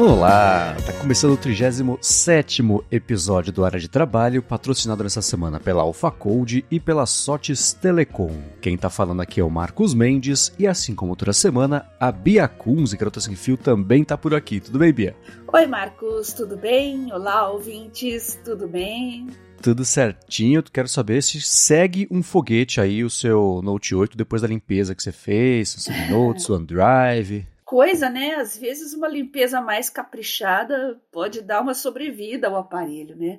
Olá! 0.00 0.74
Tá 0.86 0.94
começando 0.94 1.34
o 1.34 1.36
37 1.36 2.62
episódio 2.90 3.52
do 3.52 3.66
Área 3.66 3.78
de 3.78 3.86
Trabalho, 3.86 4.42
patrocinado 4.42 5.02
nessa 5.02 5.20
semana 5.20 5.60
pela 5.60 5.82
AlphaCode 5.82 6.64
e 6.70 6.80
pela 6.80 7.04
Sotes 7.04 7.74
Telecom. 7.74 8.32
Quem 8.62 8.78
tá 8.78 8.88
falando 8.88 9.20
aqui 9.20 9.40
é 9.40 9.44
o 9.44 9.50
Marcos 9.50 9.92
Mendes 9.92 10.54
e 10.58 10.66
assim 10.66 10.94
como 10.94 11.14
toda 11.14 11.34
semana, 11.34 11.86
a 12.00 12.10
Bia 12.10 12.48
Kunz, 12.48 12.94
Garota 12.94 13.20
Sem 13.20 13.36
Fio, 13.36 13.58
também 13.58 14.02
tá 14.02 14.16
por 14.16 14.34
aqui. 14.34 14.58
Tudo 14.58 14.78
bem, 14.78 14.90
Bia? 14.90 15.14
Oi, 15.52 15.66
Marcos, 15.66 16.32
tudo 16.32 16.56
bem? 16.56 17.12
Olá, 17.12 17.50
ouvintes, 17.50 18.40
tudo 18.42 18.66
bem? 18.66 19.26
Tudo 19.60 19.84
certinho. 19.84 20.62
Quero 20.62 20.88
saber 20.88 21.22
se 21.22 21.42
segue 21.42 22.08
um 22.10 22.22
foguete 22.22 22.80
aí 22.80 23.04
o 23.04 23.10
seu 23.10 23.60
Note 23.62 23.94
8 23.94 24.16
depois 24.16 24.40
da 24.40 24.48
limpeza 24.48 24.94
que 24.94 25.02
você 25.02 25.12
fez, 25.12 25.74
o 25.74 25.80
seu 25.80 25.94
Note, 26.08 26.50
o 26.50 26.54
OneDrive 26.54 27.49
coisa, 27.70 28.10
né? 28.10 28.34
Às 28.34 28.58
vezes 28.58 28.94
uma 28.94 29.06
limpeza 29.06 29.60
mais 29.60 29.88
caprichada 29.88 31.00
pode 31.12 31.40
dar 31.40 31.60
uma 31.60 31.72
sobrevida 31.72 32.48
ao 32.48 32.56
aparelho, 32.56 33.14
né? 33.14 33.38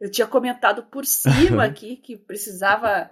Eu 0.00 0.08
tinha 0.08 0.24
comentado 0.24 0.84
por 0.84 1.04
cima 1.04 1.64
aqui 1.66 1.96
que 1.96 2.16
precisava 2.16 3.10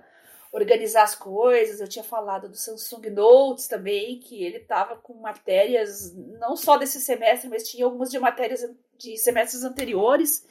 organizar 0.53 1.03
as 1.03 1.17
coisas. 1.17 1.81
Eu 1.81 1.89
tinha 1.89 2.05
falado 2.05 2.49
do 2.49 2.57
Samsung 2.57 3.11
Notes 3.11 3.67
também, 3.67 4.21
que 4.21 4.45
ele 4.45 4.59
estava 4.59 4.95
com 4.95 5.15
matérias 5.15 6.15
não 6.39 6.55
só 6.55 6.77
desse 6.77 7.01
semestre, 7.01 7.51
mas 7.51 7.69
tinha 7.69 7.85
algumas 7.85 8.09
de 8.09 8.21
matérias 8.21 8.65
de 8.97 9.17
semestres 9.17 9.65
anteriores 9.65 10.47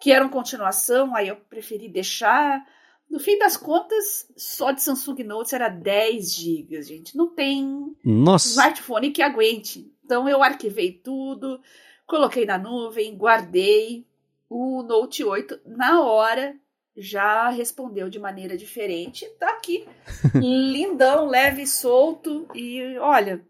que 0.00 0.10
eram 0.10 0.28
continuação. 0.28 1.14
Aí 1.14 1.28
eu 1.28 1.36
preferi 1.36 1.88
deixar. 1.88 2.66
No 3.12 3.20
fim 3.20 3.36
das 3.38 3.58
contas, 3.58 4.26
só 4.34 4.70
de 4.70 4.80
Samsung 4.80 5.22
Notes 5.22 5.52
era 5.52 5.68
10 5.68 6.34
GB, 6.34 6.82
gente. 6.82 7.14
Não 7.14 7.28
tem 7.28 7.94
Nossa. 8.02 8.48
smartphone 8.48 9.10
que 9.10 9.20
aguente. 9.20 9.92
Então 10.02 10.26
eu 10.26 10.42
arquivei 10.42 10.90
tudo, 10.90 11.60
coloquei 12.06 12.46
na 12.46 12.56
nuvem, 12.56 13.14
guardei. 13.14 14.06
O 14.48 14.82
Note 14.82 15.22
8, 15.22 15.60
na 15.66 16.00
hora, 16.02 16.56
já 16.96 17.50
respondeu 17.50 18.08
de 18.08 18.18
maneira 18.18 18.56
diferente. 18.56 19.28
Tá 19.38 19.50
aqui, 19.50 19.86
lindão, 20.34 21.26
leve 21.26 21.62
e 21.62 21.66
solto. 21.66 22.48
E 22.54 22.96
olha, 22.96 23.44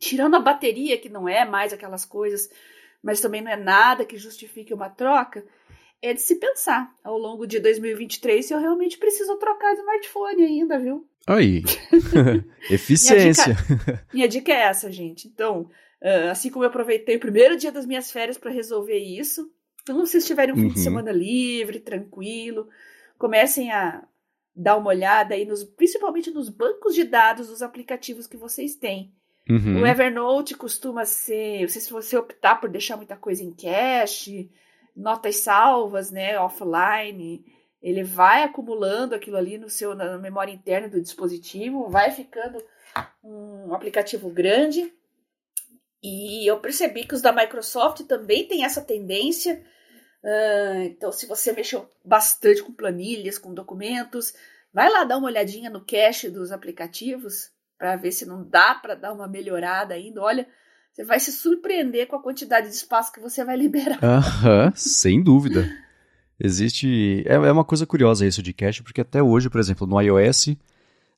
tirando 0.00 0.36
a 0.36 0.40
bateria, 0.40 0.96
que 0.96 1.10
não 1.10 1.28
é 1.28 1.44
mais 1.44 1.70
aquelas 1.70 2.06
coisas, 2.06 2.48
mas 3.02 3.20
também 3.20 3.42
não 3.42 3.50
é 3.50 3.56
nada 3.56 4.06
que 4.06 4.16
justifique 4.16 4.72
uma 4.72 4.88
troca 4.88 5.44
é 6.02 6.12
de 6.12 6.20
se 6.20 6.36
pensar 6.36 6.94
ao 7.02 7.18
longo 7.18 7.46
de 7.46 7.58
2023 7.58 8.44
se 8.44 8.54
eu 8.54 8.60
realmente 8.60 8.98
preciso 8.98 9.36
trocar 9.36 9.74
de 9.74 9.80
smartphone 9.80 10.44
ainda, 10.44 10.78
viu? 10.78 11.06
Aí, 11.26 11.62
eficiência. 12.70 13.54
minha, 13.54 13.76
dica, 13.76 14.06
minha 14.12 14.28
dica 14.28 14.52
é 14.52 14.60
essa, 14.62 14.92
gente. 14.92 15.26
Então, 15.26 15.68
assim 16.30 16.50
como 16.50 16.64
eu 16.64 16.68
aproveitei 16.68 17.16
o 17.16 17.20
primeiro 17.20 17.56
dia 17.56 17.72
das 17.72 17.86
minhas 17.86 18.12
férias 18.12 18.38
para 18.38 18.50
resolver 18.50 18.98
isso, 18.98 19.50
então 19.82 20.04
se 20.04 20.12
vocês 20.12 20.26
tiverem 20.26 20.54
um 20.54 20.58
fim 20.58 20.68
de 20.68 20.78
uhum. 20.78 20.84
semana 20.84 21.12
livre, 21.12 21.80
tranquilo, 21.80 22.68
comecem 23.18 23.70
a 23.70 24.04
dar 24.54 24.76
uma 24.76 24.88
olhada 24.88 25.34
aí, 25.34 25.44
nos, 25.44 25.62
principalmente 25.62 26.30
nos 26.30 26.48
bancos 26.48 26.94
de 26.94 27.04
dados 27.04 27.48
dos 27.48 27.62
aplicativos 27.62 28.26
que 28.26 28.36
vocês 28.36 28.74
têm. 28.74 29.12
Uhum. 29.48 29.82
O 29.82 29.86
Evernote 29.86 30.56
costuma 30.56 31.04
ser, 31.04 31.68
se 31.70 31.92
você 31.92 32.16
optar 32.16 32.56
por 32.56 32.68
deixar 32.68 32.96
muita 32.96 33.16
coisa 33.16 33.44
em 33.44 33.52
cache, 33.52 34.50
notas 34.96 35.36
salvas, 35.36 36.10
né, 36.10 36.38
offline, 36.38 37.44
ele 37.82 38.02
vai 38.02 38.42
acumulando 38.42 39.14
aquilo 39.14 39.36
ali 39.36 39.58
no 39.58 39.68
seu 39.68 39.94
na 39.94 40.16
memória 40.18 40.52
interna 40.52 40.88
do 40.88 41.00
dispositivo, 41.00 41.88
vai 41.88 42.10
ficando 42.10 42.58
um 43.22 43.74
aplicativo 43.74 44.30
grande. 44.30 44.92
E 46.02 46.48
eu 46.48 46.58
percebi 46.60 47.04
que 47.04 47.14
os 47.14 47.22
da 47.22 47.32
Microsoft 47.32 48.02
também 48.06 48.46
têm 48.46 48.64
essa 48.64 48.80
tendência. 48.80 49.62
Uh, 50.22 50.82
então, 50.84 51.12
se 51.12 51.26
você 51.26 51.52
mexeu 51.52 51.88
bastante 52.04 52.62
com 52.62 52.72
planilhas, 52.72 53.38
com 53.38 53.54
documentos, 53.54 54.34
vai 54.72 54.90
lá 54.90 55.04
dar 55.04 55.18
uma 55.18 55.28
olhadinha 55.28 55.70
no 55.70 55.84
cache 55.84 56.28
dos 56.28 56.52
aplicativos 56.52 57.50
para 57.78 57.96
ver 57.96 58.12
se 58.12 58.24
não 58.24 58.42
dá 58.48 58.74
para 58.74 58.94
dar 58.94 59.12
uma 59.12 59.28
melhorada 59.28 59.94
ainda. 59.94 60.22
Olha, 60.22 60.48
você 60.96 61.04
vai 61.04 61.20
se 61.20 61.30
surpreender 61.30 62.06
com 62.06 62.16
a 62.16 62.22
quantidade 62.22 62.68
de 62.68 62.74
espaço 62.74 63.12
que 63.12 63.20
você 63.20 63.44
vai 63.44 63.54
liberar. 63.54 64.02
Aham, 64.02 64.72
sem 64.74 65.22
dúvida. 65.22 65.70
Existe. 66.40 67.22
É, 67.26 67.34
é 67.34 67.52
uma 67.52 67.66
coisa 67.66 67.84
curiosa 67.84 68.26
isso 68.26 68.42
de 68.42 68.54
cache, 68.54 68.82
porque 68.82 69.02
até 69.02 69.22
hoje, 69.22 69.50
por 69.50 69.60
exemplo, 69.60 69.86
no 69.86 70.00
iOS, 70.00 70.56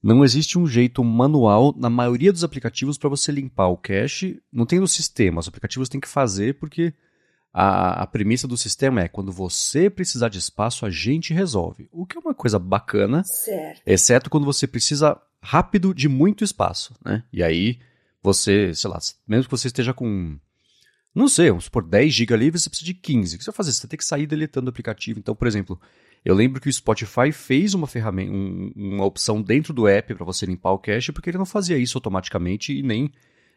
não 0.02 0.24
existe 0.24 0.58
um 0.58 0.66
jeito 0.66 1.04
manual 1.04 1.72
na 1.76 1.88
maioria 1.88 2.32
dos 2.32 2.42
aplicativos 2.42 2.98
para 2.98 3.08
você 3.08 3.30
limpar 3.30 3.68
o 3.68 3.76
cache. 3.76 4.42
Não 4.52 4.66
tem 4.66 4.80
no 4.80 4.88
sistema, 4.88 5.38
os 5.38 5.46
aplicativos 5.46 5.88
têm 5.88 6.00
que 6.00 6.08
fazer 6.08 6.58
porque 6.58 6.92
a, 7.54 8.02
a 8.02 8.06
premissa 8.08 8.48
do 8.48 8.56
sistema 8.56 9.02
é 9.02 9.08
quando 9.08 9.30
você 9.30 9.88
precisar 9.88 10.28
de 10.28 10.38
espaço, 10.38 10.86
a 10.86 10.90
gente 10.90 11.32
resolve. 11.32 11.88
O 11.92 12.04
que 12.04 12.18
é 12.18 12.20
uma 12.20 12.34
coisa 12.34 12.58
bacana, 12.58 13.22
certo. 13.22 13.80
exceto 13.86 14.28
quando 14.28 14.44
você 14.44 14.66
precisa 14.66 15.20
rápido 15.40 15.94
de 15.94 16.08
muito 16.08 16.42
espaço, 16.42 16.96
né? 17.04 17.22
E 17.32 17.44
aí 17.44 17.78
você, 18.28 18.74
sei 18.74 18.90
lá, 18.90 18.98
mesmo 19.26 19.44
que 19.44 19.50
você 19.50 19.68
esteja 19.68 19.94
com, 19.94 20.38
não 21.14 21.28
sei, 21.28 21.48
vamos 21.48 21.64
supor, 21.64 21.82
10 21.82 22.12
GB 22.12 22.36
livres, 22.36 22.62
você 22.62 22.70
precisa 22.70 22.86
de 22.86 22.94
15. 22.94 23.34
O 23.34 23.38
que 23.38 23.44
você 23.44 23.50
vai 23.50 23.56
fazer? 23.56 23.72
Você 23.72 23.88
tem 23.88 23.96
que 23.96 24.04
sair 24.04 24.26
deletando 24.26 24.66
o 24.66 24.70
aplicativo. 24.70 25.18
Então, 25.18 25.34
por 25.34 25.48
exemplo, 25.48 25.80
eu 26.24 26.34
lembro 26.34 26.60
que 26.60 26.68
o 26.68 26.72
Spotify 26.72 27.32
fez 27.32 27.74
uma 27.74 27.86
ferramenta, 27.86 28.30
um, 28.30 28.72
uma 28.76 29.04
opção 29.04 29.40
dentro 29.40 29.72
do 29.72 29.88
app 29.88 30.14
para 30.14 30.24
você 30.24 30.44
limpar 30.44 30.72
o 30.72 30.78
cache, 30.78 31.10
porque 31.10 31.30
ele 31.30 31.38
não 31.38 31.46
fazia 31.46 31.78
isso 31.78 31.96
automaticamente 31.96 32.76
e 32.76 32.82
nem 32.82 33.10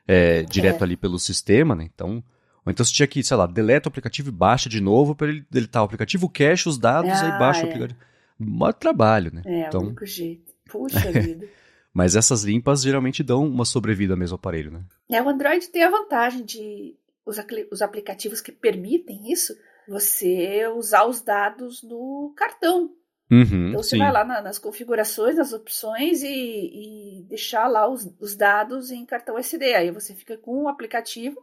é, 0.08 0.44
direto 0.44 0.82
é. 0.82 0.84
ali 0.86 0.96
pelo 0.96 1.20
sistema, 1.20 1.76
né? 1.76 1.90
Então, 1.94 2.24
ou 2.66 2.72
então 2.72 2.86
você 2.86 2.94
tinha 2.94 3.08
que, 3.08 3.22
sei 3.24 3.36
lá, 3.36 3.46
deleta 3.46 3.90
o 3.90 3.92
aplicativo 3.92 4.30
e 4.30 4.32
baixa 4.32 4.70
de 4.70 4.80
novo 4.80 5.14
para 5.14 5.30
ele 5.30 5.46
deletar 5.50 5.82
o 5.82 5.86
aplicativo, 5.86 6.30
cache 6.30 6.70
os 6.70 6.78
dados, 6.78 7.12
ah, 7.12 7.26
aí 7.26 7.40
baixa 7.40 7.62
é. 7.62 7.64
o 7.64 7.68
aplicativo. 7.68 8.00
Mó 8.40 8.72
trabalho, 8.72 9.32
né? 9.34 9.42
É, 9.46 9.68
então, 9.68 9.82
o 9.82 9.86
único 9.88 10.06
jeito. 10.06 10.52
Puxa 10.70 11.12
vida. 11.12 11.48
Mas 11.94 12.16
essas 12.16 12.44
limpas 12.44 12.82
geralmente 12.82 13.22
dão 13.22 13.46
uma 13.46 13.66
sobrevida 13.66 14.14
ao 14.14 14.20
mesmo 14.20 14.36
aparelho, 14.36 14.72
né? 14.72 14.84
É, 15.10 15.22
o 15.22 15.28
Android 15.28 15.68
tem 15.68 15.84
a 15.84 15.90
vantagem 15.90 16.44
de 16.46 16.96
os, 17.26 17.38
os 17.72 17.82
aplicativos 17.82 18.42
que 18.42 18.52
permitem 18.52 19.32
isso, 19.32 19.58
você 19.88 20.68
usar 20.68 21.06
os 21.06 21.22
dados 21.22 21.84
no 21.84 22.34
cartão. 22.36 22.96
Uhum, 23.30 23.70
então 23.70 23.82
você 23.82 23.92
sim. 23.92 23.98
vai 23.98 24.12
lá 24.12 24.26
na, 24.26 24.42
nas 24.42 24.60
configurações, 24.60 25.38
nas 25.38 25.54
opções 25.54 26.22
e, 26.22 26.28
e 26.28 27.24
deixar 27.30 27.68
lá 27.68 27.88
os, 27.88 28.10
os, 28.20 28.36
dados 28.36 28.92
em 28.92 29.06
cartão 29.06 29.38
SD. 29.38 29.74
Aí 29.74 29.92
você 29.92 30.14
fica 30.14 30.38
com 30.38 30.64
o 30.64 30.68
aplicativo 30.68 31.42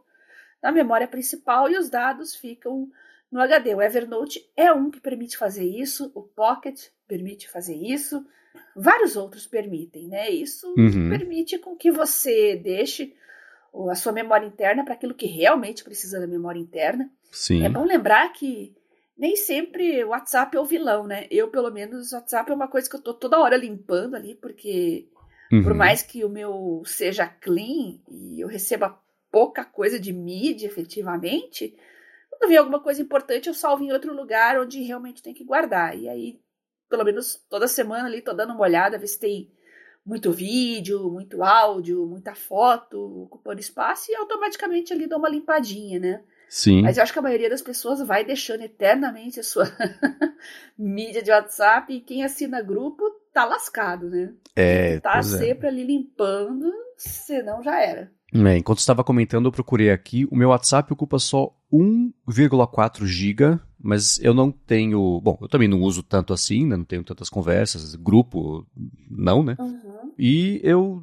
na 0.61 0.71
memória 0.71 1.07
principal 1.07 1.69
e 1.69 1.77
os 1.77 1.89
dados 1.89 2.35
ficam 2.35 2.89
no 3.31 3.41
HD. 3.41 3.73
O 3.73 3.81
Evernote 3.81 4.47
é 4.55 4.71
um 4.71 4.91
que 4.91 4.99
permite 4.99 5.35
fazer 5.35 5.65
isso, 5.65 6.11
o 6.13 6.21
Pocket 6.21 6.79
permite 7.07 7.49
fazer 7.49 7.75
isso. 7.75 8.23
Vários 8.75 9.15
outros 9.15 9.45
permitem, 9.45 10.07
né? 10.07 10.29
Isso 10.29 10.67
uhum. 10.77 11.09
permite 11.09 11.57
com 11.57 11.75
que 11.75 11.91
você 11.91 12.55
deixe 12.55 13.13
a 13.89 13.95
sua 13.95 14.11
memória 14.11 14.45
interna 14.45 14.83
para 14.83 14.93
aquilo 14.93 15.13
que 15.13 15.25
realmente 15.25 15.83
precisa 15.83 16.19
da 16.19 16.27
memória 16.27 16.59
interna. 16.59 17.09
Sim. 17.31 17.63
É 17.63 17.69
bom 17.69 17.83
lembrar 17.83 18.31
que 18.33 18.75
nem 19.17 19.35
sempre 19.35 20.03
o 20.03 20.09
WhatsApp 20.09 20.55
é 20.55 20.59
o 20.59 20.65
vilão, 20.65 21.05
né? 21.05 21.27
Eu, 21.29 21.49
pelo 21.49 21.69
menos, 21.69 22.11
o 22.11 22.15
WhatsApp 22.15 22.49
é 22.51 22.55
uma 22.55 22.67
coisa 22.67 22.89
que 22.89 22.95
eu 22.95 23.01
tô 23.01 23.13
toda 23.13 23.39
hora 23.39 23.57
limpando 23.57 24.15
ali, 24.15 24.35
porque 24.35 25.09
uhum. 25.51 25.61
por 25.61 25.73
mais 25.73 26.01
que 26.01 26.23
o 26.23 26.29
meu 26.29 26.81
seja 26.85 27.27
clean 27.27 27.99
e 28.09 28.39
eu 28.39 28.47
receba 28.47 28.97
pouca 29.31 29.63
coisa 29.63 29.99
de 29.99 30.11
mídia 30.11 30.65
efetivamente, 30.65 31.75
quando 32.29 32.47
vem 32.47 32.57
alguma 32.57 32.79
coisa 32.79 33.01
importante, 33.01 33.47
eu 33.47 33.53
salvo 33.53 33.83
em 33.83 33.91
outro 33.91 34.15
lugar 34.15 34.59
onde 34.59 34.81
realmente 34.81 35.21
tem 35.21 35.33
que 35.33 35.43
guardar. 35.43 35.97
E 35.97 36.07
aí 36.07 36.39
pelo 36.89 37.03
menos 37.03 37.35
toda 37.49 37.67
semana 37.67 38.07
ali, 38.07 38.21
tô 38.21 38.33
dando 38.33 38.53
uma 38.53 38.61
olhada, 38.61 38.97
ver 38.97 39.07
se 39.07 39.19
tem 39.19 39.51
muito 40.05 40.31
vídeo, 40.31 41.09
muito 41.11 41.43
áudio, 41.43 42.05
muita 42.07 42.33
foto 42.33 43.23
ocupando 43.23 43.59
espaço 43.59 44.11
e 44.11 44.15
automaticamente 44.15 44.91
ali 44.91 45.07
dou 45.07 45.19
uma 45.19 45.29
limpadinha, 45.29 45.99
né? 45.99 46.21
Sim. 46.49 46.81
Mas 46.81 46.97
eu 46.97 47.03
acho 47.03 47.13
que 47.13 47.19
a 47.19 47.21
maioria 47.21 47.49
das 47.49 47.61
pessoas 47.61 48.01
vai 48.01 48.25
deixando 48.25 48.63
eternamente 48.63 49.39
a 49.39 49.43
sua 49.43 49.65
mídia 50.75 51.21
de 51.21 51.29
WhatsApp 51.29 51.93
e 51.93 52.01
quem 52.01 52.23
assina 52.23 52.59
grupo 52.61 53.03
tá 53.31 53.45
lascado, 53.45 54.09
né? 54.09 54.33
É. 54.55 54.99
Tá 54.99 55.19
é. 55.19 55.21
sempre 55.21 55.67
ali 55.67 55.83
limpando, 55.83 56.71
senão 56.97 57.61
já 57.61 57.79
era. 57.79 58.11
É, 58.33 58.57
enquanto 58.57 58.79
estava 58.79 59.03
comentando, 59.03 59.45
eu 59.45 59.51
procurei 59.51 59.91
aqui. 59.91 60.27
O 60.31 60.35
meu 60.35 60.49
WhatsApp 60.49 60.91
ocupa 60.91 61.19
só 61.19 61.55
1,4 61.71 63.05
GB, 63.05 63.59
mas 63.81 64.19
eu 64.21 64.33
não 64.33 64.51
tenho. 64.51 65.21
Bom, 65.21 65.37
eu 65.41 65.47
também 65.47 65.67
não 65.67 65.81
uso 65.81 66.03
tanto 66.03 66.33
assim, 66.33 66.65
né? 66.65 66.75
não 66.75 66.83
tenho 66.83 67.03
tantas 67.03 67.29
conversas, 67.29 67.95
grupo, 67.95 68.67
não, 69.09 69.41
né? 69.41 69.55
Uhum. 69.57 70.11
E 70.17 70.59
eu. 70.63 71.01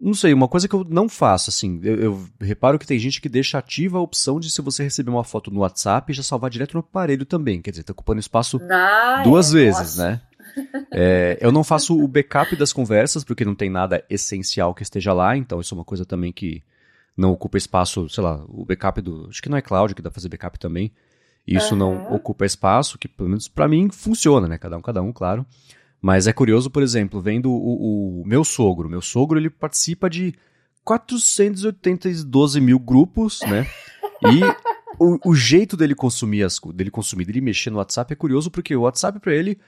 Não 0.00 0.14
sei, 0.14 0.32
uma 0.32 0.48
coisa 0.48 0.68
que 0.68 0.74
eu 0.74 0.84
não 0.88 1.08
faço, 1.08 1.50
assim, 1.50 1.80
eu, 1.82 1.96
eu, 1.96 2.24
reparo 2.40 2.78
que 2.78 2.86
tem 2.86 2.98
gente 2.98 3.20
que 3.20 3.28
deixa 3.28 3.58
ativa 3.58 3.98
a 3.98 4.00
opção 4.00 4.38
de 4.38 4.48
se 4.48 4.62
você 4.62 4.84
receber 4.84 5.10
uma 5.10 5.24
foto 5.24 5.50
no 5.50 5.60
WhatsApp, 5.60 6.12
já 6.12 6.22
salvar 6.22 6.50
direto 6.50 6.74
no 6.74 6.80
aparelho 6.80 7.24
também. 7.24 7.60
Quer 7.60 7.70
dizer, 7.70 7.82
tá 7.82 7.92
ocupando 7.92 8.20
espaço 8.20 8.60
ah, 8.70 9.22
duas 9.24 9.50
é, 9.50 9.54
vezes, 9.54 9.96
nossa. 9.96 10.10
né? 10.10 10.20
É, 10.92 11.38
eu 11.40 11.52
não 11.52 11.62
faço 11.62 11.96
o 11.96 12.08
backup 12.08 12.56
das 12.56 12.72
conversas, 12.72 13.22
porque 13.22 13.44
não 13.44 13.54
tem 13.54 13.70
nada 13.70 14.04
essencial 14.10 14.74
que 14.74 14.82
esteja 14.82 15.12
lá, 15.12 15.36
então 15.36 15.60
isso 15.60 15.74
é 15.74 15.78
uma 15.78 15.84
coisa 15.84 16.04
também 16.04 16.32
que 16.32 16.62
não 17.16 17.32
ocupa 17.32 17.58
espaço, 17.58 18.08
sei 18.08 18.22
lá, 18.22 18.44
o 18.48 18.64
backup 18.64 19.00
do. 19.00 19.26
Acho 19.28 19.42
que 19.42 19.48
não 19.48 19.58
é 19.58 19.62
cloud 19.62 19.94
que 19.94 20.02
dá 20.02 20.10
pra 20.10 20.14
fazer 20.14 20.28
backup 20.28 20.58
também. 20.58 20.92
Isso 21.56 21.72
uhum. 21.72 21.78
não 21.78 22.14
ocupa 22.14 22.44
espaço, 22.44 22.98
que 22.98 23.08
pelo 23.08 23.30
menos 23.30 23.48
para 23.48 23.66
mim 23.66 23.88
funciona, 23.90 24.46
né? 24.46 24.58
Cada 24.58 24.76
um, 24.76 24.82
cada 24.82 25.00
um, 25.00 25.12
claro. 25.12 25.46
Mas 26.00 26.26
é 26.26 26.32
curioso, 26.32 26.70
por 26.70 26.82
exemplo, 26.82 27.20
vendo 27.20 27.50
o, 27.50 28.20
o 28.20 28.26
meu 28.26 28.44
sogro. 28.44 28.88
Meu 28.88 29.00
sogro, 29.00 29.38
ele 29.38 29.50
participa 29.50 30.10
de 30.10 30.34
482 30.84 32.56
mil 32.56 32.78
grupos, 32.78 33.40
né? 33.42 33.66
E 34.22 34.40
o, 34.98 35.30
o, 35.30 35.34
jeito 35.34 35.76
dele 35.76 35.94
consumir, 35.94 36.42
as, 36.42 36.58
dele 36.74 36.90
consumir, 36.90 37.24
dele 37.24 37.40
mexer 37.40 37.70
no 37.70 37.78
WhatsApp 37.78 38.12
é 38.12 38.16
curioso, 38.16 38.50
porque 38.50 38.74
o 38.76 38.82
WhatsApp 38.82 39.18
para 39.18 39.34
ele 39.34 39.58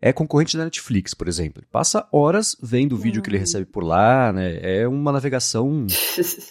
é 0.00 0.12
concorrente 0.12 0.56
da 0.56 0.64
Netflix, 0.64 1.14
por 1.14 1.28
exemplo. 1.28 1.60
Ele 1.60 1.68
passa 1.70 2.06
horas 2.12 2.56
vendo 2.62 2.92
o 2.92 2.98
vídeo 2.98 3.22
que 3.22 3.28
ele 3.28 3.38
hum. 3.38 3.40
recebe 3.40 3.66
por 3.66 3.84
lá, 3.84 4.32
né? 4.32 4.58
É 4.62 4.88
uma 4.88 5.12
navegação 5.12 5.86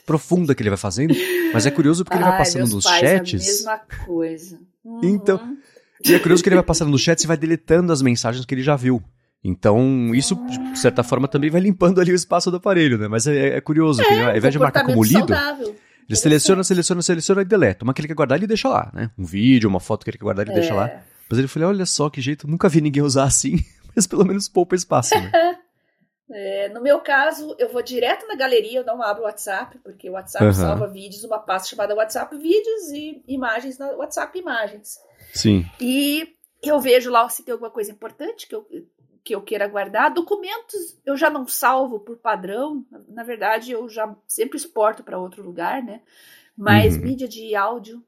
profunda 0.05 0.55
que 0.55 0.61
ele 0.61 0.69
vai 0.69 0.77
fazendo, 0.77 1.13
mas 1.53 1.65
é 1.65 1.71
curioso 1.71 2.03
porque 2.03 2.17
ele 2.17 2.23
vai 2.23 2.37
passando 2.37 2.75
nos 2.75 2.85
chats. 2.85 3.03
É 3.03 3.17
a 3.17 3.21
mesma 3.21 3.77
coisa. 4.05 4.59
Uhum. 4.85 5.01
Então, 5.03 5.57
e 6.05 6.13
é 6.13 6.19
curioso 6.19 6.43
que 6.43 6.49
ele 6.49 6.55
vai 6.55 6.63
passando 6.63 6.91
nos 6.91 7.01
chats 7.01 7.23
e 7.23 7.27
vai 7.27 7.35
deletando 7.35 7.91
as 7.91 8.01
mensagens 8.01 8.45
que 8.45 8.53
ele 8.53 8.61
já 8.61 8.75
viu. 8.75 9.03
Então, 9.43 10.13
isso, 10.13 10.35
de 10.73 10.79
certa 10.79 11.03
forma, 11.03 11.27
também 11.27 11.49
vai 11.49 11.61
limpando 11.61 11.99
ali 11.99 12.11
o 12.11 12.15
espaço 12.15 12.49
do 12.49 12.57
aparelho, 12.57 12.97
né? 12.97 13.07
Mas 13.07 13.27
é, 13.27 13.57
é 13.57 13.61
curioso, 13.61 14.01
é, 14.01 14.05
que, 14.05 14.13
ao 14.13 14.37
invés 14.37 14.51
de 14.51 14.59
marcar 14.59 14.83
como 14.83 15.03
lido, 15.03 15.19
saudável. 15.19 15.75
ele 16.07 16.15
seleciona, 16.15 16.63
seleciona, 16.63 17.01
seleciona 17.01 17.41
e 17.41 17.45
deleta. 17.45 17.83
Uma 17.83 17.93
que 17.93 18.01
ele 18.01 18.07
quer 18.07 18.15
guardar, 18.15 18.37
ele 18.37 18.47
deixa 18.47 18.67
lá, 18.67 18.91
né? 18.93 19.11
Um 19.17 19.25
vídeo, 19.25 19.69
uma 19.69 19.79
foto 19.79 20.03
que 20.03 20.11
ele 20.11 20.17
quer 20.17 20.23
guardar, 20.23 20.45
ele 20.47 20.55
é. 20.55 20.59
deixa 20.59 20.73
lá. 20.73 20.89
Mas 21.29 21.39
ele 21.39 21.47
falou, 21.47 21.69
olha 21.69 21.85
só 21.85 22.09
que 22.09 22.21
jeito, 22.21 22.47
nunca 22.47 22.69
vi 22.69 22.81
ninguém 22.81 23.03
usar 23.03 23.25
assim, 23.25 23.63
mas 23.95 24.07
pelo 24.07 24.25
menos 24.25 24.49
poupa 24.49 24.75
espaço, 24.75 25.13
né? 25.15 25.31
É, 26.29 26.69
no 26.69 26.81
meu 26.81 26.99
caso, 27.01 27.55
eu 27.59 27.69
vou 27.69 27.83
direto 27.83 28.27
na 28.27 28.35
galeria, 28.35 28.79
eu 28.79 28.85
não 28.85 29.01
abro 29.01 29.23
o 29.23 29.25
WhatsApp, 29.25 29.77
porque 29.79 30.09
o 30.09 30.13
WhatsApp 30.13 30.45
uhum. 30.45 30.53
salva 30.53 30.87
vídeos, 30.87 31.23
uma 31.23 31.37
pasta 31.37 31.69
chamada 31.69 31.93
WhatsApp 31.95 32.35
Vídeos 32.35 32.91
e 32.91 33.23
imagens 33.27 33.77
na 33.77 33.91
WhatsApp 33.91 34.37
Imagens. 34.37 34.97
Sim. 35.33 35.65
E 35.79 36.35
eu 36.63 36.79
vejo 36.79 37.11
lá 37.11 37.29
se 37.29 37.43
tem 37.43 37.51
alguma 37.51 37.69
coisa 37.69 37.91
importante 37.91 38.47
que 38.47 38.55
eu, 38.55 38.67
que 39.23 39.35
eu 39.35 39.41
queira 39.41 39.67
guardar. 39.67 40.13
Documentos 40.13 40.97
eu 41.05 41.15
já 41.15 41.29
não 41.29 41.47
salvo 41.47 41.99
por 41.99 42.17
padrão, 42.17 42.83
na 43.07 43.23
verdade 43.23 43.71
eu 43.71 43.87
já 43.87 44.15
sempre 44.27 44.57
exporto 44.57 45.03
para 45.03 45.19
outro 45.19 45.43
lugar, 45.43 45.83
né? 45.83 46.01
Mas 46.57 46.95
uhum. 46.95 47.03
mídia 47.03 47.27
de 47.27 47.55
áudio 47.55 48.03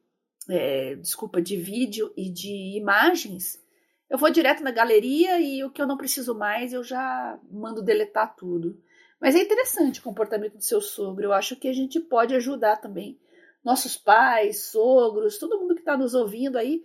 é, 0.49 0.95
desculpa, 0.95 1.41
de 1.41 1.57
vídeo 1.57 2.11
e 2.15 2.29
de 2.29 2.77
imagens, 2.77 3.61
eu 4.09 4.17
vou 4.17 4.29
direto 4.29 4.63
na 4.63 4.71
galeria 4.71 5.39
e 5.39 5.63
o 5.63 5.69
que 5.69 5.81
eu 5.81 5.87
não 5.87 5.97
preciso 5.97 6.33
mais 6.33 6.73
eu 6.73 6.83
já 6.83 7.37
mando 7.51 7.81
deletar 7.81 8.35
tudo. 8.35 8.79
Mas 9.19 9.35
é 9.35 9.41
interessante 9.41 9.99
o 9.99 10.03
comportamento 10.03 10.57
do 10.57 10.63
seu 10.63 10.79
sogro. 10.79 11.25
Eu 11.25 11.33
acho 11.33 11.55
que 11.55 11.67
a 11.67 11.73
gente 11.73 11.99
pode 11.99 12.35
ajudar 12.35 12.77
também 12.77 13.19
nossos 13.63 13.97
pais, 13.97 14.65
sogros, 14.67 15.37
todo 15.37 15.59
mundo 15.59 15.73
que 15.73 15.81
está 15.81 15.97
nos 15.97 16.13
ouvindo 16.13 16.57
aí. 16.57 16.83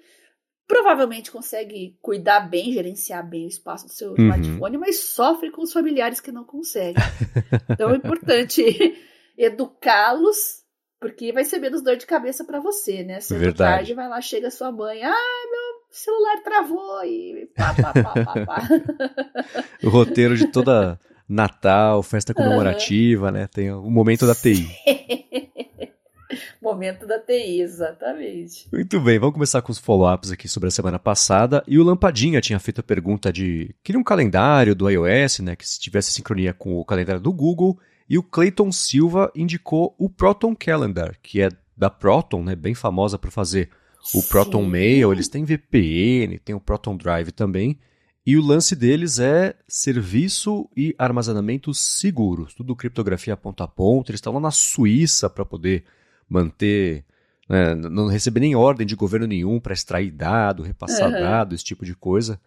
Provavelmente 0.66 1.30
consegue 1.30 1.96
cuidar 2.00 2.40
bem, 2.40 2.72
gerenciar 2.72 3.28
bem 3.28 3.44
o 3.44 3.48
espaço 3.48 3.86
do 3.86 3.92
seu 3.92 4.10
uhum. 4.10 4.16
smartphone, 4.18 4.78
mas 4.78 5.00
sofre 5.00 5.50
com 5.50 5.62
os 5.62 5.72
familiares 5.72 6.20
que 6.20 6.32
não 6.32 6.44
conseguem. 6.44 6.94
Então 7.68 7.90
é 7.90 7.96
importante 7.96 8.62
educá-los 9.36 10.62
porque 10.98 11.32
vai 11.32 11.44
ser 11.44 11.58
menos 11.58 11.82
dor 11.82 11.96
de 11.96 12.06
cabeça 12.06 12.44
para 12.44 12.60
você, 12.60 13.02
né? 13.02 13.18
Verdade. 13.28 13.56
tarde 13.56 13.94
vai 13.94 14.08
lá, 14.08 14.20
chega 14.20 14.50
sua 14.50 14.70
mãe, 14.70 15.02
ah, 15.02 15.48
meu 15.50 15.71
celular 15.92 16.42
travou 16.42 17.04
e 17.04 17.48
pá, 17.56 17.74
pá, 17.74 17.92
pá, 17.92 18.24
pá, 18.24 18.46
pá. 18.46 18.68
o 19.84 19.88
roteiro 19.88 20.36
de 20.36 20.48
toda 20.48 20.98
Natal, 21.28 22.02
festa 22.02 22.34
comemorativa, 22.34 23.26
uhum. 23.26 23.32
né? 23.32 23.46
Tem 23.46 23.72
o 23.72 23.90
momento 23.90 24.26
da 24.26 24.34
TI. 24.34 24.68
momento 26.60 27.06
da 27.06 27.18
TI, 27.18 27.60
exatamente. 27.60 28.68
Muito 28.72 29.00
bem, 29.00 29.18
vamos 29.18 29.34
começar 29.34 29.62
com 29.62 29.72
os 29.72 29.78
follow-ups 29.78 30.30
aqui 30.30 30.48
sobre 30.48 30.68
a 30.68 30.70
semana 30.70 30.98
passada. 30.98 31.62
E 31.66 31.78
o 31.78 31.84
Lampadinha 31.84 32.40
tinha 32.40 32.58
feito 32.58 32.80
a 32.80 32.84
pergunta 32.84 33.32
de 33.32 33.74
queria 33.82 34.00
um 34.00 34.04
calendário 34.04 34.74
do 34.74 34.88
iOS, 34.88 35.40
né? 35.40 35.56
Que 35.56 35.66
se 35.66 35.80
tivesse 35.80 36.12
sincronia 36.12 36.52
com 36.52 36.78
o 36.78 36.84
calendário 36.84 37.20
do 37.20 37.32
Google. 37.32 37.78
E 38.08 38.18
o 38.18 38.22
Clayton 38.22 38.70
Silva 38.70 39.32
indicou 39.34 39.94
o 39.98 40.10
Proton 40.10 40.54
Calendar, 40.54 41.16
que 41.22 41.40
é 41.40 41.48
da 41.74 41.88
Proton, 41.88 42.42
né, 42.42 42.54
bem 42.54 42.74
famosa 42.74 43.18
por 43.18 43.30
fazer 43.30 43.70
o 44.14 44.20
Sim. 44.20 44.28
Proton 44.28 44.64
Mail, 44.64 45.12
eles 45.12 45.28
têm 45.28 45.44
VPN, 45.44 46.38
tem 46.38 46.54
o 46.54 46.60
Proton 46.60 46.96
Drive 46.96 47.30
também. 47.30 47.78
E 48.24 48.36
o 48.36 48.42
lance 48.42 48.76
deles 48.76 49.18
é 49.18 49.54
serviço 49.66 50.68
e 50.76 50.94
armazenamento 50.96 51.74
seguros, 51.74 52.54
tudo 52.54 52.76
criptografia 52.76 53.36
ponto 53.36 53.62
a 53.62 53.68
ponto. 53.68 54.10
Eles 54.10 54.18
estão 54.18 54.32
lá 54.32 54.40
na 54.40 54.50
Suíça 54.50 55.28
para 55.28 55.44
poder 55.44 55.84
manter, 56.28 57.04
né, 57.48 57.74
não 57.74 58.06
receber 58.06 58.40
nem 58.40 58.54
ordem 58.54 58.86
de 58.86 58.94
governo 58.94 59.26
nenhum 59.26 59.58
para 59.58 59.72
extrair 59.72 60.10
dado, 60.10 60.62
repassar 60.62 61.10
uhum. 61.10 61.20
dado, 61.20 61.54
esse 61.54 61.64
tipo 61.64 61.84
de 61.84 61.96
coisa. 61.96 62.40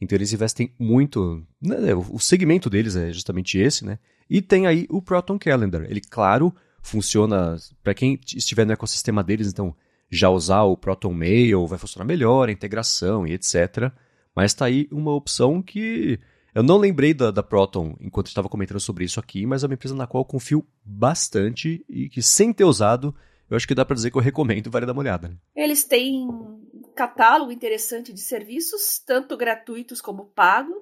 Então 0.00 0.16
eles 0.16 0.32
investem 0.32 0.70
muito. 0.78 1.42
Né, 1.60 1.94
o 1.94 2.18
segmento 2.18 2.68
deles 2.68 2.94
é 2.94 3.10
justamente 3.10 3.56
esse, 3.56 3.86
né? 3.86 3.98
E 4.28 4.42
tem 4.42 4.66
aí 4.66 4.86
o 4.90 5.00
Proton 5.00 5.38
Calendar. 5.38 5.86
Ele, 5.88 6.00
claro, 6.00 6.54
funciona 6.82 7.56
para 7.82 7.94
quem 7.94 8.18
estiver 8.34 8.66
no 8.66 8.72
ecossistema 8.72 9.22
deles, 9.22 9.48
então 9.48 9.74
já 10.12 10.28
usar 10.28 10.62
o 10.64 10.76
Proton 10.76 11.14
Mail 11.14 11.66
vai 11.66 11.78
funcionar 11.78 12.04
melhor, 12.04 12.48
a 12.48 12.52
integração 12.52 13.26
e 13.26 13.32
etc. 13.32 13.90
Mas 14.36 14.52
está 14.52 14.66
aí 14.66 14.86
uma 14.92 15.12
opção 15.14 15.62
que 15.62 16.20
eu 16.54 16.62
não 16.62 16.76
lembrei 16.76 17.14
da, 17.14 17.30
da 17.30 17.42
Proton 17.42 17.96
enquanto 17.98 18.26
estava 18.26 18.48
comentando 18.48 18.78
sobre 18.78 19.04
isso 19.04 19.18
aqui, 19.18 19.46
mas 19.46 19.64
é 19.64 19.66
uma 19.66 19.74
empresa 19.74 19.94
na 19.94 20.06
qual 20.06 20.20
eu 20.20 20.26
confio 20.26 20.66
bastante 20.84 21.84
e 21.88 22.10
que 22.10 22.20
sem 22.20 22.52
ter 22.52 22.64
usado, 22.64 23.14
eu 23.48 23.56
acho 23.56 23.66
que 23.66 23.74
dá 23.74 23.84
para 23.86 23.94
dizer 23.94 24.10
que 24.10 24.18
eu 24.18 24.22
recomendo, 24.22 24.70
vale 24.70 24.84
dar 24.84 24.92
uma 24.92 25.00
olhada. 25.00 25.28
Né? 25.28 25.36
Eles 25.56 25.84
têm 25.84 26.28
um 26.28 26.90
catálogo 26.94 27.50
interessante 27.50 28.12
de 28.12 28.20
serviços, 28.20 28.98
tanto 28.98 29.36
gratuitos 29.36 30.02
como 30.02 30.26
pago. 30.26 30.74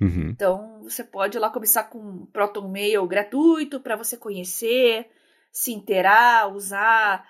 Uhum. 0.00 0.28
Então, 0.30 0.82
você 0.82 1.02
pode 1.02 1.38
lá 1.38 1.50
começar 1.50 1.84
com 1.84 1.98
um 1.98 2.26
Proton 2.26 2.68
Mail 2.68 3.04
gratuito 3.06 3.80
para 3.80 3.96
você 3.96 4.16
conhecer, 4.16 5.08
se 5.50 5.72
inteirar, 5.72 6.54
usar 6.54 7.26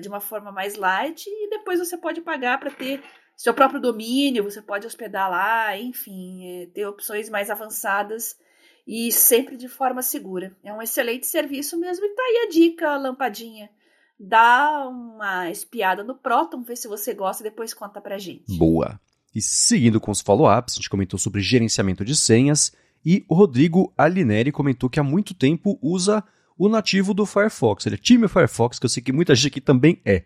de 0.00 0.08
uma 0.08 0.20
forma 0.20 0.50
mais 0.50 0.74
light 0.74 1.26
e 1.26 1.50
depois 1.50 1.78
você 1.78 1.96
pode 1.96 2.20
pagar 2.20 2.58
para 2.58 2.70
ter 2.70 3.02
seu 3.36 3.52
próprio 3.52 3.80
domínio, 3.80 4.42
você 4.42 4.62
pode 4.62 4.86
hospedar 4.86 5.30
lá, 5.30 5.78
enfim, 5.78 6.62
é, 6.62 6.66
ter 6.66 6.86
opções 6.86 7.28
mais 7.28 7.50
avançadas 7.50 8.36
e 8.86 9.12
sempre 9.12 9.56
de 9.56 9.68
forma 9.68 10.00
segura. 10.00 10.56
É 10.64 10.72
um 10.72 10.80
excelente 10.80 11.26
serviço 11.26 11.78
mesmo 11.78 12.06
e 12.06 12.14
tá 12.14 12.22
aí 12.22 12.46
a 12.46 12.50
dica, 12.50 12.96
lampadinha. 12.96 13.68
Dá 14.18 14.88
uma 14.88 15.50
espiada 15.50 16.02
no 16.02 16.14
Proton, 16.14 16.62
vê 16.62 16.74
se 16.74 16.88
você 16.88 17.12
gosta 17.12 17.42
e 17.42 17.50
depois 17.50 17.74
conta 17.74 18.00
pra 18.00 18.16
gente. 18.16 18.56
Boa. 18.56 18.98
E 19.34 19.42
seguindo 19.42 20.00
com 20.00 20.10
os 20.10 20.22
follow-ups, 20.22 20.74
a 20.74 20.76
gente 20.76 20.88
comentou 20.88 21.18
sobre 21.18 21.42
gerenciamento 21.42 22.02
de 22.02 22.16
senhas 22.16 22.74
e 23.04 23.26
o 23.28 23.34
Rodrigo 23.34 23.92
Alineri 23.98 24.50
comentou 24.50 24.88
que 24.88 24.98
há 24.98 25.02
muito 25.04 25.34
tempo 25.34 25.78
usa 25.82 26.24
o 26.58 26.68
nativo 26.68 27.12
do 27.12 27.26
Firefox. 27.26 27.86
Ele 27.86 27.96
é 27.96 27.98
time 27.98 28.28
Firefox, 28.28 28.78
que 28.78 28.86
eu 28.86 28.90
sei 28.90 29.02
que 29.02 29.12
muita 29.12 29.34
gente 29.34 29.48
aqui 29.48 29.60
também 29.60 30.00
é. 30.04 30.24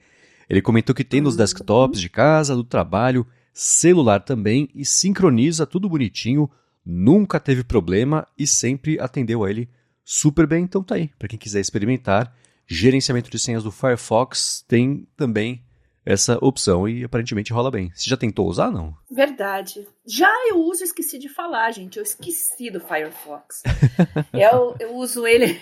Ele 0.48 0.62
comentou 0.62 0.94
que 0.94 1.04
tem 1.04 1.20
nos 1.20 1.36
desktops 1.36 2.00
de 2.00 2.08
casa, 2.08 2.56
do 2.56 2.64
trabalho, 2.64 3.26
celular 3.52 4.20
também 4.20 4.68
e 4.74 4.84
sincroniza 4.84 5.66
tudo 5.66 5.88
bonitinho, 5.88 6.50
nunca 6.84 7.38
teve 7.38 7.62
problema 7.62 8.26
e 8.38 8.46
sempre 8.46 8.98
atendeu 8.98 9.44
a 9.44 9.50
ele 9.50 9.68
super 10.04 10.46
bem. 10.46 10.64
Então 10.64 10.82
tá 10.82 10.96
aí, 10.96 11.10
para 11.18 11.28
quem 11.28 11.38
quiser 11.38 11.60
experimentar, 11.60 12.34
gerenciamento 12.66 13.30
de 13.30 13.38
senhas 13.38 13.62
do 13.62 13.70
Firefox 13.70 14.64
tem 14.66 15.06
também 15.16 15.62
essa 16.10 16.38
opção 16.42 16.88
e 16.88 17.04
aparentemente 17.04 17.52
rola 17.52 17.70
bem. 17.70 17.90
Você 17.94 18.10
já 18.10 18.16
tentou 18.16 18.46
usar, 18.48 18.70
não? 18.70 18.94
Verdade. 19.10 19.86
Já 20.06 20.32
eu 20.48 20.58
uso, 20.58 20.82
esqueci 20.82 21.18
de 21.18 21.28
falar, 21.28 21.70
gente. 21.70 21.98
Eu 21.98 22.02
esqueci 22.02 22.70
do 22.70 22.80
Firefox. 22.80 23.62
eu, 24.34 24.76
eu 24.80 24.94
uso 24.96 25.26
ele. 25.26 25.60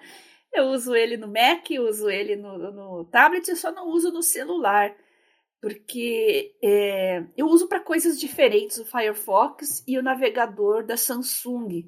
eu 0.54 0.64
uso 0.66 0.94
ele 0.94 1.16
no 1.16 1.28
Mac, 1.28 1.66
uso 1.88 2.08
ele 2.08 2.36
no, 2.36 2.72
no 2.72 3.04
tablet, 3.04 3.48
eu 3.48 3.56
só 3.56 3.70
não 3.70 3.88
uso 3.88 4.10
no 4.10 4.22
celular. 4.22 4.94
Porque 5.60 6.56
é, 6.64 7.22
eu 7.36 7.46
uso 7.46 7.68
para 7.68 7.80
coisas 7.80 8.18
diferentes 8.18 8.78
o 8.78 8.84
Firefox 8.86 9.84
e 9.86 9.98
o 9.98 10.02
navegador 10.02 10.84
da 10.84 10.96
Samsung. 10.96 11.84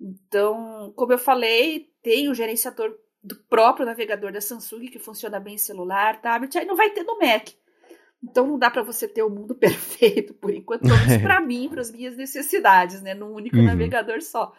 Então, 0.00 0.92
como 0.96 1.12
eu 1.12 1.18
falei, 1.18 1.88
tem 2.02 2.28
o 2.28 2.34
gerenciador 2.34 2.92
do 3.24 3.36
próprio 3.48 3.86
navegador 3.86 4.30
da 4.30 4.40
Samsung, 4.40 4.86
que 4.86 4.98
funciona 4.98 5.40
bem 5.40 5.54
em 5.54 5.58
celular, 5.58 6.20
tablet, 6.20 6.58
aí 6.58 6.66
não 6.66 6.76
vai 6.76 6.90
ter 6.90 7.02
no 7.02 7.18
Mac. 7.18 7.48
Então 8.22 8.46
não 8.46 8.58
dá 8.58 8.70
para 8.70 8.82
você 8.82 9.08
ter 9.08 9.22
o 9.22 9.30
mundo 9.30 9.54
perfeito, 9.56 10.34
por 10.34 10.52
enquanto, 10.52 10.82
pelo 10.82 10.96
menos 10.96 11.22
para 11.22 11.40
mim, 11.42 11.68
para 11.68 11.80
as 11.80 11.90
minhas 11.90 12.16
necessidades, 12.16 13.00
né, 13.00 13.14
num 13.14 13.32
único 13.32 13.56
uhum. 13.56 13.64
navegador 13.64 14.20
só. 14.20 14.52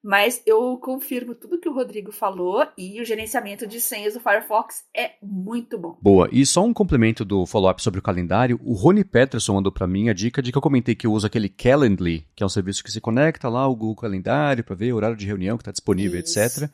Mas 0.00 0.40
eu 0.46 0.78
confirmo 0.78 1.34
tudo 1.34 1.58
que 1.58 1.68
o 1.68 1.74
Rodrigo 1.74 2.12
falou 2.12 2.64
e 2.78 3.00
o 3.00 3.04
gerenciamento 3.04 3.66
de 3.66 3.80
senhas 3.80 4.14
do 4.14 4.20
Firefox 4.20 4.84
é 4.96 5.14
muito 5.20 5.76
bom. 5.76 5.98
Boa. 6.00 6.28
E 6.30 6.46
só 6.46 6.64
um 6.64 6.72
complemento 6.72 7.24
do 7.24 7.44
follow-up 7.44 7.82
sobre 7.82 7.98
o 7.98 8.02
calendário. 8.02 8.60
O 8.62 8.74
Rony 8.74 9.02
Peterson 9.02 9.54
mandou 9.54 9.72
para 9.72 9.88
mim 9.88 10.08
a 10.08 10.12
dica 10.12 10.40
de 10.40 10.52
que 10.52 10.58
eu 10.58 10.62
comentei 10.62 10.94
que 10.94 11.04
eu 11.04 11.12
uso 11.12 11.26
aquele 11.26 11.48
Calendly, 11.48 12.24
que 12.36 12.44
é 12.44 12.46
um 12.46 12.48
serviço 12.48 12.84
que 12.84 12.92
se 12.92 13.00
conecta 13.00 13.48
lá 13.48 13.62
ao 13.62 13.74
Google 13.74 13.96
Calendário 13.96 14.62
para 14.62 14.76
ver 14.76 14.92
o 14.92 14.96
horário 14.96 15.16
de 15.16 15.26
reunião 15.26 15.56
que 15.56 15.62
está 15.62 15.72
disponível, 15.72 16.20
Isso. 16.20 16.38
etc. 16.38 16.70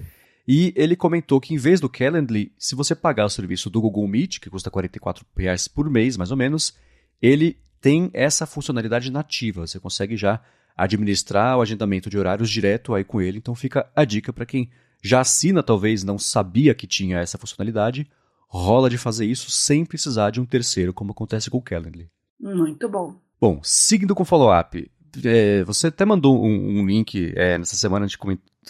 E 0.46 0.72
ele 0.76 0.94
comentou 0.94 1.40
que 1.40 1.54
em 1.54 1.56
vez 1.56 1.80
do 1.80 1.88
Calendly, 1.88 2.52
se 2.58 2.74
você 2.74 2.94
pagar 2.94 3.24
o 3.24 3.30
serviço 3.30 3.70
do 3.70 3.80
Google 3.80 4.06
Meet, 4.06 4.38
que 4.38 4.50
custa 4.50 4.70
R$ 4.70 4.90
reais 5.36 5.66
por 5.66 5.88
mês, 5.88 6.16
mais 6.16 6.30
ou 6.30 6.36
menos, 6.36 6.74
ele 7.20 7.58
tem 7.80 8.10
essa 8.12 8.46
funcionalidade 8.46 9.10
nativa. 9.10 9.66
Você 9.66 9.80
consegue 9.80 10.16
já 10.16 10.42
administrar 10.76 11.56
o 11.56 11.62
agendamento 11.62 12.10
de 12.10 12.18
horários 12.18 12.50
direto 12.50 12.94
aí 12.94 13.04
com 13.04 13.20
ele. 13.20 13.38
Então 13.38 13.54
fica 13.54 13.90
a 13.94 14.04
dica 14.04 14.32
para 14.32 14.44
quem 14.44 14.70
já 15.02 15.20
assina, 15.20 15.62
talvez 15.62 16.02
não 16.02 16.18
sabia 16.18 16.74
que 16.74 16.86
tinha 16.86 17.18
essa 17.18 17.38
funcionalidade, 17.38 18.10
rola 18.48 18.88
de 18.88 18.96
fazer 18.96 19.26
isso 19.26 19.50
sem 19.50 19.84
precisar 19.84 20.30
de 20.30 20.40
um 20.40 20.46
terceiro, 20.46 20.94
como 20.94 21.12
acontece 21.12 21.50
com 21.50 21.58
o 21.58 21.62
Calendly. 21.62 22.08
Muito 22.40 22.88
bom. 22.88 23.20
Bom, 23.40 23.60
seguindo 23.62 24.14
com 24.14 24.22
o 24.22 24.26
follow-up, 24.26 24.90
é, 25.22 25.62
você 25.64 25.88
até 25.88 26.04
mandou 26.04 26.42
um, 26.42 26.80
um 26.80 26.86
link 26.86 27.32
é, 27.36 27.58
nessa 27.58 27.76
semana, 27.76 28.06
a 28.06 28.08
gente 28.08 28.18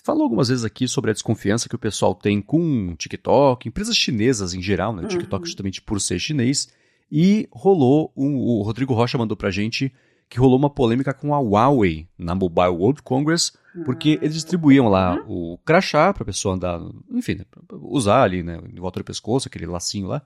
falou 0.02 0.24
algumas 0.24 0.48
vezes 0.48 0.64
aqui 0.64 0.88
sobre 0.88 1.10
a 1.10 1.14
desconfiança 1.14 1.68
que 1.68 1.74
o 1.74 1.78
pessoal 1.78 2.14
tem 2.14 2.40
com 2.40 2.94
TikTok, 2.96 3.68
empresas 3.68 3.96
chinesas 3.96 4.54
em 4.54 4.62
geral, 4.62 4.94
né? 4.94 5.02
O 5.02 5.08
TikTok 5.08 5.42
uhum. 5.42 5.46
justamente 5.46 5.82
por 5.82 6.00
ser 6.00 6.18
chinês, 6.18 6.68
e 7.10 7.48
rolou, 7.52 8.12
um, 8.16 8.36
o 8.36 8.62
Rodrigo 8.62 8.94
Rocha 8.94 9.18
mandou 9.18 9.36
pra 9.36 9.50
gente 9.50 9.92
que 10.28 10.38
rolou 10.38 10.58
uma 10.58 10.70
polêmica 10.70 11.12
com 11.12 11.34
a 11.34 11.38
Huawei 11.38 12.08
na 12.18 12.34
Mobile 12.34 12.68
World 12.68 13.02
Congress, 13.02 13.52
porque 13.84 14.18
eles 14.22 14.34
distribuíam 14.34 14.88
lá 14.88 15.16
uhum. 15.26 15.52
o 15.54 15.58
crachá 15.58 16.12
para 16.12 16.22
a 16.22 16.26
pessoa 16.26 16.54
andar, 16.54 16.80
enfim, 17.10 17.34
né, 17.34 17.44
usar 17.72 18.22
ali, 18.22 18.42
né, 18.42 18.60
em 18.72 18.80
volta 18.80 19.00
do 19.00 19.04
pescoço, 19.04 19.48
aquele 19.48 19.66
lacinho 19.66 20.06
lá. 20.06 20.22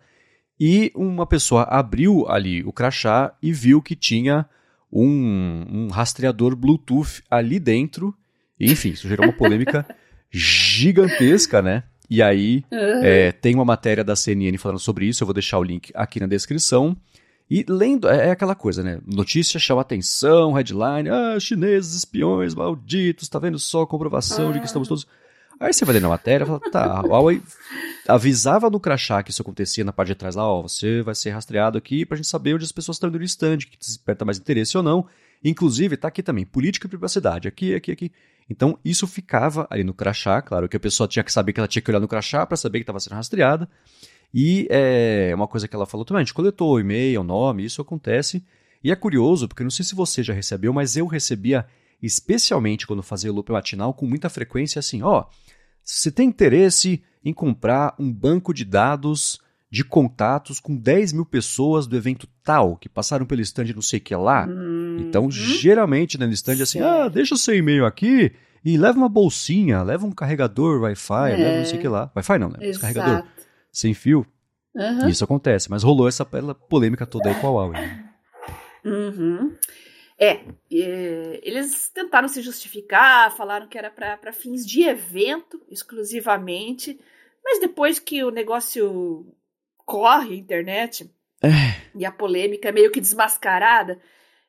E 0.61 0.93
uma 0.95 1.27
pessoa 1.27 1.63
abriu 1.63 2.29
ali 2.29 2.63
o 2.65 2.73
crachá 2.73 3.35
e 3.43 3.53
viu 3.53 3.81
que 3.81 3.95
tinha 3.95 4.47
um, 4.93 5.65
um 5.69 5.89
rastreador 5.89 6.57
Bluetooth 6.57 7.23
ali 7.31 7.61
dentro. 7.61 8.15
Enfim, 8.61 8.91
isso 8.91 9.09
gerou 9.09 9.27
uma 9.27 9.33
polêmica 9.33 9.87
gigantesca, 10.31 11.63
né? 11.63 11.85
E 12.11 12.23
aí 12.23 12.65
uhum. 12.73 13.05
é, 13.05 13.33
tem 13.33 13.55
uma 13.55 13.65
matéria 13.65 14.03
da 14.03 14.17
CNN 14.17 14.57
falando 14.57 14.79
sobre 14.79 15.07
isso, 15.07 15.23
eu 15.23 15.27
vou 15.27 15.35
deixar 15.35 15.59
o 15.59 15.63
link 15.63 15.91
aqui 15.95 16.19
na 16.21 16.27
descrição. 16.27 16.97
E 17.51 17.65
lendo, 17.69 18.09
é, 18.09 18.29
é, 18.29 18.31
aquela 18.31 18.55
coisa, 18.55 18.83
né? 18.83 18.99
Notícia 19.07 19.59
chama 19.59 19.81
atenção, 19.81 20.53
headline, 20.53 21.09
ah, 21.09 21.39
chineses, 21.41 21.95
espiões, 21.95 22.55
malditos, 22.55 23.29
tá 23.29 23.39
vendo 23.39 23.59
só 23.59 23.83
a 23.83 23.87
comprovação 23.87 24.51
ah. 24.51 24.53
de 24.53 24.61
que 24.61 24.67
estamos 24.67 24.89
todos. 24.89 25.07
Aí 25.61 25.73
você 25.73 25.85
vai 25.85 25.95
ler 25.95 26.03
na 26.03 26.09
matéria 26.09 26.45
e 26.45 26.47
fala, 26.47 26.61
tá, 26.71 26.85
a 26.85 27.01
Huawei 27.01 27.43
avisava 28.07 28.71
no 28.71 28.79
crachá 28.79 29.23
que 29.23 29.31
isso 29.31 29.43
acontecia 29.43 29.85
na 29.85 29.93
parte 29.93 30.09
de 30.09 30.15
trás 30.15 30.37
lá, 30.37 30.47
ó, 30.47 30.63
você 30.63 31.03
vai 31.03 31.17
ser 31.17 31.31
rastreado 31.31 31.77
aqui 31.77 32.07
pra 32.07 32.17
gente 32.17 32.29
saber 32.29 32.55
onde 32.55 32.65
as 32.65 32.71
pessoas 32.71 32.97
estão 32.97 33.09
indo 33.09 33.19
no 33.19 33.25
stand, 33.25 33.59
que 33.59 33.77
desperta 33.77 34.25
mais 34.25 34.39
interesse 34.39 34.77
ou 34.77 34.83
não. 34.83 35.07
Inclusive, 35.45 35.97
tá 35.97 36.09
aqui 36.09 36.23
também, 36.23 36.45
política 36.45 36.87
e 36.87 36.91
privacidade, 36.91 37.49
aqui, 37.49 37.75
aqui, 37.75 37.93
aqui. 37.93 38.13
Então, 38.51 38.79
isso 38.85 39.07
ficava 39.07 39.67
ali 39.71 39.85
no 39.85 39.93
crachá, 39.93 40.41
claro 40.41 40.69
que 40.69 40.77
a 40.77 40.81
pessoa 40.81 41.07
tinha 41.07 41.23
que 41.23 41.33
saber 41.33 41.53
que 41.53 41.61
ela 41.61 41.69
tinha 41.69 41.83
que 41.83 41.91
olhar 41.91 42.01
no 42.01 42.09
crachá 42.09 42.47
para 42.47 42.57
saber 42.57 42.79
que 42.79 42.83
estava 42.85 42.99
sendo 42.99 43.15
rastreada. 43.15 43.69
E 44.33 44.67
é 44.71 45.33
uma 45.35 45.47
coisa 45.47 45.69
que 45.69 45.77
ela 45.77 45.87
falou 45.87 46.05
também, 46.05 46.23
a 46.23 46.25
gente 46.25 46.35
coletou 46.35 46.73
o 46.73 46.81
e-mail, 46.81 47.21
o 47.21 47.25
nome, 47.25 47.65
isso 47.65 47.81
acontece. 47.81 48.45
E 48.83 48.91
é 48.91 48.97
curioso, 48.97 49.49
porque 49.49 49.63
não 49.63 49.71
sei 49.71 49.85
se 49.85 49.95
você 49.95 50.23
já 50.23 50.33
recebeu, 50.33 50.73
mas 50.73 50.97
eu 50.97 51.07
recebia, 51.07 51.67
especialmente 52.03 52.87
quando 52.87 53.03
fazia 53.03 53.33
loop 53.33 53.51
matinal, 53.51 53.93
com 53.93 54.07
muita 54.07 54.29
frequência 54.29 54.79
assim, 54.79 55.03
ó, 55.03 55.27
você 55.83 56.11
tem 56.11 56.29
interesse 56.29 57.03
em 57.25 57.33
comprar 57.33 57.95
um 57.99 58.13
banco 58.13 58.55
de 58.55 58.65
dados 58.65 59.41
de 59.71 59.85
contatos 59.85 60.59
com 60.61 60.75
10 60.75 61.13
mil 61.13 61.27
pessoas 61.27 61.87
do 61.87 61.97
evento 61.97 62.27
tal, 62.43 62.77
que 62.77 62.89
passaram 62.89 63.27
pelo 63.27 63.43
stand 63.43 63.73
não 63.75 63.83
sei 63.83 63.99
o 63.99 64.03
que 64.03 64.15
lá. 64.15 64.47
Hum, 64.47 64.97
então, 65.01 65.27
hum. 65.27 65.31
geralmente, 65.31 66.19
né, 66.19 66.27
no 66.27 66.33
stand, 66.33 66.63
assim, 66.63 66.81
ah, 66.81 67.09
deixa 67.09 67.35
o 67.35 67.39
seu 67.39 67.55
e-mail 67.55 67.85
aqui 67.85 68.33
e 68.65 68.79
leva 68.79 68.97
uma 68.97 69.09
bolsinha, 69.09 69.83
leva 69.83 70.07
um 70.07 70.13
carregador 70.13 70.81
Wi-Fi, 70.83 71.33
é. 71.33 71.37
leva 71.37 71.59
não 71.59 71.65
sei 71.65 71.79
o 71.79 71.81
que 71.81 71.89
lá. 71.89 72.11
Wi-Fi 72.17 72.39
não, 72.39 72.49
né? 72.49 72.59
Exato. 72.63 72.81
Carregador 72.81 73.25
sem 73.71 73.95
fio. 73.95 74.27
Uhum. 74.75 75.09
Isso 75.09 75.25
acontece, 75.25 75.71
mas 75.71 75.83
rolou 75.83 76.09
essa 76.09 76.25
polêmica 76.25 77.07
toda 77.07 77.29
aí 77.29 77.41
com 77.41 77.49
a 77.49 77.51
Huawei. 77.51 77.81
Uhum. 78.85 79.57
É, 80.19 80.41
é, 80.73 81.41
eles 81.43 81.89
tentaram 81.91 82.29
se 82.29 82.43
justificar, 82.43 83.35
falaram 83.37 83.69
que 83.69 83.79
era 83.79 83.91
para 83.91 84.33
fins 84.33 84.67
de 84.67 84.83
evento 84.83 85.61
exclusivamente, 85.69 86.99
mas 87.45 87.61
depois 87.61 87.99
que 87.99 88.25
o 88.25 88.31
negócio 88.31 89.27
corre 89.89 90.35
a 90.35 90.39
internet 90.39 91.11
é. 91.43 91.49
e 91.95 92.05
a 92.05 92.13
polêmica 92.13 92.69
é 92.69 92.73
meio 92.73 92.93
que 92.93 93.01
desmascarada, 93.01 93.99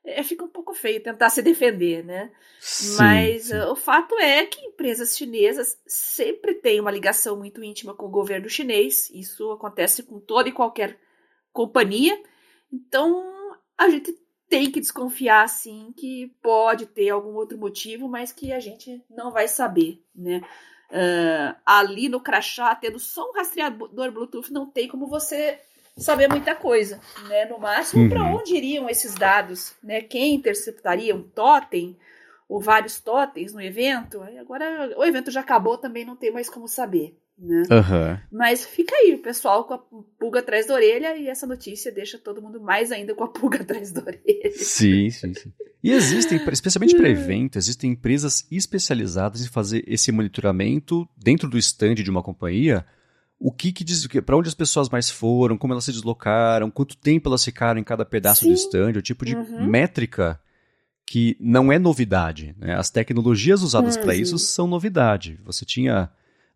é, 0.04 0.22
fica 0.22 0.44
um 0.44 0.50
pouco 0.50 0.74
feio 0.74 1.02
tentar 1.02 1.30
se 1.30 1.42
defender, 1.42 2.04
né? 2.04 2.30
Sim, 2.60 2.98
Mas 2.98 3.44
sim. 3.46 3.60
O 3.62 3.76
fato 3.76 4.20
é 4.20 4.46
que 4.46 4.60
empresas 4.60 5.16
chinesas 5.16 5.78
sempre 5.88 6.56
têm 6.56 6.82
uma 6.82 6.92
ligação 6.92 7.38
muito 7.38 7.64
íntima 7.64 7.94
com 7.94 8.06
o 8.06 8.12
governo 8.12 8.50
chinês. 8.50 9.10
Isso 9.12 9.50
acontece 9.52 10.04
com 10.04 10.20
toda 10.20 10.50
e 10.50 10.54
qualquer 10.54 10.98
companhia. 11.54 12.22
Então, 12.72 13.56
a 13.78 13.88
gente 13.88 14.14
tem 14.50 14.70
que 14.70 14.82
desconfiar, 14.82 15.48
sim, 15.48 15.94
que 15.96 16.34
pode 16.42 16.86
ter 16.86 17.10
algum 17.10 17.36
outro 17.36 17.58
motivo, 17.58 18.10
mas 18.10 18.34
que 18.34 18.52
a 18.52 18.60
gente 18.60 19.02
não 19.10 19.32
vai 19.32 19.48
saber, 19.48 20.04
né? 20.14 20.42
Uh, 20.92 21.56
ali 21.66 22.10
no 22.10 22.20
crachá, 22.20 22.74
tendo 22.76 22.98
só 22.98 23.30
um 23.30 23.34
rastreador 23.34 24.12
Bluetooth, 24.12 24.52
não 24.52 24.66
tem 24.66 24.88
como 24.88 25.08
você 25.08 25.60
saber 25.98 26.28
muita 26.28 26.56
coisa, 26.56 27.00
né? 27.28 27.46
No 27.46 27.60
máximo, 27.60 28.04
uhum. 28.04 28.10
para 28.10 28.24
onde 28.24 28.56
iriam 28.56 28.90
esses 28.90 29.14
dados, 29.14 29.76
né? 29.84 30.02
Quem 30.02 30.36
interceptaria 30.36 31.16
um 31.16 31.24
totem 31.24 31.98
ou 32.48 32.60
vários 32.60 33.00
totens 33.00 33.54
no 33.54 33.62
evento? 33.62 34.22
Agora 34.40 34.94
o 34.98 35.04
evento 35.04 35.30
já 35.30 35.42
acabou, 35.42 35.78
também 35.78 36.06
não 36.06 36.16
tem 36.16 36.32
mais 36.32 36.50
como 36.50 36.68
saber. 36.68 37.16
Né? 37.40 37.64
Uhum. 37.72 38.20
Mas 38.32 38.66
fica 38.66 38.94
aí, 38.96 39.14
o 39.16 39.22
pessoal 39.22 39.64
com 39.64 39.74
a 39.74 39.78
pulga 40.20 40.40
atrás 40.40 40.68
da 40.68 40.74
orelha 40.74 41.16
e 41.16 41.28
essa 41.28 41.48
notícia 41.48 41.92
deixa 41.92 42.18
todo 42.18 42.42
mundo 42.42 42.60
mais 42.60 42.92
ainda 42.92 43.16
com 43.16 43.24
a 43.24 43.28
pulga 43.32 43.62
atrás 43.62 43.92
da 43.92 44.02
orelha. 44.02 44.52
Sim, 44.56 45.10
sim, 45.10 45.34
sim. 45.34 45.54
E 45.82 45.92
existem, 45.92 46.38
especialmente 46.52 46.96
para 46.98 47.08
evento, 47.08 47.58
existem 47.58 47.92
empresas 47.92 48.46
especializadas 48.52 49.42
em 49.42 49.48
fazer 49.48 49.84
esse 49.88 50.12
monitoramento 50.12 51.08
dentro 51.16 51.50
do 51.50 51.58
stand 51.58 51.96
de 51.96 52.10
uma 52.10 52.22
companhia 52.22 52.86
o 53.40 53.52
que, 53.54 53.72
que 53.72 53.86
diz, 53.86 54.06
para 54.26 54.36
onde 54.36 54.50
as 54.50 54.54
pessoas 54.54 54.90
mais 54.90 55.10
foram, 55.10 55.58
como 55.58 55.72
elas 55.72 55.86
se 55.86 55.94
deslocaram, 55.94 56.70
quanto 56.70 56.98
tempo 56.98 57.30
elas 57.30 57.44
ficaram 57.44 57.80
em 57.80 57.84
cada 57.84 58.04
pedaço 58.04 58.42
Sim. 58.42 58.50
do 58.50 58.54
stand, 58.54 58.98
o 58.98 59.02
tipo 59.02 59.24
de 59.24 59.34
uhum. 59.34 59.66
métrica 59.66 60.40
que 61.08 61.38
não 61.40 61.72
é 61.72 61.80
novidade. 61.80 62.54
Né? 62.60 62.76
As 62.76 62.90
tecnologias 62.90 63.64
usadas 63.64 63.96
uhum. 63.96 64.04
para 64.04 64.14
isso 64.14 64.38
são 64.38 64.68
novidade. 64.68 65.40
Você 65.46 65.66
tinha. 65.66 66.10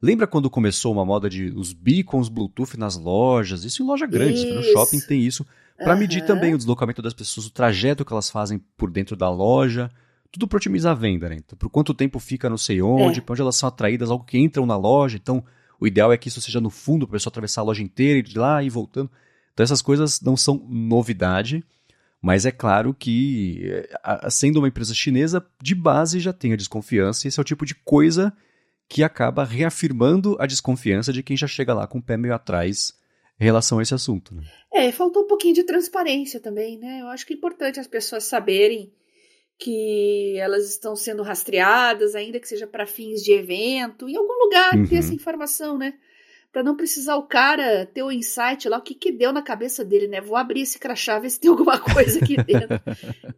Lembra 0.04 0.28
quando 0.28 0.50
começou 0.50 0.92
uma 0.92 1.06
moda 1.06 1.30
de 1.30 1.46
os 1.56 1.72
beacons 1.72 2.28
Bluetooth 2.28 2.78
nas 2.78 2.98
lojas? 2.98 3.64
Isso 3.64 3.82
em 3.82 3.86
loja 3.86 4.06
grande, 4.06 4.34
isso. 4.34 4.54
no 4.54 4.62
shopping 4.62 5.00
tem 5.00 5.22
isso. 5.22 5.46
Para 5.78 5.94
uhum. 5.94 6.00
medir 6.00 6.26
também 6.26 6.54
o 6.54 6.58
deslocamento 6.58 7.02
das 7.02 7.14
pessoas, 7.14 7.48
o 7.48 7.50
trajeto 7.50 8.04
que 8.04 8.12
elas 8.12 8.30
fazem 8.30 8.60
por 8.76 8.92
dentro 8.92 9.16
da 9.16 9.30
loja. 9.30 9.90
Tudo 10.30 10.46
para 10.46 10.58
otimizar 10.58 10.92
a 10.92 10.96
venda, 10.96 11.30
né? 11.30 11.38
Então, 11.38 11.58
por 11.58 11.70
quanto 11.70 11.94
tempo 11.94 12.20
fica 12.20 12.50
não 12.50 12.58
sei 12.58 12.82
onde, 12.82 13.20
é. 13.20 13.22
para 13.22 13.32
onde 13.32 13.42
elas 13.44 13.56
são 13.56 13.70
atraídas, 13.70 14.12
algo 14.12 14.26
que 14.26 14.38
entram 14.38 14.66
na 14.66 14.76
loja. 14.76 15.16
Então, 15.16 15.42
o 15.80 15.88
ideal 15.88 16.12
é 16.12 16.18
que 16.18 16.28
isso 16.28 16.42
seja 16.42 16.60
no 16.60 16.70
fundo, 16.70 17.08
para 17.08 17.16
a 17.16 17.18
pessoa 17.18 17.32
atravessar 17.32 17.62
a 17.62 17.64
loja 17.64 17.82
inteira 17.82 18.20
e 18.20 18.24
de 18.24 18.38
lá 18.38 18.62
e 18.62 18.70
voltando. 18.70 19.10
Então 19.54 19.64
essas 19.64 19.82
coisas 19.82 20.20
não 20.20 20.36
são 20.36 20.66
novidade, 20.68 21.64
mas 22.22 22.46
é 22.46 22.52
claro 22.52 22.94
que, 22.94 23.62
eh, 23.64 24.30
sendo 24.30 24.58
uma 24.58 24.68
empresa 24.68 24.94
chinesa, 24.94 25.46
de 25.62 25.76
base 25.76 26.20
já 26.20 26.34
tem 26.34 26.52
a 26.52 26.58
desconfiança, 26.58 27.26
e 27.26 27.30
esse 27.30 27.40
é 27.40 27.42
o 27.42 27.46
tipo 27.46 27.66
de 27.66 27.76
coisa 27.76 28.34
que 28.90 29.04
acaba 29.04 29.44
reafirmando 29.44 30.36
a 30.40 30.46
desconfiança 30.46 31.12
de 31.12 31.24
quem 31.24 31.36
já 31.36 31.48
chega 31.48 31.74
lá 31.74 31.88
com 31.88 31.98
o 31.98 32.04
pé 32.04 32.18
meio 32.18 32.34
atrás 32.34 32.94
em 33.40 33.44
relação 33.44 33.80
a 33.80 33.82
esse 33.82 33.94
assunto. 33.94 34.36
Né? 34.36 34.44
É, 34.74 34.92
faltou 34.92 35.24
um 35.24 35.28
pouquinho 35.28 35.54
de 35.54 35.64
transparência 35.64 36.40
também, 36.40 36.78
né? 36.78 37.02
Eu 37.02 37.08
acho 37.08 37.26
que 37.26 37.34
é 37.34 37.38
importante 37.38 37.80
as 37.80 37.88
pessoas 37.88 38.24
saberem 38.24 38.94
que 39.58 40.36
elas 40.38 40.70
estão 40.70 40.96
sendo 40.96 41.24
rastreadas, 41.24 42.16
ainda 42.16 42.40
que 42.40 42.48
seja 42.48 42.68
para 42.68 42.86
fins 42.86 43.22
de 43.22 43.32
evento, 43.32 44.10
em 44.10 44.16
algum 44.16 44.44
lugar 44.44 44.76
uhum. 44.76 44.86
ter 44.86 44.96
essa 44.96 45.14
informação, 45.14 45.78
né? 45.78 45.94
Para 46.54 46.62
não 46.62 46.78
precisar 46.78 47.16
o 47.16 47.24
cara 47.24 47.88
ter 47.88 48.04
o 48.04 48.12
insight 48.12 48.70
lá, 48.70 48.78
o 48.78 48.82
que 48.82 48.94
que 48.94 49.12
deu 49.12 49.34
na 49.34 49.42
cabeça 49.42 49.84
dele, 49.84 50.08
né? 50.08 50.22
Vou 50.22 50.38
abrir 50.38 50.62
esse 50.62 50.78
crachá, 50.78 51.18
ver 51.18 51.32
se 51.32 51.40
tem 51.40 51.50
alguma 51.50 51.80
coisa 51.80 52.20
aqui 52.20 52.38
dentro. 52.46 52.80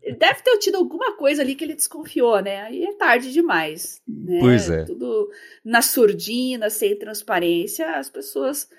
ele 0.03 0.17
deve 0.17 0.41
ter 0.41 0.57
tido 0.57 0.75
alguma 0.75 1.15
coisa 1.15 1.41
ali 1.41 1.55
que 1.55 1.63
ele 1.63 1.75
desconfiou, 1.75 2.41
né? 2.41 2.63
Aí 2.63 2.83
é 2.83 2.93
tarde 2.93 3.31
demais. 3.31 4.01
Né? 4.05 4.39
Pois 4.41 4.69
é. 4.69 4.83
Tudo 4.83 5.31
na 5.63 5.81
surdina, 5.81 6.69
sem 6.69 6.99
transparência, 6.99 7.95
as 7.95 8.09
pessoas 8.09 8.69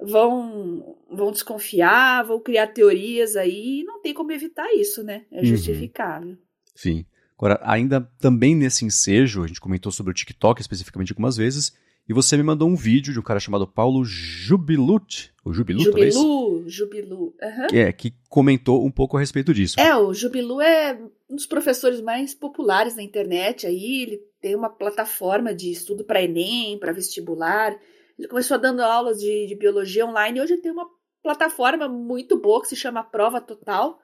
vão 0.00 0.98
vão 1.08 1.30
desconfiar, 1.30 2.24
vão 2.24 2.40
criar 2.40 2.66
teorias 2.66 3.36
aí, 3.36 3.82
e 3.82 3.84
não 3.84 4.02
tem 4.02 4.12
como 4.12 4.32
evitar 4.32 4.74
isso, 4.74 5.04
né? 5.04 5.24
É 5.30 5.38
uhum. 5.38 5.44
justificável. 5.44 6.30
Uhum. 6.30 6.38
Sim. 6.74 7.06
Agora, 7.38 7.60
ainda 7.62 8.00
também 8.18 8.56
nesse 8.56 8.84
ensejo, 8.84 9.44
a 9.44 9.46
gente 9.46 9.60
comentou 9.60 9.92
sobre 9.92 10.10
o 10.10 10.14
TikTok 10.14 10.60
especificamente 10.60 11.12
algumas 11.12 11.36
vezes, 11.36 11.72
E 12.06 12.12
você 12.12 12.36
me 12.36 12.42
mandou 12.42 12.68
um 12.68 12.76
vídeo 12.76 13.14
de 13.14 13.18
um 13.18 13.22
cara 13.22 13.40
chamado 13.40 13.66
Paulo 13.66 14.04
Jubilut, 14.04 15.32
o 15.42 15.54
Jubilu, 15.54 15.80
Jubilu, 15.80 16.68
Jubilu. 16.68 17.34
Uhum. 17.42 17.66
Que, 17.68 17.78
é, 17.78 17.92
que 17.92 18.14
comentou 18.28 18.84
um 18.84 18.90
pouco 18.90 19.16
a 19.16 19.20
respeito 19.20 19.54
disso. 19.54 19.80
É, 19.80 19.96
o 19.96 20.12
Jubilu 20.12 20.60
é 20.60 21.00
um 21.30 21.34
dos 21.34 21.46
professores 21.46 22.02
mais 22.02 22.34
populares 22.34 22.94
na 22.94 23.02
internet 23.02 23.66
aí, 23.66 24.02
ele 24.02 24.20
tem 24.38 24.54
uma 24.54 24.68
plataforma 24.68 25.54
de 25.54 25.70
estudo 25.70 26.04
para 26.04 26.22
Enem, 26.22 26.78
para 26.78 26.92
vestibular. 26.92 27.74
Ele 28.18 28.28
começou 28.28 28.58
dando 28.58 28.80
aulas 28.80 29.18
de, 29.18 29.46
de 29.46 29.54
biologia 29.54 30.04
online 30.04 30.38
e 30.38 30.42
hoje 30.42 30.58
tem 30.58 30.70
uma 30.70 30.86
plataforma 31.22 31.88
muito 31.88 32.38
boa 32.38 32.60
que 32.60 32.68
se 32.68 32.76
chama 32.76 33.02
Prova 33.02 33.40
Total. 33.40 33.98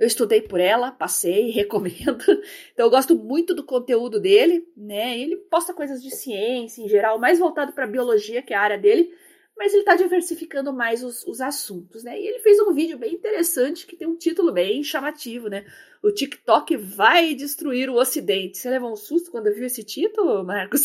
Eu 0.00 0.06
estudei 0.06 0.40
por 0.40 0.58
ela, 0.58 0.90
passei, 0.90 1.50
recomendo. 1.52 2.24
Então 2.72 2.86
eu 2.86 2.90
gosto 2.90 3.14
muito 3.14 3.54
do 3.54 3.62
conteúdo 3.62 4.18
dele, 4.18 4.66
né? 4.74 5.18
Ele 5.18 5.36
posta 5.36 5.74
coisas 5.74 6.02
de 6.02 6.10
ciência 6.10 6.82
em 6.82 6.88
geral, 6.88 7.18
mais 7.18 7.38
voltado 7.38 7.74
para 7.74 7.86
biologia, 7.86 8.40
que 8.40 8.54
é 8.54 8.56
a 8.56 8.62
área 8.62 8.78
dele, 8.78 9.12
mas 9.54 9.74
ele 9.74 9.82
está 9.82 9.94
diversificando 9.94 10.72
mais 10.72 11.04
os, 11.04 11.22
os, 11.26 11.42
assuntos, 11.42 12.02
né? 12.02 12.18
E 12.18 12.26
ele 12.26 12.38
fez 12.38 12.58
um 12.60 12.72
vídeo 12.72 12.96
bem 12.96 13.12
interessante 13.12 13.86
que 13.86 13.94
tem 13.94 14.08
um 14.08 14.16
título 14.16 14.50
bem 14.50 14.82
chamativo, 14.82 15.48
né? 15.48 15.66
O 16.02 16.10
TikTok 16.10 16.78
vai 16.78 17.34
destruir 17.34 17.90
o 17.90 17.96
Ocidente. 17.96 18.56
Você 18.56 18.70
levou 18.70 18.90
um 18.90 18.96
susto 18.96 19.30
quando 19.30 19.52
viu 19.52 19.66
esse 19.66 19.84
título, 19.84 20.42
Marcos? 20.42 20.80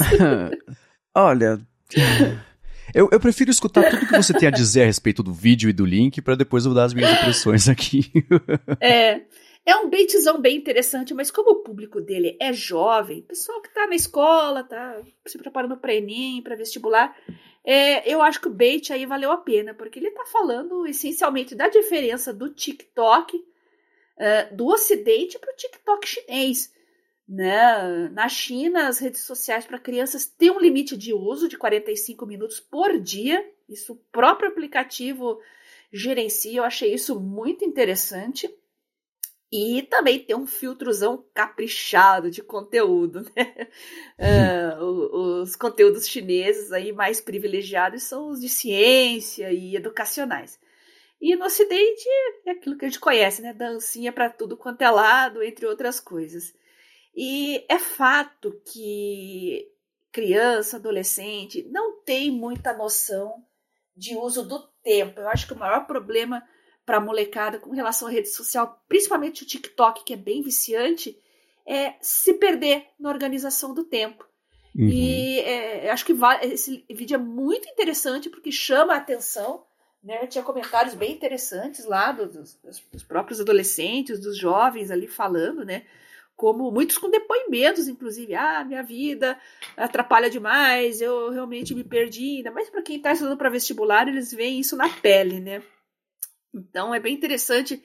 Olha, 1.15 1.61
eu, 2.95 3.09
eu, 3.11 3.19
prefiro 3.19 3.51
escutar 3.51 3.89
tudo 3.89 4.07
que 4.07 4.15
você 4.15 4.33
tem 4.33 4.47
a 4.47 4.51
dizer 4.51 4.83
a 4.83 4.85
respeito 4.85 5.21
do 5.21 5.33
vídeo 5.33 5.69
e 5.69 5.73
do 5.73 5.85
link 5.85 6.21
para 6.21 6.35
depois 6.35 6.65
eu 6.65 6.73
dar 6.73 6.85
as 6.85 6.93
minhas 6.93 7.11
impressões 7.11 7.67
aqui. 7.69 8.11
é. 8.79 9.21
É 9.67 9.75
um 9.77 9.89
baitzão 9.89 10.39
bem 10.39 10.57
interessante, 10.57 11.11
mas 11.11 11.31
como 11.31 11.49
o 11.49 11.63
público 11.63 11.99
dele 11.99 12.37
é 12.39 12.53
jovem, 12.53 13.23
pessoal 13.23 13.59
que 13.63 13.67
está 13.67 13.87
na 13.87 13.95
escola, 13.95 14.63
tá 14.63 15.01
se 15.25 15.39
preparando 15.39 15.75
para 15.75 15.95
Enem, 15.95 16.43
para 16.43 16.55
vestibular, 16.55 17.17
é, 17.63 18.07
eu 18.07 18.21
acho 18.21 18.39
que 18.39 18.47
o 18.47 18.53
bait 18.53 18.93
aí 18.93 19.07
valeu 19.07 19.31
a 19.31 19.37
pena, 19.37 19.73
porque 19.73 19.97
ele 19.97 20.09
está 20.09 20.23
falando 20.25 20.85
essencialmente 20.85 21.55
da 21.55 21.67
diferença 21.67 22.31
do 22.31 22.53
TikTok, 22.53 23.35
uh, 23.37 24.55
do 24.55 24.67
Ocidente 24.67 25.39
para 25.39 25.51
o 25.51 25.55
TikTok 25.55 26.07
chinês. 26.07 26.71
Né? 27.27 28.09
Na 28.09 28.29
China, 28.29 28.87
as 28.87 28.99
redes 28.99 29.21
sociais 29.21 29.65
para 29.65 29.79
crianças 29.79 30.25
têm 30.25 30.51
um 30.51 30.59
limite 30.59 30.95
de 30.95 31.13
uso 31.13 31.47
de 31.47 31.57
45 31.57 32.25
minutos 32.25 32.59
por 32.59 32.99
dia. 32.99 33.43
Isso 33.67 33.93
o 33.93 34.01
próprio 34.11 34.49
aplicativo 34.49 35.39
gerencia. 35.91 36.59
Eu 36.59 36.63
achei 36.63 36.93
isso 36.93 37.19
muito 37.19 37.65
interessante. 37.65 38.53
E 39.51 39.83
também 39.83 40.19
tem 40.19 40.35
um 40.35 40.45
filtrozão 40.45 41.23
caprichado 41.33 42.29
de 42.29 42.41
conteúdo, 42.41 43.21
né? 43.35 43.69
uh, 44.77 45.41
os 45.41 45.55
conteúdos 45.55 46.07
chineses 46.07 46.71
aí 46.71 46.91
mais 46.91 47.21
privilegiados 47.21 48.03
são 48.03 48.29
os 48.29 48.41
de 48.41 48.49
ciência 48.49 49.51
e 49.53 49.75
educacionais. 49.75 50.59
E 51.21 51.35
no 51.35 51.45
Ocidente 51.45 52.05
é 52.45 52.51
aquilo 52.51 52.77
que 52.77 52.85
a 52.85 52.89
gente 52.89 52.99
conhece, 52.99 53.41
né? 53.41 53.53
Dancinha 53.53 54.11
para 54.11 54.29
tudo 54.29 54.57
quanto 54.57 54.81
é 54.81 54.89
lado, 54.89 55.41
entre 55.41 55.65
outras 55.65 55.99
coisas. 55.99 56.53
E 57.15 57.65
é 57.69 57.79
fato 57.79 58.61
que 58.71 59.71
criança, 60.11 60.77
adolescente, 60.77 61.67
não 61.69 62.01
tem 62.01 62.29
muita 62.29 62.73
noção 62.73 63.43
de 63.95 64.15
uso 64.15 64.43
do 64.43 64.59
tempo. 64.83 65.19
Eu 65.21 65.29
acho 65.29 65.47
que 65.47 65.53
o 65.53 65.57
maior 65.57 65.85
problema 65.87 66.43
para 66.85 66.97
a 66.97 67.01
molecada 67.01 67.59
com 67.59 67.71
relação 67.71 68.07
à 68.07 68.11
rede 68.11 68.29
social, 68.29 68.81
principalmente 68.87 69.43
o 69.43 69.45
TikTok, 69.45 70.03
que 70.03 70.13
é 70.13 70.17
bem 70.17 70.41
viciante, 70.41 71.17
é 71.65 71.95
se 71.99 72.33
perder 72.35 72.85
na 72.99 73.09
organização 73.09 73.73
do 73.73 73.83
tempo. 73.83 74.25
Uhum. 74.75 74.87
E 74.87 75.39
é, 75.39 75.89
acho 75.89 76.05
que 76.05 76.13
esse 76.43 76.85
vídeo 76.89 77.15
é 77.15 77.17
muito 77.17 77.67
interessante 77.69 78.29
porque 78.29 78.51
chama 78.51 78.93
a 78.93 78.97
atenção. 78.97 79.65
Né? 80.03 80.27
Tinha 80.27 80.43
comentários 80.43 80.93
bem 80.93 81.13
interessantes 81.13 81.85
lá 81.85 82.11
dos, 82.11 82.59
dos 82.91 83.03
próprios 83.03 83.39
adolescentes, 83.39 84.19
dos 84.19 84.37
jovens 84.37 84.91
ali 84.91 85.07
falando, 85.07 85.65
né? 85.65 85.85
Como 86.35 86.69
muitos 86.71 86.97
com 86.97 87.09
depoimentos, 87.09 87.87
inclusive, 87.87 88.35
ah, 88.35 88.63
minha 88.65 88.83
vida 88.83 89.39
atrapalha 89.77 90.29
demais, 90.29 90.99
eu 91.01 91.29
realmente 91.29 91.73
me 91.73 91.83
perdi, 91.83 92.37
ainda 92.37 92.51
mais 92.51 92.69
para 92.69 92.81
quem 92.81 92.97
está 92.97 93.13
estudando 93.13 93.37
para 93.37 93.49
vestibular, 93.49 94.07
eles 94.07 94.33
veem 94.33 94.59
isso 94.59 94.75
na 94.75 94.89
pele, 94.89 95.39
né? 95.39 95.63
Então 96.53 96.93
é 96.93 96.99
bem 96.99 97.13
interessante 97.13 97.81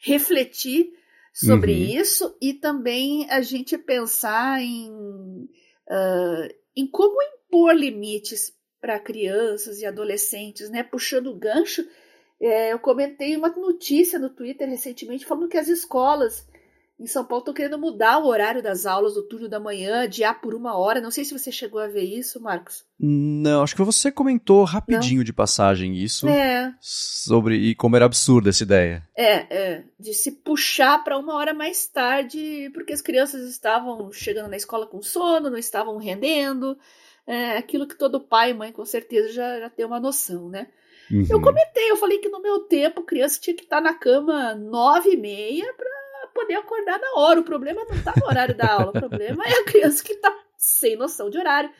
refletir 0.00 0.92
sobre 1.32 1.72
uhum. 1.72 2.00
isso 2.00 2.36
e 2.40 2.54
também 2.54 3.28
a 3.30 3.40
gente 3.40 3.76
pensar 3.76 4.60
em, 4.62 4.90
uh, 4.90 6.54
em 6.74 6.86
como 6.86 7.16
impor 7.22 7.74
limites 7.74 8.54
para 8.80 9.00
crianças 9.00 9.80
e 9.80 9.86
adolescentes, 9.86 10.70
né? 10.70 10.82
Puxando 10.82 11.28
o 11.28 11.36
gancho, 11.36 11.86
é, 12.40 12.72
eu 12.72 12.78
comentei 12.78 13.36
uma 13.36 13.48
notícia 13.48 14.18
no 14.18 14.30
Twitter 14.30 14.68
recentemente 14.68 15.24
falando 15.24 15.48
que 15.48 15.56
as 15.56 15.68
escolas 15.68 16.46
em 16.98 17.06
São 17.06 17.24
Paulo 17.24 17.42
estão 17.42 17.52
querendo 17.52 17.78
mudar 17.78 18.18
o 18.18 18.26
horário 18.26 18.62
das 18.62 18.86
aulas 18.86 19.14
do 19.14 19.22
turno 19.22 19.48
da 19.48 19.60
manhã, 19.60 20.04
adiar 20.04 20.40
por 20.40 20.54
uma 20.54 20.78
hora. 20.78 21.00
Não 21.00 21.10
sei 21.10 21.26
se 21.26 21.38
você 21.38 21.52
chegou 21.52 21.78
a 21.78 21.86
ver 21.86 22.04
isso, 22.04 22.40
Marcos. 22.40 22.86
Não, 22.98 23.62
acho 23.62 23.76
que 23.76 23.82
você 23.82 24.10
comentou 24.10 24.64
rapidinho 24.64 25.18
Não. 25.18 25.24
de 25.24 25.32
passagem 25.32 25.94
isso. 25.94 26.26
É. 26.26 26.74
Sobre 26.80 27.56
e 27.56 27.74
como 27.74 27.96
era 27.96 28.06
absurda 28.06 28.48
essa 28.48 28.62
ideia. 28.62 29.06
É, 29.14 29.34
é. 29.54 29.84
De 30.00 30.14
se 30.14 30.32
puxar 30.32 31.04
para 31.04 31.18
uma 31.18 31.34
hora 31.34 31.52
mais 31.52 31.86
tarde, 31.86 32.70
porque 32.72 32.94
as 32.94 33.02
crianças 33.02 33.46
estavam 33.50 34.10
chegando 34.10 34.48
na 34.48 34.56
escola 34.56 34.86
com 34.86 35.02
sono, 35.02 35.50
não 35.50 35.58
estavam 35.58 35.98
rendendo. 35.98 36.78
É 37.26 37.58
aquilo 37.58 37.86
que 37.86 37.98
todo 37.98 38.20
pai 38.20 38.52
e 38.52 38.54
mãe 38.54 38.72
com 38.72 38.86
certeza 38.86 39.32
já, 39.32 39.60
já 39.60 39.68
tem 39.68 39.84
uma 39.84 40.00
noção, 40.00 40.48
né? 40.48 40.68
Uhum. 41.10 41.26
Eu 41.28 41.40
comentei, 41.42 41.90
eu 41.90 41.96
falei 41.96 42.18
que 42.18 42.28
no 42.28 42.40
meu 42.40 42.60
tempo 42.60 43.02
criança 43.02 43.40
tinha 43.40 43.54
que 43.54 43.64
estar 43.64 43.80
na 43.80 43.94
cama 43.94 44.54
nove 44.54 45.10
e 45.10 45.16
meia 45.16 45.72
para 45.74 45.95
poder 46.36 46.56
acordar 46.56 47.00
na 47.00 47.14
hora. 47.14 47.40
O 47.40 47.44
problema 47.44 47.84
não 47.88 48.02
tá 48.02 48.12
no 48.20 48.26
horário 48.26 48.54
da 48.54 48.70
aula, 48.70 48.90
o 48.90 48.92
problema 48.92 49.42
é 49.44 49.52
a 49.60 49.64
criança 49.64 50.04
que 50.04 50.14
tá 50.16 50.36
sem 50.58 50.94
noção 50.96 51.30
de 51.30 51.38
horário. 51.38 51.70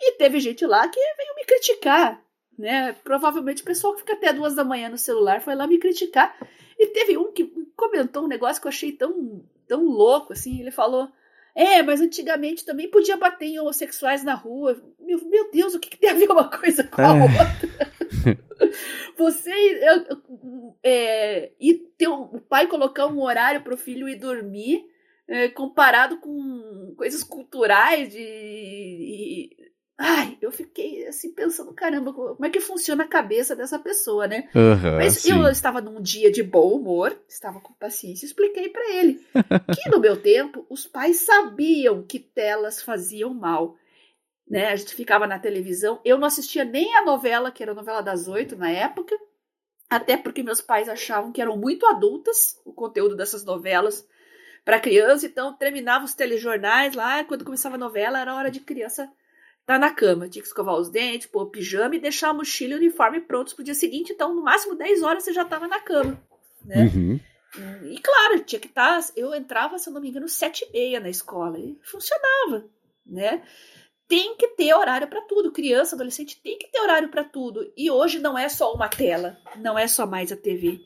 E 0.00 0.12
teve 0.12 0.38
gente 0.40 0.64
lá 0.64 0.86
que 0.88 1.00
veio 1.00 1.34
me 1.34 1.44
criticar, 1.44 2.22
né? 2.56 2.94
Provavelmente 3.02 3.62
o 3.62 3.66
pessoal 3.66 3.94
que 3.94 4.00
fica 4.00 4.12
até 4.12 4.32
duas 4.32 4.54
da 4.54 4.64
manhã 4.64 4.88
no 4.88 4.98
celular 4.98 5.40
foi 5.40 5.54
lá 5.54 5.66
me 5.66 5.78
criticar. 5.78 6.36
E 6.78 6.86
teve 6.88 7.16
um 7.16 7.32
que 7.32 7.50
comentou 7.74 8.24
um 8.24 8.28
negócio 8.28 8.60
que 8.60 8.68
eu 8.68 8.70
achei 8.70 8.92
tão, 8.92 9.44
tão 9.66 9.84
louco, 9.84 10.32
assim. 10.32 10.60
Ele 10.60 10.70
falou: 10.70 11.10
É, 11.54 11.82
mas 11.82 12.00
antigamente 12.00 12.64
também 12.64 12.90
podia 12.90 13.16
bater 13.16 13.46
em 13.46 13.58
homossexuais 13.58 14.22
na 14.22 14.34
rua. 14.34 14.80
Meu, 15.00 15.18
meu 15.26 15.50
Deus, 15.50 15.74
o 15.74 15.80
que, 15.80 15.88
que 15.88 15.96
tem 15.96 16.10
a 16.10 16.14
ver 16.14 16.30
uma 16.30 16.48
coisa 16.48 16.84
com 16.84 17.00
a 17.00 17.16
é. 17.16 17.22
outra? 17.22 17.85
Você 19.16 19.50
é, 20.82 21.52
e 21.60 21.74
ter 21.96 22.08
o 22.08 22.40
pai 22.40 22.66
colocar 22.66 23.06
um 23.06 23.22
horário 23.22 23.62
para 23.62 23.74
o 23.74 23.78
filho 23.78 24.08
ir 24.08 24.16
dormir, 24.16 24.84
é, 25.28 25.48
comparado 25.48 26.18
com 26.18 26.94
coisas 26.96 27.22
culturais 27.22 28.10
de, 28.10 28.18
de, 28.18 29.56
Ai, 29.98 30.36
eu 30.42 30.52
fiquei 30.52 31.06
assim 31.06 31.32
pensando, 31.32 31.72
caramba, 31.72 32.12
como 32.12 32.44
é 32.44 32.50
que 32.50 32.60
funciona 32.60 33.04
a 33.04 33.08
cabeça 33.08 33.56
dessa 33.56 33.78
pessoa, 33.78 34.26
né? 34.26 34.46
Uhum, 34.54 34.96
Mas 34.96 35.14
sim. 35.14 35.32
eu 35.32 35.48
estava 35.48 35.80
num 35.80 36.02
dia 36.02 36.30
de 36.30 36.42
bom 36.42 36.74
humor, 36.74 37.18
estava 37.26 37.60
com 37.60 37.72
paciência, 37.72 38.26
expliquei 38.26 38.68
para 38.68 38.92
ele 38.94 39.24
que 39.74 39.88
no 39.90 39.98
meu 39.98 40.20
tempo 40.20 40.66
os 40.68 40.86
pais 40.86 41.20
sabiam 41.20 42.02
que 42.02 42.18
telas 42.18 42.82
faziam 42.82 43.32
mal 43.32 43.76
né? 44.48 44.68
A 44.68 44.76
gente 44.76 44.94
ficava 44.94 45.26
na 45.26 45.38
televisão. 45.38 46.00
Eu 46.04 46.18
não 46.18 46.26
assistia 46.26 46.64
nem 46.64 46.94
a 46.96 47.04
novela, 47.04 47.50
que 47.50 47.62
era 47.62 47.72
a 47.72 47.74
novela 47.74 48.00
das 48.00 48.28
oito 48.28 48.56
na 48.56 48.70
época, 48.70 49.16
até 49.88 50.16
porque 50.16 50.42
meus 50.42 50.60
pais 50.60 50.88
achavam 50.88 51.32
que 51.32 51.40
eram 51.40 51.56
muito 51.56 51.86
adultas 51.86 52.60
o 52.64 52.72
conteúdo 52.72 53.16
dessas 53.16 53.44
novelas 53.44 54.06
para 54.64 54.80
criança, 54.80 55.26
então 55.26 55.54
terminava 55.54 56.04
os 56.04 56.14
telejornais 56.14 56.94
lá, 56.94 57.22
quando 57.22 57.44
começava 57.44 57.76
a 57.76 57.78
novela, 57.78 58.20
era 58.20 58.34
hora 58.34 58.50
de 58.50 58.58
criança 58.58 59.02
estar 59.60 59.74
tá 59.74 59.78
na 59.78 59.92
cama, 59.92 60.28
tinha 60.28 60.42
que 60.42 60.48
escovar 60.48 60.74
os 60.74 60.90
dentes, 60.90 61.28
pôr 61.28 61.42
o 61.42 61.50
pijama 61.50 61.94
e 61.94 62.00
deixar 62.00 62.30
a 62.30 62.34
mochila 62.34 62.72
e 62.72 62.74
o 62.74 62.78
uniforme 62.78 63.20
prontos 63.20 63.54
para 63.54 63.62
o 63.62 63.64
dia 63.64 63.74
seguinte, 63.74 64.12
então 64.12 64.34
no 64.34 64.42
máximo 64.42 64.74
10 64.74 65.02
horas 65.02 65.22
você 65.22 65.32
já 65.32 65.42
estava 65.42 65.68
na 65.68 65.80
cama, 65.80 66.20
né? 66.64 66.90
Uhum. 66.92 67.20
E 67.84 67.98
claro, 68.00 68.40
tinha 68.40 68.60
que 68.60 68.66
estar. 68.66 69.00
Tá, 69.00 69.12
eu 69.16 69.34
entrava, 69.34 69.78
se 69.78 69.88
eu 69.88 69.92
não 69.92 70.00
me 70.00 70.08
engano, 70.08 70.28
sete 70.28 70.64
e 70.64 70.72
meia 70.72 71.00
na 71.00 71.08
escola 71.08 71.58
e 71.58 71.78
funcionava, 71.82 72.68
né? 73.04 73.42
Tem 74.08 74.36
que 74.36 74.48
ter 74.48 74.74
horário 74.74 75.08
para 75.08 75.20
tudo. 75.22 75.52
Criança, 75.52 75.94
adolescente 75.94 76.40
tem 76.42 76.58
que 76.58 76.68
ter 76.68 76.80
horário 76.80 77.08
para 77.08 77.24
tudo. 77.24 77.72
E 77.76 77.90
hoje 77.90 78.18
não 78.18 78.38
é 78.38 78.48
só 78.48 78.72
uma 78.72 78.88
tela, 78.88 79.36
não 79.56 79.78
é 79.78 79.86
só 79.86 80.06
mais 80.06 80.30
a 80.30 80.36
TV. 80.36 80.80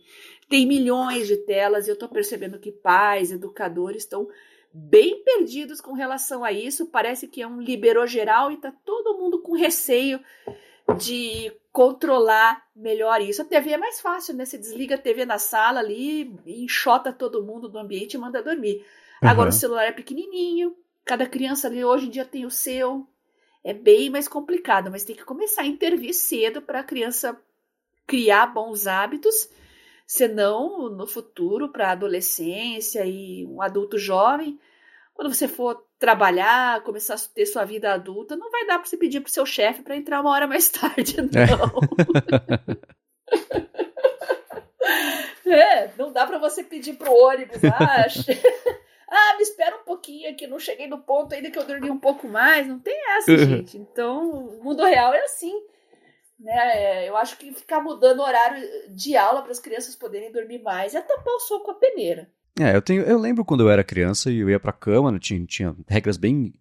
Tem 0.48 0.66
milhões 0.66 1.28
de 1.28 1.37
telas 1.37 1.87
e 1.87 1.90
eu 1.90 1.94
estou 1.94 2.09
percebendo 2.09 2.59
que 2.59 2.72
pais, 2.72 3.30
educadores 3.30 4.02
estão 4.02 4.28
bem 4.72 5.22
perdidos 5.22 5.80
com 5.80 5.92
relação 5.92 6.42
a 6.42 6.50
isso. 6.50 6.87
Parece 6.87 7.28
que 7.28 7.42
é 7.42 7.46
um 7.46 7.61
liberou 7.61 8.06
geral 8.06 8.50
e 8.50 8.54
está 8.54 8.72
todo 8.85 9.18
mundo 9.18 9.40
com 9.40 9.52
receio 9.52 10.20
de 10.98 11.52
controlar 11.70 12.64
melhor 12.74 13.20
isso. 13.20 13.42
A 13.42 13.44
TV 13.44 13.72
é 13.72 13.78
mais 13.78 14.00
fácil, 14.00 14.35
né? 14.35 14.44
Você 14.44 14.59
desliga 14.59 14.96
a 14.96 14.98
TV 14.98 15.24
na 15.24 15.38
sala 15.38 15.78
ali, 15.78 16.35
enxota 16.46 17.12
todo 17.12 17.44
mundo 17.44 17.68
do 17.68 17.78
ambiente 17.78 18.14
e 18.14 18.18
manda 18.18 18.42
dormir. 18.42 18.85
Agora 19.20 19.50
uhum. 19.50 19.56
o 19.56 19.59
celular 19.59 19.85
é 19.85 19.92
pequenininho, 19.92 20.74
Cada 21.11 21.26
criança 21.26 21.66
ali 21.66 21.85
hoje 21.85 22.06
em 22.06 22.11
dia 22.11 22.24
tem 22.24 22.46
o 22.46 22.50
seu. 22.50 23.04
É 23.62 23.73
bem 23.73 24.11
mais 24.11 24.27
complicado, 24.27 24.90
mas 24.90 25.05
tem 25.05 25.16
que 25.16 25.25
começar 25.25 25.62
a 25.62 25.66
intervir 25.66 26.14
cedo 26.14 26.62
para 26.62 26.81
a 26.81 26.85
criança 26.85 27.38
criar 28.07 28.46
bons 28.46 28.87
hábitos, 28.87 29.49
senão 30.07 30.88
no 30.88 31.07
futuro, 31.07 31.68
para 31.68 31.88
a 31.88 31.92
adolescência 31.92 33.05
e 33.07 33.46
um 33.46 33.62
adulto 33.62 33.99
jovem, 33.99 34.59
quando 35.14 35.33
você 35.33 35.46
for 35.46 35.85
trabalhar, 35.99 36.83
começar 36.83 37.14
a 37.14 37.18
ter 37.18 37.44
sua 37.44 37.64
vida 37.64 37.92
adulta, 37.92 38.35
não 38.35 38.51
vai 38.51 38.66
dar 38.66 38.79
para 38.79 38.88
você 38.88 38.96
pedir 38.96 39.20
para 39.20 39.31
seu 39.31 39.44
chefe 39.44 39.83
para 39.83 39.94
entrar 39.94 40.23
uma 40.23 40.31
hora 40.31 40.46
mais 40.46 40.68
tarde, 40.73 41.18
não. 41.20 41.29
É, 45.44 45.85
é 45.85 45.92
não 45.99 46.11
dá 46.11 46.27
para 46.27 46.38
você 46.38 46.64
pedir 46.64 46.94
pro 46.94 47.12
ônibus, 47.12 47.62
ah, 47.64 48.07
ah, 49.11 49.37
me 49.37 49.42
espera 49.42 49.77
um 49.77 49.85
pouquinho 49.85 50.35
que 50.37 50.46
não 50.46 50.59
cheguei 50.59 50.87
no 50.87 50.99
ponto 50.99 51.35
ainda 51.35 51.51
que 51.51 51.59
eu 51.59 51.66
dormi 51.66 51.90
um 51.90 51.99
pouco 51.99 52.29
mais. 52.29 52.66
Não 52.66 52.79
tem 52.79 52.96
essa, 53.16 53.33
uhum. 53.33 53.38
gente. 53.38 53.77
Então, 53.77 54.31
o 54.31 54.62
mundo 54.62 54.85
real 54.85 55.12
é 55.12 55.25
assim. 55.25 55.53
Né? 56.38 56.53
É, 56.55 57.09
eu 57.09 57.16
acho 57.16 57.37
que 57.37 57.53
ficar 57.53 57.81
mudando 57.81 58.20
o 58.20 58.23
horário 58.23 58.64
de 58.94 59.16
aula 59.16 59.42
para 59.42 59.51
as 59.51 59.59
crianças 59.59 59.96
poderem 59.96 60.33
dormir 60.33 60.62
mais 60.62 60.94
é 60.94 61.01
tapar 61.01 61.35
o 61.35 61.40
sol 61.40 61.61
com 61.61 61.73
a 61.73 61.75
peneira. 61.75 62.31
É, 62.59 62.75
eu, 62.75 62.83
tenho, 62.83 63.03
eu 63.03 63.18
lembro 63.18 63.44
quando 63.44 63.62
eu 63.62 63.70
era 63.70 63.83
criança 63.83 64.31
e 64.31 64.38
eu 64.38 64.49
ia 64.49 64.61
pra 64.61 64.73
cama, 64.73 65.18
tinha, 65.18 65.44
tinha 65.44 65.77
regras 65.88 66.16
bem 66.16 66.53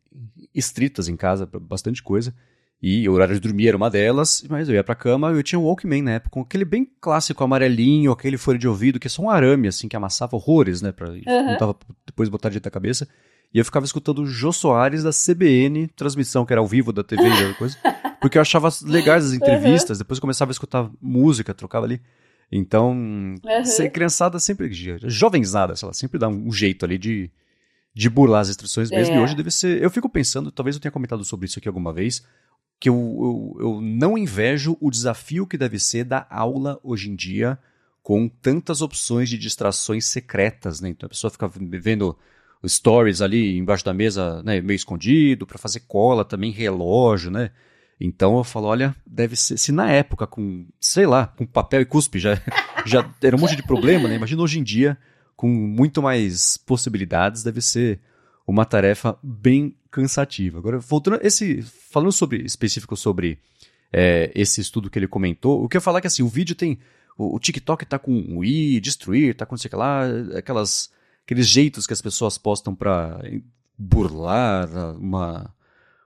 estritas 0.54 1.08
em 1.08 1.16
casa, 1.16 1.46
bastante 1.46 2.02
coisa. 2.02 2.34
E 2.82 3.08
o 3.10 3.12
horário 3.12 3.34
de 3.34 3.42
dormir 3.42 3.68
era 3.68 3.76
uma 3.76 3.90
delas, 3.90 4.46
mas 4.50 4.70
eu 4.70 4.76
ia 4.76 4.84
pra 4.84 4.96
cama 4.96 5.32
eu 5.32 5.44
tinha 5.44 5.60
um 5.60 5.66
Walkman 5.66 6.02
na 6.02 6.12
época, 6.12 6.30
com 6.32 6.42
aquele 6.42 6.64
bem 6.64 6.90
clássico 7.02 7.44
amarelinho, 7.44 8.12
aquele 8.12 8.38
fone 8.38 8.58
de 8.58 8.70
ouvido, 8.70 9.00
que 9.00 9.08
é 9.08 9.10
só 9.10 9.22
um 9.22 9.30
arame, 9.30 9.68
assim, 9.68 9.90
que 9.90 9.98
amassava 9.98 10.38
horrores, 10.38 10.82
né? 10.82 10.94
Pra, 10.94 11.10
uhum. 11.10 11.58
tava 11.58 11.76
depois 12.06 12.30
botar 12.30 12.50
de 12.50 12.60
da 12.60 12.72
cabeça. 12.72 13.08
E 13.54 13.58
eu 13.58 13.66
ficava 13.66 13.86
escutando 13.86 14.20
o 14.20 14.26
Jô 14.26 14.54
Soares 14.54 15.04
da 15.04 15.10
CBN, 15.10 15.88
transmissão 15.88 16.46
que 16.46 16.54
era 16.54 16.62
ao 16.62 16.68
vivo 16.68 16.94
da 16.94 17.04
TV 17.04 17.22
e 17.24 17.54
coisa, 17.56 17.78
porque 18.22 18.38
eu 18.38 18.42
achava 18.42 18.70
legais 18.84 19.26
as 19.26 19.34
entrevistas, 19.34 19.98
uhum. 19.98 20.04
depois 20.04 20.20
começava 20.20 20.52
a 20.52 20.54
escutar 20.54 20.90
música, 21.02 21.54
trocava 21.54 21.86
ali. 21.86 22.00
Então, 22.52 22.92
uhum. 22.92 23.66
ser 23.66 23.90
criançada 23.90 24.40
sempre, 24.40 24.72
jovenzada, 25.04 25.76
sei 25.76 25.86
lá, 25.86 25.94
sempre 25.94 26.18
dá 26.18 26.28
um 26.28 26.52
jeito 26.52 26.86
ali 26.86 26.98
de, 26.98 27.30
de 27.94 28.10
burlar 28.10 28.42
as 28.42 28.50
instruções 28.50 28.90
mesmo. 28.90 29.16
É. 29.16 29.18
E 29.18 29.22
hoje 29.22 29.36
deve 29.36 29.52
ser. 29.52 29.82
Eu 29.82 29.90
fico 29.90 30.10
pensando, 30.10 30.52
talvez 30.52 30.76
eu 30.76 30.82
tenha 30.82 30.92
comentado 30.92 31.24
sobre 31.24 31.46
isso 31.46 31.60
aqui 31.60 31.68
alguma 31.68 31.92
vez, 31.92 32.24
que 32.80 32.90
eu, 32.90 32.96
eu, 33.60 33.66
eu 33.68 33.82
não 33.82 34.18
invejo 34.18 34.78
o 34.80 34.90
desafio 34.90 35.46
que 35.46 35.58
deve 35.58 35.78
ser 35.78 36.06
da 36.06 36.26
aula 36.30 36.80
hoje 36.82 37.10
em 37.10 37.16
dia 37.16 37.60
com 38.02 38.28
tantas 38.28 38.82
opções 38.82 39.30
de 39.30 39.38
distrações 39.38 40.06
secretas, 40.06 40.80
né? 40.80 40.90
Então 40.90 41.06
a 41.06 41.10
pessoa 41.10 41.30
fica 41.30 41.48
vendo 41.48 42.18
stories 42.66 43.22
ali 43.22 43.58
embaixo 43.58 43.86
da 43.86 43.94
mesa, 43.94 44.42
né, 44.44 44.60
meio 44.62 44.76
escondido, 44.76 45.46
para 45.46 45.58
fazer 45.58 45.82
cola 45.82 46.26
também, 46.26 46.52
relógio, 46.52 47.30
né? 47.30 47.52
Então 48.00 48.38
eu 48.38 48.44
falo, 48.44 48.68
olha, 48.68 48.96
deve 49.06 49.36
ser, 49.36 49.58
se 49.58 49.72
na 49.72 49.92
época 49.92 50.26
com, 50.26 50.66
sei 50.80 51.06
lá, 51.06 51.28
com 51.28 51.46
papel 51.46 51.82
e 51.82 51.86
cuspe 51.86 52.18
já, 52.18 52.42
já 52.86 53.10
era 53.22 53.36
um 53.36 53.40
monte 53.40 53.56
de 53.56 53.64
problema, 53.64 54.08
né? 54.08 54.16
Imagina 54.16 54.42
hoje 54.42 54.60
em 54.60 54.64
dia 54.64 54.98
com 55.36 55.48
muito 55.48 56.02
mais 56.02 56.58
possibilidades, 56.58 57.44
deve 57.44 57.62
ser 57.62 58.00
uma 58.50 58.66
tarefa 58.66 59.18
bem 59.22 59.76
cansativa. 59.92 60.58
Agora, 60.58 60.80
voltando 60.80 61.20
esse, 61.22 61.62
falando 61.62 62.12
sobre 62.12 62.44
específico 62.44 62.96
sobre 62.96 63.40
é, 63.94 64.32
esse 64.34 64.60
estudo 64.60 64.90
que 64.90 64.98
ele 64.98 65.08
comentou, 65.08 65.64
o 65.64 65.70
que 65.70 65.78
eu 65.78 65.82
falar 65.82 66.00
é 66.00 66.02
que 66.02 66.08
assim, 66.08 66.24
o 66.24 66.28
vídeo 66.28 66.56
tem 66.56 66.80
o, 67.18 67.36
o 67.36 67.40
TikTok 67.40 67.86
tá 67.86 68.00
com 68.00 68.38
o 68.38 68.44
i, 68.44 68.80
destruir, 68.80 69.36
tá 69.36 69.46
com 69.46 69.56
sei 69.56 69.70
lá, 69.74 70.04
aquelas 70.36 70.92
aqueles 71.24 71.48
jeitos 71.48 71.86
que 71.86 71.94
as 71.94 72.02
pessoas 72.02 72.38
postam 72.38 72.74
para 72.74 73.22
burlar 73.78 74.68
uma 74.98 75.54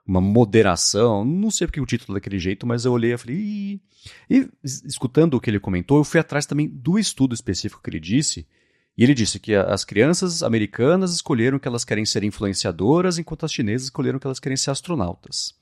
uma 0.05 0.19
moderação, 0.19 1.23
não 1.23 1.49
sei 1.49 1.65
porque 1.65 1.79
o 1.79 1.85
título 1.85 2.11
é 2.11 2.19
daquele 2.19 2.37
jeito, 2.37 2.67
mas 2.67 2.83
eu 2.83 2.91
olhei 2.91 3.13
e 3.13 3.17
falei, 3.17 3.37
Ih! 3.37 3.81
e 4.29 4.49
escutando 4.63 5.35
o 5.35 5.39
que 5.39 5.49
ele 5.49 5.61
comentou, 5.61 5.97
eu 5.97 6.03
fui 6.03 6.19
atrás 6.19 6.45
também 6.45 6.67
do 6.67 6.99
estudo 6.99 7.33
específico 7.33 7.81
que 7.81 7.89
ele 7.89 8.01
disse, 8.01 8.45
e 8.97 9.03
ele 9.03 9.13
disse 9.13 9.39
que 9.39 9.55
as 9.55 9.83
crianças 9.83 10.43
americanas 10.43 11.13
escolheram 11.13 11.57
que 11.57 11.67
elas 11.67 11.83
querem 11.83 12.05
ser 12.05 12.23
influenciadoras, 12.23 13.17
enquanto 13.17 13.45
as 13.45 13.51
chinesas 13.51 13.85
escolheram 13.85 14.19
que 14.19 14.27
elas 14.27 14.39
querem 14.39 14.55
ser 14.55 14.69
astronautas. 14.69 15.55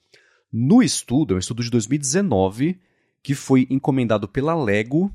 No 0.52 0.84
estudo, 0.84 1.34
é 1.34 1.38
um 1.38 1.40
estudo 1.40 1.64
de 1.64 1.70
2019, 1.70 2.78
que 3.24 3.34
foi 3.34 3.68
encomendado 3.70 4.28
pela 4.28 4.54
Lego 4.54 5.12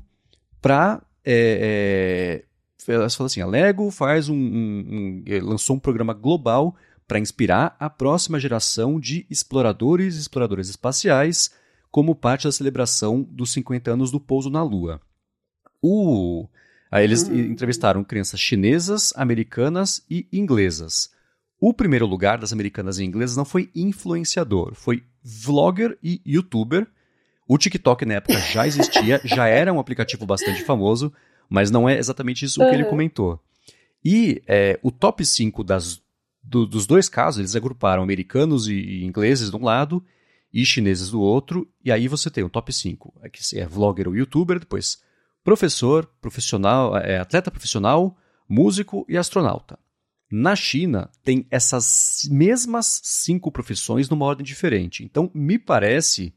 para. 0.59 1.01
É, 1.23 2.43
é, 2.87 2.91
elas 2.91 3.13
falam 3.13 3.27
assim: 3.27 3.41
a 3.41 3.45
Lego 3.45 3.91
faz 3.91 4.29
um, 4.29 4.35
um, 4.35 5.23
um 5.27 5.45
lançou 5.45 5.75
um 5.75 5.79
programa 5.79 6.13
global 6.13 6.75
para 7.07 7.19
inspirar 7.19 7.75
a 7.79 7.89
próxima 7.89 8.39
geração 8.39 8.99
de 8.99 9.27
exploradores 9.29 10.15
e 10.15 10.19
exploradoras 10.19 10.69
espaciais 10.69 11.51
como 11.91 12.15
parte 12.15 12.45
da 12.45 12.51
celebração 12.51 13.21
dos 13.21 13.51
50 13.53 13.91
anos 13.91 14.11
do 14.11 14.19
pouso 14.19 14.49
na 14.49 14.63
Lua. 14.63 14.99
O 15.81 16.47
Aí 16.91 17.03
eles 17.03 17.23
uhum. 17.23 17.35
entrevistaram 17.35 18.03
crianças 18.03 18.39
chinesas, 18.39 19.13
americanas 19.15 20.03
e 20.09 20.27
inglesas. 20.31 21.09
O 21.59 21.73
primeiro 21.73 22.05
lugar 22.05 22.37
das 22.37 22.53
americanas 22.53 22.99
e 22.99 23.03
inglesas 23.03 23.35
não 23.35 23.45
foi 23.45 23.69
influenciador, 23.75 24.73
foi 24.75 25.03
vlogger 25.23 25.97
e 26.03 26.21
youtuber. 26.25 26.87
O 27.47 27.57
TikTok 27.57 28.05
na 28.05 28.15
época 28.15 28.39
já 28.39 28.67
existia, 28.67 29.19
já 29.25 29.47
era 29.47 29.73
um 29.73 29.79
aplicativo 29.79 30.25
bastante 30.25 30.63
famoso, 30.63 31.11
mas 31.49 31.71
não 31.71 31.89
é 31.89 31.97
exatamente 31.97 32.45
isso 32.45 32.61
uhum. 32.61 32.69
que 32.69 32.75
ele 32.75 32.85
comentou. 32.85 33.41
E 34.03 34.41
é, 34.47 34.79
o 34.83 34.91
top 34.91 35.25
5 35.25 35.63
das, 35.63 36.01
do, 36.43 36.65
dos 36.65 36.85
dois 36.85 37.09
casos, 37.09 37.39
eles 37.39 37.55
agruparam 37.55 38.03
americanos 38.03 38.67
e, 38.67 38.73
e, 38.73 39.05
ingleses 39.05 39.49
de 39.49 39.55
um 39.55 39.63
lado 39.63 40.03
e 40.53 40.63
chineses 40.65 41.09
do 41.09 41.19
outro, 41.19 41.67
e 41.83 41.91
aí 41.91 42.07
você 42.07 42.29
tem 42.29 42.43
o 42.43 42.49
top 42.49 42.71
5, 42.71 43.13
é 43.21 43.29
que 43.29 43.59
é 43.59 43.65
vlogger 43.65 44.07
ou 44.07 44.15
youtuber, 44.15 44.59
depois 44.59 45.01
professor, 45.47 46.05
profissional, 46.19 46.97
é, 46.97 47.19
atleta 47.19 47.49
profissional, 47.49 48.17
músico 48.49 49.05
e 49.07 49.15
astronauta. 49.15 49.79
Na 50.29 50.57
China, 50.57 51.09
tem 51.23 51.47
essas 51.49 52.27
mesmas 52.29 52.99
cinco 53.01 53.49
profissões 53.49 54.09
numa 54.09 54.25
ordem 54.25 54.43
diferente. 54.43 55.05
Então, 55.05 55.31
me 55.33 55.57
parece 55.57 56.33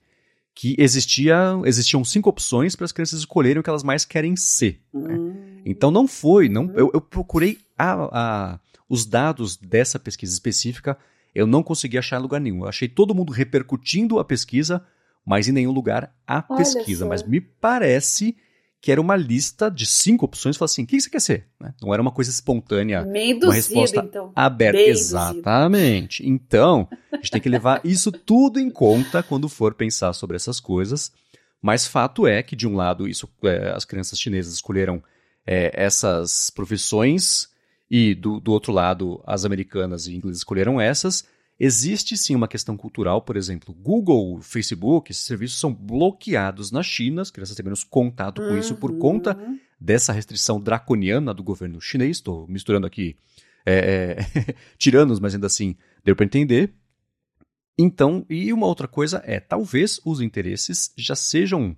que 0.54 0.76
existia, 0.78 1.60
existiam 1.64 2.04
cinco 2.04 2.30
opções 2.30 2.76
para 2.76 2.84
as 2.84 2.92
crianças 2.92 3.18
escolherem 3.18 3.58
o 3.58 3.64
que 3.64 3.68
elas 3.68 3.82
mais 3.82 4.04
querem 4.04 4.36
ser. 4.36 4.80
Né? 4.94 5.16
Hum. 5.18 5.62
Então, 5.66 5.90
não 5.90 6.06
foi. 6.06 6.48
Não, 6.48 6.70
eu, 6.76 6.92
eu 6.94 7.00
procurei 7.00 7.58
a, 7.76 7.94
a, 8.12 8.60
os 8.88 9.04
dados 9.04 9.56
dessa 9.56 9.98
pesquisa 9.98 10.32
específica, 10.32 10.96
eu 11.34 11.48
não 11.48 11.64
consegui 11.64 11.98
achar 11.98 12.20
em 12.20 12.22
lugar 12.22 12.40
nenhum. 12.40 12.60
Eu 12.60 12.68
achei 12.68 12.86
todo 12.86 13.12
mundo 13.12 13.32
repercutindo 13.32 14.20
a 14.20 14.24
pesquisa, 14.24 14.86
mas 15.26 15.48
em 15.48 15.52
nenhum 15.52 15.72
lugar 15.72 16.14
a 16.24 16.44
Olha 16.48 16.58
pesquisa. 16.58 17.06
Só. 17.06 17.08
Mas 17.08 17.24
me 17.24 17.40
parece 17.40 18.36
que 18.80 18.90
era 18.90 19.00
uma 19.00 19.14
lista 19.16 19.70
de 19.70 19.84
cinco 19.84 20.24
opções, 20.24 20.56
falou 20.56 20.66
assim, 20.66 20.84
o 20.84 20.86
que 20.86 21.00
você 21.00 21.10
quer 21.10 21.20
ser? 21.20 21.46
Né? 21.60 21.74
Não 21.82 21.92
era 21.92 22.00
uma 22.00 22.10
coisa 22.10 22.30
espontânea, 22.30 23.04
induzido, 23.32 23.46
uma 23.46 23.54
resposta 23.54 24.00
então. 24.00 24.32
aberta. 24.34 24.78
Bem 24.78 24.88
Exatamente. 24.88 26.22
Induzido. 26.22 26.44
Então, 26.46 26.88
a 27.12 27.16
gente 27.16 27.30
tem 27.30 27.40
que 27.40 27.48
levar 27.48 27.80
isso 27.84 28.10
tudo 28.10 28.58
em 28.58 28.70
conta 28.70 29.22
quando 29.22 29.48
for 29.48 29.74
pensar 29.74 30.12
sobre 30.14 30.36
essas 30.36 30.58
coisas. 30.58 31.12
Mas 31.60 31.86
fato 31.86 32.26
é 32.26 32.42
que, 32.42 32.56
de 32.56 32.66
um 32.66 32.74
lado, 32.74 33.06
isso, 33.06 33.28
é, 33.44 33.70
as 33.70 33.84
crianças 33.84 34.18
chinesas 34.18 34.54
escolheram 34.54 35.02
é, 35.46 35.70
essas 35.74 36.48
profissões, 36.48 37.50
e 37.90 38.14
do, 38.14 38.38
do 38.38 38.52
outro 38.52 38.72
lado, 38.72 39.20
as 39.26 39.44
americanas 39.44 40.06
e 40.06 40.14
inglesas 40.14 40.38
escolheram 40.38 40.80
essas. 40.80 41.24
Existe 41.62 42.16
sim 42.16 42.34
uma 42.34 42.48
questão 42.48 42.74
cultural, 42.74 43.20
por 43.20 43.36
exemplo, 43.36 43.74
Google, 43.74 44.40
Facebook, 44.40 45.12
esses 45.12 45.24
serviços 45.24 45.60
são 45.60 45.74
bloqueados 45.74 46.70
na 46.70 46.82
China, 46.82 47.20
as 47.20 47.30
crianças 47.30 47.54
têm 47.54 47.62
menos 47.62 47.84
contato 47.84 48.40
com 48.40 48.48
uhum. 48.48 48.58
isso 48.58 48.76
por 48.76 48.96
conta 48.96 49.36
uhum. 49.36 49.60
dessa 49.78 50.10
restrição 50.10 50.58
draconiana 50.58 51.34
do 51.34 51.42
governo 51.42 51.78
chinês. 51.78 52.16
Estou 52.16 52.48
misturando 52.48 52.86
aqui 52.86 53.14
é, 53.66 54.16
é, 54.48 54.54
tiranos, 54.78 55.20
mas 55.20 55.34
ainda 55.34 55.48
assim 55.48 55.76
deu 56.02 56.16
para 56.16 56.24
entender. 56.24 56.72
Então, 57.78 58.24
e 58.30 58.54
uma 58.54 58.66
outra 58.66 58.88
coisa 58.88 59.22
é, 59.26 59.38
talvez 59.38 60.00
os 60.02 60.22
interesses 60.22 60.94
já 60.96 61.14
sejam, 61.14 61.76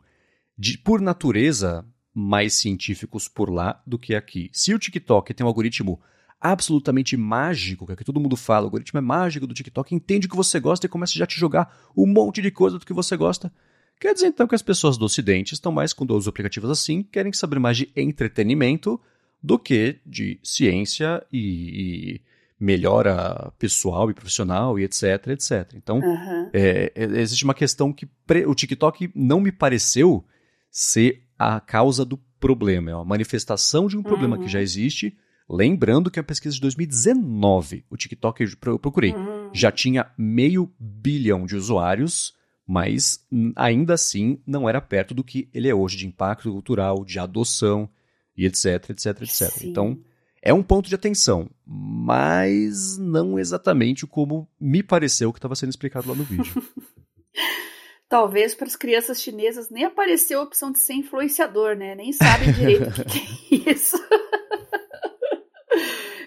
de, 0.56 0.78
por 0.78 1.00
natureza, 1.00 1.84
mais 2.14 2.54
científicos 2.54 3.26
por 3.26 3.50
lá 3.50 3.82
do 3.84 3.98
que 3.98 4.14
aqui. 4.14 4.48
Se 4.52 4.72
o 4.72 4.78
TikTok 4.78 5.34
tem 5.34 5.44
um 5.44 5.48
algoritmo 5.48 6.00
absolutamente 6.42 7.16
mágico, 7.16 7.86
que, 7.86 7.92
é 7.92 7.96
que 7.96 8.04
todo 8.04 8.18
mundo 8.18 8.36
fala, 8.36 8.64
o 8.64 8.66
algoritmo 8.66 8.98
é 8.98 9.00
mágico 9.00 9.46
do 9.46 9.54
TikTok, 9.54 9.94
entende 9.94 10.26
o 10.26 10.30
que 10.30 10.36
você 10.36 10.58
gosta 10.58 10.86
e 10.86 10.88
começa 10.88 11.16
já 11.16 11.24
a 11.24 11.26
te 11.26 11.38
jogar 11.38 11.72
um 11.96 12.06
monte 12.06 12.42
de 12.42 12.50
coisa 12.50 12.78
do 12.78 12.84
que 12.84 12.92
você 12.92 13.16
gosta. 13.16 13.52
Quer 14.00 14.12
dizer 14.14 14.26
então 14.26 14.48
que 14.48 14.54
as 14.54 14.62
pessoas 14.62 14.98
do 14.98 15.04
Ocidente 15.04 15.54
estão 15.54 15.70
mais 15.70 15.92
com 15.92 16.04
os 16.12 16.26
aplicativos 16.26 16.68
assim, 16.68 17.04
querem 17.04 17.32
saber 17.32 17.60
mais 17.60 17.76
de 17.76 17.92
entretenimento 17.94 19.00
do 19.40 19.56
que 19.56 20.00
de 20.04 20.40
ciência 20.42 21.24
e, 21.32 22.16
e 22.16 22.20
melhora 22.58 23.52
pessoal 23.58 24.10
e 24.10 24.14
profissional 24.14 24.78
e 24.78 24.84
etc, 24.84 25.28
etc. 25.28 25.74
Então, 25.74 25.98
uhum. 26.00 26.50
é, 26.52 26.92
existe 26.96 27.44
uma 27.44 27.54
questão 27.54 27.92
que 27.92 28.08
o 28.46 28.54
TikTok 28.54 29.10
não 29.14 29.40
me 29.40 29.52
pareceu 29.52 30.24
ser 30.70 31.22
a 31.38 31.60
causa 31.60 32.04
do 32.04 32.16
problema, 32.40 32.90
é 32.90 32.94
uma 32.94 33.04
manifestação 33.04 33.86
de 33.86 33.96
um 33.96 34.02
problema 34.02 34.36
uhum. 34.36 34.42
que 34.42 34.48
já 34.48 34.60
existe 34.60 35.16
Lembrando 35.48 36.10
que 36.10 36.18
é 36.18 36.22
uma 36.22 36.26
pesquisa 36.26 36.54
de 36.54 36.60
2019. 36.60 37.84
O 37.90 37.96
TikTok 37.96 38.42
eu 38.42 38.78
procurei. 38.78 39.12
Uhum. 39.12 39.50
já 39.52 39.70
tinha 39.70 40.10
meio 40.16 40.72
bilhão 40.78 41.44
de 41.44 41.56
usuários, 41.56 42.34
mas 42.66 43.26
hum, 43.30 43.52
ainda 43.56 43.94
assim 43.94 44.40
não 44.46 44.68
era 44.68 44.80
perto 44.80 45.12
do 45.14 45.24
que 45.24 45.48
ele 45.52 45.68
é 45.68 45.74
hoje 45.74 45.96
de 45.96 46.06
impacto 46.06 46.50
cultural, 46.50 47.04
de 47.04 47.18
adoção 47.18 47.88
e 48.36 48.46
etc, 48.46 48.90
etc, 48.90 49.06
etc. 49.22 49.50
Sim. 49.50 49.68
Então, 49.68 49.98
é 50.40 50.52
um 50.52 50.62
ponto 50.62 50.88
de 50.88 50.94
atenção, 50.94 51.48
mas 51.64 52.98
não 52.98 53.38
exatamente 53.38 54.06
como 54.06 54.48
me 54.58 54.82
pareceu 54.82 55.32
que 55.32 55.38
estava 55.38 55.54
sendo 55.54 55.70
explicado 55.70 56.08
lá 56.08 56.14
no 56.14 56.24
vídeo. 56.24 56.62
Talvez 58.08 58.54
para 58.54 58.66
as 58.66 58.76
crianças 58.76 59.22
chinesas 59.22 59.70
nem 59.70 59.84
apareceu 59.84 60.40
a 60.40 60.42
opção 60.42 60.70
de 60.70 60.80
ser 60.80 60.94
influenciador, 60.94 61.76
né? 61.76 61.94
Nem 61.94 62.12
sabem 62.12 62.52
direito 62.52 62.88
o 62.88 62.92
que, 62.92 63.04
que 63.04 63.70
é 63.70 63.72
isso. 63.72 63.96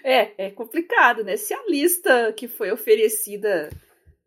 é, 0.06 0.32
é 0.38 0.50
complicado, 0.50 1.24
né? 1.24 1.36
Se 1.36 1.52
a 1.52 1.66
lista 1.68 2.32
que 2.32 2.46
foi 2.46 2.70
oferecida 2.70 3.68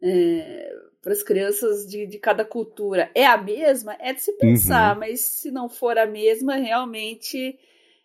é, 0.04 0.76
para 1.02 1.14
as 1.14 1.24
crianças 1.24 1.88
de, 1.88 2.06
de 2.06 2.20
cada 2.20 2.44
cultura 2.44 3.10
é 3.16 3.26
a 3.26 3.38
mesma, 3.38 3.96
é 3.98 4.12
de 4.12 4.22
se 4.22 4.34
pensar, 4.34 4.94
uhum. 4.94 5.00
mas 5.00 5.22
se 5.22 5.50
não 5.50 5.70
for 5.70 5.98
a 5.98 6.06
mesma, 6.06 6.56
realmente 6.56 7.58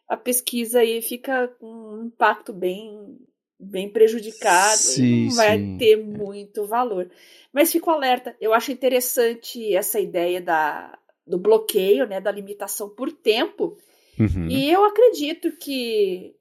a 0.09 0.17
pesquisa 0.17 0.81
aí 0.81 1.03
fica 1.03 1.49
com 1.59 1.67
um 1.67 2.05
impacto 2.07 2.53
bem 2.53 3.19
bem 3.59 3.89
prejudicado 3.89 4.77
sim, 4.77 5.03
e 5.05 5.29
não 5.29 5.37
vai 5.37 5.59
sim. 5.59 5.79
ter 5.79 5.97
muito 5.97 6.67
valor. 6.67 7.11
Mas 7.53 7.73
fico 7.73 7.91
alerta, 7.91 8.37
eu 8.41 8.53
acho 8.53 8.71
interessante 8.71 9.75
essa 9.75 9.99
ideia 9.99 10.41
da, 10.41 10.97
do 11.27 11.39
bloqueio, 11.39 12.07
né, 12.07 12.21
da 12.21 12.31
limitação 12.31 12.89
por 12.89 13.11
tempo. 13.11 13.79
Uhum. 14.19 14.49
E 14.49 14.71
eu 14.71 14.85
acredito 14.85 15.51
que 15.53 16.35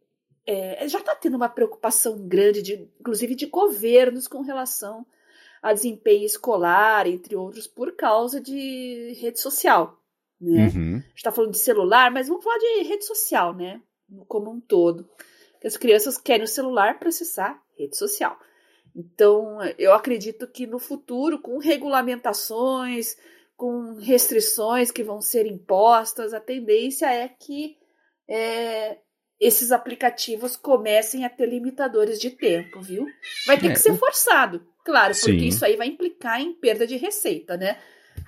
é, 0.46 0.88
já 0.88 1.00
está 1.00 1.16
tendo 1.16 1.36
uma 1.36 1.50
preocupação 1.50 2.28
grande, 2.28 2.62
de, 2.62 2.90
inclusive 3.00 3.36
de 3.36 3.46
governos, 3.46 4.28
com 4.28 4.42
relação 4.42 5.06
a 5.62 5.72
desempenho 5.74 6.26
escolar, 6.26 7.08
entre 7.08 7.36
outros, 7.36 7.68
por 7.68 7.96
causa 7.96 8.42
de 8.42 9.14
rede 9.22 9.40
social. 9.40 9.98
Né? 10.40 10.70
Uhum. 10.76 10.96
A 10.98 11.00
gente 11.00 11.16
está 11.16 11.32
falando 11.32 11.52
de 11.52 11.60
celular, 11.60 12.12
mas 12.12 12.28
vamos 12.28 12.44
falar 12.44 12.58
de 12.58 12.84
rede 12.84 13.06
social, 13.06 13.54
né? 13.54 13.82
Como 14.28 14.52
um 14.52 14.60
todo. 14.60 15.10
As 15.64 15.78
crianças 15.78 16.18
querem 16.18 16.44
o 16.44 16.48
celular 16.48 17.00
para 17.00 17.08
acessar 17.08 17.64
rede 17.78 17.98
social. 17.98 18.38
Então, 18.94 19.60
eu 19.78 19.94
acredito 19.94 20.46
que 20.46 20.68
no 20.68 20.78
futuro, 20.78 21.40
com 21.40 21.58
regulamentações, 21.58 23.16
com 23.56 23.96
restrições 23.96 24.92
que 24.92 25.02
vão 25.02 25.22
ser 25.22 25.46
impostas, 25.46 26.34
a 26.34 26.40
tendência 26.42 27.12
é 27.12 27.30
que 27.30 27.78
é, 28.28 28.98
esses 29.46 29.72
aplicativos 29.72 30.56
comecem 30.56 31.26
a 31.26 31.30
ter 31.30 31.48
limitadores 31.48 32.20
de 32.20 32.30
tempo, 32.30 32.82
viu? 32.82 33.06
Vai 33.46 33.60
ter 33.60 33.68
é, 33.68 33.72
que 33.72 33.80
ser 33.80 33.96
forçado, 33.98 34.66
claro, 34.86 35.14
porque 35.14 35.40
sim. 35.40 35.48
isso 35.48 35.66
aí 35.66 35.76
vai 35.76 35.88
implicar 35.88 36.40
em 36.40 36.54
perda 36.54 36.88
de 36.88 36.96
receita, 36.96 37.58
né? 37.58 37.78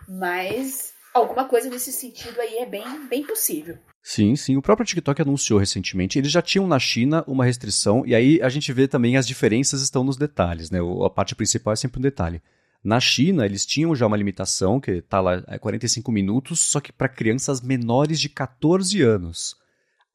Mas 0.07 0.93
alguma 1.13 1.45
coisa 1.45 1.69
nesse 1.69 1.91
sentido 1.91 2.39
aí 2.39 2.57
é 2.57 2.65
bem, 2.65 3.07
bem 3.07 3.23
possível. 3.23 3.77
Sim, 4.03 4.35
sim. 4.35 4.55
O 4.55 4.61
próprio 4.61 4.85
TikTok 4.85 5.19
anunciou 5.21 5.57
recentemente. 5.57 6.19
Eles 6.19 6.31
já 6.31 6.41
tinham 6.41 6.67
na 6.67 6.77
China 6.77 7.23
uma 7.25 7.43
restrição, 7.43 8.05
e 8.05 8.13
aí 8.13 8.39
a 8.41 8.49
gente 8.49 8.71
vê 8.71 8.87
também 8.87 9.17
as 9.17 9.25
diferenças 9.25 9.81
estão 9.81 10.03
nos 10.03 10.17
detalhes, 10.17 10.69
né? 10.69 10.79
A 11.03 11.09
parte 11.09 11.33
principal 11.33 11.73
é 11.73 11.75
sempre 11.75 11.99
um 11.99 12.03
detalhe. 12.03 12.41
Na 12.83 12.99
China, 12.99 13.45
eles 13.45 13.65
tinham 13.65 13.95
já 13.95 14.05
uma 14.05 14.15
limitação, 14.15 14.79
que 14.79 14.91
está 14.91 15.19
lá 15.19 15.43
é 15.47 15.57
45 15.57 16.11
minutos, 16.11 16.59
só 16.59 16.79
que 16.79 16.93
para 16.93 17.09
crianças 17.09 17.61
menores 17.61 18.19
de 18.19 18.29
14 18.29 19.01
anos. 19.01 19.55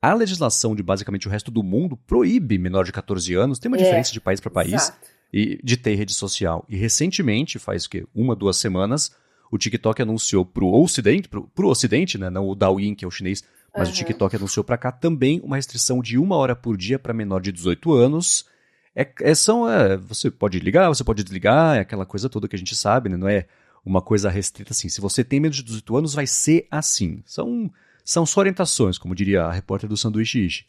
A 0.02 0.14
legislação 0.14 0.74
de 0.74 0.82
basicamente 0.82 1.28
o 1.28 1.30
resto 1.30 1.50
do 1.50 1.62
mundo 1.62 1.96
proíbe 1.96 2.58
menor 2.58 2.84
de 2.84 2.92
14 2.92 3.34
anos, 3.34 3.58
tem 3.58 3.70
uma 3.70 3.76
é, 3.76 3.82
diferença 3.82 4.12
de 4.12 4.20
país 4.20 4.40
para 4.40 4.50
país, 4.50 4.92
e 5.32 5.60
de 5.62 5.76
ter 5.76 5.94
rede 5.94 6.14
social. 6.14 6.64
E 6.68 6.76
recentemente, 6.76 7.58
faz 7.58 7.84
o 7.84 7.90
quê? 7.90 8.06
Uma, 8.14 8.34
duas 8.34 8.56
semanas, 8.56 9.14
o 9.50 9.58
TikTok 9.58 10.00
anunciou 10.02 10.44
para 10.44 10.64
o 10.64 10.82
Ocidente, 10.82 11.28
para 11.28 11.40
o 11.40 11.68
Ocidente, 11.68 12.18
né? 12.18 12.30
Não 12.30 12.48
o 12.48 12.54
Douyin, 12.54 12.94
que 12.94 13.04
é 13.04 13.08
o 13.08 13.10
chinês, 13.10 13.44
mas 13.76 13.88
uhum. 13.88 13.94
o 13.94 13.96
TikTok 13.96 14.36
anunciou 14.36 14.64
para 14.64 14.78
cá 14.78 14.90
também 14.90 15.40
uma 15.44 15.56
restrição 15.56 16.00
de 16.00 16.18
uma 16.18 16.36
hora 16.36 16.56
por 16.56 16.76
dia 16.76 16.98
para 16.98 17.12
menor 17.12 17.40
de 17.40 17.52
18 17.52 17.92
anos. 17.92 18.46
É, 18.94 19.08
é, 19.20 19.34
são, 19.34 19.70
é, 19.70 19.96
você 19.96 20.30
pode 20.30 20.58
ligar, 20.58 20.88
você 20.88 21.04
pode 21.04 21.22
desligar, 21.22 21.76
é 21.76 21.80
aquela 21.80 22.06
coisa 22.06 22.28
toda 22.28 22.48
que 22.48 22.56
a 22.56 22.58
gente 22.58 22.74
sabe, 22.74 23.08
né? 23.08 23.16
Não 23.16 23.28
é 23.28 23.46
uma 23.84 24.02
coisa 24.02 24.28
restrita 24.28 24.72
assim. 24.72 24.88
Se 24.88 25.00
você 25.00 25.22
tem 25.22 25.40
menos 25.40 25.56
de 25.56 25.62
18 25.62 25.96
anos, 25.96 26.14
vai 26.14 26.26
ser 26.26 26.66
assim. 26.70 27.22
São 27.24 27.70
são 28.11 28.27
só 28.27 28.40
orientações, 28.40 28.99
como 28.99 29.14
diria 29.14 29.44
a 29.44 29.53
repórter 29.53 29.88
do 29.88 29.96
Sanduíche 29.96 30.44
Ishi. 30.44 30.66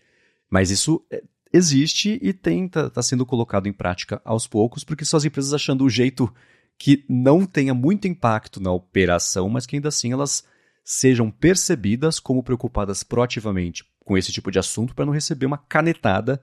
Mas 0.48 0.70
isso 0.70 1.04
é, 1.12 1.24
existe 1.52 2.20
e 2.22 2.30
está 2.30 2.88
tá 2.88 3.02
sendo 3.02 3.26
colocado 3.26 3.66
em 3.66 3.74
prática 3.74 4.22
aos 4.24 4.46
poucos, 4.46 4.84
porque 4.84 5.04
são 5.04 5.18
as 5.18 5.26
empresas 5.26 5.52
achando 5.52 5.84
o 5.84 5.90
jeito 5.90 6.32
que 6.78 7.04
não 7.10 7.44
tenha 7.44 7.74
muito 7.74 8.08
impacto 8.08 8.62
na 8.62 8.72
operação, 8.72 9.50
mas 9.50 9.66
que 9.66 9.76
ainda 9.76 9.88
assim 9.88 10.14
elas 10.14 10.46
sejam 10.84 11.32
percebidas 11.32 12.20
como 12.20 12.44
preocupadas 12.44 13.02
proativamente 13.02 13.86
com 14.06 14.16
esse 14.16 14.32
tipo 14.32 14.52
de 14.52 14.60
assunto 14.60 14.94
para 14.94 15.06
não 15.06 15.14
receber 15.14 15.48
uma 15.48 15.58
canetada 15.58 16.40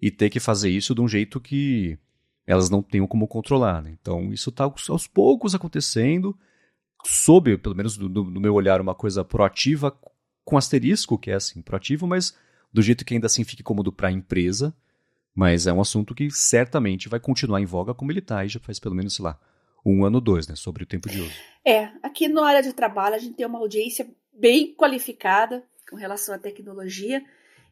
e 0.00 0.12
ter 0.12 0.30
que 0.30 0.38
fazer 0.38 0.70
isso 0.70 0.94
de 0.94 1.00
um 1.00 1.08
jeito 1.08 1.40
que 1.40 1.98
elas 2.46 2.70
não 2.70 2.82
tenham 2.84 3.08
como 3.08 3.26
controlar. 3.26 3.82
Né? 3.82 3.96
Então, 4.00 4.32
isso 4.32 4.50
está 4.50 4.62
aos 4.62 5.08
poucos 5.08 5.56
acontecendo, 5.56 6.38
sob, 7.04 7.58
pelo 7.58 7.74
menos 7.74 7.96
do, 7.96 8.08
do, 8.08 8.40
meu 8.40 8.54
olhar, 8.54 8.80
uma 8.80 8.94
coisa 8.94 9.24
proativa, 9.24 9.92
com 10.46 10.56
asterisco, 10.56 11.18
que 11.18 11.32
é 11.32 11.34
assim, 11.34 11.60
proativo, 11.60 12.06
mas 12.06 12.32
do 12.72 12.80
jeito 12.80 13.04
que 13.04 13.12
ainda 13.12 13.26
assim 13.26 13.42
fique 13.42 13.64
cômodo 13.64 13.92
para 13.92 14.08
a 14.08 14.12
empresa. 14.12 14.72
Mas 15.34 15.66
é 15.66 15.72
um 15.72 15.80
assunto 15.80 16.14
que 16.14 16.30
certamente 16.30 17.08
vai 17.10 17.20
continuar 17.20 17.60
em 17.60 17.66
voga 17.66 17.92
como 17.92 18.10
ele 18.10 18.20
está, 18.20 18.42
e 18.44 18.48
já 18.48 18.60
faz 18.60 18.78
pelo 18.78 18.94
menos, 18.94 19.16
sei 19.16 19.24
lá, 19.24 19.38
um 19.84 20.04
ano, 20.04 20.20
dois, 20.20 20.46
né? 20.46 20.54
Sobre 20.54 20.84
o 20.84 20.86
tempo 20.86 21.10
de 21.10 21.20
uso. 21.20 21.34
É, 21.64 21.90
aqui 22.02 22.28
na 22.28 22.46
área 22.46 22.62
de 22.62 22.72
trabalho 22.72 23.16
a 23.16 23.18
gente 23.18 23.34
tem 23.34 23.44
uma 23.44 23.58
audiência 23.58 24.08
bem 24.32 24.72
qualificada 24.72 25.64
com 25.90 25.96
relação 25.96 26.34
à 26.34 26.38
tecnologia. 26.38 27.22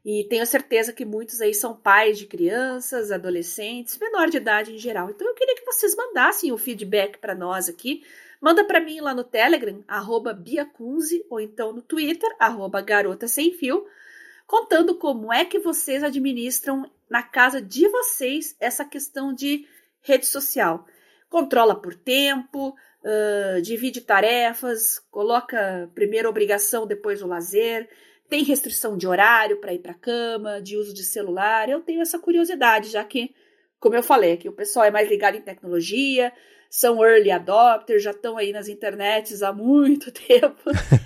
E 0.04 0.26
tenho 0.28 0.44
certeza 0.44 0.92
que 0.92 1.04
muitos 1.04 1.40
aí 1.40 1.54
são 1.54 1.74
pais 1.74 2.18
de 2.18 2.26
crianças, 2.26 3.10
adolescentes, 3.10 3.96
menor 3.98 4.28
de 4.28 4.36
idade 4.36 4.72
em 4.72 4.78
geral. 4.78 5.08
Então 5.08 5.26
eu 5.26 5.34
queria 5.34 5.54
que 5.54 5.64
vocês 5.64 5.96
mandassem 5.96 6.52
o 6.52 6.58
feedback 6.58 7.18
para 7.18 7.34
nós 7.34 7.68
aqui 7.68 8.02
Manda 8.44 8.62
para 8.62 8.78
mim 8.78 9.00
lá 9.00 9.14
no 9.14 9.24
Telegram, 9.24 9.82
arroba 9.88 10.34
Biacunze, 10.34 11.24
ou 11.30 11.40
então 11.40 11.72
no 11.72 11.80
Twitter, 11.80 12.30
arroba 12.38 12.82
Garota 12.82 13.26
Sem 13.26 13.54
Fio, 13.54 13.86
contando 14.46 14.98
como 14.98 15.32
é 15.32 15.46
que 15.46 15.58
vocês 15.58 16.04
administram 16.04 16.84
na 17.08 17.22
casa 17.22 17.58
de 17.58 17.88
vocês 17.88 18.54
essa 18.60 18.84
questão 18.84 19.32
de 19.32 19.66
rede 20.02 20.26
social. 20.26 20.86
Controla 21.30 21.74
por 21.74 21.94
tempo, 21.94 22.76
uh, 23.02 23.62
divide 23.62 24.02
tarefas, 24.02 24.98
coloca 25.10 25.90
primeiro 25.94 26.28
a 26.28 26.30
obrigação, 26.30 26.86
depois 26.86 27.22
o 27.22 27.26
lazer, 27.26 27.88
tem 28.28 28.44
restrição 28.44 28.98
de 28.98 29.06
horário 29.06 29.56
para 29.56 29.72
ir 29.72 29.78
para 29.78 29.92
a 29.92 29.98
cama, 29.98 30.60
de 30.60 30.76
uso 30.76 30.92
de 30.92 31.02
celular. 31.02 31.70
Eu 31.70 31.80
tenho 31.80 32.02
essa 32.02 32.18
curiosidade, 32.18 32.90
já 32.90 33.02
que, 33.04 33.34
como 33.80 33.94
eu 33.94 34.02
falei, 34.02 34.36
que 34.36 34.50
o 34.50 34.52
pessoal 34.52 34.84
é 34.84 34.90
mais 34.90 35.08
ligado 35.08 35.34
em 35.34 35.40
tecnologia, 35.40 36.30
são 36.76 37.04
early 37.04 37.30
adopters, 37.30 38.02
já 38.02 38.10
estão 38.10 38.36
aí 38.36 38.52
nas 38.52 38.66
internets 38.66 39.44
há 39.44 39.52
muito 39.52 40.10
tempo. 40.10 40.58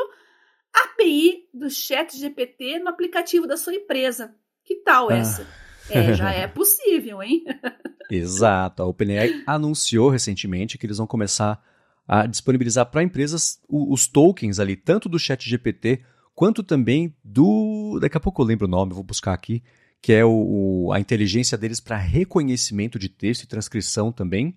API 0.75 1.49
do 1.55 1.71
Chat 1.71 2.15
GPT 2.19 2.81
no 2.81 2.91
aplicativo 2.91 3.47
da 3.47 3.57
sua 3.57 3.75
empresa. 3.75 4.35
Que 4.63 4.77
tal 4.77 5.09
ah. 5.09 5.17
essa? 5.17 5.47
Ah. 5.91 5.99
É, 5.99 6.13
já 6.13 6.35
é 6.35 6.47
possível, 6.49 7.23
hein? 7.23 7.43
Exato. 8.11 8.83
A 8.83 8.87
OpenAI 8.87 9.43
anunciou 9.47 10.11
recentemente 10.11 10.77
que 10.77 10.85
eles 10.85 10.99
vão 10.99 11.07
começar 11.07 11.65
a 12.07 12.27
disponibilizar 12.27 12.91
para 12.91 13.03
empresas 13.03 13.59
os 13.67 14.07
tokens 14.07 14.61
ali, 14.61 14.77
tanto 14.77 15.09
do 15.09 15.19
Chat 15.19 15.49
GPT 15.49 16.05
quanto 16.35 16.63
também 16.63 17.15
do. 17.23 17.99
Daqui 18.01 18.17
a 18.17 18.21
pouco 18.21 18.43
eu 18.43 18.47
lembro 18.47 18.67
o 18.67 18.71
nome, 18.71 18.95
vou 18.95 19.03
buscar 19.03 19.33
aqui, 19.33 19.63
que 20.01 20.13
é 20.13 20.25
o, 20.25 20.87
o 20.87 20.93
a 20.93 21.01
inteligência 21.01 21.59
deles 21.59 21.81
para 21.81 21.97
reconhecimento 21.97 22.99
de 22.99 23.09
texto 23.09 23.43
e 23.43 23.49
transcrição 23.49 24.13
também. 24.13 24.55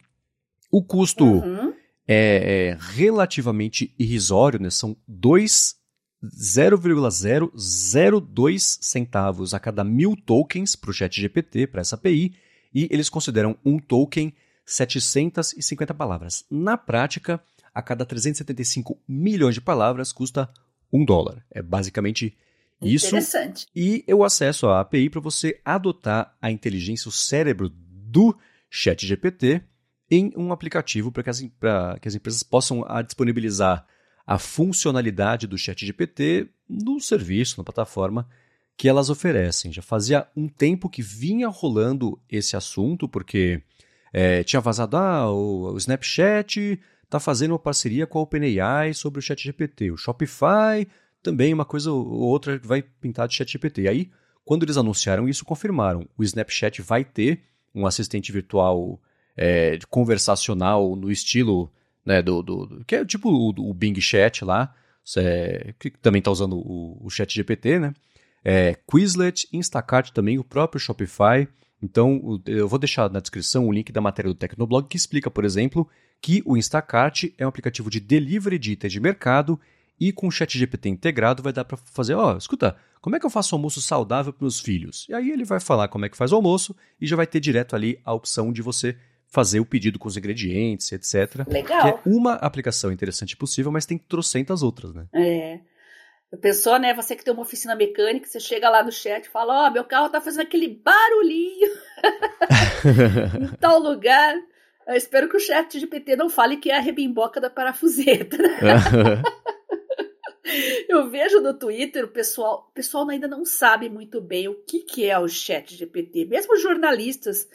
O 0.72 0.84
custo 0.84 1.26
uhum. 1.26 1.74
é, 2.08 2.76
é, 2.76 2.78
relativamente 2.80 3.94
irrisório, 3.98 4.60
né? 4.60 4.70
São 4.70 4.96
dois 5.08 5.76
0,002 6.24 8.80
centavos 8.82 9.54
a 9.54 9.60
cada 9.60 9.84
mil 9.84 10.16
tokens 10.16 10.76
para 10.76 10.90
o 10.90 10.94
ChatGPT, 10.94 11.68
para 11.68 11.82
essa 11.82 11.94
API, 11.96 12.34
e 12.74 12.88
eles 12.92 13.10
consideram 13.10 13.56
um 13.64 13.78
token 13.78 14.34
750 14.66 15.94
palavras. 15.94 16.44
Na 16.50 16.76
prática, 16.78 17.40
a 17.74 17.82
cada 17.82 18.06
375 18.06 18.98
milhões 19.08 19.56
de 19.56 19.62
palavras 19.62 20.12
custa 20.12 20.50
um 20.96 21.06
dólar. 21.06 21.44
É 21.52 21.62
basicamente 21.62 22.36
isso. 22.82 23.08
Interessante. 23.08 23.68
E 23.76 24.04
eu 24.08 24.24
acesso 24.24 24.68
à 24.68 24.80
API 24.82 25.10
para 25.10 25.22
você 25.22 25.60
adotar 25.64 26.36
a 26.42 26.52
inteligência, 26.52 27.10
o 27.10 27.12
cérebro 27.12 27.70
do 27.70 28.38
ChatGPT 28.70 29.62
em 30.10 30.32
um 30.36 30.52
aplicativo 30.52 31.12
para 31.12 31.24
que, 31.24 31.32
que, 32.02 32.08
as 32.08 32.16
empresas 32.16 32.44
possam 32.44 32.86
disponibilizar 33.04 33.86
a 34.26 34.38
funcionalidade 34.38 35.48
do 35.48 35.58
ChatGPT 35.58 36.50
no 36.68 37.00
serviço, 37.00 37.60
na 37.60 37.64
plataforma 37.64 38.28
que 38.78 38.90
elas 38.90 39.10
oferecem. 39.10 39.72
Já 39.72 39.82
fazia 39.82 40.28
um 40.36 40.48
tempo 40.48 40.90
que 40.90 41.02
vinha 41.02 41.48
rolando 41.48 42.20
esse 42.30 42.56
assunto, 42.56 43.08
porque 43.08 43.62
é, 44.12 44.44
tinha 44.44 44.60
vazado, 44.60 44.98
ah, 44.98 45.32
o, 45.32 45.74
o 45.74 45.78
Snapchat 45.78 46.80
está 47.06 47.20
fazendo 47.20 47.52
uma 47.52 47.60
parceria 47.60 48.06
com 48.06 48.20
a 48.20 48.22
OpenAI 48.22 48.94
sobre 48.94 49.20
o 49.20 49.22
ChatGPT. 49.22 49.92
O 49.92 49.98
Shopify 49.98 50.88
também 51.24 51.54
uma 51.54 51.66
coisa 51.66 51.92
ou 51.92 52.06
outra 52.08 52.60
vai 52.64 52.84
pintar 52.84 53.28
de 53.28 53.36
ChatGPT. 53.36 53.88
Aí, 53.88 54.12
quando 54.44 54.64
eles 54.64 54.78
anunciaram 54.78 55.28
isso, 55.28 55.44
confirmaram. 55.44 56.08
O 56.16 56.24
Snapchat 56.24 56.82
vai 56.82 57.04
ter 57.04 57.42
um 57.74 57.88
assistente 57.88 58.32
virtual 58.32 59.02
é, 59.36 59.80
conversacional 59.90 60.96
no 60.96 61.12
estilo 61.12 61.72
né, 62.06 62.22
do, 62.22 62.44
do, 62.44 62.66
do, 62.68 62.86
que 62.86 62.96
é 62.96 63.04
tipo 63.04 63.30
o, 63.30 63.50
o 63.70 63.74
Bing 63.74 64.00
Chat 64.00 64.46
lá, 64.46 64.74
é, 65.18 65.74
que 65.80 65.90
também 65.90 66.20
está 66.20 66.30
usando 66.30 66.58
o, 66.58 67.00
o 67.04 67.10
Chat 67.10 67.34
GPT, 67.34 67.80
né? 67.80 67.94
É, 68.44 68.76
Quizlet, 68.88 69.48
Instacart 69.52 70.12
também, 70.12 70.38
o 70.38 70.44
próprio 70.44 70.80
Shopify. 70.80 71.48
Então, 71.82 72.42
eu 72.46 72.68
vou 72.68 72.80
deixar 72.80 73.10
na 73.10 73.20
descrição 73.20 73.68
o 73.68 73.72
link 73.72 73.92
da 73.92 74.02
matéria 74.02 74.32
do 74.32 74.36
Tecnoblog 74.36 74.88
que 74.88 74.98
explica, 74.98 75.30
por 75.30 75.46
exemplo, 75.46 75.88
que 76.22 76.42
o 76.46 76.58
Instacart 76.58 77.26
é 77.38 77.46
um 77.46 77.50
aplicativo 77.50 77.90
de 77.90 78.00
delivery 78.00 78.58
de 78.58 78.72
itens 78.72 78.94
de 78.94 79.00
mercado 79.00 79.60
e 80.00 80.12
com 80.12 80.28
o 80.28 80.32
Chat 80.32 80.58
GPT 80.58 80.90
integrado 80.90 81.44
vai 81.44 81.54
dar 81.54 81.66
para 81.66 81.78
fazer, 81.78 82.16
ó, 82.16 82.34
oh, 82.34 82.38
escuta, 82.38 82.76
como 83.02 83.16
é 83.16 83.20
que 83.20 83.26
eu 83.26 83.30
faço 83.30 83.56
almoço 83.56 83.82
saudável 83.82 84.34
para 84.34 84.44
meus 84.44 84.60
filhos? 84.60 85.06
E 85.10 85.14
aí 85.14 85.30
ele 85.30 85.46
vai 85.46 85.60
falar 85.60 85.88
como 85.88 86.06
é 86.06 86.10
que 86.10 86.18
faz 86.18 86.32
o 86.32 86.36
almoço 86.36 86.76
e 87.00 87.06
já 87.08 87.16
vai 87.16 87.28
ter 87.28 87.40
direto 87.40 87.76
ali 87.76 88.00
a 88.04 88.14
opção 88.14 88.52
de 88.52 88.62
você 88.62 88.98
fazer 89.28 89.60
o 89.60 89.66
pedido 89.66 90.00
com 90.00 90.08
os 90.08 90.18
ingredientes, 90.18 90.92
etc. 90.92 91.48
Legal. 91.48 91.82
Que 91.82 91.88
é 91.88 92.00
uma 92.06 92.34
aplicação 92.34 92.92
interessante 92.92 93.36
possível, 93.36 93.72
mas 93.72 93.86
tem 93.86 93.98
trocentas 93.98 94.64
outras, 94.64 94.94
né? 94.94 95.06
É. 95.14 95.60
Pensou, 96.42 96.80
né? 96.80 96.94
Você 96.94 97.16
que 97.16 97.24
tem 97.24 97.34
uma 97.34 97.44
oficina 97.44 97.76
mecânica, 97.76 98.28
você 98.28 98.40
chega 98.40 98.70
lá 98.70 98.84
no 98.84 98.92
chat 98.92 99.26
e 99.26 99.30
fala: 99.30 99.64
Ó, 99.64 99.68
oh, 99.68 99.72
meu 99.72 99.84
carro 99.84 100.10
tá 100.10 100.22
fazendo 100.22 100.44
aquele 100.44 100.68
barulhinho 100.68 101.72
em 103.42 103.56
tal 103.58 103.80
lugar. 103.80 104.36
Eu 104.88 104.96
espero 104.96 105.28
que 105.28 105.38
o 105.38 105.40
chat 105.40 105.80
de 105.80 105.88
PT 105.88 106.16
não 106.16 106.30
fale 106.30 106.58
que 106.58 106.70
é 106.70 106.78
a 106.78 106.80
rebimboca 106.80 107.42
da 107.42 107.50
parafuseta. 107.50 108.38
Né? 108.38 109.22
Eu 110.88 111.10
vejo 111.10 111.42
no 111.42 111.58
Twitter 111.58 112.06
o 112.06 112.10
pessoal, 112.10 112.68
o 112.70 112.74
pessoal 112.74 113.10
ainda 113.10 113.28
não 113.28 113.44
sabe 113.44 113.90
muito 113.90 114.22
bem 114.22 114.48
o 114.48 114.54
que, 114.54 114.82
que 114.82 115.10
é 115.10 115.18
o 115.18 115.28
chat 115.28 115.76
GPT. 115.76 116.26
Mesmo 116.26 116.56
jornalistas 116.56 117.50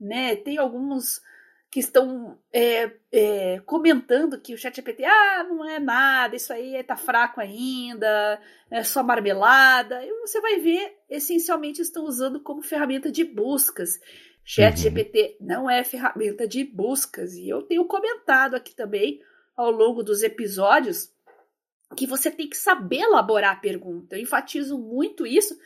né? 0.00 0.36
Tem 0.36 0.58
alguns 0.58 1.20
que 1.74 1.80
estão 1.80 2.38
é, 2.52 2.88
é, 3.10 3.60
comentando 3.66 4.40
que 4.40 4.54
o 4.54 4.56
ChatGPT, 4.56 5.04
ah, 5.04 5.42
não 5.42 5.68
é 5.68 5.80
nada, 5.80 6.36
isso 6.36 6.52
aí 6.52 6.80
tá 6.84 6.96
fraco 6.96 7.40
ainda, 7.40 8.40
é 8.70 8.84
só 8.84 9.02
marmelada. 9.02 10.00
E 10.04 10.20
você 10.20 10.40
vai 10.40 10.60
ver, 10.60 10.96
essencialmente 11.10 11.82
estão 11.82 12.04
usando 12.04 12.38
como 12.38 12.62
ferramenta 12.62 13.10
de 13.10 13.24
buscas. 13.24 13.98
ChatGPT 14.44 15.36
uhum. 15.40 15.46
não 15.48 15.68
é 15.68 15.82
ferramenta 15.82 16.46
de 16.46 16.62
buscas. 16.62 17.34
E 17.34 17.48
eu 17.48 17.60
tenho 17.62 17.84
comentado 17.86 18.54
aqui 18.54 18.72
também, 18.72 19.20
ao 19.56 19.72
longo 19.72 20.04
dos 20.04 20.22
episódios, 20.22 21.12
que 21.96 22.06
você 22.06 22.30
tem 22.30 22.48
que 22.48 22.56
saber 22.56 23.00
elaborar 23.00 23.54
a 23.54 23.60
pergunta. 23.60 24.14
Eu 24.14 24.22
enfatizo 24.22 24.78
muito 24.78 25.26
isso, 25.26 25.58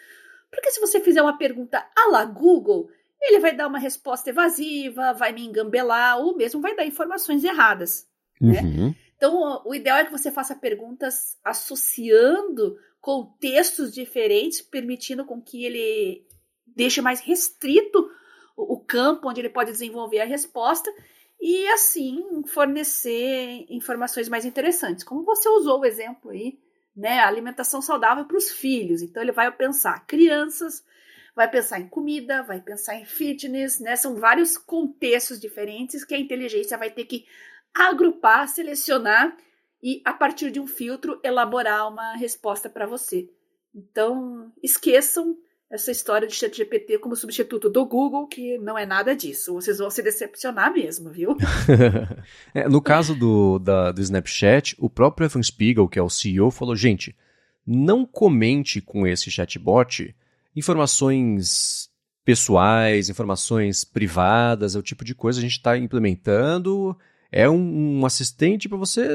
porque 0.50 0.70
se 0.70 0.80
você 0.80 1.00
fizer 1.00 1.20
uma 1.20 1.36
pergunta 1.36 1.86
à 1.94 2.10
la 2.10 2.24
Google, 2.24 2.88
ele 3.20 3.40
vai 3.40 3.54
dar 3.54 3.66
uma 3.66 3.78
resposta 3.78 4.30
evasiva, 4.30 5.12
vai 5.12 5.32
me 5.32 5.44
engambelar, 5.44 6.18
ou 6.18 6.36
mesmo 6.36 6.60
vai 6.60 6.74
dar 6.74 6.86
informações 6.86 7.44
erradas. 7.44 8.06
Né? 8.40 8.60
Uhum. 8.60 8.94
Então, 9.16 9.62
o 9.64 9.74
ideal 9.74 9.98
é 9.98 10.04
que 10.04 10.12
você 10.12 10.30
faça 10.30 10.54
perguntas 10.54 11.36
associando 11.44 12.76
contextos 13.00 13.92
diferentes, 13.92 14.62
permitindo 14.62 15.24
com 15.24 15.40
que 15.40 15.64
ele 15.64 16.26
deixe 16.66 17.00
mais 17.00 17.20
restrito 17.20 18.10
o 18.56 18.78
campo 18.78 19.28
onde 19.28 19.40
ele 19.40 19.48
pode 19.48 19.70
desenvolver 19.70 20.20
a 20.20 20.24
resposta 20.24 20.92
e 21.40 21.68
assim 21.68 22.42
fornecer 22.46 23.66
informações 23.68 24.28
mais 24.28 24.44
interessantes. 24.44 25.04
Como 25.04 25.24
você 25.24 25.48
usou 25.48 25.80
o 25.80 25.84
exemplo 25.84 26.30
aí, 26.30 26.58
né, 26.94 27.20
alimentação 27.20 27.80
saudável 27.80 28.24
para 28.24 28.36
os 28.36 28.50
filhos. 28.50 29.02
Então 29.02 29.22
ele 29.22 29.32
vai 29.32 29.50
pensar 29.52 30.04
crianças 30.06 30.84
vai 31.38 31.48
pensar 31.48 31.78
em 31.78 31.86
comida, 31.86 32.42
vai 32.42 32.60
pensar 32.60 32.96
em 32.96 33.04
fitness, 33.04 33.78
né? 33.78 33.94
São 33.94 34.16
vários 34.16 34.58
contextos 34.58 35.38
diferentes 35.38 36.04
que 36.04 36.12
a 36.12 36.18
inteligência 36.18 36.76
vai 36.76 36.90
ter 36.90 37.04
que 37.04 37.26
agrupar, 37.72 38.48
selecionar 38.48 39.36
e, 39.80 40.02
a 40.04 40.12
partir 40.12 40.50
de 40.50 40.58
um 40.58 40.66
filtro, 40.66 41.20
elaborar 41.22 41.86
uma 41.86 42.16
resposta 42.16 42.68
para 42.68 42.88
você. 42.88 43.30
Então, 43.72 44.52
esqueçam 44.60 45.38
essa 45.70 45.92
história 45.92 46.26
de 46.26 46.34
ChatGPT 46.34 46.98
como 46.98 47.14
substituto 47.14 47.70
do 47.70 47.86
Google, 47.86 48.26
que 48.26 48.58
não 48.58 48.76
é 48.76 48.84
nada 48.84 49.14
disso. 49.14 49.54
Vocês 49.54 49.78
vão 49.78 49.90
se 49.90 50.02
decepcionar 50.02 50.72
mesmo, 50.72 51.08
viu? 51.08 51.36
é, 52.52 52.68
no 52.68 52.82
caso 52.82 53.14
do, 53.14 53.60
da, 53.60 53.92
do 53.92 54.00
Snapchat, 54.00 54.74
o 54.76 54.90
próprio 54.90 55.26
Evan 55.26 55.44
Spiegel, 55.44 55.86
que 55.86 56.00
é 56.00 56.02
o 56.02 56.10
CEO, 56.10 56.50
falou: 56.50 56.74
gente, 56.74 57.14
não 57.64 58.04
comente 58.04 58.80
com 58.80 59.06
esse 59.06 59.30
chatbot 59.30 60.16
informações 60.58 61.88
pessoais, 62.24 63.08
informações 63.08 63.84
privadas, 63.84 64.76
é 64.76 64.78
o 64.78 64.82
tipo 64.82 65.04
de 65.04 65.14
coisa 65.14 65.40
que 65.40 65.46
a 65.46 65.48
gente 65.48 65.58
está 65.58 65.78
implementando. 65.78 66.96
É 67.32 67.48
um, 67.48 68.00
um 68.00 68.06
assistente 68.06 68.68
para 68.68 68.76
você 68.76 69.08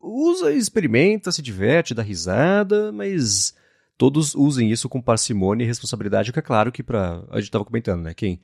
usa, 0.00 0.52
experimenta, 0.52 1.30
se 1.30 1.42
diverte, 1.42 1.94
dá 1.94 2.02
risada, 2.02 2.90
mas 2.92 3.54
todos 3.98 4.34
usem 4.34 4.70
isso 4.70 4.88
com 4.88 5.02
parcimônia 5.02 5.64
e 5.64 5.66
responsabilidade, 5.66 6.32
que 6.32 6.38
é 6.38 6.42
claro 6.42 6.72
que 6.72 6.82
para 6.82 7.22
a 7.30 7.36
gente 7.36 7.48
estava 7.48 7.64
comentando, 7.64 8.02
né? 8.02 8.14
Quem 8.14 8.40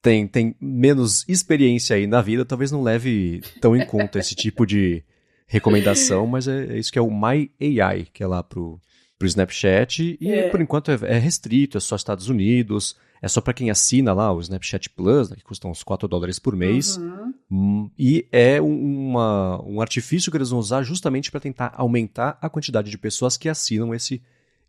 tem, 0.00 0.28
tem 0.28 0.54
menos 0.60 1.24
experiência 1.28 1.96
aí 1.96 2.06
na 2.06 2.22
vida, 2.22 2.44
talvez 2.44 2.70
não 2.70 2.82
leve 2.82 3.42
tão 3.60 3.76
em 3.76 3.84
conta 3.84 4.20
esse 4.20 4.36
tipo 4.36 4.64
de 4.64 5.02
recomendação, 5.48 6.26
mas 6.26 6.46
é, 6.46 6.74
é, 6.74 6.78
isso 6.78 6.92
que 6.92 6.98
é 6.98 7.02
o 7.02 7.10
My 7.10 7.50
AI, 7.60 8.06
que 8.12 8.22
é 8.22 8.26
lá 8.26 8.42
pro, 8.42 8.80
pro 9.18 9.26
Snapchat, 9.26 10.18
e 10.20 10.30
é. 10.30 10.48
por 10.50 10.60
enquanto 10.60 10.90
é, 10.90 10.98
é, 11.02 11.18
restrito, 11.18 11.78
é 11.78 11.80
só 11.80 11.96
Estados 11.96 12.28
Unidos, 12.28 12.96
é 13.20 13.28
só 13.28 13.40
para 13.40 13.54
quem 13.54 13.70
assina 13.70 14.12
lá 14.12 14.32
o 14.32 14.40
Snapchat 14.40 14.90
Plus, 14.90 15.30
né, 15.30 15.36
que 15.36 15.44
custa 15.44 15.66
uns 15.68 15.82
4 15.82 16.06
dólares 16.06 16.38
por 16.38 16.54
mês, 16.54 16.96
uhum. 16.96 17.34
Hum, 17.50 17.90
e 17.98 18.26
é 18.32 18.60
uma, 18.60 19.62
um 19.64 19.80
artifício 19.80 20.30
que 20.30 20.36
eles 20.36 20.50
vão 20.50 20.58
usar 20.58 20.82
justamente 20.82 21.30
para 21.30 21.40
tentar 21.40 21.72
aumentar 21.76 22.36
a 22.40 22.50
quantidade 22.50 22.90
de 22.90 22.98
pessoas 22.98 23.36
que 23.36 23.48
assinam 23.48 23.94
esse 23.94 24.20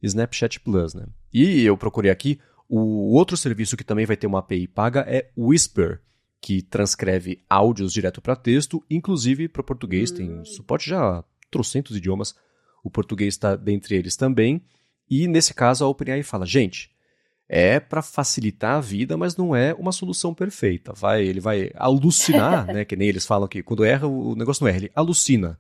Snapchat 0.02 0.60
Plus, 0.60 0.94
né? 0.94 1.06
E 1.34 1.64
eu 1.64 1.76
procurei 1.76 2.12
aqui, 2.12 2.40
o 2.70 3.14
outro 3.14 3.36
serviço 3.36 3.76
que 3.76 3.84
também 3.84 4.06
vai 4.06 4.16
ter 4.16 4.28
uma 4.28 4.40
API 4.40 4.68
paga 4.68 5.02
é 5.08 5.30
Whisper, 5.36 6.02
que 6.40 6.62
transcreve 6.62 7.42
áudios 7.50 7.92
direto 7.92 8.22
para 8.22 8.36
texto, 8.36 8.84
inclusive 8.90 9.48
para 9.48 9.64
português, 9.64 10.12
tem 10.12 10.30
hum. 10.30 10.46
suporte 10.46 10.90
já 10.90 11.24
trocentos 11.50 11.98
idiomas, 11.98 12.36
o 12.88 12.92
português 12.92 13.34
está 13.34 13.56
dentre 13.56 13.96
eles 13.96 14.16
também, 14.16 14.62
e 15.10 15.28
nesse 15.28 15.54
caso 15.54 15.86
a 15.86 15.88
OpenAI 15.88 16.24
fala, 16.24 16.46
gente, 16.46 16.90
é 17.50 17.80
para 17.80 18.02
facilitar 18.02 18.76
a 18.76 18.82
vida, 18.82 19.16
mas 19.16 19.38
não 19.38 19.56
é 19.56 19.74
uma 19.74 19.92
solução 19.92 20.34
perfeita. 20.34 20.92
Vai, 20.94 21.24
ele 21.24 21.40
vai 21.40 21.72
alucinar, 21.76 22.66
né? 22.74 22.84
Que 22.84 22.96
nem 22.96 23.08
eles 23.08 23.26
falam 23.26 23.48
que 23.48 23.64
quando 23.64 23.86
erra 23.86 24.08
o 24.08 24.36
negócio 24.36 24.64
não 24.64 24.70
erra, 24.70 24.78
ele 24.78 24.92
alucina 24.96 25.60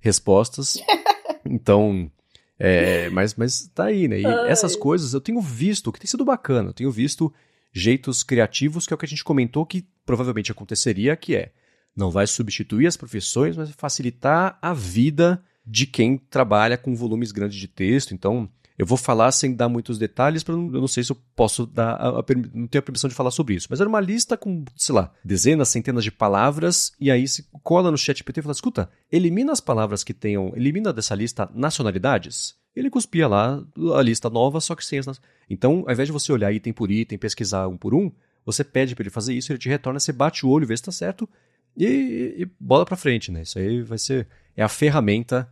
respostas. 0.00 0.78
Então, 1.46 2.10
é, 2.58 3.10
mas, 3.10 3.34
mas 3.34 3.70
tá 3.74 3.84
aí, 3.84 4.08
né? 4.08 4.18
E 4.18 4.24
Ai. 4.24 4.50
essas 4.50 4.74
coisas 4.74 5.12
eu 5.12 5.20
tenho 5.20 5.42
visto, 5.42 5.92
que 5.92 6.00
tem 6.00 6.06
sido 6.06 6.24
bacana, 6.24 6.70
eu 6.70 6.72
tenho 6.72 6.90
visto 6.90 7.30
jeitos 7.70 8.22
criativos, 8.22 8.86
que 8.86 8.94
é 8.94 8.96
o 8.96 8.98
que 8.98 9.04
a 9.04 9.08
gente 9.08 9.22
comentou 9.22 9.66
que 9.66 9.86
provavelmente 10.06 10.50
aconteceria, 10.50 11.14
que 11.16 11.36
é 11.36 11.52
não 11.94 12.10
vai 12.10 12.26
substituir 12.26 12.86
as 12.86 12.96
profissões, 12.96 13.58
mas 13.58 13.70
facilitar 13.72 14.58
a 14.62 14.72
vida 14.72 15.44
de 15.66 15.86
quem 15.86 16.18
trabalha 16.18 16.76
com 16.76 16.94
volumes 16.94 17.32
grandes 17.32 17.58
de 17.58 17.68
texto. 17.68 18.14
Então, 18.14 18.48
eu 18.76 18.84
vou 18.84 18.98
falar 18.98 19.30
sem 19.30 19.54
dar 19.54 19.68
muitos 19.68 19.98
detalhes, 19.98 20.42
para 20.42 20.54
eu 20.54 20.58
não 20.58 20.88
sei 20.88 21.04
se 21.04 21.12
eu 21.12 21.16
posso 21.36 21.64
dar 21.64 21.92
a, 21.92 22.08
a, 22.08 22.24
não 22.52 22.66
tenho 22.66 22.80
a 22.80 22.82
permissão 22.82 23.08
de 23.08 23.14
falar 23.14 23.30
sobre 23.30 23.54
isso. 23.54 23.68
Mas 23.70 23.80
era 23.80 23.88
uma 23.88 24.00
lista 24.00 24.36
com, 24.36 24.64
sei 24.76 24.94
lá, 24.94 25.12
dezenas, 25.24 25.68
centenas 25.68 26.02
de 26.02 26.10
palavras, 26.10 26.92
e 27.00 27.10
aí 27.10 27.26
se 27.28 27.46
cola 27.62 27.90
no 27.90 27.96
chat 27.96 28.22
PT 28.22 28.40
e 28.40 28.42
fala: 28.42 28.52
escuta, 28.52 28.90
elimina 29.10 29.52
as 29.52 29.60
palavras 29.60 30.02
que 30.02 30.12
tenham, 30.12 30.52
elimina 30.56 30.92
dessa 30.92 31.14
lista 31.14 31.48
nacionalidades. 31.54 32.56
Ele 32.74 32.90
cuspia 32.90 33.28
lá 33.28 33.62
a 33.96 34.02
lista 34.02 34.28
nova, 34.28 34.60
só 34.60 34.74
que 34.74 34.84
sem 34.84 34.98
as. 34.98 35.20
Então, 35.48 35.84
ao 35.86 35.92
invés 35.92 36.08
de 36.08 36.12
você 36.12 36.32
olhar 36.32 36.52
item 36.52 36.72
por 36.72 36.90
item, 36.90 37.16
pesquisar 37.16 37.68
um 37.68 37.76
por 37.76 37.94
um, 37.94 38.10
você 38.44 38.64
pede 38.64 38.96
para 38.96 39.04
ele 39.04 39.10
fazer 39.10 39.34
isso, 39.34 39.52
ele 39.52 39.58
te 39.60 39.68
retorna, 39.68 40.00
você 40.00 40.12
bate 40.12 40.44
o 40.44 40.48
olho, 40.48 40.66
vê 40.66 40.76
se 40.76 40.80
está 40.80 40.90
certo 40.90 41.28
e, 41.76 42.34
e 42.38 42.48
bola 42.58 42.84
para 42.84 42.96
frente, 42.96 43.30
né? 43.30 43.42
Isso 43.42 43.58
aí 43.58 43.82
vai 43.82 43.98
ser 43.98 44.28
é 44.56 44.62
a 44.62 44.68
ferramenta 44.68 45.50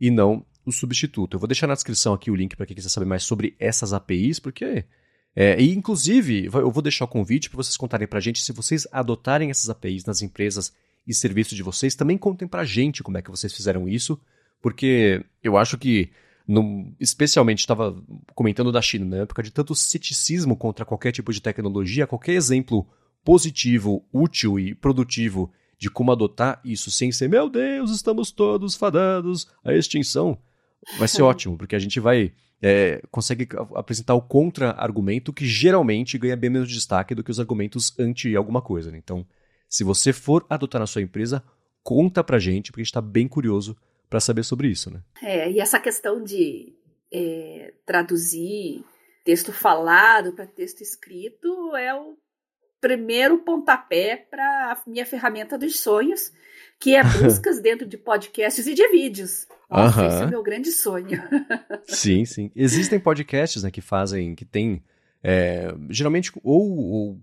e 0.00 0.10
não 0.10 0.44
o 0.64 0.72
substituto. 0.72 1.34
Eu 1.34 1.40
vou 1.40 1.46
deixar 1.46 1.66
na 1.66 1.74
descrição 1.74 2.14
aqui 2.14 2.30
o 2.30 2.34
link 2.34 2.56
para 2.56 2.66
quem 2.66 2.74
quiser 2.74 2.88
saber 2.88 3.06
mais 3.06 3.24
sobre 3.24 3.54
essas 3.58 3.92
APIs, 3.92 4.38
porque. 4.38 4.84
É, 5.34 5.58
e 5.58 5.74
inclusive, 5.74 6.44
eu 6.44 6.70
vou 6.70 6.82
deixar 6.82 7.06
o 7.06 7.08
convite 7.08 7.48
para 7.48 7.56
vocês 7.56 7.76
contarem 7.76 8.06
para 8.06 8.18
a 8.18 8.22
gente 8.22 8.42
se 8.42 8.52
vocês 8.52 8.86
adotarem 8.92 9.48
essas 9.48 9.70
APIs 9.70 10.04
nas 10.04 10.20
empresas 10.20 10.74
e 11.06 11.14
serviços 11.14 11.56
de 11.56 11.62
vocês, 11.62 11.94
também 11.94 12.18
contem 12.18 12.46
para 12.46 12.62
a 12.62 12.64
gente 12.64 13.02
como 13.02 13.16
é 13.16 13.22
que 13.22 13.30
vocês 13.30 13.52
fizeram 13.52 13.88
isso, 13.88 14.20
porque 14.60 15.24
eu 15.42 15.56
acho 15.56 15.78
que, 15.78 16.10
no, 16.46 16.94
especialmente, 17.00 17.60
estava 17.60 17.96
comentando 18.34 18.70
da 18.70 18.82
China, 18.82 19.04
na 19.06 19.22
época 19.22 19.42
de 19.42 19.50
tanto 19.50 19.74
ceticismo 19.74 20.56
contra 20.56 20.84
qualquer 20.84 21.12
tipo 21.12 21.32
de 21.32 21.40
tecnologia, 21.40 22.06
qualquer 22.06 22.34
exemplo 22.34 22.86
positivo, 23.24 24.04
útil 24.12 24.58
e 24.58 24.74
produtivo 24.74 25.50
de 25.82 25.90
como 25.90 26.12
adotar 26.12 26.60
isso 26.64 26.92
sem 26.92 27.10
ser, 27.10 27.28
meu 27.28 27.50
Deus, 27.50 27.90
estamos 27.90 28.30
todos 28.30 28.76
fadados 28.76 29.48
à 29.64 29.74
extinção 29.74 30.38
vai 30.96 31.08
ser 31.08 31.22
ótimo, 31.26 31.58
porque 31.58 31.74
a 31.74 31.78
gente 31.80 31.98
vai 31.98 32.32
é, 32.62 33.02
consegue 33.10 33.48
apresentar 33.74 34.14
o 34.14 34.22
contra-argumento 34.22 35.32
que 35.32 35.44
geralmente 35.44 36.16
ganha 36.16 36.36
bem 36.36 36.50
menos 36.50 36.70
destaque 36.70 37.16
do 37.16 37.24
que 37.24 37.32
os 37.32 37.40
argumentos 37.40 37.98
anti 37.98 38.36
alguma 38.36 38.62
coisa. 38.62 38.92
Né? 38.92 38.98
Então, 38.98 39.26
se 39.68 39.82
você 39.82 40.12
for 40.12 40.46
adotar 40.48 40.80
na 40.80 40.86
sua 40.86 41.02
empresa, 41.02 41.42
conta 41.82 42.22
pra 42.22 42.38
gente, 42.38 42.70
porque 42.70 42.82
a 42.82 42.84
gente 42.84 42.90
está 42.90 43.00
bem 43.00 43.26
curioso 43.26 43.76
para 44.08 44.20
saber 44.20 44.44
sobre 44.44 44.68
isso. 44.68 44.88
Né? 44.88 45.02
É, 45.20 45.50
e 45.50 45.58
essa 45.58 45.80
questão 45.80 46.22
de 46.22 46.72
é, 47.12 47.74
traduzir 47.84 48.84
texto 49.24 49.52
falado 49.52 50.32
para 50.32 50.46
texto 50.46 50.80
escrito 50.80 51.74
é 51.74 51.92
o 51.92 52.16
primeiro 52.82 53.38
pontapé 53.38 54.26
para 54.28 54.72
a 54.72 54.90
minha 54.90 55.06
ferramenta 55.06 55.56
dos 55.56 55.78
sonhos, 55.78 56.32
que 56.80 56.96
é 56.96 57.02
buscas 57.22 57.62
dentro 57.62 57.86
de 57.86 57.96
podcasts 57.96 58.66
e 58.66 58.74
de 58.74 58.86
vídeos. 58.88 59.46
Nossa, 59.70 60.04
esse 60.04 60.22
é 60.22 60.26
o 60.26 60.30
meu 60.30 60.42
grande 60.42 60.72
sonho. 60.72 61.22
sim, 61.86 62.26
sim. 62.26 62.50
Existem 62.54 62.98
podcasts 62.98 63.62
né, 63.62 63.70
que 63.70 63.80
fazem, 63.80 64.34
que 64.34 64.44
tem, 64.44 64.82
é, 65.22 65.72
geralmente, 65.88 66.32
ou, 66.42 66.76
ou 66.76 67.20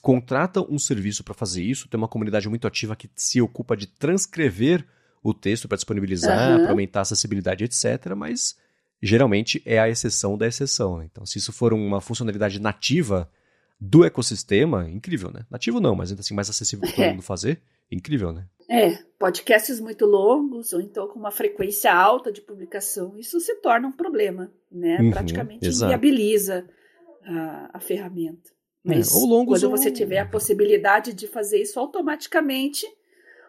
contratam 0.00 0.66
um 0.70 0.78
serviço 0.78 1.24
para 1.24 1.34
fazer 1.34 1.62
isso, 1.62 1.88
tem 1.88 1.98
uma 1.98 2.08
comunidade 2.08 2.48
muito 2.48 2.66
ativa 2.66 2.96
que 2.96 3.10
se 3.16 3.40
ocupa 3.40 3.76
de 3.76 3.88
transcrever 3.88 4.86
o 5.22 5.34
texto 5.34 5.68
para 5.68 5.76
disponibilizar, 5.76 6.52
uhum. 6.52 6.62
para 6.62 6.70
aumentar 6.70 7.00
a 7.00 7.02
acessibilidade, 7.02 7.64
etc., 7.64 8.14
mas 8.16 8.56
geralmente 9.02 9.60
é 9.66 9.78
a 9.80 9.88
exceção 9.88 10.38
da 10.38 10.46
exceção. 10.46 10.98
Né? 10.98 11.08
Então, 11.10 11.26
se 11.26 11.38
isso 11.38 11.52
for 11.52 11.72
uma 11.74 12.00
funcionalidade 12.00 12.60
nativa 12.60 13.28
do 13.80 14.04
ecossistema, 14.04 14.88
incrível, 14.88 15.30
né? 15.30 15.46
Nativo 15.50 15.80
não, 15.80 15.94
mas 15.94 16.10
ainda 16.10 16.20
assim 16.20 16.34
mais 16.34 16.50
acessível 16.50 16.86
para 16.86 16.96
todo 16.96 17.04
é. 17.04 17.10
mundo 17.10 17.22
fazer, 17.22 17.60
incrível, 17.90 18.32
né? 18.32 18.46
É, 18.68 18.98
podcasts 19.18 19.80
muito 19.80 20.04
longos, 20.04 20.72
ou 20.72 20.80
então 20.80 21.08
com 21.08 21.18
uma 21.18 21.30
frequência 21.30 21.92
alta 21.92 22.30
de 22.30 22.40
publicação, 22.40 23.16
isso 23.16 23.40
se 23.40 23.54
torna 23.56 23.88
um 23.88 23.92
problema, 23.92 24.52
né? 24.70 24.98
Uhum, 25.00 25.10
Praticamente 25.10 25.66
exato. 25.66 25.92
inviabiliza 25.92 26.68
a, 27.24 27.70
a 27.74 27.80
ferramenta. 27.80 28.50
É, 28.84 28.96
Mas 28.96 29.10
é, 29.10 29.18
ou 29.18 29.26
longos, 29.26 29.60
quando 29.60 29.70
ou... 29.70 29.76
você 29.76 29.90
tiver 29.90 30.18
a 30.18 30.26
possibilidade 30.26 31.12
de 31.12 31.26
fazer 31.26 31.60
isso 31.60 31.78
automaticamente, 31.78 32.86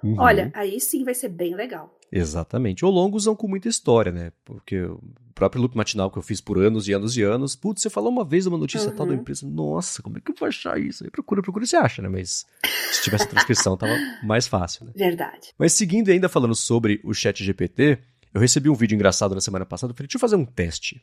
uhum. 0.03 0.15
olha, 0.19 0.51
aí 0.53 0.79
sim 0.79 1.03
vai 1.03 1.13
ser 1.13 1.29
bem 1.29 1.55
legal. 1.55 1.98
Exatamente. 2.11 2.83
Ou 2.83 2.91
longos 2.91 3.23
são 3.23 3.35
com 3.35 3.47
muita 3.47 3.69
história, 3.69 4.11
né? 4.11 4.31
Porque 4.43 4.81
o 4.81 5.01
próprio 5.35 5.61
loop 5.61 5.77
matinal 5.77 6.09
que 6.09 6.17
eu 6.17 6.21
fiz 6.21 6.41
por 6.41 6.57
anos 6.57 6.87
e 6.87 6.93
anos 6.93 7.15
e 7.15 7.21
anos, 7.21 7.55
putz, 7.55 7.81
você 7.81 7.89
falou 7.89 8.11
uma 8.11 8.25
vez 8.25 8.45
uma 8.45 8.57
notícia 8.57 8.89
uhum. 8.89 8.95
tal 8.95 9.05
da 9.05 9.13
uhum. 9.13 9.19
empresa, 9.19 9.47
nossa, 9.47 10.01
como 10.01 10.17
é 10.17 10.21
que 10.21 10.31
eu 10.31 10.35
vou 10.37 10.47
achar 10.47 10.79
isso? 10.79 11.03
Aí 11.03 11.09
procura, 11.09 11.41
procura 11.41 11.63
e 11.63 11.67
você 11.67 11.77
acha, 11.77 12.01
né? 12.01 12.09
Mas 12.09 12.45
se 12.91 13.03
tivesse 13.03 13.27
transcrição, 13.27 13.77
tava 13.77 13.93
mais 14.23 14.47
fácil, 14.47 14.85
né? 14.85 14.91
Verdade. 14.95 15.53
Mas 15.57 15.73
seguindo 15.73 16.09
ainda 16.09 16.27
falando 16.27 16.55
sobre 16.55 16.99
o 17.03 17.13
chat 17.13 17.43
GPT, 17.43 17.99
eu 18.33 18.41
recebi 18.41 18.69
um 18.69 18.75
vídeo 18.75 18.95
engraçado 18.95 19.35
na 19.35 19.41
semana 19.41 19.65
passada, 19.65 19.91
eu 19.91 19.95
falei, 19.95 20.07
deixa 20.07 20.17
eu 20.17 20.21
fazer 20.21 20.35
um 20.35 20.45
teste. 20.45 21.01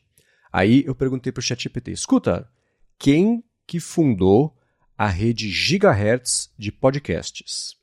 Aí 0.51 0.83
eu 0.85 0.93
perguntei 0.93 1.31
pro 1.31 1.41
chat 1.41 1.61
GPT, 1.61 1.91
escuta, 1.91 2.49
quem 2.99 3.43
que 3.65 3.79
fundou 3.79 4.55
a 4.97 5.07
rede 5.07 5.49
Gigahertz 5.49 6.51
de 6.57 6.71
podcasts? 6.71 7.75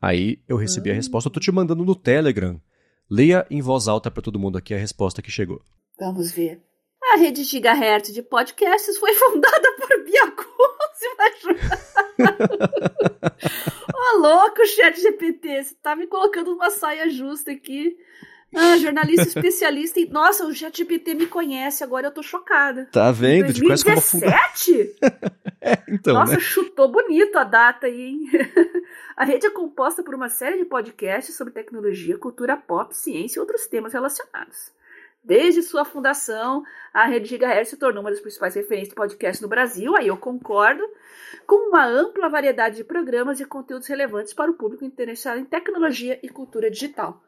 Aí 0.00 0.42
eu 0.48 0.56
recebi 0.56 0.88
uhum. 0.88 0.94
a 0.94 0.96
resposta, 0.96 1.28
eu 1.28 1.32
tô 1.32 1.40
te 1.40 1.52
mandando 1.52 1.84
no 1.84 1.94
Telegram 1.94 2.60
Leia 3.10 3.44
em 3.50 3.60
voz 3.60 3.88
alta 3.88 4.08
para 4.08 4.22
todo 4.22 4.38
mundo 4.38 4.56
aqui 4.56 4.72
a 4.72 4.78
resposta 4.78 5.20
que 5.20 5.32
chegou. 5.32 5.60
Vamos 5.98 6.30
ver. 6.30 6.62
A 7.12 7.16
rede 7.16 7.42
Gigahertz 7.42 8.12
de 8.12 8.22
podcasts 8.22 8.96
foi 8.98 9.12
fundada 9.18 9.72
por 9.76 10.04
Bia 10.04 10.30
Ô, 13.92 14.14
oh, 14.14 14.18
louco, 14.18 14.64
chat 14.64 15.00
GPT, 15.00 15.64
você 15.64 15.74
tá 15.82 15.96
me 15.96 16.06
colocando 16.06 16.52
numa 16.52 16.70
saia 16.70 17.10
justa 17.10 17.50
aqui. 17.50 17.96
Ah, 18.54 18.76
jornalista 18.76 19.22
especialista 19.28 20.00
em. 20.00 20.06
Nossa, 20.06 20.46
o 20.46 20.54
ChatGPT 20.54 21.14
me 21.14 21.26
conhece, 21.26 21.84
agora 21.84 22.08
eu 22.08 22.12
tô 22.12 22.22
chocada. 22.22 22.88
Tá 22.92 23.10
vendo? 23.12 23.46
2017? 23.46 24.96
é, 25.60 25.78
então, 25.88 26.14
Nossa, 26.14 26.34
né? 26.34 26.40
chutou 26.40 26.88
bonito 26.88 27.36
a 27.36 27.44
data 27.44 27.86
aí, 27.86 28.00
hein? 28.00 28.30
a 29.16 29.24
rede 29.24 29.46
é 29.46 29.50
composta 29.50 30.02
por 30.02 30.14
uma 30.14 30.28
série 30.28 30.58
de 30.58 30.64
podcasts 30.64 31.36
sobre 31.36 31.52
tecnologia, 31.52 32.18
cultura 32.18 32.56
pop, 32.56 32.94
ciência 32.96 33.38
e 33.38 33.40
outros 33.40 33.66
temas 33.66 33.92
relacionados. 33.92 34.72
Desde 35.22 35.62
sua 35.62 35.84
fundação, 35.84 36.64
a 36.94 37.04
Rede 37.04 37.28
Gigahertz 37.28 37.68
se 37.68 37.76
tornou 37.76 38.02
uma 38.02 38.10
das 38.10 38.20
principais 38.20 38.54
referências 38.54 38.88
de 38.88 38.94
podcast 38.94 39.42
no 39.42 39.48
Brasil, 39.48 39.94
aí 39.94 40.06
eu 40.06 40.16
concordo, 40.16 40.82
com 41.46 41.68
uma 41.68 41.86
ampla 41.86 42.30
variedade 42.30 42.76
de 42.76 42.84
programas 42.84 43.38
e 43.38 43.44
conteúdos 43.44 43.86
relevantes 43.86 44.32
para 44.32 44.50
o 44.50 44.54
público 44.54 44.82
interessado 44.82 45.38
em 45.38 45.44
tecnologia 45.44 46.18
e 46.22 46.28
cultura 46.30 46.70
digital. 46.70 47.22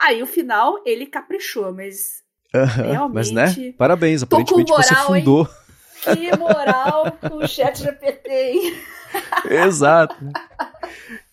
Aí 0.00 0.22
o 0.22 0.26
final 0.26 0.80
ele 0.86 1.06
caprichou, 1.06 1.72
mas 1.72 2.22
uh 2.54 2.58
-huh, 2.58 2.90
realmente. 2.90 3.14
Mas 3.14 3.30
né? 3.30 3.72
Parabéns, 3.76 4.22
aparentemente 4.22 4.70
moral, 4.70 4.84
você 4.84 4.94
fundou. 4.94 5.40
Hein? 5.42 6.16
Que 6.16 6.36
moral 6.36 7.12
com 7.20 7.36
o 7.38 7.48
chat 7.48 7.78
GPT, 7.82 8.30
hein? 8.30 8.74
Exato. 9.50 10.16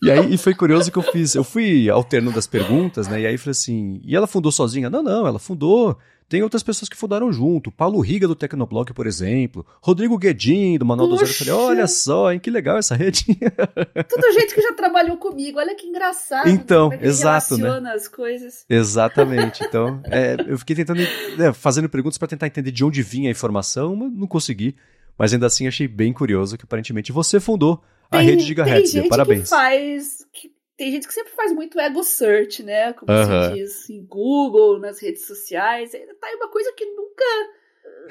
E 0.01 0.09
aí 0.11 0.33
e 0.33 0.37
foi 0.37 0.55
curioso 0.55 0.91
que 0.91 0.97
eu 0.97 1.03
fiz, 1.03 1.35
eu 1.35 1.43
fui 1.43 1.89
alternando 1.89 2.39
as 2.39 2.47
perguntas, 2.47 3.07
né? 3.07 3.21
E 3.21 3.27
aí 3.27 3.37
falei 3.37 3.51
assim, 3.51 4.01
e 4.03 4.15
ela 4.15 4.27
fundou 4.27 4.51
sozinha? 4.51 4.89
Não, 4.89 5.03
não, 5.03 5.27
ela 5.27 5.39
fundou. 5.39 5.97
Tem 6.27 6.41
outras 6.41 6.63
pessoas 6.63 6.89
que 6.89 6.97
fundaram 6.97 7.31
junto. 7.31 7.71
Paulo 7.71 7.99
Riga 7.99 8.27
do 8.27 8.35
Tecnoblog, 8.35 8.93
por 8.93 9.05
exemplo. 9.05 9.65
Rodrigo 9.81 10.17
Guedin 10.17 10.77
do 10.77 10.85
Manual 10.85 11.09
Puxa. 11.09 11.25
do 11.25 11.27
Zero. 11.27 11.49
Eu 11.49 11.55
falei, 11.55 11.77
olha 11.77 11.87
só, 11.87 12.33
hein, 12.33 12.39
que 12.39 12.49
legal 12.49 12.77
essa 12.77 12.95
rede. 12.95 13.25
Tudo 14.09 14.33
gente 14.33 14.55
que 14.55 14.61
já 14.61 14.73
trabalhou 14.73 15.17
comigo. 15.17 15.59
Olha 15.59 15.75
que 15.75 15.85
engraçado. 15.85 16.49
Então, 16.49 16.91
é 16.91 17.05
exato, 17.05 17.57
né? 17.57 17.93
as 17.93 18.07
coisas. 18.07 18.65
Exatamente. 18.69 19.63
Então, 19.75 20.01
é, 20.05 20.37
eu 20.47 20.57
fiquei 20.59 20.75
tentando, 20.75 21.01
né, 21.37 21.51
fazendo 21.51 21.89
perguntas 21.89 22.17
para 22.17 22.27
tentar 22.27 22.47
entender 22.47 22.71
de 22.71 22.85
onde 22.85 23.01
vinha 23.01 23.29
a 23.29 23.31
informação, 23.31 23.95
mas 23.95 24.11
não 24.11 24.27
consegui. 24.27 24.75
Mas 25.17 25.33
ainda 25.33 25.47
assim 25.47 25.67
achei 25.67 25.87
bem 25.87 26.13
curioso 26.13 26.57
que 26.57 26.63
aparentemente 26.63 27.11
você 27.11 27.39
fundou 27.39 27.83
a 28.11 28.17
tem, 28.17 28.27
rede 28.27 28.43
Gigahertz. 28.43 28.91
Tem 28.91 29.01
gente 29.01 29.09
Parabéns. 29.09 29.43
Que 29.43 29.49
faz, 29.49 30.25
que, 30.31 30.51
tem 30.77 30.91
gente 30.91 31.07
que 31.07 31.13
sempre 31.13 31.33
faz 31.33 31.53
muito 31.53 31.79
ego 31.79 32.03
search, 32.03 32.61
né? 32.63 32.93
Como 32.93 33.11
uh 33.11 33.15
-huh. 33.15 33.47
se 33.47 33.53
diz 33.53 33.89
em 33.89 34.05
Google, 34.05 34.79
nas 34.79 34.99
redes 34.99 35.25
sociais. 35.25 35.91
Tá 35.91 36.27
aí 36.27 36.35
uma 36.35 36.49
coisa 36.49 36.73
que 36.73 36.85
nunca, 36.85 37.25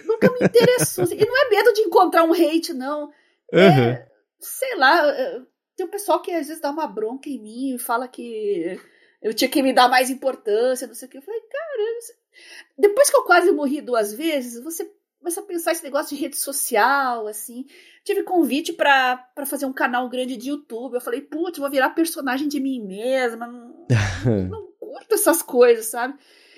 nunca 0.05 0.33
me 0.33 0.47
interessou. 0.47 1.05
e 1.05 1.27
não 1.27 1.37
é 1.37 1.51
medo 1.51 1.73
de 1.73 1.83
encontrar 1.83 2.25
um 2.25 2.33
hate, 2.33 2.73
não. 2.73 3.13
É, 3.53 3.69
uh 3.69 3.71
-huh. 3.71 4.07
sei 4.41 4.77
lá, 4.77 5.11
é, 5.11 5.43
tem 5.77 5.87
um 5.87 5.91
pessoal 5.91 6.23
que 6.23 6.33
às 6.33 6.47
vezes 6.47 6.63
dá 6.63 6.71
uma 6.71 6.87
bronca 6.87 7.29
em 7.29 7.41
mim 7.41 7.75
e 7.75 7.79
fala 7.79 8.09
que 8.09 8.81
eu 9.23 9.35
tinha 9.35 9.51
que 9.51 9.63
me 9.63 9.73
dar 9.73 9.89
mais 9.89 10.09
importância, 10.09 10.87
não 10.87 10.95
sei 10.95 11.09
o 11.09 11.11
que. 11.11 11.19
Eu 11.19 11.23
falei, 11.23 11.41
cara, 11.41 12.17
depois 12.79 13.11
que 13.11 13.17
eu 13.17 13.25
quase 13.25 13.51
morri 13.53 13.81
duas 13.81 14.15
vezes, 14.15 14.63
você 14.63 14.85
começa 15.25 15.41
a 15.41 15.45
pensar 15.45 15.73
esse 15.73 15.83
negócio 15.83 16.15
de 16.15 16.23
rede 16.23 16.37
social, 16.37 17.27
assim. 17.27 17.65
Tive 18.05 18.25
convite 18.25 18.75
para 18.75 19.27
fazer 19.47 19.65
um 19.65 19.73
canal 19.73 20.07
grande 20.11 20.37
de 20.37 20.51
YouTube. 20.51 20.95
Eu 20.95 21.01
falei, 21.01 21.23
putz, 21.23 21.59
vou 21.59 21.71
virar 21.71 21.91
personagem 21.91 22.47
de 22.47 22.61
mim 22.61 22.87
mesma. 22.87 23.47
Não, 23.47 23.87
não 24.51 24.67
curto 24.79 25.15
essas 25.15 25.41
coisas, 25.41 25.87
sabe? 25.87 26.13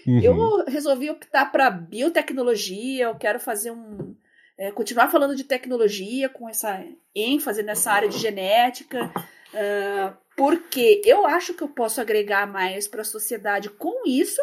Uhum. 0.05 0.21
Eu 0.21 0.64
resolvi 0.64 1.09
optar 1.09 1.53
para 1.53 1.71
biotecnologia. 1.71 3.05
Eu 3.05 3.14
quero 3.14 3.39
fazer 3.39 3.71
um. 3.71 4.17
É, 4.59 4.73
continuar 4.73 5.12
falando 5.12 5.37
de 5.37 5.45
tecnologia 5.45 6.29
com 6.29 6.49
essa 6.49 6.85
ênfase 7.14 7.62
nessa 7.62 7.93
área 7.93 8.09
de 8.09 8.19
genética. 8.19 9.12
Uh, 9.55 10.17
porque 10.37 11.03
eu 11.05 11.25
acho 11.25 11.55
que 11.55 11.62
eu 11.62 11.69
posso 11.69 12.01
agregar 12.01 12.49
mais 12.49 12.89
para 12.89 13.03
a 13.03 13.05
sociedade 13.05 13.71
com 13.71 14.03
isso 14.07 14.43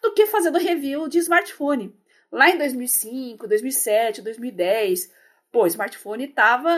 do 0.00 0.14
que 0.14 0.26
fazendo 0.26 0.58
review 0.58 1.08
de 1.08 1.18
smartphone. 1.18 1.94
Lá 2.32 2.50
em 2.50 2.58
2005, 2.58 3.48
2007, 3.48 4.22
2010, 4.22 5.12
pô, 5.50 5.64
o 5.64 5.66
smartphone 5.66 6.24
estava 6.24 6.70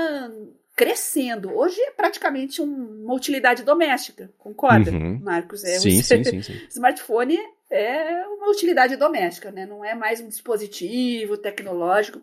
crescendo. 0.74 1.54
Hoje 1.54 1.78
é 1.80 1.90
praticamente 1.90 2.62
um, 2.62 3.04
uma 3.04 3.14
utilidade 3.14 3.62
doméstica, 3.62 4.32
concorda, 4.38 4.90
uhum. 4.90 5.20
Marcos? 5.20 5.62
É 5.64 5.78
sim, 5.78 5.98
um... 5.98 6.02
sim, 6.02 6.24
sim, 6.24 6.42
sim. 6.42 6.52
Smartphone 6.70 7.38
é 7.70 8.26
uma 8.26 8.50
utilidade 8.50 8.96
doméstica, 8.96 9.50
né? 9.50 9.66
Não 9.66 9.84
é 9.84 9.94
mais 9.94 10.20
um 10.20 10.28
dispositivo 10.28 11.36
tecnológico. 11.36 12.22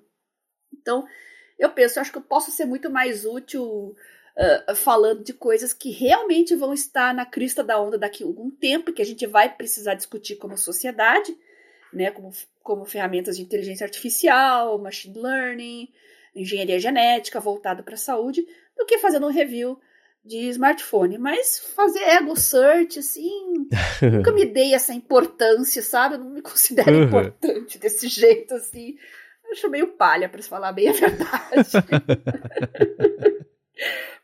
Então, 0.73 1.05
eu 1.57 1.69
penso, 1.69 1.99
acho 1.99 2.11
que 2.11 2.17
eu 2.17 2.23
posso 2.23 2.49
ser 2.49 2.65
muito 2.65 2.89
mais 2.89 3.25
útil 3.25 3.63
uh, 4.37 4.75
falando 4.75 5.23
de 5.23 5.33
coisas 5.33 5.71
que 5.71 5.91
realmente 5.91 6.55
vão 6.55 6.73
estar 6.73 7.13
na 7.13 7.25
crista 7.25 7.63
da 7.63 7.79
onda 7.79 7.97
daqui 7.97 8.23
a 8.23 8.27
algum 8.27 8.49
tempo, 8.49 8.91
que 8.91 9.01
a 9.01 9.05
gente 9.05 9.27
vai 9.27 9.55
precisar 9.55 9.93
discutir 9.93 10.37
como 10.37 10.57
sociedade 10.57 11.35
né, 11.93 12.11
como, 12.11 12.31
como 12.63 12.85
ferramentas 12.85 13.37
de 13.37 13.43
inteligência 13.43 13.85
artificial, 13.85 14.77
machine 14.79 15.19
learning, 15.19 15.89
engenharia 16.35 16.79
genética 16.79 17.39
voltada 17.39 17.83
para 17.83 17.95
a 17.95 17.97
saúde, 17.97 18.45
do 18.77 18.85
que 18.85 18.97
fazendo 18.97 19.27
um 19.27 19.31
review 19.31 19.79
de 20.23 20.49
smartphone. 20.49 21.17
Mas 21.17 21.59
fazer 21.75 22.01
ego 22.01 22.35
search, 22.35 22.99
assim, 22.99 23.67
nunca 24.01 24.31
me 24.31 24.45
dei 24.45 24.73
essa 24.73 24.93
importância, 24.93 25.81
sabe? 25.81 26.15
Eu 26.15 26.19
não 26.19 26.29
me 26.31 26.41
considero 26.41 26.91
uhum. 26.91 27.03
importante 27.03 27.77
desse 27.77 28.07
jeito, 28.07 28.53
assim. 28.55 28.95
Eu 29.43 29.51
acho 29.51 29.69
meio 29.69 29.87
palha, 29.87 30.29
para 30.29 30.41
falar 30.43 30.71
bem 30.71 30.89
a 30.89 30.93
verdade. 30.93 31.69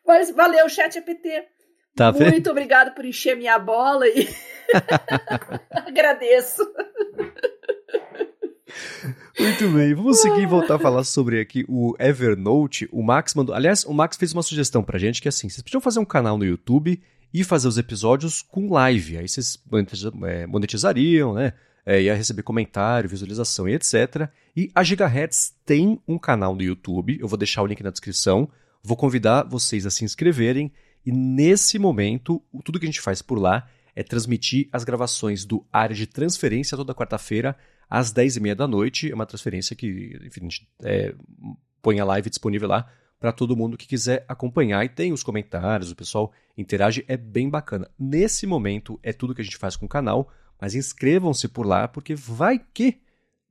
Mas 0.06 0.30
valeu, 0.30 0.70
chat 0.70 0.98
APT. 1.00 1.48
Tá 1.96 2.12
Muito 2.12 2.52
obrigado 2.52 2.94
por 2.94 3.06
encher 3.06 3.38
minha 3.38 3.58
bola 3.58 4.06
e 4.08 4.28
agradeço. 5.72 6.62
Muito 9.40 9.70
bem, 9.70 9.94
vamos 9.94 10.22
seguir 10.22 10.42
e 10.42 10.46
voltar 10.46 10.76
a 10.76 10.80
falar 10.80 11.04
sobre 11.04 11.40
aqui 11.40 11.66
o 11.68 11.96
Evernote. 12.00 12.88
O 12.92 13.04
Max 13.04 13.34
mandou. 13.34 13.56
Aliás, 13.56 13.84
o 13.86 13.94
Max 13.94 14.18
fez 14.18 14.34
uma 14.34 14.44
sugestão 14.44 14.84
pra 14.84 14.98
gente 14.98 15.22
que 15.22 15.28
é 15.28 15.30
assim: 15.30 15.50
vocês 15.50 15.62
podiam 15.62 15.82
fazer 15.82 16.00
um 16.00 16.06
canal 16.06 16.38
no 16.38 16.46
YouTube 16.46 17.02
e 17.34 17.44
fazer 17.44 17.68
os 17.68 17.78
episódios 17.78 18.42
com 18.42 18.72
live. 18.72 19.18
Aí 19.18 19.28
vocês 19.28 19.60
é, 20.26 20.48
monetizariam, 20.48 21.34
né? 21.34 21.54
É, 21.86 22.02
ia 22.02 22.16
receber 22.16 22.42
comentário, 22.42 23.10
visualização 23.10 23.70
e 23.70 23.74
etc. 23.74 24.30
E 24.56 24.72
a 24.74 24.84
Gigahertz 24.84 25.54
tem 25.66 26.02
um 26.08 26.18
canal 26.18 26.56
no 26.56 26.64
YouTube, 26.64 27.18
eu 27.20 27.28
vou 27.28 27.38
deixar 27.38 27.62
o 27.62 27.68
link 27.68 27.84
na 27.84 27.92
descrição. 27.92 28.50
Vou 28.82 28.98
convidar 28.98 29.44
vocês 29.44 29.86
a 29.86 29.92
se 29.92 30.04
inscreverem. 30.04 30.72
E 31.06 31.12
nesse 31.12 31.78
momento, 31.78 32.42
tudo 32.64 32.80
que 32.80 32.86
a 32.86 32.90
gente 32.90 33.02
faz 33.02 33.22
por 33.22 33.38
lá 33.38 33.68
é 33.96 34.02
transmitir 34.02 34.68
as 34.72 34.84
gravações 34.84 35.46
do 35.46 35.66
Área 35.72 35.96
de 35.96 36.08
Transferência 36.08 36.78
toda 36.78 36.96
quarta-feira 36.96 37.56
às 37.90 38.14
10h30 38.14 38.56
da 38.56 38.68
noite. 38.68 39.12
É 39.12 39.16
uma 39.16 39.26
transferência 39.26 39.76
que, 39.76 40.20
enfim, 40.24 40.42
a 40.42 40.44
gente 40.44 40.70
é, 40.84 41.16
põe 41.82 42.00
a 42.00 42.06
live 42.06 42.30
disponível 42.30 42.68
lá 42.68 42.90
para 43.20 43.32
todo 43.32 43.56
mundo 43.56 43.78
que 43.78 43.88
quiser 43.88 44.26
acompanhar. 44.28 44.84
E 44.86 44.90
tem 44.90 45.12
os 45.12 45.24
comentários, 45.24 45.92
o 45.92 45.96
pessoal 45.96 46.32
interage, 46.58 47.04
é 47.08 47.18
bem 47.18 47.50
bacana. 47.50 47.90
Nesse 47.98 48.46
momento 48.46 49.00
é 49.02 49.14
tudo 49.14 49.34
que 49.34 49.42
a 49.42 49.44
gente 49.44 49.58
faz 49.58 49.76
com 49.76 49.86
o 49.86 49.90
canal, 49.90 50.32
mas 50.60 50.76
inscrevam-se 50.76 51.48
por 51.48 51.66
lá, 51.66 51.88
porque 51.88 52.16
vai 52.16 52.60
que 52.60 53.00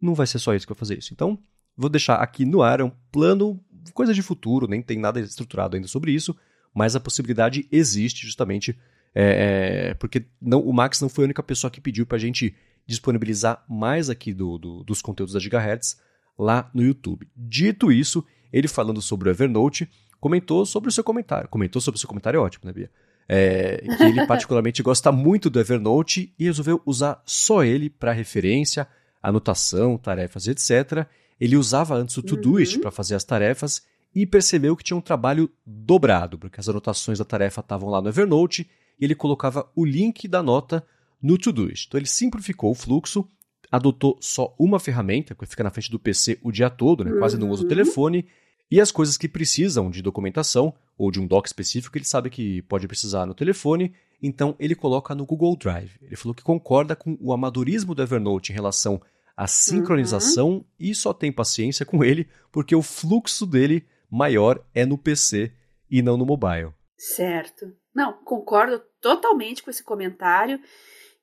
não 0.01 0.15
vai 0.15 0.27
ser 0.27 0.39
só 0.39 0.55
isso 0.55 0.67
que 0.67 0.73
vou 0.73 0.79
fazer 0.79 0.99
isso. 0.99 1.13
Então, 1.13 1.39
vou 1.77 1.89
deixar 1.89 2.17
aqui 2.17 2.45
no 2.45 2.63
ar, 2.63 2.81
é 2.81 2.85
um 2.85 2.93
plano, 3.11 3.61
coisa 3.93 4.13
de 4.13 4.23
futuro, 4.23 4.69
nem 4.69 4.83
tem 4.83 4.99
nada 4.99 5.19
estruturado 5.21 5.77
ainda 5.77 5.89
sobre 5.89 6.13
isso, 6.13 6.37
mas 6.75 6.95
a 6.95 7.01
possibilidade 7.01 7.67
existe 7.71 8.27
justamente 8.27 8.79
é, 9.15 9.91
é, 9.91 9.95
porque 9.95 10.27
não, 10.41 10.61
o 10.61 10.73
Max 10.73 11.01
não 11.01 11.09
foi 11.09 11.25
a 11.25 11.27
única 11.27 11.43
pessoa 11.43 11.71
que 11.71 11.81
pediu 11.81 12.05
para 12.05 12.17
a 12.17 12.21
gente 12.21 12.55
disponibilizar 12.87 13.65
mais 13.69 14.11
aqui 14.11 14.33
do, 14.33 14.59
do, 14.59 14.85
dos 14.85 15.01
conteúdos 15.01 15.35
da 15.35 15.41
Gigahertz 15.41 15.99
lá 16.39 16.71
no 16.75 16.83
YouTube. 16.83 17.29
Dito 17.37 17.91
isso, 17.91 18.25
ele 18.53 18.69
falando 18.69 19.01
sobre 19.01 19.29
o 19.29 19.33
Evernote, 19.33 19.89
comentou 20.21 20.65
sobre 20.67 20.89
o 20.89 20.93
seu 20.93 21.05
comentário. 21.05 21.49
Comentou 21.49 21.81
sobre 21.81 21.97
o 21.97 22.01
seu 22.01 22.09
comentário, 22.09 22.39
é 22.39 22.41
ótimo, 22.41 22.67
né, 22.67 22.73
Bia? 22.73 22.91
É, 23.29 23.79
que 23.97 24.03
ele 24.03 24.27
particularmente 24.27 24.83
gosta 24.83 25.11
muito 25.11 25.49
do 25.49 25.61
Evernote 25.61 26.33
e 26.39 26.45
resolveu 26.45 26.81
usar 26.85 27.23
só 27.25 27.65
ele 27.65 27.89
para 27.89 28.13
referência, 28.13 28.87
anotação, 29.23 29.97
tarefas, 29.97 30.47
etc. 30.47 31.07
Ele 31.41 31.57
usava 31.57 31.95
antes 31.95 32.17
o 32.17 32.23
Todoist 32.23 32.77
uhum. 32.77 32.83
para 32.83 32.91
fazer 32.91 33.15
as 33.15 33.25
tarefas 33.25 33.83
e 34.15 34.25
percebeu 34.25 34.77
que 34.77 34.85
tinha 34.85 34.97
um 34.97 35.01
trabalho 35.01 35.51
dobrado, 35.67 36.39
porque 36.39 36.61
as 36.61 36.69
anotações 36.69 37.19
da 37.19 37.25
tarefa 37.25 37.61
estavam 37.61 37.89
lá 37.89 38.01
no 38.01 38.09
Evernote 38.09 38.69
e 39.01 39.05
ele 39.05 39.15
colocava 39.15 39.69
o 39.75 39.85
link 39.85 40.29
da 40.29 40.43
nota 40.43 40.87
no 41.25 41.39
Todoist. 41.39 41.87
Então 41.87 41.99
ele 41.99 42.07
simplificou 42.07 42.71
o 42.71 42.75
fluxo, 42.75 43.27
adotou 43.73 44.19
só 44.21 44.55
uma 44.59 44.79
ferramenta, 44.79 45.35
que 45.35 45.47
fica 45.47 45.65
na 45.65 45.71
frente 45.71 45.91
do 45.91 45.99
PC 45.99 46.39
o 46.43 46.53
dia 46.53 46.69
todo, 46.69 47.03
né? 47.03 47.19
quase 47.19 47.39
não 47.39 47.49
usa 47.49 47.63
o 47.63 47.65
uhum. 47.65 47.69
telefone, 47.71 48.27
e 48.71 48.79
as 48.79 48.93
coisas 48.93 49.17
que 49.17 49.27
precisam 49.27 49.91
de 49.91 50.03
documentação 50.03 50.75
ou 50.99 51.11
de 51.11 51.19
um 51.19 51.27
doc 51.27 51.47
específico, 51.47 51.97
ele 51.97 52.05
sabe 52.05 52.29
que 52.29 52.61
pode 52.63 52.87
precisar 52.87 53.25
no 53.25 53.35
telefone, 53.35 53.95
então 54.23 54.55
ele 54.59 54.75
coloca 54.75 55.15
no 55.15 55.25
Google 55.25 55.57
Drive. 55.57 55.97
Ele 56.03 56.15
falou 56.15 56.35
que 56.35 56.43
concorda 56.43 56.95
com 56.95 57.17
o 57.19 57.33
amadorismo 57.33 57.95
do 57.95 58.03
Evernote 58.03 58.53
em 58.53 58.55
relação 58.55 59.01
à 59.35 59.47
sincronização 59.47 60.51
uhum. 60.51 60.65
e 60.79 60.95
só 60.95 61.15
tem 61.15 61.33
paciência 61.33 61.87
com 61.87 62.05
ele 62.05 62.29
porque 62.53 62.77
o 62.77 62.83
fluxo 62.83 63.47
dele 63.47 63.87
maior 64.11 64.63
é 64.75 64.85
no 64.85 64.99
PC 64.99 65.53
e 65.91 66.03
não 66.03 66.19
no 66.19 66.27
mobile. 66.27 66.73
Certo. 66.99 67.75
Não, 67.95 68.13
concordo 68.25 68.83
totalmente 69.01 69.63
com 69.63 69.71
esse 69.71 69.83
comentário. 69.83 70.61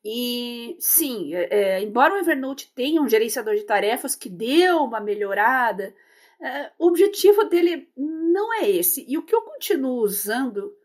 E 0.04 0.76
sim, 0.80 1.34
é, 1.36 1.48
é, 1.52 1.82
embora 1.84 2.16
o 2.16 2.18
Evernote 2.18 2.72
tenha 2.74 3.02
um 3.02 3.08
gerenciador 3.08 3.56
de 3.56 3.64
tarefas 3.64 4.16
que 4.16 4.30
deu 4.30 4.80
uma 4.80 5.00
melhorada, 5.00 5.94
é, 6.42 6.72
o 6.80 6.88
objetivo 6.88 7.44
dele 7.44 7.88
não 7.96 8.54
é 8.54 8.70
esse. 8.70 9.06
E 9.08 9.18
o 9.18 9.24
que 9.24 9.36
eu 9.36 9.44
continuo 9.44 10.02
usando 10.02 10.76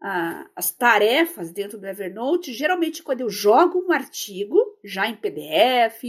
ah, 0.00 0.48
as 0.54 0.70
tarefas 0.70 1.50
dentro 1.50 1.78
do 1.78 1.86
Evernote, 1.86 2.52
geralmente 2.52 3.02
quando 3.02 3.22
eu 3.22 3.28
jogo 3.28 3.84
um 3.86 3.92
artigo, 3.92 4.78
já 4.84 5.08
em 5.08 5.16
PDF, 5.16 6.04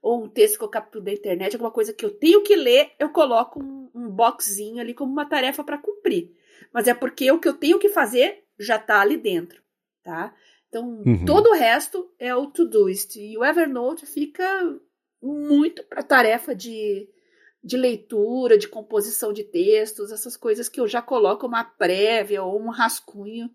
ou 0.00 0.24
um 0.24 0.28
texto 0.28 0.58
que 0.58 0.64
eu 0.64 0.68
capturo 0.68 1.04
da 1.04 1.12
internet, 1.12 1.54
alguma 1.54 1.72
coisa 1.72 1.92
que 1.92 2.04
eu 2.04 2.10
tenho 2.10 2.42
que 2.42 2.54
ler, 2.54 2.92
eu 2.98 3.10
coloco 3.10 3.60
um, 3.60 3.90
um 3.92 4.08
boxzinho 4.08 4.80
ali 4.80 4.94
como 4.94 5.12
uma 5.12 5.26
tarefa 5.26 5.64
para 5.64 5.76
cumprir. 5.76 6.32
Mas 6.72 6.86
é 6.86 6.94
porque 6.94 7.30
o 7.32 7.40
que 7.40 7.48
eu 7.48 7.54
tenho 7.54 7.78
que 7.78 7.88
fazer 7.88 8.44
já 8.58 8.76
está 8.76 9.00
ali 9.00 9.16
dentro, 9.16 9.60
tá? 10.02 10.34
Então, 10.68 11.02
uhum. 11.04 11.24
todo 11.24 11.50
o 11.50 11.54
resto 11.54 12.10
é 12.18 12.34
o 12.34 12.46
Todoist. 12.46 13.16
E 13.16 13.36
o 13.36 13.44
Evernote 13.44 14.06
fica 14.06 14.44
muito 15.22 15.82
para 15.84 16.02
tarefa 16.02 16.54
de, 16.54 17.08
de 17.62 17.76
leitura, 17.76 18.58
de 18.58 18.68
composição 18.68 19.32
de 19.32 19.44
textos, 19.44 20.12
essas 20.12 20.36
coisas 20.36 20.68
que 20.68 20.80
eu 20.80 20.86
já 20.86 21.02
coloco 21.02 21.46
uma 21.46 21.64
prévia 21.64 22.42
ou 22.42 22.60
um 22.60 22.70
rascunho 22.70 23.50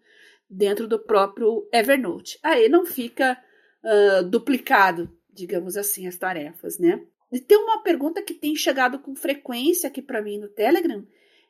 dentro 0.49 0.87
do 0.87 0.99
próprio 0.99 1.67
Evernote. 1.71 2.39
Aí 2.43 2.67
não 2.67 2.85
fica 2.85 3.37
uh, 3.83 4.23
duplicado, 4.23 5.09
digamos 5.31 5.77
assim, 5.77 6.07
as 6.07 6.17
tarefas, 6.17 6.77
né? 6.77 7.05
E 7.31 7.39
tem 7.39 7.57
uma 7.57 7.81
pergunta 7.81 8.21
que 8.21 8.33
tem 8.33 8.55
chegado 8.55 8.99
com 8.99 9.15
frequência 9.15 9.87
aqui 9.87 10.01
para 10.01 10.21
mim 10.21 10.37
no 10.37 10.49
Telegram, 10.49 11.05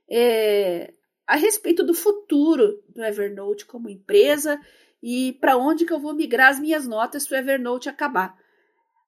é 0.09 0.93
a 1.25 1.35
respeito 1.35 1.83
do 1.83 1.93
futuro 1.93 2.83
do 2.89 3.03
Evernote 3.03 3.65
como 3.65 3.89
empresa 3.89 4.59
e 5.03 5.33
para 5.33 5.55
onde 5.57 5.85
que 5.85 5.91
eu 5.91 5.99
vou 5.99 6.13
migrar 6.13 6.49
as 6.49 6.57
minhas 6.57 6.87
notas 6.87 7.23
se 7.23 7.33
o 7.33 7.35
Evernote 7.35 7.89
acabar. 7.89 8.41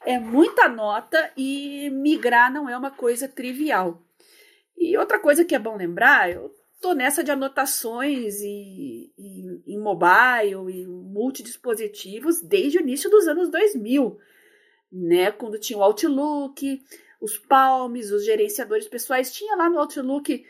é 0.04 0.18
muita 0.18 0.68
nota 0.68 1.32
e 1.34 1.88
migrar 1.88 2.52
não 2.52 2.68
é 2.68 2.76
uma 2.76 2.90
coisa 2.90 3.26
trivial. 3.26 4.02
E 4.76 4.98
outra 4.98 5.18
coisa 5.18 5.46
que 5.46 5.54
é 5.54 5.58
bom 5.58 5.76
lembrar, 5.76 6.30
eu 6.30 6.52
tô 6.82 6.92
nessa 6.92 7.22
de 7.22 7.30
anotações 7.30 8.40
e, 8.40 9.12
e, 9.16 9.62
em 9.72 9.78
mobile 9.78 10.68
e 10.68 10.86
multidispositivos 10.86 12.42
desde 12.42 12.78
o 12.78 12.80
início 12.82 13.08
dos 13.08 13.28
anos 13.28 13.48
2000, 13.50 14.18
né? 14.90 15.30
Quando 15.30 15.60
tinha 15.60 15.78
o 15.78 15.82
Outlook, 15.82 16.82
os 17.20 17.38
Palms, 17.38 18.10
os 18.10 18.24
gerenciadores 18.24 18.88
pessoais, 18.88 19.32
tinha 19.32 19.56
lá 19.56 19.70
no 19.70 19.78
Outlook 19.78 20.44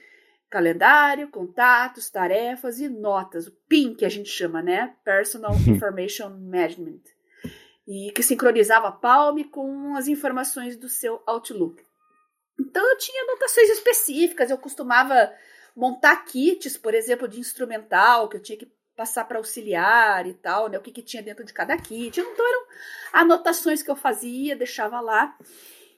calendário, 0.49 1.29
contatos, 1.29 2.11
tarefas 2.11 2.81
e 2.81 2.89
notas, 2.89 3.47
o 3.47 3.53
PIN 3.69 3.95
que 3.95 4.05
a 4.05 4.09
gente 4.09 4.29
chama, 4.29 4.63
né? 4.63 4.97
Personal 5.05 5.53
Information 5.69 6.31
Management. 6.31 7.03
E 7.87 8.11
que 8.13 8.23
sincronizava 8.23 8.89
a 8.89 8.93
Palm 8.93 9.43
com 9.51 9.95
as 9.97 10.09
informações 10.09 10.79
do 10.79 10.89
seu 10.89 11.23
Outlook. 11.27 11.83
Então 12.59 12.83
eu 12.91 12.97
tinha 12.97 13.23
anotações 13.25 13.69
específicas, 13.69 14.51
eu 14.51 14.57
costumava 14.57 15.31
montar 15.75 16.25
kits, 16.25 16.77
por 16.77 16.95
exemplo, 16.95 17.27
de 17.29 17.41
instrumental, 17.41 18.29
que 18.29 18.37
eu 18.37 18.43
tinha 18.43 18.59
que 18.59 18.71
passar 18.97 19.25
para 19.25 19.39
auxiliar 19.39 20.27
e 20.27 20.35
tal, 20.35 20.69
né? 20.69 20.79
O 20.79 20.83
que, 20.83 20.91
que 20.91 21.03
tinha 21.03 21.23
dentro 21.23 21.45
de 21.45 21.53
cada 21.53 21.77
kit. 21.77 22.21
Então 22.21 22.47
eram 22.47 22.67
anotações 23.13 23.83
que 23.83 23.91
eu 23.91 23.97
fazia, 23.97 24.57
deixava 24.57 25.01
lá. 25.01 25.37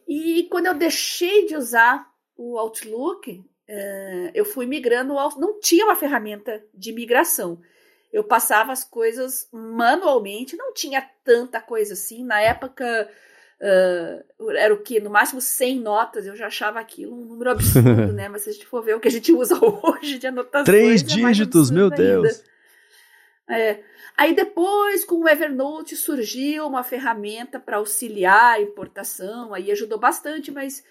E 0.06 0.44
quando 0.50 0.66
eu 0.66 0.74
deixei 0.74 1.46
de 1.46 1.56
usar 1.56 2.08
o 2.36 2.58
Outlook, 2.58 3.30
uh, 3.30 4.30
eu 4.34 4.44
fui 4.44 4.66
migrando. 4.66 5.14
Não 5.38 5.60
tinha 5.60 5.84
uma 5.84 5.96
ferramenta 5.96 6.64
de 6.72 6.92
migração. 6.92 7.60
Eu 8.12 8.22
passava 8.22 8.72
as 8.72 8.84
coisas 8.84 9.48
manualmente, 9.52 10.56
não 10.56 10.72
tinha 10.72 11.02
tanta 11.24 11.60
coisa 11.60 11.94
assim. 11.94 12.24
Na 12.24 12.40
época, 12.40 13.10
Uh, 13.60 14.50
era 14.50 14.74
o 14.74 14.82
que? 14.82 15.00
No 15.00 15.10
máximo 15.10 15.40
100 15.40 15.80
notas, 15.80 16.26
eu 16.26 16.36
já 16.36 16.48
achava 16.48 16.80
aquilo 16.80 17.14
um 17.14 17.24
número 17.24 17.50
absurdo, 17.50 18.12
né? 18.12 18.28
Mas 18.28 18.42
se 18.42 18.50
a 18.50 18.52
gente 18.52 18.66
for 18.66 18.82
ver 18.82 18.96
o 18.96 19.00
que 19.00 19.08
a 19.08 19.10
gente 19.10 19.32
usa 19.32 19.58
hoje 19.62 20.18
de 20.18 20.26
anotações. 20.26 20.66
Três 20.66 21.02
é 21.02 21.04
dígitos, 21.04 21.70
meu 21.70 21.84
ainda. 21.84 21.96
Deus! 21.96 22.44
É. 23.48 23.80
Aí 24.16 24.34
depois, 24.34 25.04
com 25.04 25.16
o 25.16 25.28
Evernote, 25.28 25.96
surgiu 25.96 26.66
uma 26.66 26.84
ferramenta 26.84 27.58
para 27.58 27.78
auxiliar 27.78 28.54
a 28.54 28.60
importação, 28.60 29.52
aí 29.52 29.70
ajudou 29.72 29.98
bastante, 29.98 30.52
mas 30.52 30.84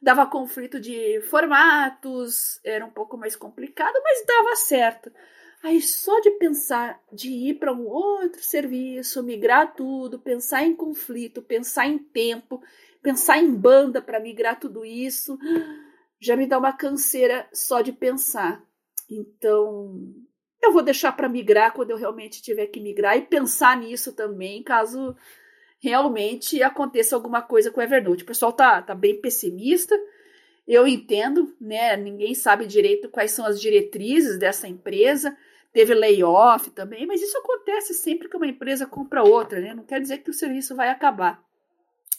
dava 0.00 0.26
conflito 0.26 0.80
de 0.80 1.20
formatos, 1.22 2.60
era 2.62 2.84
um 2.84 2.90
pouco 2.90 3.16
mais 3.16 3.34
complicado, 3.34 3.94
mas 4.02 4.24
dava 4.24 4.56
certo. 4.56 5.10
Aí 5.62 5.80
só 5.82 6.20
de 6.20 6.30
pensar 6.32 7.00
de 7.12 7.30
ir 7.30 7.54
para 7.54 7.72
um 7.72 7.86
outro 7.86 8.42
serviço, 8.42 9.22
migrar 9.22 9.74
tudo, 9.74 10.18
pensar 10.18 10.62
em 10.62 10.74
conflito, 10.74 11.42
pensar 11.42 11.86
em 11.86 11.98
tempo, 11.98 12.62
pensar 13.02 13.38
em 13.38 13.52
banda 13.52 14.00
para 14.00 14.20
migrar 14.20 14.58
tudo 14.58 14.84
isso, 14.84 15.36
já 16.20 16.36
me 16.36 16.46
dá 16.46 16.58
uma 16.58 16.72
canseira 16.72 17.48
só 17.52 17.80
de 17.80 17.92
pensar. 17.92 18.62
Então, 19.10 20.00
eu 20.62 20.72
vou 20.72 20.82
deixar 20.82 21.12
para 21.12 21.28
migrar 21.28 21.72
quando 21.72 21.90
eu 21.90 21.96
realmente 21.96 22.40
tiver 22.40 22.66
que 22.68 22.80
migrar 22.80 23.16
e 23.16 23.22
pensar 23.22 23.76
nisso 23.76 24.12
também, 24.12 24.62
caso 24.62 25.16
realmente 25.80 26.62
aconteça 26.62 27.16
alguma 27.16 27.42
coisa 27.42 27.70
com 27.70 27.80
o 27.80 27.82
Evernote. 27.82 28.22
O 28.22 28.26
pessoal 28.26 28.52
tá, 28.52 28.80
tá 28.82 28.94
bem 28.94 29.20
pessimista. 29.20 29.98
Eu 30.66 30.86
entendo, 30.86 31.54
né? 31.60 31.96
Ninguém 31.96 32.34
sabe 32.34 32.66
direito 32.66 33.08
quais 33.08 33.30
são 33.30 33.46
as 33.46 33.60
diretrizes 33.60 34.38
dessa 34.38 34.68
empresa 34.68 35.36
teve 35.78 35.94
layoff 35.94 36.72
também, 36.72 37.06
mas 37.06 37.22
isso 37.22 37.38
acontece 37.38 37.94
sempre 37.94 38.28
que 38.28 38.36
uma 38.36 38.48
empresa 38.48 38.84
compra 38.84 39.22
outra, 39.22 39.60
né? 39.60 39.72
Não 39.72 39.84
quer 39.84 40.00
dizer 40.00 40.18
que 40.18 40.30
o 40.30 40.34
serviço 40.34 40.74
vai 40.74 40.88
acabar. 40.88 41.40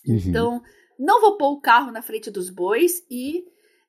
Uhum. 0.07 0.15
Então, 0.15 0.63
não 0.97 1.19
vou 1.19 1.35
pôr 1.37 1.51
o 1.51 1.59
carro 1.59 1.91
na 1.91 2.01
frente 2.01 2.31
dos 2.31 2.49
bois 2.49 3.03
e 3.11 3.43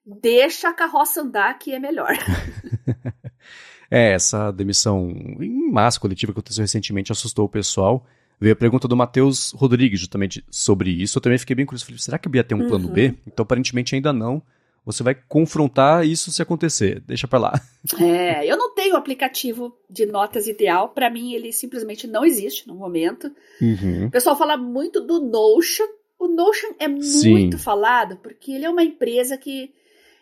deixa 0.04 0.68
a 0.68 0.74
carroça 0.74 1.20
andar, 1.20 1.56
que 1.56 1.72
é 1.72 1.78
melhor. 1.78 2.08
é, 3.88 4.12
essa 4.12 4.50
demissão 4.50 5.08
em 5.40 5.70
massa 5.70 6.00
coletiva 6.00 6.32
que 6.32 6.40
aconteceu 6.40 6.62
recentemente 6.62 7.12
assustou 7.12 7.44
o 7.44 7.48
pessoal. 7.48 8.04
Veio 8.40 8.54
a 8.54 8.56
pergunta 8.56 8.88
do 8.88 8.96
Matheus 8.96 9.52
Rodrigues 9.52 10.00
justamente 10.00 10.44
sobre 10.50 10.90
isso. 10.90 11.18
Eu 11.18 11.22
também 11.22 11.38
fiquei 11.38 11.54
bem 11.54 11.64
curioso. 11.64 11.84
Falei, 11.84 12.00
será 12.00 12.18
que 12.18 12.28
ia 12.34 12.42
ter 12.42 12.56
um 12.56 12.66
plano 12.66 12.88
uhum. 12.88 12.92
B? 12.92 13.14
Então, 13.24 13.44
aparentemente, 13.44 13.94
ainda 13.94 14.12
não 14.12 14.42
você 14.84 15.02
vai 15.02 15.14
confrontar 15.14 16.06
isso 16.06 16.30
se 16.30 16.42
acontecer. 16.42 17.00
Deixa 17.00 17.28
para 17.28 17.38
lá. 17.38 17.60
É, 17.98 18.44
eu 18.44 18.58
não 18.58 18.74
tenho 18.74 18.94
aplicativo 18.94 19.74
de 19.88 20.04
notas 20.04 20.46
ideal. 20.46 20.90
Para 20.90 21.08
mim, 21.08 21.32
ele 21.32 21.50
simplesmente 21.50 22.06
não 22.06 22.26
existe 22.26 22.68
no 22.68 22.74
momento. 22.74 23.34
Uhum. 23.58 24.06
O 24.06 24.10
pessoal 24.10 24.36
fala 24.36 24.54
muito 24.54 25.00
do 25.00 25.18
Notion. 25.18 25.86
O 26.18 26.28
Notion 26.28 26.74
é 26.78 26.86
Sim. 27.00 27.30
muito 27.30 27.58
falado 27.58 28.18
porque 28.18 28.52
ele 28.52 28.66
é 28.66 28.70
uma 28.70 28.84
empresa 28.84 29.38
que 29.38 29.72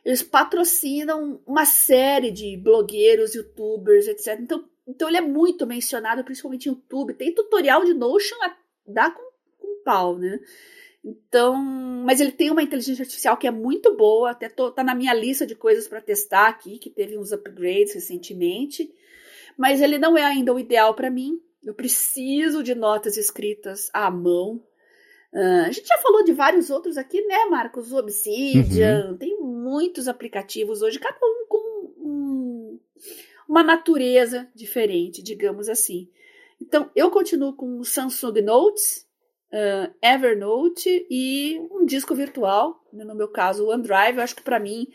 eles 0.04 0.22
patrocinam 0.22 1.40
uma 1.44 1.64
série 1.64 2.30
de 2.30 2.56
blogueiros, 2.56 3.34
youtubers, 3.34 4.06
etc. 4.06 4.38
Então, 4.40 4.64
então 4.86 5.08
ele 5.08 5.18
é 5.18 5.20
muito 5.20 5.66
mencionado, 5.66 6.22
principalmente 6.22 6.66
em 6.66 6.72
YouTube. 6.72 7.14
Tem 7.14 7.34
tutorial 7.34 7.84
de 7.84 7.92
Notion 7.92 8.36
a 8.44 8.56
dar 8.86 9.12
com, 9.12 9.22
com 9.58 9.82
pau, 9.82 10.16
né? 10.16 10.38
Então, 11.04 11.56
mas 11.56 12.20
ele 12.20 12.32
tem 12.32 12.50
uma 12.50 12.62
inteligência 12.62 13.02
artificial 13.02 13.36
que 13.36 13.46
é 13.46 13.50
muito 13.50 13.96
boa, 13.96 14.30
até 14.30 14.48
tô, 14.48 14.70
tá 14.70 14.82
na 14.82 14.94
minha 14.94 15.14
lista 15.14 15.46
de 15.46 15.54
coisas 15.54 15.86
para 15.86 16.00
testar 16.00 16.48
aqui, 16.48 16.78
que 16.78 16.90
teve 16.90 17.16
uns 17.16 17.32
upgrades 17.32 17.94
recentemente, 17.94 18.92
mas 19.56 19.80
ele 19.80 19.98
não 19.98 20.16
é 20.16 20.24
ainda 20.24 20.52
o 20.52 20.58
ideal 20.58 20.94
para 20.94 21.10
mim. 21.10 21.40
Eu 21.64 21.74
preciso 21.74 22.62
de 22.62 22.74
notas 22.74 23.16
escritas 23.16 23.90
à 23.92 24.10
mão. 24.10 24.62
Uh, 25.32 25.66
a 25.66 25.70
gente 25.70 25.86
já 25.86 25.98
falou 25.98 26.24
de 26.24 26.32
vários 26.32 26.70
outros 26.70 26.96
aqui, 26.96 27.20
né, 27.26 27.44
Marcos? 27.50 27.92
Obsidian, 27.92 29.10
uhum. 29.10 29.16
tem 29.16 29.38
muitos 29.40 30.08
aplicativos 30.08 30.82
hoje, 30.82 30.98
cada 30.98 31.18
um 31.22 31.46
com 31.48 31.92
um, 31.98 32.80
uma 33.48 33.62
natureza 33.62 34.48
diferente, 34.54 35.22
digamos 35.22 35.68
assim. 35.68 36.08
Então, 36.60 36.90
eu 36.94 37.10
continuo 37.10 37.52
com 37.52 37.78
o 37.78 37.84
Samsung 37.84 38.40
Notes, 38.42 39.07
uh, 39.52 39.94
Evernote 40.02 41.06
e 41.10 41.58
um 41.70 41.84
disco 41.84 42.14
virtual, 42.14 42.82
né, 42.92 43.04
no 43.04 43.14
meu 43.14 43.28
caso 43.28 43.64
o 43.64 43.70
OneDrive, 43.70 44.18
eu 44.18 44.24
acho 44.24 44.36
que 44.36 44.42
para 44.42 44.60
mim 44.60 44.86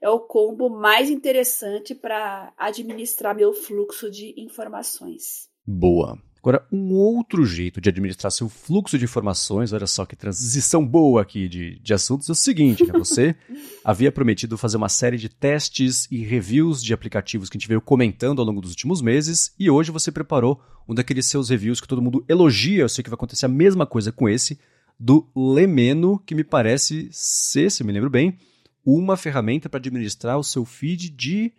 é 0.00 0.08
o 0.08 0.20
combo 0.20 0.68
mais 0.68 1.08
interessante 1.08 1.94
para 1.94 2.52
administrar 2.56 3.34
meu 3.34 3.52
fluxo 3.52 4.10
de 4.10 4.34
informações. 4.36 5.48
Boa. 5.64 6.18
Agora, 6.42 6.66
um 6.72 6.92
outro 6.94 7.46
jeito 7.46 7.80
de 7.80 7.88
administrar 7.88 8.32
seu 8.32 8.48
fluxo 8.48 8.98
de 8.98 9.04
informações, 9.04 9.72
olha 9.72 9.86
só 9.86 10.04
que 10.04 10.16
transição 10.16 10.84
boa 10.84 11.22
aqui 11.22 11.48
de, 11.48 11.78
de 11.78 11.94
assuntos, 11.94 12.28
é 12.28 12.32
o 12.32 12.34
seguinte, 12.34 12.84
né? 12.84 12.92
Você 12.98 13.36
havia 13.84 14.10
prometido 14.10 14.58
fazer 14.58 14.76
uma 14.76 14.88
série 14.88 15.16
de 15.16 15.28
testes 15.28 16.08
e 16.10 16.24
reviews 16.24 16.82
de 16.82 16.92
aplicativos 16.92 17.48
que 17.48 17.56
a 17.56 17.60
gente 17.60 17.68
veio 17.68 17.80
comentando 17.80 18.40
ao 18.40 18.44
longo 18.44 18.60
dos 18.60 18.70
últimos 18.70 19.00
meses, 19.00 19.54
e 19.56 19.70
hoje 19.70 19.92
você 19.92 20.10
preparou 20.10 20.60
um 20.88 20.94
daqueles 20.96 21.26
seus 21.26 21.48
reviews 21.48 21.80
que 21.80 21.86
todo 21.86 22.02
mundo 22.02 22.24
elogia, 22.28 22.82
eu 22.82 22.88
sei 22.88 23.04
que 23.04 23.10
vai 23.10 23.14
acontecer 23.14 23.46
a 23.46 23.48
mesma 23.48 23.86
coisa 23.86 24.10
com 24.10 24.28
esse, 24.28 24.58
do 24.98 25.30
Lemeno, 25.36 26.18
que 26.26 26.34
me 26.34 26.42
parece 26.42 27.08
ser, 27.12 27.70
se 27.70 27.84
me 27.84 27.92
lembro 27.92 28.10
bem, 28.10 28.36
uma 28.84 29.16
ferramenta 29.16 29.68
para 29.68 29.78
administrar 29.78 30.36
o 30.36 30.42
seu 30.42 30.64
feed 30.64 31.08
de 31.10 31.52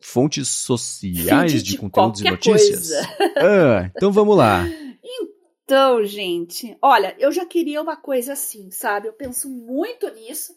fontes 0.00 0.48
sociais 0.48 1.52
de, 1.52 1.62
de 1.62 1.78
conteúdos 1.78 2.20
e 2.20 2.24
notícias? 2.24 2.90
Ah, 3.38 3.90
então 3.94 4.10
vamos 4.10 4.36
lá. 4.36 4.64
Então, 5.64 6.04
gente, 6.04 6.78
olha, 6.80 7.14
eu 7.18 7.32
já 7.32 7.44
queria 7.44 7.82
uma 7.82 7.96
coisa 7.96 8.34
assim, 8.34 8.70
sabe? 8.70 9.08
Eu 9.08 9.12
penso 9.12 9.50
muito 9.50 10.08
nisso. 10.10 10.56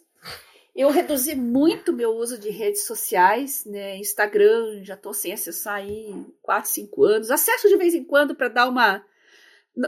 Eu 0.74 0.88
reduzi 0.88 1.34
muito 1.34 1.92
meu 1.92 2.12
uso 2.12 2.38
de 2.38 2.48
redes 2.48 2.86
sociais, 2.86 3.64
né? 3.66 3.96
Instagram, 3.96 4.84
já 4.84 4.96
tô 4.96 5.12
sem 5.12 5.32
acessar 5.32 5.74
aí 5.74 6.14
4, 6.40 6.70
5 6.70 7.04
anos. 7.04 7.30
Acesso 7.30 7.68
de 7.68 7.76
vez 7.76 7.92
em 7.92 8.04
quando 8.04 8.36
para 8.36 8.48
dar 8.48 8.68
uma. 8.68 9.04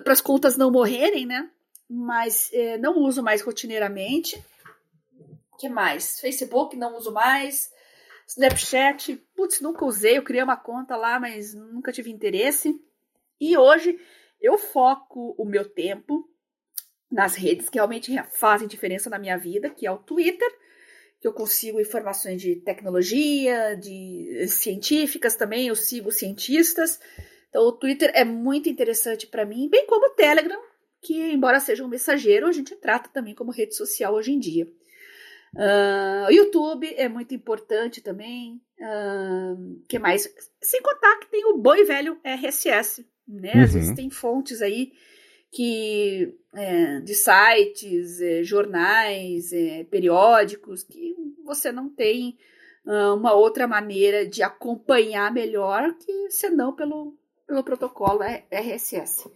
para 0.02 0.12
as 0.12 0.20
contas 0.20 0.56
não 0.56 0.72
morrerem, 0.72 1.24
né? 1.24 1.48
Mas 1.88 2.50
é, 2.52 2.76
não 2.78 2.98
uso 2.98 3.22
mais 3.22 3.42
rotineiramente. 3.42 4.42
que 5.58 5.68
mais? 5.68 6.18
Facebook 6.20 6.76
não 6.76 6.96
uso 6.96 7.12
mais. 7.12 7.70
Snapchat, 8.28 9.16
putz, 9.34 9.60
nunca 9.60 9.84
usei. 9.84 10.18
Eu 10.18 10.22
criei 10.22 10.42
uma 10.42 10.56
conta 10.56 10.96
lá, 10.96 11.18
mas 11.20 11.54
nunca 11.54 11.92
tive 11.92 12.10
interesse. 12.10 12.80
E 13.40 13.56
hoje 13.56 13.98
eu 14.40 14.58
foco 14.58 15.34
o 15.38 15.44
meu 15.44 15.68
tempo 15.68 16.28
nas 17.10 17.34
redes 17.34 17.68
que 17.68 17.76
realmente 17.76 18.10
fazem 18.32 18.66
diferença 18.66 19.10
na 19.10 19.18
minha 19.18 19.36
vida, 19.36 19.68
que 19.68 19.86
é 19.86 19.90
o 19.90 19.98
Twitter, 19.98 20.48
que 21.20 21.28
eu 21.28 21.32
consigo 21.32 21.80
informações 21.80 22.40
de 22.40 22.56
tecnologia, 22.56 23.76
de 23.76 24.46
científicas 24.48 25.36
também, 25.36 25.68
eu 25.68 25.76
sigo 25.76 26.10
cientistas. 26.10 26.98
Então 27.48 27.62
o 27.62 27.72
Twitter 27.72 28.10
é 28.14 28.24
muito 28.24 28.68
interessante 28.68 29.26
para 29.26 29.44
mim, 29.44 29.68
bem 29.68 29.86
como 29.86 30.06
o 30.06 30.14
Telegram, 30.14 30.60
que 31.02 31.14
embora 31.14 31.60
seja 31.60 31.84
um 31.84 31.88
mensageiro, 31.88 32.46
a 32.46 32.52
gente 32.52 32.74
trata 32.76 33.10
também 33.10 33.34
como 33.34 33.52
rede 33.52 33.76
social 33.76 34.14
hoje 34.14 34.32
em 34.32 34.38
dia. 34.38 34.66
Uh, 35.54 36.26
o 36.28 36.32
YouTube 36.32 36.94
é 36.96 37.08
muito 37.08 37.34
importante 37.34 38.00
também. 38.00 38.60
Uh, 38.78 39.80
que 39.88 39.98
mais? 39.98 40.32
Sem 40.62 40.80
contar 40.82 41.18
que 41.18 41.30
tem 41.30 41.44
o 41.46 41.58
bom 41.58 41.74
e 41.74 41.84
velho 41.84 42.18
RSS, 42.24 43.06
né? 43.28 43.52
Uhum. 43.54 43.62
Às 43.62 43.74
vezes 43.74 43.94
tem 43.94 44.10
fontes 44.10 44.62
aí 44.62 44.92
que 45.52 46.34
é, 46.54 47.00
de 47.00 47.14
sites, 47.14 48.20
é, 48.20 48.42
jornais, 48.42 49.52
é, 49.52 49.84
periódicos, 49.84 50.82
que 50.82 51.14
você 51.44 51.70
não 51.70 51.90
tem 51.90 52.38
uh, 52.86 53.14
uma 53.14 53.34
outra 53.34 53.68
maneira 53.68 54.26
de 54.26 54.42
acompanhar 54.42 55.30
melhor 55.30 55.94
que 55.94 56.30
senão 56.30 56.74
pelo, 56.74 57.14
pelo 57.46 57.62
protocolo 57.62 58.20
RSS. 58.50 59.30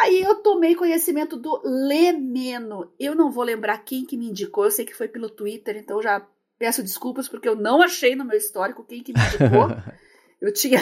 Aí 0.00 0.22
eu 0.22 0.36
tomei 0.36 0.74
conhecimento 0.74 1.36
do 1.36 1.60
Lemeno. 1.64 2.92
Eu 2.98 3.14
não 3.14 3.30
vou 3.30 3.44
lembrar 3.44 3.78
quem 3.78 4.04
que 4.04 4.16
me 4.16 4.28
indicou, 4.28 4.64
eu 4.64 4.70
sei 4.70 4.84
que 4.84 4.94
foi 4.94 5.08
pelo 5.08 5.30
Twitter, 5.30 5.76
então 5.76 6.02
já 6.02 6.26
peço 6.58 6.82
desculpas 6.82 7.28
porque 7.28 7.48
eu 7.48 7.54
não 7.54 7.80
achei 7.80 8.14
no 8.14 8.24
meu 8.24 8.36
histórico 8.36 8.84
quem 8.84 9.02
que 9.02 9.12
me 9.12 9.20
indicou. 9.20 9.68
Eu 10.40 10.52
tinha, 10.52 10.78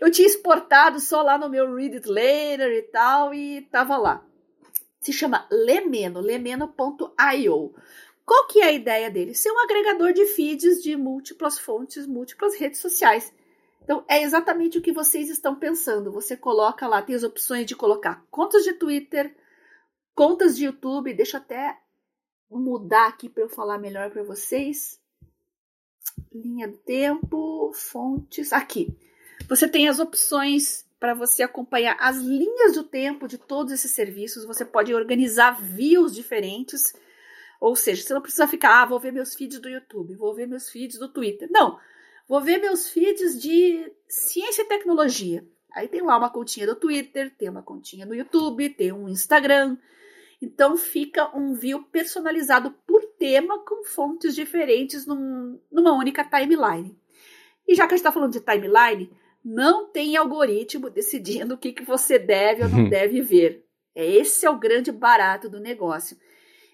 eu 0.00 0.10
tinha 0.10 0.26
exportado 0.26 0.98
só 0.98 1.22
lá 1.22 1.38
no 1.38 1.48
meu 1.48 1.72
Read 1.72 1.94
It 1.94 2.08
Later 2.08 2.68
e 2.72 2.82
tal, 2.82 3.32
e 3.32 3.62
tava 3.70 3.96
lá. 3.96 4.26
Se 5.00 5.12
chama 5.12 5.46
Lemeno, 5.52 6.18
lemeno.io. 6.18 7.74
Qual 8.26 8.46
que 8.48 8.60
é 8.60 8.64
a 8.64 8.72
ideia 8.72 9.08
dele? 9.10 9.32
Ser 9.32 9.52
um 9.52 9.60
agregador 9.60 10.12
de 10.12 10.26
feeds 10.26 10.82
de 10.82 10.96
múltiplas 10.96 11.60
fontes, 11.60 12.08
múltiplas 12.08 12.56
redes 12.56 12.80
sociais. 12.80 13.32
Então, 13.84 14.02
é 14.08 14.22
exatamente 14.22 14.78
o 14.78 14.82
que 14.82 14.92
vocês 14.92 15.28
estão 15.28 15.54
pensando. 15.54 16.10
Você 16.10 16.36
coloca 16.36 16.88
lá, 16.88 17.02
tem 17.02 17.14
as 17.14 17.22
opções 17.22 17.66
de 17.66 17.76
colocar 17.76 18.24
contas 18.30 18.64
de 18.64 18.72
Twitter, 18.72 19.36
contas 20.14 20.56
de 20.56 20.64
YouTube. 20.64 21.12
Deixa 21.12 21.36
eu 21.36 21.42
até 21.42 21.78
mudar 22.50 23.08
aqui 23.08 23.28
para 23.28 23.42
eu 23.42 23.48
falar 23.48 23.78
melhor 23.78 24.10
para 24.10 24.22
vocês. 24.22 24.98
Linha 26.32 26.66
do 26.66 26.78
tempo, 26.78 27.72
fontes. 27.74 28.54
Aqui. 28.54 28.96
Você 29.48 29.68
tem 29.68 29.86
as 29.86 29.98
opções 29.98 30.86
para 30.98 31.12
você 31.12 31.42
acompanhar 31.42 31.98
as 32.00 32.16
linhas 32.16 32.72
do 32.72 32.84
tempo 32.84 33.28
de 33.28 33.36
todos 33.36 33.70
esses 33.70 33.90
serviços. 33.90 34.46
Você 34.46 34.64
pode 34.64 34.94
organizar 34.94 35.60
views 35.60 36.14
diferentes. 36.14 36.94
Ou 37.60 37.76
seja, 37.76 38.02
você 38.02 38.14
não 38.14 38.22
precisa 38.22 38.48
ficar, 38.48 38.80
ah, 38.80 38.86
vou 38.86 38.98
ver 38.98 39.12
meus 39.12 39.34
feeds 39.34 39.58
do 39.58 39.68
YouTube, 39.68 40.14
vou 40.14 40.34
ver 40.34 40.46
meus 40.46 40.70
feeds 40.70 40.98
do 40.98 41.12
Twitter. 41.12 41.48
Não, 41.50 41.78
vou 42.28 42.40
ver 42.40 42.58
meus 42.58 42.88
feeds 42.88 43.40
de 43.40 43.92
ciência 44.08 44.62
e 44.62 44.66
tecnologia. 44.66 45.46
Aí 45.74 45.88
tem 45.88 46.02
lá 46.02 46.16
uma 46.16 46.30
continha 46.30 46.66
do 46.66 46.76
Twitter, 46.76 47.34
tem 47.36 47.48
uma 47.48 47.62
continha 47.62 48.06
no 48.06 48.14
YouTube, 48.14 48.68
tem 48.70 48.92
um 48.92 49.08
Instagram. 49.08 49.76
Então 50.40 50.76
fica 50.76 51.36
um 51.36 51.54
view 51.54 51.82
personalizado 51.84 52.70
por 52.86 53.02
tema 53.18 53.58
com 53.64 53.84
fontes 53.84 54.34
diferentes 54.34 55.06
num, 55.06 55.60
numa 55.70 55.92
única 55.92 56.24
timeline. 56.24 56.96
E 57.66 57.74
já 57.74 57.86
que 57.86 57.94
a 57.94 57.96
gente 57.96 58.06
está 58.06 58.12
falando 58.12 58.32
de 58.32 58.40
timeline, 58.40 59.10
não 59.44 59.90
tem 59.90 60.16
algoritmo 60.16 60.90
decidindo 60.90 61.54
o 61.54 61.58
que, 61.58 61.72
que 61.72 61.82
você 61.82 62.18
deve 62.18 62.62
ou 62.62 62.68
não 62.68 62.80
uhum. 62.80 62.88
deve 62.88 63.20
ver. 63.20 63.64
É, 63.94 64.06
esse 64.06 64.46
é 64.46 64.50
o 64.50 64.58
grande 64.58 64.90
barato 64.90 65.48
do 65.48 65.60
negócio. 65.60 66.16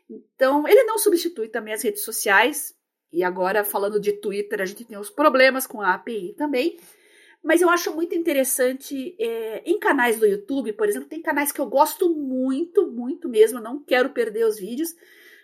Então, 0.08 0.66
ele 0.66 0.82
não 0.84 0.98
substitui 0.98 1.48
também 1.48 1.74
as 1.74 1.82
redes 1.82 2.02
sociais. 2.02 2.74
E 3.12 3.24
agora, 3.24 3.64
falando 3.64 4.00
de 4.00 4.12
Twitter, 4.12 4.60
a 4.60 4.64
gente 4.64 4.84
tem 4.84 4.98
os 4.98 5.10
problemas 5.10 5.66
com 5.66 5.80
a 5.80 5.94
API 5.94 6.34
também. 6.36 6.78
Mas 7.42 7.62
eu 7.62 7.70
acho 7.70 7.94
muito 7.94 8.14
interessante 8.14 9.16
é, 9.18 9.62
em 9.64 9.78
canais 9.78 10.18
do 10.18 10.26
YouTube, 10.26 10.74
por 10.74 10.88
exemplo, 10.88 11.08
tem 11.08 11.22
canais 11.22 11.50
que 11.50 11.60
eu 11.60 11.66
gosto 11.66 12.14
muito, 12.14 12.86
muito 12.90 13.28
mesmo, 13.28 13.60
não 13.60 13.82
quero 13.82 14.10
perder 14.10 14.44
os 14.44 14.58
vídeos, 14.58 14.94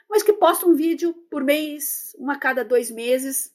mas 0.09 0.23
que 0.23 0.33
postam 0.35 0.71
um 0.71 0.75
vídeo 0.75 1.15
por 1.31 1.43
mês, 1.43 2.15
um 2.19 2.31
a 2.31 2.37
cada 2.37 2.63
dois 2.63 2.91
meses. 2.91 3.51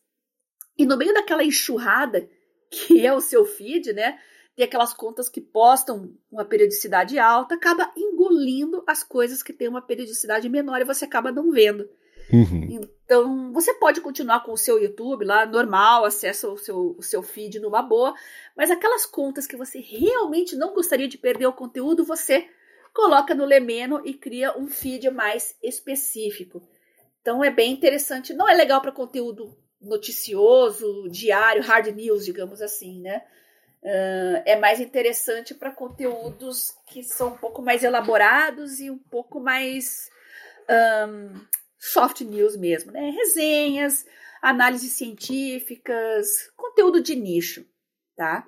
E 0.76 0.86
no 0.86 0.97
meio 0.97 1.14
daquela 1.14 1.43
enxurrada 1.43 2.28
que 2.72 3.05
é 3.05 3.14
o 3.14 3.22
seu 3.22 3.45
feed, 3.45 3.91
né? 3.91 4.18
Tem 4.55 4.66
aquelas 4.66 4.93
contas 4.93 5.30
que 5.30 5.41
postam 5.41 6.18
uma 6.32 6.45
periodicidade 6.45 7.20
alta, 7.20 7.55
acaba 7.55 7.91
engolindo 7.95 8.84
as 8.88 9.03
coisas 9.03 9.43
que 9.43 9.53
têm 9.53 9.68
uma 9.68 9.82
periodicidade 9.82 10.47
menor 10.49 10.80
e 10.82 10.86
você 10.86 11.05
acaba 11.05 11.32
não 11.32 11.51
vendo. 11.51 11.89
Uhum. 12.34 12.89
Então, 13.03 13.51
você 13.51 13.73
pode 13.73 13.99
continuar 13.99 14.41
com 14.41 14.53
o 14.53 14.57
seu 14.57 14.82
YouTube 14.82 15.25
lá, 15.25 15.45
normal, 15.45 16.05
acessa 16.05 16.47
o 16.47 16.57
seu, 16.57 16.95
o 16.97 17.03
seu 17.03 17.21
feed 17.21 17.59
numa 17.59 17.82
boa, 17.82 18.13
mas 18.55 18.71
aquelas 18.71 19.05
contas 19.05 19.45
que 19.45 19.57
você 19.57 19.79
realmente 19.79 20.55
não 20.55 20.73
gostaria 20.73 21.07
de 21.07 21.17
perder 21.17 21.45
o 21.45 21.53
conteúdo, 21.53 22.05
você 22.05 22.47
coloca 22.93 23.36
no 23.36 23.45
Lemeno 23.45 24.01
e 24.05 24.13
cria 24.13 24.57
um 24.57 24.67
feed 24.67 25.09
mais 25.09 25.55
específico. 25.61 26.61
Então, 27.21 27.43
é 27.43 27.51
bem 27.51 27.71
interessante. 27.73 28.34
Não 28.34 28.47
é 28.47 28.53
legal 28.53 28.82
para 28.82 28.91
conteúdo 28.91 29.55
noticioso, 29.82 31.09
diário, 31.09 31.63
hard 31.63 31.88
news, 31.88 32.23
digamos 32.23 32.61
assim, 32.61 33.01
né? 33.01 33.23
Uh, 33.84 34.43
é 34.45 34.55
mais 34.55 34.79
interessante 34.79 35.55
para 35.55 35.71
conteúdos 35.71 36.75
que 36.86 37.01
são 37.01 37.29
um 37.29 37.38
pouco 37.38 37.63
mais 37.63 37.84
elaborados 37.84 38.79
e 38.79 38.91
um 38.91 38.97
pouco 38.97 39.39
mais 39.39 40.11
um, 40.69 41.41
soft 41.82 42.21
news 42.21 42.55
mesmo, 42.55 42.91
né? 42.91 43.09
Resenhas, 43.09 44.05
análises 44.39 44.93
científicas, 44.93 46.51
conteúdo 46.55 47.01
de 47.01 47.15
nicho, 47.15 47.65
tá? 48.15 48.47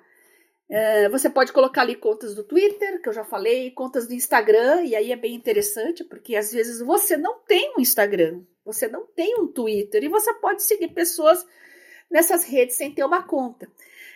Uh, 0.70 1.10
você 1.10 1.28
pode 1.28 1.52
colocar 1.52 1.82
ali 1.82 1.96
contas 1.96 2.34
do 2.34 2.44
Twitter, 2.44 3.02
que 3.02 3.08
eu 3.08 3.12
já 3.12 3.24
falei, 3.24 3.72
contas 3.72 4.06
do 4.06 4.14
Instagram, 4.14 4.82
e 4.82 4.94
aí 4.94 5.10
é 5.10 5.16
bem 5.16 5.34
interessante, 5.34 6.04
porque 6.04 6.36
às 6.36 6.52
vezes 6.52 6.80
você 6.80 7.16
não 7.16 7.40
tem 7.40 7.74
um 7.76 7.80
Instagram, 7.80 8.42
você 8.64 8.86
não 8.88 9.04
tem 9.04 9.38
um 9.38 9.48
Twitter 9.48 10.04
e 10.04 10.08
você 10.08 10.32
pode 10.34 10.62
seguir 10.62 10.88
pessoas 10.88 11.44
nessas 12.10 12.44
redes 12.44 12.76
sem 12.76 12.94
ter 12.94 13.04
uma 13.04 13.24
conta. 13.24 13.68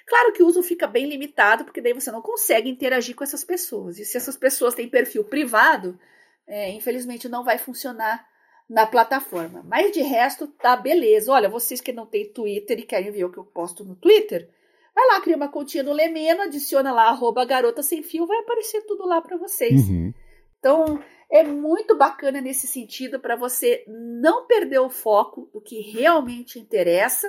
Claro 0.06 0.32
que 0.32 0.42
o 0.42 0.46
uso 0.46 0.62
fica 0.62 0.86
bem 0.86 1.06
limitado, 1.06 1.64
porque 1.64 1.82
daí 1.82 1.92
você 1.92 2.10
não 2.10 2.22
consegue 2.22 2.70
interagir 2.70 3.14
com 3.14 3.24
essas 3.24 3.44
pessoas. 3.44 3.98
E 3.98 4.04
se 4.04 4.16
essas 4.16 4.36
pessoas 4.36 4.74
têm 4.74 4.88
perfil 4.88 5.24
privado, 5.24 6.00
é, 6.46 6.70
infelizmente 6.70 7.28
não 7.28 7.44
vai 7.44 7.58
funcionar 7.58 8.26
na 8.68 8.86
plataforma. 8.86 9.64
Mas 9.66 9.92
de 9.92 10.02
resto, 10.02 10.46
tá 10.46 10.76
beleza. 10.76 11.32
Olha, 11.32 11.48
vocês 11.48 11.80
que 11.80 11.92
não 11.92 12.06
têm 12.06 12.32
Twitter 12.32 12.78
e 12.78 12.86
querem 12.86 13.10
ver 13.10 13.24
o 13.24 13.32
que 13.32 13.38
eu 13.38 13.44
posto 13.44 13.84
no 13.84 13.96
Twitter, 13.96 14.48
vai 14.94 15.06
lá, 15.08 15.20
cria 15.20 15.36
uma 15.36 15.48
continha 15.48 15.82
no 15.82 15.92
Lemeno, 15.92 16.42
adiciona 16.42 16.92
lá, 16.92 17.08
arroba 17.08 17.44
garota 17.44 17.82
sem 17.82 18.02
fio, 18.02 18.26
vai 18.26 18.38
aparecer 18.38 18.82
tudo 18.82 19.06
lá 19.06 19.20
para 19.20 19.36
vocês. 19.36 19.88
Uhum. 19.88 20.12
Então, 20.58 21.02
é 21.30 21.42
muito 21.42 21.96
bacana 21.96 22.40
nesse 22.40 22.66
sentido 22.66 23.20
para 23.20 23.36
você 23.36 23.84
não 23.86 24.46
perder 24.46 24.80
o 24.80 24.90
foco 24.90 25.48
do 25.52 25.60
que 25.60 25.80
realmente 25.80 26.58
interessa 26.58 27.28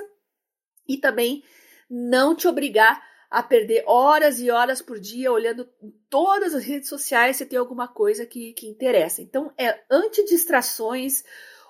e 0.88 0.96
também 0.96 1.44
não 1.88 2.34
te 2.34 2.48
obrigar 2.48 3.02
a 3.30 3.42
perder 3.42 3.84
horas 3.86 4.40
e 4.40 4.50
horas 4.50 4.82
por 4.82 4.98
dia 4.98 5.30
olhando 5.30 5.68
todas 6.08 6.52
as 6.52 6.64
redes 6.64 6.88
sociais 6.88 7.36
se 7.36 7.46
tem 7.46 7.58
alguma 7.58 7.86
coisa 7.86 8.26
que, 8.26 8.52
que 8.54 8.66
interessa. 8.66 9.22
Então, 9.22 9.52
é 9.56 9.80
anti-distrações, 9.88 11.22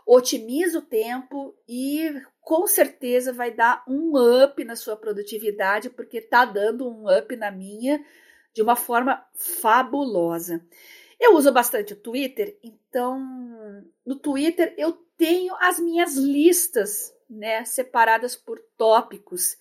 otimiza 0.06 0.78
o 0.78 0.82
tempo 0.82 1.54
e 1.68 2.10
com 2.40 2.66
certeza 2.66 3.32
vai 3.32 3.50
dar 3.50 3.84
um 3.86 4.12
up 4.42 4.64
na 4.64 4.74
sua 4.74 4.96
produtividade, 4.96 5.90
porque 5.90 6.16
está 6.16 6.46
dando 6.46 6.88
um 6.88 7.04
up 7.14 7.36
na 7.36 7.50
minha 7.50 8.02
de 8.54 8.62
uma 8.62 8.74
forma 8.74 9.22
fabulosa. 9.34 10.64
Eu 11.20 11.36
uso 11.36 11.52
bastante 11.52 11.92
o 11.92 12.00
Twitter, 12.00 12.58
então 12.62 13.20
no 14.06 14.16
Twitter 14.16 14.74
eu 14.78 14.92
tenho 15.18 15.54
as 15.60 15.78
minhas 15.78 16.16
listas, 16.16 17.14
né, 17.28 17.66
separadas 17.66 18.34
por 18.34 18.58
tópicos. 18.78 19.58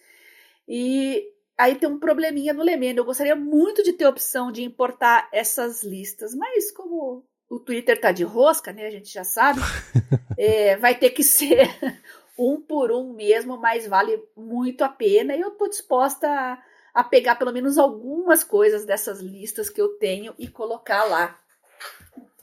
E 0.65 1.33
aí 1.59 1.75
tem 1.75 1.89
um 1.89 1.99
probleminha 1.99 2.53
no 2.53 2.63
Lemendo. 2.63 2.99
Eu 2.99 3.05
gostaria 3.05 3.35
muito 3.35 3.83
de 3.83 3.91
ter 3.91 4.05
a 4.05 4.09
opção 4.09 4.49
de 4.49 4.63
importar 4.63 5.27
essas 5.33 5.83
listas, 5.83 6.33
mas 6.33 6.71
como 6.71 7.25
o 7.49 7.59
Twitter 7.59 7.99
tá 7.99 8.13
de 8.13 8.23
rosca, 8.23 8.71
né? 8.71 8.87
A 8.87 8.91
gente 8.91 9.11
já 9.11 9.25
sabe, 9.25 9.59
é, 10.39 10.77
vai 10.77 10.97
ter 10.97 11.09
que 11.09 11.21
ser 11.23 11.67
um 12.39 12.61
por 12.61 12.93
um 12.93 13.13
mesmo, 13.13 13.57
mas 13.57 13.85
vale 13.85 14.23
muito 14.37 14.83
a 14.85 14.89
pena. 14.89 15.35
E 15.35 15.41
eu 15.41 15.51
tô 15.51 15.67
disposta 15.67 16.29
a, 16.29 16.63
a 16.93 17.03
pegar 17.03 17.35
pelo 17.35 17.51
menos 17.51 17.77
algumas 17.77 18.41
coisas 18.41 18.85
dessas 18.85 19.19
listas 19.19 19.69
que 19.69 19.81
eu 19.81 19.89
tenho 19.97 20.33
e 20.39 20.47
colocar 20.47 21.03
lá. 21.03 21.37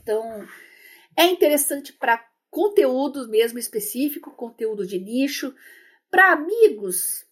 Então, 0.02 0.46
é 1.16 1.24
interessante 1.24 1.92
para 1.94 2.22
conteúdo 2.50 3.26
mesmo 3.28 3.58
específico, 3.58 4.30
conteúdo 4.32 4.86
de 4.86 4.98
nicho. 4.98 5.54
Para 6.10 6.32
amigos, 6.32 7.25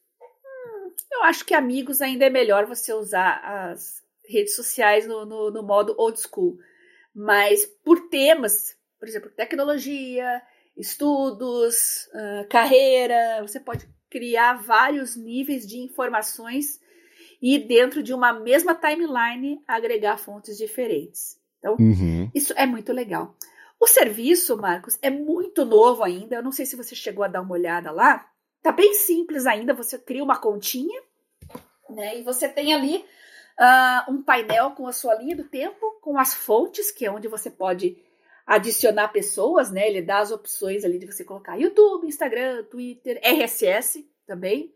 eu 1.12 1.22
acho 1.24 1.44
que 1.44 1.54
amigos 1.54 2.00
ainda 2.00 2.26
é 2.26 2.30
melhor 2.30 2.66
você 2.66 2.92
usar 2.92 3.40
as 3.44 4.02
redes 4.28 4.54
sociais 4.54 5.06
no, 5.06 5.24
no, 5.24 5.50
no 5.50 5.62
modo 5.62 5.94
old 5.98 6.18
school. 6.20 6.58
Mas 7.14 7.66
por 7.84 8.08
temas, 8.08 8.76
por 8.98 9.08
exemplo, 9.08 9.30
tecnologia, 9.30 10.42
estudos, 10.76 12.08
uh, 12.14 12.48
carreira, 12.48 13.40
você 13.42 13.60
pode 13.60 13.88
criar 14.10 14.54
vários 14.54 15.16
níveis 15.16 15.66
de 15.66 15.78
informações 15.78 16.80
e 17.40 17.58
dentro 17.58 18.02
de 18.02 18.14
uma 18.14 18.32
mesma 18.32 18.74
timeline 18.74 19.62
agregar 19.66 20.16
fontes 20.16 20.56
diferentes. 20.56 21.38
Então, 21.58 21.76
uhum. 21.78 22.30
isso 22.34 22.52
é 22.56 22.66
muito 22.66 22.92
legal. 22.92 23.36
O 23.80 23.86
serviço, 23.86 24.56
Marcos, 24.56 24.98
é 25.02 25.10
muito 25.10 25.64
novo 25.64 26.02
ainda. 26.02 26.36
Eu 26.36 26.42
não 26.42 26.52
sei 26.52 26.64
se 26.64 26.76
você 26.76 26.94
chegou 26.94 27.24
a 27.24 27.28
dar 27.28 27.42
uma 27.42 27.52
olhada 27.52 27.90
lá. 27.90 28.26
Tá 28.64 28.72
bem 28.72 28.94
simples 28.94 29.44
ainda. 29.44 29.74
Você 29.74 29.98
cria 29.98 30.24
uma 30.24 30.38
continha, 30.38 31.02
né? 31.90 32.18
E 32.18 32.22
você 32.22 32.48
tem 32.48 32.72
ali 32.72 33.04
uh, 33.60 34.10
um 34.10 34.22
painel 34.22 34.70
com 34.70 34.86
a 34.86 34.92
sua 34.92 35.14
linha 35.16 35.36
do 35.36 35.44
tempo, 35.44 35.98
com 36.00 36.18
as 36.18 36.32
fontes, 36.32 36.90
que 36.90 37.04
é 37.04 37.10
onde 37.10 37.28
você 37.28 37.50
pode 37.50 38.02
adicionar 38.46 39.08
pessoas, 39.08 39.70
né? 39.70 39.86
Ele 39.86 40.00
dá 40.00 40.20
as 40.20 40.30
opções 40.30 40.82
ali 40.82 40.98
de 40.98 41.04
você 41.04 41.22
colocar 41.22 41.56
YouTube, 41.56 42.06
Instagram, 42.06 42.64
Twitter, 42.64 43.20
RSS 43.22 44.02
também. 44.26 44.72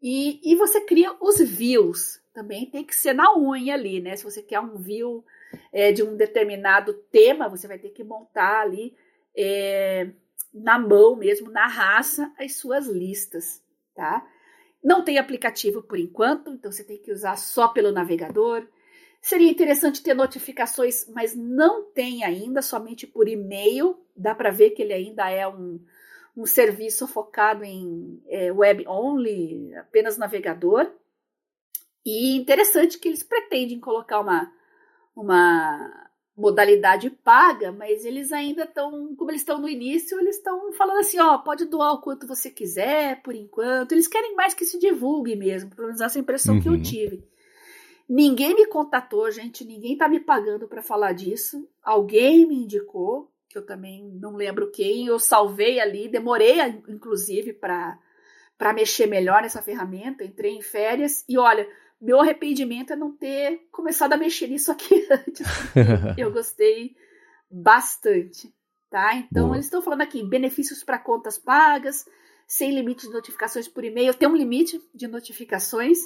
E, 0.00 0.40
e 0.44 0.54
você 0.54 0.80
cria 0.80 1.12
os 1.20 1.40
views. 1.40 2.20
Também 2.32 2.64
tem 2.66 2.84
que 2.84 2.94
ser 2.94 3.12
na 3.12 3.36
unha 3.36 3.74
ali, 3.74 4.00
né? 4.00 4.14
Se 4.14 4.22
você 4.22 4.40
quer 4.40 4.60
um 4.60 4.76
view 4.76 5.24
é, 5.72 5.90
de 5.90 6.04
um 6.04 6.16
determinado 6.16 6.92
tema, 7.10 7.48
você 7.48 7.66
vai 7.66 7.76
ter 7.76 7.90
que 7.90 8.04
montar 8.04 8.60
ali 8.60 8.94
é, 9.36 10.10
na 10.52 10.78
mão 10.78 11.16
mesmo, 11.16 11.50
na 11.50 11.66
raça, 11.66 12.32
as 12.38 12.56
suas 12.56 12.86
listas, 12.86 13.62
tá? 13.94 14.26
Não 14.82 15.04
tem 15.04 15.18
aplicativo 15.18 15.82
por 15.82 15.98
enquanto, 15.98 16.50
então 16.50 16.72
você 16.72 16.82
tem 16.82 16.98
que 16.98 17.12
usar 17.12 17.36
só 17.36 17.68
pelo 17.68 17.92
navegador. 17.92 18.66
Seria 19.20 19.50
interessante 19.50 20.02
ter 20.02 20.14
notificações, 20.14 21.06
mas 21.08 21.36
não 21.36 21.84
tem 21.92 22.24
ainda, 22.24 22.62
somente 22.62 23.06
por 23.06 23.28
e-mail. 23.28 23.98
Dá 24.16 24.34
para 24.34 24.50
ver 24.50 24.70
que 24.70 24.80
ele 24.80 24.94
ainda 24.94 25.30
é 25.30 25.46
um, 25.46 25.78
um 26.34 26.46
serviço 26.46 27.06
focado 27.06 27.62
em 27.62 28.22
é, 28.26 28.50
web 28.50 28.86
only, 28.88 29.74
apenas 29.74 30.16
navegador. 30.16 30.90
E 32.04 32.36
interessante 32.36 32.98
que 32.98 33.08
eles 33.08 33.22
pretendem 33.22 33.78
colocar 33.78 34.20
uma, 34.20 34.50
uma 35.14 36.09
modalidade 36.40 37.10
paga, 37.10 37.70
mas 37.70 38.04
eles 38.04 38.32
ainda 38.32 38.64
estão, 38.64 39.14
como 39.14 39.30
eles 39.30 39.42
estão 39.42 39.60
no 39.60 39.68
início, 39.68 40.18
eles 40.18 40.36
estão 40.36 40.72
falando 40.72 40.98
assim, 40.98 41.18
ó, 41.18 41.38
pode 41.38 41.66
doar 41.66 41.92
o 41.92 42.00
quanto 42.00 42.26
você 42.26 42.50
quiser, 42.50 43.22
por 43.22 43.34
enquanto. 43.34 43.92
Eles 43.92 44.08
querem 44.08 44.34
mais 44.34 44.54
que 44.54 44.64
se 44.64 44.78
divulgue 44.78 45.36
mesmo, 45.36 45.70
pelo 45.70 45.88
menos 45.88 46.00
essa 46.00 46.18
impressão 46.18 46.56
uhum. 46.56 46.60
que 46.60 46.68
eu 46.68 46.72
uhum. 46.72 46.82
tive. 46.82 47.24
Ninguém 48.08 48.54
me 48.54 48.66
contatou, 48.66 49.30
gente, 49.30 49.64
ninguém 49.64 49.96
tá 49.96 50.08
me 50.08 50.18
pagando 50.18 50.66
para 50.66 50.82
falar 50.82 51.12
disso. 51.12 51.68
Alguém 51.82 52.44
me 52.46 52.56
indicou, 52.56 53.30
que 53.48 53.56
eu 53.56 53.64
também 53.64 54.04
não 54.20 54.34
lembro 54.34 54.70
quem, 54.70 55.06
eu 55.06 55.18
salvei 55.18 55.78
ali, 55.78 56.08
demorei 56.08 56.60
inclusive 56.88 57.52
para 57.52 57.98
para 58.56 58.74
mexer 58.74 59.06
melhor 59.06 59.40
nessa 59.40 59.62
ferramenta, 59.62 60.22
entrei 60.22 60.52
em 60.52 60.60
férias 60.60 61.24
e 61.26 61.38
olha, 61.38 61.66
meu 62.00 62.20
arrependimento 62.20 62.92
é 62.92 62.96
não 62.96 63.12
ter 63.12 63.68
começado 63.70 64.12
a 64.12 64.16
mexer 64.16 64.48
nisso 64.48 64.72
aqui 64.72 65.06
antes. 65.10 65.46
eu 66.16 66.30
gostei 66.32 66.96
bastante, 67.50 68.52
tá? 68.88 69.14
Então, 69.16 69.46
Boa. 69.46 69.56
eles 69.56 69.66
estão 69.66 69.82
falando 69.82 70.02
aqui 70.02 70.22
benefícios 70.22 70.82
para 70.82 70.98
contas 70.98 71.36
pagas, 71.36 72.06
sem 72.46 72.74
limite 72.74 73.06
de 73.06 73.12
notificações 73.12 73.68
por 73.68 73.84
e-mail. 73.84 74.14
Tem 74.14 74.28
um 74.28 74.36
limite 74.36 74.80
de 74.94 75.06
notificações, 75.06 75.98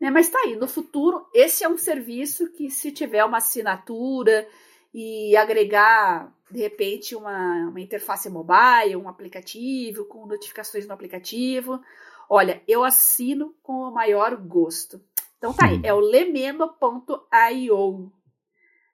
né? 0.00 0.10
Mas 0.10 0.28
tá 0.28 0.38
aí, 0.40 0.56
no 0.56 0.68
futuro, 0.68 1.26
esse 1.34 1.64
é 1.64 1.68
um 1.68 1.78
serviço 1.78 2.50
que, 2.52 2.70
se 2.70 2.92
tiver 2.92 3.24
uma 3.24 3.38
assinatura 3.38 4.46
e 4.94 5.34
agregar, 5.36 6.32
de 6.50 6.60
repente, 6.60 7.16
uma, 7.16 7.68
uma 7.68 7.80
interface 7.80 8.28
mobile, 8.28 8.96
um 8.96 9.08
aplicativo, 9.08 10.04
com 10.04 10.26
notificações 10.26 10.86
no 10.86 10.92
aplicativo, 10.92 11.80
olha, 12.28 12.62
eu 12.68 12.84
assino 12.84 13.54
com 13.62 13.72
o 13.72 13.90
maior 13.90 14.36
gosto. 14.36 15.00
Então 15.42 15.52
tá 15.52 15.66
aí, 15.66 15.80
é 15.82 15.92
o 15.92 15.98
lemendo.io. 15.98 18.12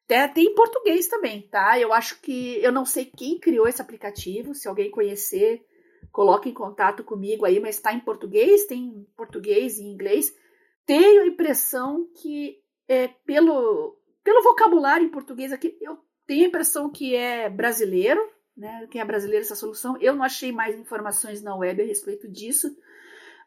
Tem, 0.06 0.28
tem 0.32 0.44
em 0.46 0.54
português 0.54 1.06
também, 1.06 1.42
tá? 1.42 1.78
Eu 1.78 1.92
acho 1.92 2.22
que 2.22 2.56
eu 2.64 2.72
não 2.72 2.86
sei 2.86 3.04
quem 3.04 3.38
criou 3.38 3.68
esse 3.68 3.82
aplicativo, 3.82 4.54
se 4.54 4.66
alguém 4.66 4.90
conhecer, 4.90 5.62
coloque 6.10 6.48
em 6.48 6.54
contato 6.54 7.04
comigo 7.04 7.44
aí, 7.44 7.60
mas 7.60 7.76
está 7.76 7.92
em 7.92 8.00
português, 8.00 8.64
tem 8.64 8.82
em 8.82 9.06
português 9.14 9.76
e 9.76 9.84
inglês. 9.84 10.34
Tenho 10.86 11.24
a 11.24 11.26
impressão 11.26 12.08
que 12.16 12.56
é, 12.88 13.08
pelo, 13.26 13.98
pelo 14.24 14.42
vocabulário 14.42 15.04
em 15.04 15.10
português 15.10 15.52
aqui, 15.52 15.76
eu 15.82 15.98
tenho 16.26 16.46
a 16.46 16.48
impressão 16.48 16.88
que 16.88 17.14
é 17.14 17.50
brasileiro, 17.50 18.26
né? 18.56 18.86
Quem 18.90 19.02
é 19.02 19.04
brasileiro 19.04 19.44
essa 19.44 19.54
solução. 19.54 19.98
Eu 20.00 20.14
não 20.14 20.22
achei 20.22 20.50
mais 20.50 20.78
informações 20.78 21.42
na 21.42 21.54
web 21.54 21.82
a 21.82 21.84
respeito 21.84 22.26
disso. 22.26 22.74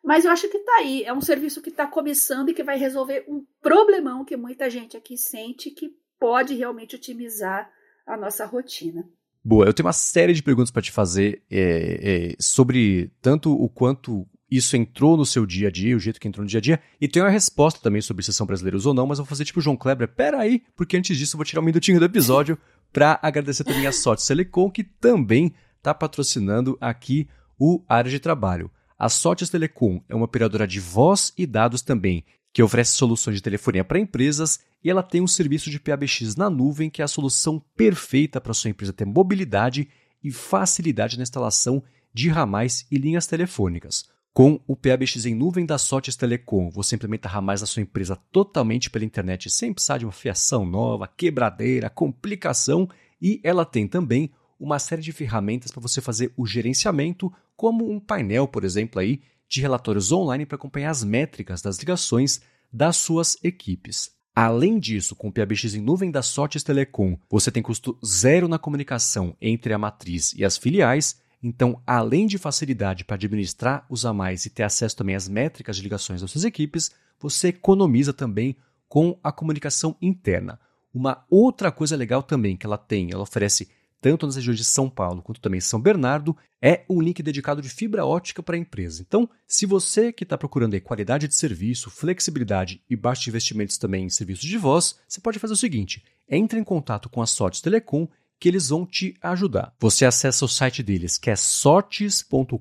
Mas 0.04 0.26
eu 0.26 0.32
acho 0.32 0.50
que 0.50 0.58
está 0.58 0.78
aí. 0.78 1.04
É 1.04 1.14
um 1.14 1.22
serviço 1.22 1.62
que 1.62 1.70
está 1.70 1.86
começando 1.86 2.50
e 2.50 2.54
que 2.54 2.64
vai 2.64 2.78
resolver 2.78 3.26
um 3.28 3.46
problemão 3.62 4.26
que 4.26 4.36
muita 4.36 4.70
gente 4.70 4.98
aqui 4.98 5.18
sente 5.18 5.70
que 5.72 5.92
pode 6.20 6.56
realmente 6.56 6.96
otimizar 6.96 7.70
a 8.06 8.18
nossa 8.18 8.46
rotina. 8.46 9.08
Boa, 9.44 9.66
eu 9.66 9.74
tenho 9.74 9.88
uma 9.88 9.94
série 9.94 10.34
de 10.34 10.44
perguntas 10.44 10.70
para 10.70 10.84
te 10.84 10.92
fazer 10.92 11.42
é, 11.50 12.32
é, 12.32 12.36
sobre 12.40 13.12
tanto 13.22 13.52
o 13.52 13.68
quanto 13.68 14.28
isso 14.52 14.76
entrou 14.76 15.18
no 15.18 15.26
seu 15.26 15.46
dia 15.46 15.70
a 15.70 15.72
dia, 15.72 15.96
o 15.96 16.00
jeito 16.00 16.20
que 16.20 16.28
entrou 16.28 16.44
no 16.44 16.50
dia 16.50 16.60
a 16.60 16.62
dia, 16.62 16.80
e 17.00 17.08
tem 17.08 17.24
uma 17.24 17.30
resposta 17.30 17.80
também 17.82 18.02
sobre 18.02 18.24
se 18.24 18.34
são 18.34 18.46
brasileiros 18.46 18.86
ou 18.86 18.94
não, 18.94 19.08
mas 19.08 19.18
eu 19.18 19.24
vou 19.24 19.30
fazer 19.30 19.46
tipo 19.46 19.60
o 19.60 19.62
João 19.62 19.78
Kleber, 19.78 20.10
peraí, 20.10 20.62
porque 20.76 20.98
antes 20.98 21.18
disso 21.18 21.36
eu 21.36 21.38
vou 21.38 21.46
tirar 21.46 21.62
um 21.62 21.66
minutinho 21.66 21.98
do 21.98 22.06
episódio 22.06 22.58
para 22.94 23.18
agradecer 23.22 23.64
também 23.64 23.88
a 23.88 23.92
Sorte 23.92 24.28
Telecom, 24.28 24.70
que 24.70 24.84
também 24.84 25.56
está 25.78 25.94
patrocinando 25.94 26.78
aqui 26.80 27.28
o 27.58 27.82
Área 27.88 28.12
de 28.12 28.20
Trabalho. 28.20 28.70
A 29.02 29.10
Sotes 29.10 29.50
Telecom 29.50 30.00
é 30.08 30.14
uma 30.14 30.26
operadora 30.26 30.68
de 30.68 30.80
voz 30.80 31.34
e 31.36 31.48
dados 31.48 31.82
também, 31.82 32.24
que 32.54 32.62
oferece 32.62 32.92
soluções 32.92 33.38
de 33.38 33.42
telefonia 33.42 33.84
para 33.84 33.98
empresas 33.98 34.60
e 34.84 34.92
ela 34.92 35.02
tem 35.02 35.22
um 35.22 35.28
serviço 35.28 35.72
de 35.72 35.80
PABX 35.80 36.36
na 36.36 36.52
nuvem 36.52 36.88
que 36.88 37.02
é 37.02 37.06
a 37.06 37.08
solução 37.08 37.60
perfeita 37.76 38.40
para 38.40 38.54
sua 38.54 38.70
empresa 38.70 38.94
ter 38.94 39.06
mobilidade 39.06 39.90
e 40.24 40.30
facilidade 40.30 41.18
na 41.18 41.24
instalação 41.24 41.82
de 42.14 42.30
ramais 42.30 42.86
e 42.92 42.98
linhas 43.00 43.26
telefônicas. 43.26 44.06
Com 44.36 44.62
o 44.68 44.76
PABX 44.76 45.26
em 45.26 45.34
nuvem 45.34 45.66
da 45.66 45.80
Sotes 45.80 46.16
Telecom, 46.16 46.70
você 46.70 46.96
implementa 46.96 47.28
ramais 47.28 47.62
na 47.62 47.66
sua 47.66 47.82
empresa 47.82 48.16
totalmente 48.32 48.92
pela 48.92 49.04
internet 49.04 49.50
sem 49.50 49.74
precisar 49.74 49.98
de 49.98 50.06
uma 50.06 50.12
fiação 50.12 50.64
nova, 50.64 51.08
quebradeira, 51.08 51.90
complicação 51.90 52.88
e 53.20 53.42
ela 53.44 53.66
tem 53.66 53.88
também 53.88 54.32
uma 54.60 54.78
série 54.78 55.02
de 55.02 55.12
ferramentas 55.12 55.72
para 55.72 55.82
você 55.82 56.00
fazer 56.00 56.32
o 56.38 56.46
gerenciamento, 56.46 57.34
como 57.62 57.88
um 57.92 58.00
painel, 58.00 58.48
por 58.48 58.64
exemplo, 58.64 59.00
aí, 59.00 59.22
de 59.48 59.62
relatórios 59.62 60.12
online 60.12 60.48
para 60.48 60.56
acompanhar 60.56 60.90
as 60.90 61.04
métricas 61.04 61.62
das 61.62 61.78
ligações 61.78 62.42
das 62.74 62.98
suas 62.98 63.38
equipes. 63.44 64.10
Além 64.36 64.80
disso, 64.80 65.16
com 65.16 65.28
o 65.28 65.32
PABX 65.32 65.76
em 65.76 65.80
nuvem 65.80 66.10
da 66.10 66.24
Sotes 66.24 66.64
Telecom, 66.64 67.20
você 67.30 67.52
tem 67.52 67.62
custo 67.62 67.96
zero 68.04 68.48
na 68.48 68.58
comunicação 68.58 69.38
entre 69.40 69.74
a 69.74 69.78
matriz 69.78 70.34
e 70.34 70.44
as 70.44 70.58
filiais. 70.58 71.22
Então, 71.44 71.80
além 71.86 72.26
de 72.26 72.40
facilidade 72.40 73.06
para 73.06 73.14
administrar 73.14 73.86
os 73.88 74.08
a 74.08 74.12
mais 74.12 74.44
e 74.48 74.50
ter 74.50 74.64
acesso 74.64 74.98
também 74.98 75.16
às 75.16 75.30
métricas 75.30 75.78
de 75.78 75.84
ligações 75.84 76.22
das 76.22 76.32
suas 76.32 76.46
equipes, 76.46 76.90
você 77.20 77.50
economiza 77.50 78.12
também 78.12 78.58
com 78.90 79.20
a 79.24 79.32
comunicação 79.32 79.96
interna. 80.02 80.60
Uma 80.92 81.24
outra 81.30 81.72
coisa 81.72 81.96
legal 81.96 82.24
também 82.24 82.58
que 82.58 82.66
ela 82.66 82.80
tem, 82.80 83.12
ela 83.12 83.22
oferece 83.22 83.70
tanto 84.02 84.26
nas 84.26 84.36
regiões 84.36 84.58
de 84.58 84.66
São 84.66 84.90
Paulo 84.90 85.22
quanto 85.22 85.40
também 85.40 85.62
São 85.62 85.80
Bernardo, 85.80 86.36
é 86.62 86.84
um 86.90 87.00
link 87.02 87.22
dedicado 87.24 87.62
de 87.62 87.70
fibra 87.70 88.06
ótica 88.06 88.42
para 88.44 88.56
a 88.56 88.60
empresa. 88.60 89.02
Então, 89.08 89.30
se 89.48 89.66
você 89.66 90.12
que 90.12 90.24
está 90.24 90.38
procurando 90.38 90.80
qualidade 90.82 91.28
de 91.28 91.36
serviço, 91.36 91.90
flexibilidade 91.90 92.82
e 92.90 92.96
baixos 92.96 93.28
investimentos 93.28 93.78
também 93.78 94.06
em 94.06 94.10
serviços 94.10 94.46
de 94.46 94.58
voz, 94.58 94.96
você 95.08 95.22
pode 95.22 95.40
fazer 95.40 95.54
o 95.54 95.58
seguinte: 95.58 96.04
entre 96.28 96.60
em 96.60 96.64
contato 96.64 97.08
com 97.10 97.22
a 97.22 97.28
Sotes 97.28 97.62
Telecom 97.62 98.08
que 98.40 98.50
eles 98.50 98.70
vão 98.70 98.88
te 98.88 99.16
ajudar. 99.22 99.74
Você 99.80 100.04
acessa 100.04 100.44
o 100.44 100.48
site 100.48 100.82
deles, 100.82 101.20
que 101.20 101.30
é 101.30 101.36
sortes.com.br, 101.36 102.56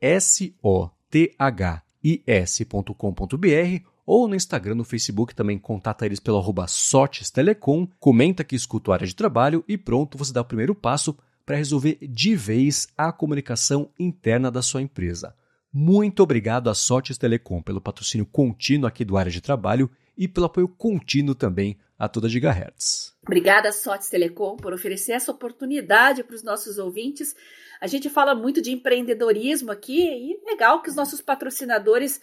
S-O-T-H 0.00 1.82
ou 4.12 4.26
no 4.26 4.34
Instagram, 4.34 4.74
no 4.74 4.82
Facebook 4.82 5.36
também 5.36 5.56
contata 5.56 6.04
eles 6.04 6.18
pelo 6.18 6.36
arroba 6.36 6.66
Telecom, 7.32 7.86
comenta 8.00 8.42
que 8.42 8.56
escuta 8.56 8.90
a 8.90 8.94
área 8.94 9.06
de 9.06 9.14
trabalho 9.14 9.64
e 9.68 9.78
pronto, 9.78 10.18
você 10.18 10.32
dá 10.32 10.40
o 10.40 10.44
primeiro 10.44 10.74
passo 10.74 11.16
para 11.46 11.54
resolver 11.54 11.96
de 12.02 12.34
vez 12.34 12.88
a 12.98 13.12
comunicação 13.12 13.88
interna 14.00 14.50
da 14.50 14.62
sua 14.62 14.82
empresa. 14.82 15.32
Muito 15.72 16.24
obrigado 16.24 16.68
à 16.68 16.74
Sotes 16.74 17.16
Telecom 17.16 17.62
pelo 17.62 17.80
patrocínio 17.80 18.26
contínuo 18.26 18.88
aqui 18.88 19.04
do 19.04 19.16
área 19.16 19.30
de 19.30 19.40
trabalho 19.40 19.88
e 20.18 20.26
pelo 20.26 20.46
apoio 20.46 20.66
contínuo 20.66 21.36
também 21.36 21.78
a 22.00 22.08
toda 22.08 22.30
Gigahertz. 22.30 23.14
Obrigada, 23.22 23.70
Sotes 23.72 24.08
Telecom, 24.08 24.56
por 24.56 24.72
oferecer 24.72 25.12
essa 25.12 25.30
oportunidade 25.30 26.24
para 26.24 26.34
os 26.34 26.42
nossos 26.42 26.78
ouvintes. 26.78 27.36
A 27.78 27.86
gente 27.86 28.08
fala 28.08 28.34
muito 28.34 28.62
de 28.62 28.72
empreendedorismo 28.72 29.70
aqui 29.70 30.00
e 30.00 30.40
legal 30.46 30.80
que 30.80 30.88
os 30.88 30.96
nossos 30.96 31.20
patrocinadores 31.20 32.18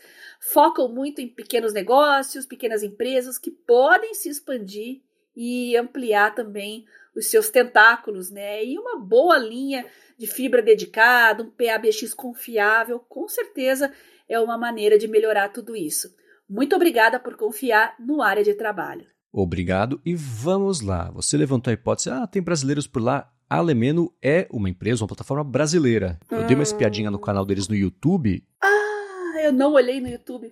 focam 0.51 0.89
muito 0.89 1.21
em 1.21 1.27
pequenos 1.27 1.73
negócios, 1.73 2.47
pequenas 2.47 2.81
empresas 2.81 3.37
que 3.37 3.51
podem 3.51 4.15
se 4.15 4.29
expandir 4.29 5.03
e 5.35 5.77
ampliar 5.77 6.33
também 6.33 6.83
os 7.15 7.27
seus 7.27 7.51
tentáculos, 7.51 8.31
né? 8.31 8.65
E 8.65 8.79
uma 8.79 8.99
boa 8.99 9.37
linha 9.37 9.85
de 10.17 10.25
fibra 10.25 10.63
dedicada, 10.63 11.43
um 11.43 11.51
PABX 11.51 12.15
confiável, 12.15 12.99
com 12.99 13.27
certeza 13.27 13.93
é 14.27 14.39
uma 14.39 14.57
maneira 14.57 14.97
de 14.97 15.07
melhorar 15.07 15.49
tudo 15.49 15.75
isso. 15.75 16.15
Muito 16.49 16.75
obrigada 16.75 17.19
por 17.19 17.37
confiar 17.37 17.95
no 17.99 18.23
área 18.23 18.43
de 18.43 18.55
trabalho. 18.55 19.05
Obrigado 19.39 20.01
e 20.03 20.15
vamos 20.15 20.81
lá. 20.81 21.11
Você 21.11 21.37
levantou 21.37 21.69
a 21.69 21.73
hipótese, 21.75 22.09
ah, 22.09 22.25
tem 22.25 22.41
brasileiros 22.41 22.87
por 22.87 23.03
lá. 23.03 23.31
A 23.47 23.61
Lemeno 23.61 24.11
é 24.19 24.47
uma 24.51 24.67
empresa, 24.67 25.03
uma 25.03 25.07
plataforma 25.07 25.43
brasileira. 25.43 26.19
Eu 26.31 26.39
hum. 26.39 26.47
dei 26.47 26.55
uma 26.55 26.63
espiadinha 26.63 27.11
no 27.11 27.19
canal 27.19 27.45
deles 27.45 27.67
no 27.67 27.75
YouTube. 27.75 28.43
Ah, 28.59 29.41
eu 29.43 29.53
não 29.53 29.73
olhei 29.73 30.01
no 30.01 30.07
YouTube. 30.07 30.51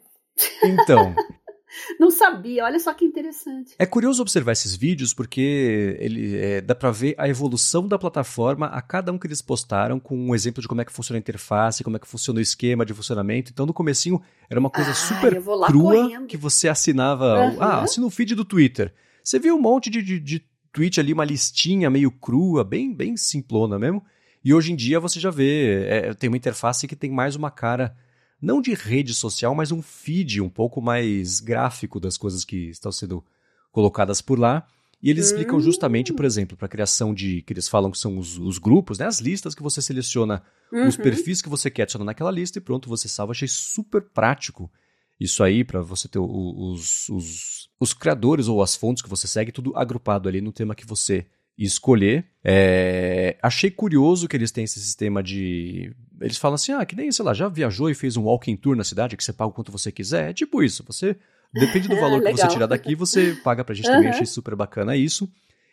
Então, 0.63 1.15
Não 1.99 2.11
sabia, 2.11 2.63
olha 2.63 2.79
só 2.79 2.93
que 2.93 3.05
interessante. 3.05 3.75
É 3.77 3.85
curioso 3.85 4.21
observar 4.21 4.51
esses 4.51 4.75
vídeos 4.75 5.13
porque 5.13 5.97
ele 5.99 6.37
é, 6.37 6.61
dá 6.61 6.75
para 6.75 6.91
ver 6.91 7.15
a 7.17 7.27
evolução 7.27 7.87
da 7.87 7.97
plataforma 7.97 8.67
a 8.67 8.81
cada 8.81 9.11
um 9.11 9.17
que 9.17 9.27
eles 9.27 9.41
postaram 9.41 9.99
com 9.99 10.17
um 10.17 10.35
exemplo 10.35 10.61
de 10.61 10.67
como 10.67 10.81
é 10.81 10.85
que 10.85 10.91
funciona 10.91 11.17
a 11.17 11.19
interface, 11.19 11.83
como 11.83 11.97
é 11.97 11.99
que 11.99 12.07
funciona 12.07 12.39
o 12.39 12.41
esquema 12.41 12.85
de 12.85 12.93
funcionamento. 12.93 13.51
Então 13.51 13.65
no 13.65 13.73
comecinho 13.73 14.21
era 14.49 14.59
uma 14.59 14.69
coisa 14.69 14.91
ah, 14.91 14.95
super 14.95 15.41
crua 15.41 16.03
correndo. 16.03 16.27
que 16.27 16.37
você 16.37 16.67
assinava, 16.67 17.39
uhum. 17.39 17.61
ah, 17.61 17.81
assina 17.81 18.05
o 18.05 18.09
feed 18.09 18.35
do 18.35 18.45
Twitter. 18.45 18.93
Você 19.23 19.39
viu 19.39 19.55
um 19.55 19.61
monte 19.61 19.89
de, 19.89 20.01
de, 20.01 20.19
de 20.19 20.45
tweet 20.71 20.99
ali, 20.99 21.13
uma 21.13 21.25
listinha 21.25 21.89
meio 21.89 22.11
crua, 22.11 22.63
bem, 22.63 22.93
bem 22.93 23.17
simplona 23.17 23.79
mesmo. 23.79 24.03
E 24.43 24.53
hoje 24.53 24.71
em 24.71 24.75
dia 24.75 24.99
você 24.99 25.19
já 25.19 25.31
vê, 25.31 25.85
é, 25.87 26.13
tem 26.13 26.27
uma 26.27 26.37
interface 26.37 26.87
que 26.87 26.95
tem 26.95 27.09
mais 27.09 27.35
uma 27.35 27.49
cara 27.49 27.95
não 28.41 28.61
de 28.61 28.73
rede 28.73 29.13
social, 29.13 29.55
mas 29.55 29.71
um 29.71 29.81
feed 29.81 30.41
um 30.41 30.49
pouco 30.49 30.81
mais 30.81 31.39
gráfico 31.39 31.99
das 31.99 32.17
coisas 32.17 32.43
que 32.43 32.69
estão 32.69 32.91
sendo 32.91 33.23
colocadas 33.71 34.21
por 34.21 34.39
lá. 34.39 34.67
E 35.01 35.09
eles 35.09 35.27
explicam 35.27 35.59
justamente, 35.59 36.13
por 36.13 36.25
exemplo, 36.25 36.57
para 36.57 36.65
a 36.65 36.69
criação 36.69 37.13
de, 37.13 37.41
que 37.43 37.53
eles 37.53 37.67
falam 37.67 37.91
que 37.91 37.97
são 37.97 38.17
os, 38.17 38.39
os 38.39 38.57
grupos, 38.57 38.97
né, 38.97 39.05
as 39.05 39.19
listas 39.19 39.53
que 39.53 39.61
você 39.61 39.81
seleciona, 39.81 40.41
uhum. 40.71 40.87
os 40.87 40.97
perfis 40.97 41.41
que 41.41 41.49
você 41.49 41.69
quer 41.69 41.83
adicionar 41.83 42.05
naquela 42.05 42.31
lista 42.31 42.57
e 42.57 42.61
pronto, 42.61 42.89
você 42.89 43.07
salva. 43.07 43.31
Achei 43.31 43.47
super 43.47 44.01
prático 44.01 44.71
isso 45.19 45.43
aí 45.43 45.63
para 45.63 45.81
você 45.81 46.07
ter 46.07 46.19
os, 46.19 47.07
os, 47.09 47.69
os 47.79 47.93
criadores 47.93 48.47
ou 48.47 48.61
as 48.61 48.75
fontes 48.75 49.03
que 49.03 49.09
você 49.09 49.27
segue, 49.27 49.51
tudo 49.51 49.75
agrupado 49.77 50.27
ali 50.27 50.41
no 50.41 50.51
tema 50.51 50.75
que 50.75 50.85
você 50.85 51.25
escolher. 51.57 52.25
É, 52.43 53.37
achei 53.41 53.71
curioso 53.71 54.27
que 54.27 54.35
eles 54.35 54.51
têm 54.51 54.63
esse 54.63 54.79
sistema 54.79 55.23
de. 55.23 55.95
Eles 56.19 56.37
falam 56.37 56.55
assim: 56.55 56.73
ah, 56.73 56.85
que 56.85 56.95
nem, 56.95 57.11
sei 57.11 57.25
lá, 57.25 57.33
já 57.33 57.47
viajou 57.47 57.89
e 57.89 57.95
fez 57.95 58.17
um 58.17 58.23
walking 58.23 58.55
tour 58.55 58.75
na 58.75 58.83
cidade 58.83 59.15
que 59.15 59.23
você 59.23 59.33
paga 59.33 59.49
o 59.49 59.53
quanto 59.53 59.71
você 59.71 59.91
quiser. 59.91 60.29
É 60.29 60.33
tipo 60.33 60.61
isso. 60.61 60.83
Você. 60.87 61.15
Depende 61.53 61.87
do 61.87 61.95
valor 61.99 62.21
que 62.21 62.31
você 62.31 62.47
tirar 62.47 62.67
daqui, 62.67 62.95
você 62.95 63.33
paga 63.43 63.63
pra 63.63 63.73
gente 63.73 63.87
uhum. 63.87 63.95
também. 63.95 64.09
Achei 64.09 64.25
super 64.25 64.55
bacana 64.55 64.95
isso. 64.95 65.29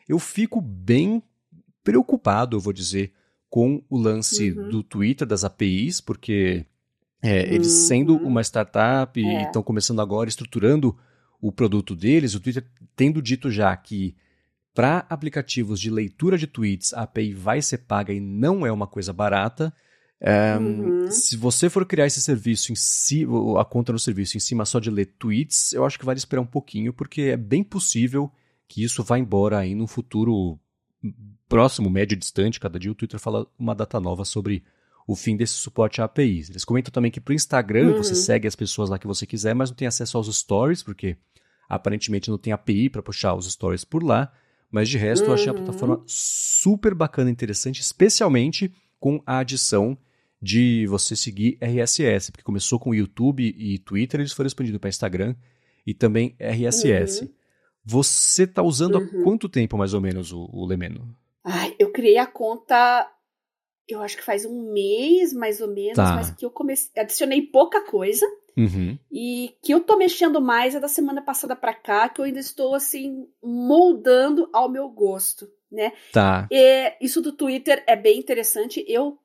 Eu 0.08 0.18
fico 0.18 0.60
bem 0.60 1.22
preocupado, 1.82 2.56
eu 2.56 2.60
vou 2.60 2.72
dizer, 2.72 3.12
com 3.50 3.82
o 3.90 3.98
lance 3.98 4.52
uhum. 4.52 4.68
do 4.68 4.82
Twitter, 4.82 5.26
das 5.26 5.44
APIs, 5.44 6.00
porque 6.00 6.64
é, 7.20 7.52
eles 7.52 7.70
sendo 7.72 8.14
uhum. 8.16 8.28
uma 8.28 8.42
startup 8.42 9.20
é. 9.20 9.42
e 9.42 9.42
estão 9.44 9.62
começando 9.62 10.00
agora, 10.00 10.28
estruturando 10.28 10.96
o 11.40 11.50
produto 11.50 11.96
deles, 11.96 12.34
o 12.34 12.40
Twitter 12.40 12.64
tendo 12.94 13.20
dito 13.20 13.50
já 13.50 13.76
que 13.76 14.14
para 14.74 15.06
aplicativos 15.08 15.78
de 15.78 15.90
leitura 15.90 16.38
de 16.38 16.46
tweets, 16.46 16.94
a 16.94 17.02
API 17.02 17.34
vai 17.34 17.60
ser 17.60 17.78
paga 17.78 18.12
e 18.12 18.20
não 18.20 18.66
é 18.66 18.72
uma 18.72 18.86
coisa 18.86 19.12
barata. 19.12 19.72
Um, 20.60 21.02
uhum. 21.02 21.10
Se 21.10 21.36
você 21.36 21.68
for 21.68 21.84
criar 21.84 22.06
esse 22.06 22.22
serviço 22.22 22.72
em 22.72 22.76
si, 22.76 23.26
a 23.58 23.64
conta 23.64 23.92
no 23.92 23.98
serviço 23.98 24.36
em 24.36 24.40
cima 24.40 24.64
só 24.64 24.78
de 24.78 24.90
ler 24.90 25.06
tweets, 25.18 25.72
eu 25.72 25.84
acho 25.84 25.98
que 25.98 26.04
vale 26.04 26.18
esperar 26.18 26.40
um 26.40 26.46
pouquinho, 26.46 26.92
porque 26.92 27.22
é 27.22 27.36
bem 27.36 27.62
possível 27.62 28.30
que 28.68 28.82
isso 28.82 29.02
vá 29.02 29.18
embora 29.18 29.58
aí 29.58 29.74
num 29.74 29.86
futuro 29.86 30.58
próximo, 31.48 31.90
médio, 31.90 32.16
distante. 32.16 32.60
Cada 32.60 32.78
dia 32.78 32.90
o 32.90 32.94
Twitter 32.94 33.20
fala 33.20 33.46
uma 33.58 33.74
data 33.74 34.00
nova 34.00 34.24
sobre 34.24 34.64
o 35.06 35.14
fim 35.14 35.36
desse 35.36 35.54
suporte 35.54 36.00
a 36.00 36.04
APIs. 36.04 36.48
Eles 36.48 36.64
comentam 36.64 36.92
também 36.92 37.10
que 37.10 37.20
para 37.20 37.32
o 37.32 37.34
Instagram 37.34 37.88
uhum. 37.88 37.96
você 37.98 38.14
segue 38.14 38.48
as 38.48 38.56
pessoas 38.56 38.88
lá 38.88 38.98
que 38.98 39.06
você 39.06 39.26
quiser, 39.26 39.54
mas 39.54 39.70
não 39.70 39.76
tem 39.76 39.88
acesso 39.88 40.16
aos 40.16 40.34
stories, 40.34 40.82
porque 40.82 41.16
aparentemente 41.68 42.30
não 42.30 42.38
tem 42.38 42.52
API 42.52 42.88
para 42.88 43.02
puxar 43.02 43.34
os 43.34 43.50
stories 43.52 43.84
por 43.84 44.02
lá. 44.02 44.32
Mas 44.72 44.88
de 44.88 44.96
resto, 44.96 45.24
uhum. 45.24 45.28
eu 45.28 45.34
achei 45.34 45.50
a 45.50 45.54
plataforma 45.54 45.98
uhum. 45.98 46.04
super 46.06 46.94
bacana 46.94 47.28
e 47.28 47.32
interessante, 47.32 47.80
especialmente 47.82 48.72
com 48.98 49.22
a 49.26 49.38
adição 49.38 49.98
de 50.40 50.86
você 50.86 51.14
seguir 51.14 51.58
RSS, 51.60 52.32
porque 52.32 52.42
começou 52.42 52.80
com 52.80 52.94
YouTube 52.94 53.54
e 53.56 53.78
Twitter, 53.78 54.18
eles 54.18 54.32
foram 54.32 54.48
expandindo 54.48 54.80
para 54.80 54.88
Instagram 54.88 55.36
e 55.86 55.92
também 55.92 56.34
RSS. 56.38 57.22
Uhum. 57.22 57.30
Você 57.84 58.44
está 58.44 58.62
usando 58.62 58.96
uhum. 58.96 59.20
há 59.20 59.24
quanto 59.24 59.48
tempo, 59.48 59.76
mais 59.76 59.92
ou 59.92 60.00
menos, 60.00 60.32
o, 60.32 60.48
o 60.50 60.64
Lemeno? 60.64 61.14
Ai, 61.44 61.76
eu 61.78 61.92
criei 61.92 62.16
a 62.16 62.26
conta, 62.26 63.06
eu 63.86 64.00
acho 64.00 64.16
que 64.16 64.24
faz 64.24 64.44
um 64.44 64.72
mês, 64.72 65.32
mais 65.32 65.60
ou 65.60 65.68
menos, 65.68 65.96
tá. 65.96 66.14
mas 66.14 66.30
que 66.30 66.46
eu 66.46 66.50
comecei, 66.50 66.90
adicionei 66.96 67.42
pouca 67.42 67.84
coisa. 67.84 68.24
Uhum. 68.57 68.98
E 69.11 69.55
que 69.62 69.72
eu 69.72 69.80
tô 69.80 69.96
mexendo 69.96 70.40
mais 70.40 70.74
é 70.74 70.80
da 70.80 70.88
semana 70.88 71.22
passada 71.22 71.57
para 71.57 71.74
cá, 71.74 72.09
que 72.09 72.20
eu 72.20 72.24
ainda 72.24 72.40
estou 72.40 72.74
assim 72.74 73.26
moldando 73.42 74.48
ao 74.53 74.68
meu 74.68 74.88
gosto, 74.88 75.50
né? 75.70 75.92
Tá. 76.12 76.46
E 76.50 76.94
isso 77.00 77.22
do 77.22 77.32
Twitter 77.32 77.82
é 77.86 77.96
bem 77.96 78.18
interessante. 78.18 78.84
Eu 78.86 79.18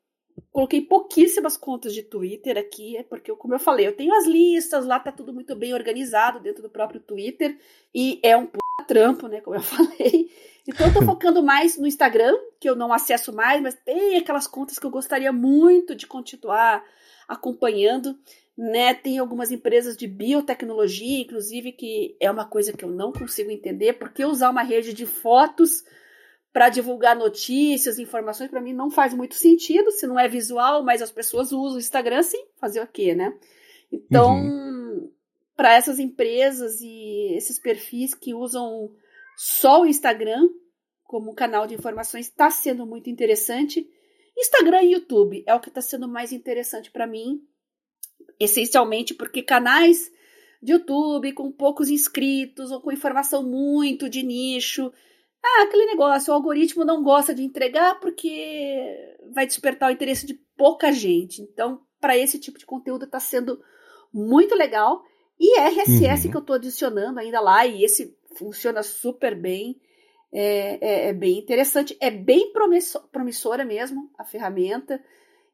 coloquei 0.51 0.81
pouquíssimas 0.81 1.57
contas 1.57 1.93
de 1.93 2.03
Twitter 2.03 2.57
aqui, 2.57 2.97
é 2.97 3.03
porque, 3.03 3.33
como 3.35 3.53
eu 3.53 3.59
falei, 3.59 3.87
eu 3.87 3.95
tenho 3.95 4.13
as 4.13 4.25
listas, 4.25 4.85
lá 4.85 4.99
tá 4.99 5.11
tudo 5.11 5.33
muito 5.33 5.55
bem 5.55 5.73
organizado 5.73 6.39
dentro 6.39 6.61
do 6.61 6.69
próprio 6.69 7.01
Twitter, 7.01 7.57
e 7.93 8.19
é 8.23 8.37
um 8.37 8.45
p... 8.45 8.57
trampo, 8.87 9.27
né, 9.27 9.41
como 9.41 9.55
eu 9.55 9.61
falei. 9.63 10.31
Então 10.67 10.87
eu 10.87 10.93
tô 10.93 11.01
focando 11.05 11.43
mais 11.43 11.77
no 11.77 11.87
Instagram, 11.87 12.35
que 12.59 12.69
eu 12.69 12.75
não 12.75 12.93
acesso 12.93 13.33
mais, 13.33 13.61
mas 13.61 13.73
tem 13.73 14.17
aquelas 14.17 14.47
contas 14.47 14.79
que 14.79 14.85
eu 14.85 14.91
gostaria 14.91 15.31
muito 15.31 15.95
de 15.95 16.07
continuar 16.07 16.83
acompanhando 17.27 18.17
né? 18.57 18.93
Tem 18.93 19.19
algumas 19.19 19.51
empresas 19.51 19.95
de 19.95 20.07
biotecnologia, 20.07 21.21
inclusive, 21.21 21.71
que 21.71 22.17
é 22.19 22.29
uma 22.31 22.45
coisa 22.45 22.73
que 22.73 22.83
eu 22.83 22.89
não 22.89 23.11
consigo 23.11 23.51
entender, 23.51 23.93
porque 23.93 24.25
usar 24.25 24.49
uma 24.49 24.63
rede 24.63 24.93
de 24.93 25.05
fotos 25.05 25.83
para 26.51 26.69
divulgar 26.69 27.15
notícias, 27.15 27.99
informações, 27.99 28.49
para 28.49 28.61
mim 28.61 28.73
não 28.73 28.89
faz 28.89 29.13
muito 29.13 29.35
sentido, 29.35 29.91
se 29.91 30.07
não 30.07 30.19
é 30.19 30.27
visual, 30.27 30.83
mas 30.83 31.01
as 31.01 31.11
pessoas 31.11 31.51
usam 31.51 31.75
o 31.75 31.79
Instagram 31.79 32.23
sim, 32.23 32.43
fazer 32.55 32.81
o 32.81 32.87
quê, 32.87 33.13
né? 33.13 33.37
Então, 33.91 34.35
uhum. 34.35 35.11
para 35.55 35.75
essas 35.75 35.99
empresas 35.99 36.81
e 36.81 37.35
esses 37.35 37.59
perfis 37.59 38.15
que 38.15 38.33
usam 38.33 38.91
só 39.35 39.81
o 39.81 39.85
Instagram 39.85 40.49
como 41.07 41.33
canal 41.33 41.65
de 41.65 41.73
informações, 41.73 42.27
está 42.27 42.49
sendo 42.49 42.85
muito 42.85 43.09
interessante. 43.09 43.89
Instagram 44.37 44.83
e 44.83 44.93
YouTube 44.93 45.43
é 45.47 45.55
o 45.55 45.59
que 45.59 45.69
está 45.69 45.81
sendo 45.81 46.07
mais 46.07 46.31
interessante 46.31 46.91
para 46.91 47.07
mim, 47.07 47.41
essencialmente 48.39 49.13
porque 49.13 49.41
canais 49.41 50.11
de 50.61 50.73
YouTube 50.73 51.33
com 51.33 51.51
poucos 51.51 51.89
inscritos 51.89 52.71
ou 52.71 52.81
com 52.81 52.91
informação 52.91 53.43
muito 53.43 54.09
de 54.09 54.23
nicho. 54.23 54.91
Ah, 55.43 55.63
aquele 55.63 55.85
negócio, 55.85 56.31
o 56.31 56.35
algoritmo 56.35 56.83
não 56.83 57.03
gosta 57.03 57.33
de 57.33 57.43
entregar 57.43 57.99
porque 57.99 59.15
vai 59.33 59.45
despertar 59.45 59.89
o 59.89 59.93
interesse 59.93 60.25
de 60.25 60.33
pouca 60.57 60.91
gente. 60.91 61.41
Então, 61.41 61.81
para 61.99 62.17
esse 62.17 62.39
tipo 62.39 62.57
de 62.57 62.65
conteúdo 62.65 63.05
está 63.05 63.19
sendo 63.19 63.61
muito 64.13 64.55
legal. 64.55 65.03
E 65.39 65.59
RSS 65.59 66.25
uhum. 66.25 66.31
que 66.31 66.37
eu 66.37 66.41
estou 66.41 66.55
adicionando 66.55 67.19
ainda 67.19 67.39
lá, 67.39 67.65
e 67.65 67.83
esse 67.83 68.17
funciona 68.35 68.81
super 68.81 69.35
bem. 69.39 69.79
É, 70.33 70.77
é, 70.81 71.09
é 71.09 71.13
bem 71.13 71.39
interessante, 71.39 71.95
é 72.01 72.11
bem 72.11 72.51
promissora 73.11 73.63
mesmo 73.63 74.11
a 74.17 74.25
ferramenta. 74.25 75.01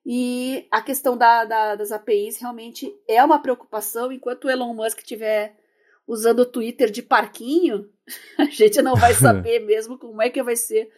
E 0.05 0.67
a 0.69 0.81
questão 0.81 1.17
da, 1.17 1.45
da, 1.45 1.75
das 1.75 1.91
APIs 1.91 2.37
realmente 2.37 2.93
é 3.07 3.23
uma 3.23 3.41
preocupação. 3.41 4.11
Enquanto 4.11 4.45
o 4.45 4.49
Elon 4.49 4.73
Musk 4.73 4.99
estiver 4.99 5.55
usando 6.05 6.39
o 6.39 6.45
Twitter 6.45 6.91
de 6.91 7.01
parquinho, 7.01 7.89
a 8.37 8.45
gente 8.45 8.81
não 8.81 8.95
vai 8.95 9.13
saber 9.15 9.59
mesmo 9.59 9.97
como 9.97 10.21
é 10.21 10.29
que 10.29 10.43
vai 10.43 10.55
ser 10.55 10.89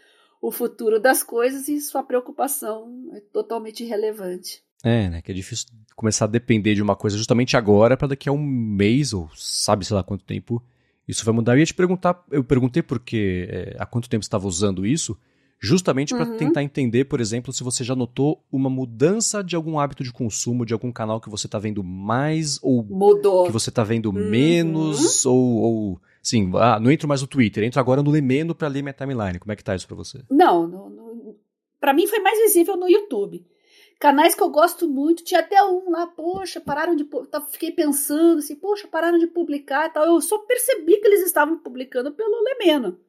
o 0.41 0.51
futuro 0.51 0.99
das 0.99 1.23
coisas 1.23 1.67
e 1.67 1.79
sua 1.79 2.03
preocupação 2.03 3.09
é 3.13 3.19
totalmente 3.19 3.83
irrelevante. 3.83 4.63
É, 4.83 5.09
né? 5.09 5.21
Que 5.21 5.31
é 5.31 5.35
difícil 5.35 5.67
começar 5.95 6.25
a 6.25 6.27
depender 6.29 6.75
de 6.75 6.81
uma 6.81 6.95
coisa 6.95 7.17
justamente 7.17 7.57
agora 7.57 7.97
para 7.97 8.09
daqui 8.09 8.29
a 8.29 8.31
um 8.31 8.37
mês 8.37 9.13
ou 9.13 9.29
sabe 9.35 9.85
sei 9.85 9.95
lá 9.95 10.03
quanto 10.03 10.23
tempo 10.23 10.61
isso 11.07 11.23
vai 11.23 11.33
mudar. 11.33 11.53
Eu 11.53 11.59
ia 11.59 11.65
te 11.65 11.73
perguntar, 11.73 12.23
eu 12.31 12.43
perguntei 12.43 12.83
porque 12.83 13.47
é, 13.49 13.75
há 13.79 13.85
quanto 13.85 14.09
tempo 14.09 14.23
você 14.23 14.27
estava 14.27 14.47
usando 14.47 14.85
isso, 14.85 15.17
justamente 15.66 16.13
para 16.13 16.26
uhum. 16.26 16.38
tentar 16.38 16.63
entender, 16.63 17.05
por 17.05 17.20
exemplo, 17.20 17.51
se 17.51 17.63
você 17.63 17.84
já 17.84 17.95
notou 17.95 18.43
uma 18.51 18.70
mudança 18.70 19.43
de 19.43 19.55
algum 19.55 19.80
hábito 19.80 20.03
de 20.03 20.13
consumo, 20.13 20.66
de 20.66 20.74
algum 20.74 20.91
canal 20.91 21.20
que 21.20 21.30
você 21.30 21.47
está 21.47 21.57
vendo 21.57 21.84
mais 21.84 22.59
ou 22.61 22.84
Mudou. 22.84 23.45
que 23.45 23.51
você 23.51 23.70
está 23.70 23.84
vendo 23.84 24.07
uhum. 24.07 24.30
menos 24.30 25.26
ou, 25.26 25.38
ou 25.38 26.01
sim, 26.22 26.51
ah, 26.55 26.80
não 26.80 26.91
entro 26.91 27.07
mais 27.07 27.22
no 27.22 27.28
Twitter, 27.28 27.63
entro 27.63 27.80
agora 27.80 28.03
no 28.03 28.11
Lemendo 28.11 28.53
para 28.53 28.68
ler 28.68 28.82
minha 28.82 28.93
timeline. 28.93 29.39
Como 29.39 29.51
é 29.51 29.55
que 29.55 29.63
tá 29.63 29.76
isso 29.76 29.88
para 29.88 29.95
você? 29.97 30.22
Não, 30.30 30.68
não, 30.68 30.89
não 30.89 31.36
para 31.80 31.93
mim 31.93 32.07
foi 32.07 32.20
mais 32.20 32.39
visível 32.39 32.76
no 32.76 32.89
YouTube. 32.89 33.45
Canais 33.99 34.36
que 34.36 34.41
eu 34.41 34.49
gosto 34.49 34.89
muito, 34.89 35.24
tinha 35.24 35.39
até 35.39 35.63
um 35.63 35.89
lá, 35.89 36.05
poxa, 36.07 36.59
pararam 36.59 36.95
de. 36.95 37.07
Fiquei 37.51 37.72
pensando 37.72 38.39
assim, 38.39 38.55
poxa, 38.55 38.88
pararam 38.88 39.18
de 39.18 39.28
publicar 39.28 39.86
e 39.86 39.89
tal. 39.89 40.05
Eu 40.05 40.20
só 40.20 40.38
percebi 40.39 40.97
que 40.97 41.07
eles 41.07 41.24
estavam 41.24 41.57
publicando 41.59 42.11
pelo 42.11 42.43
Lemeno. 42.43 42.99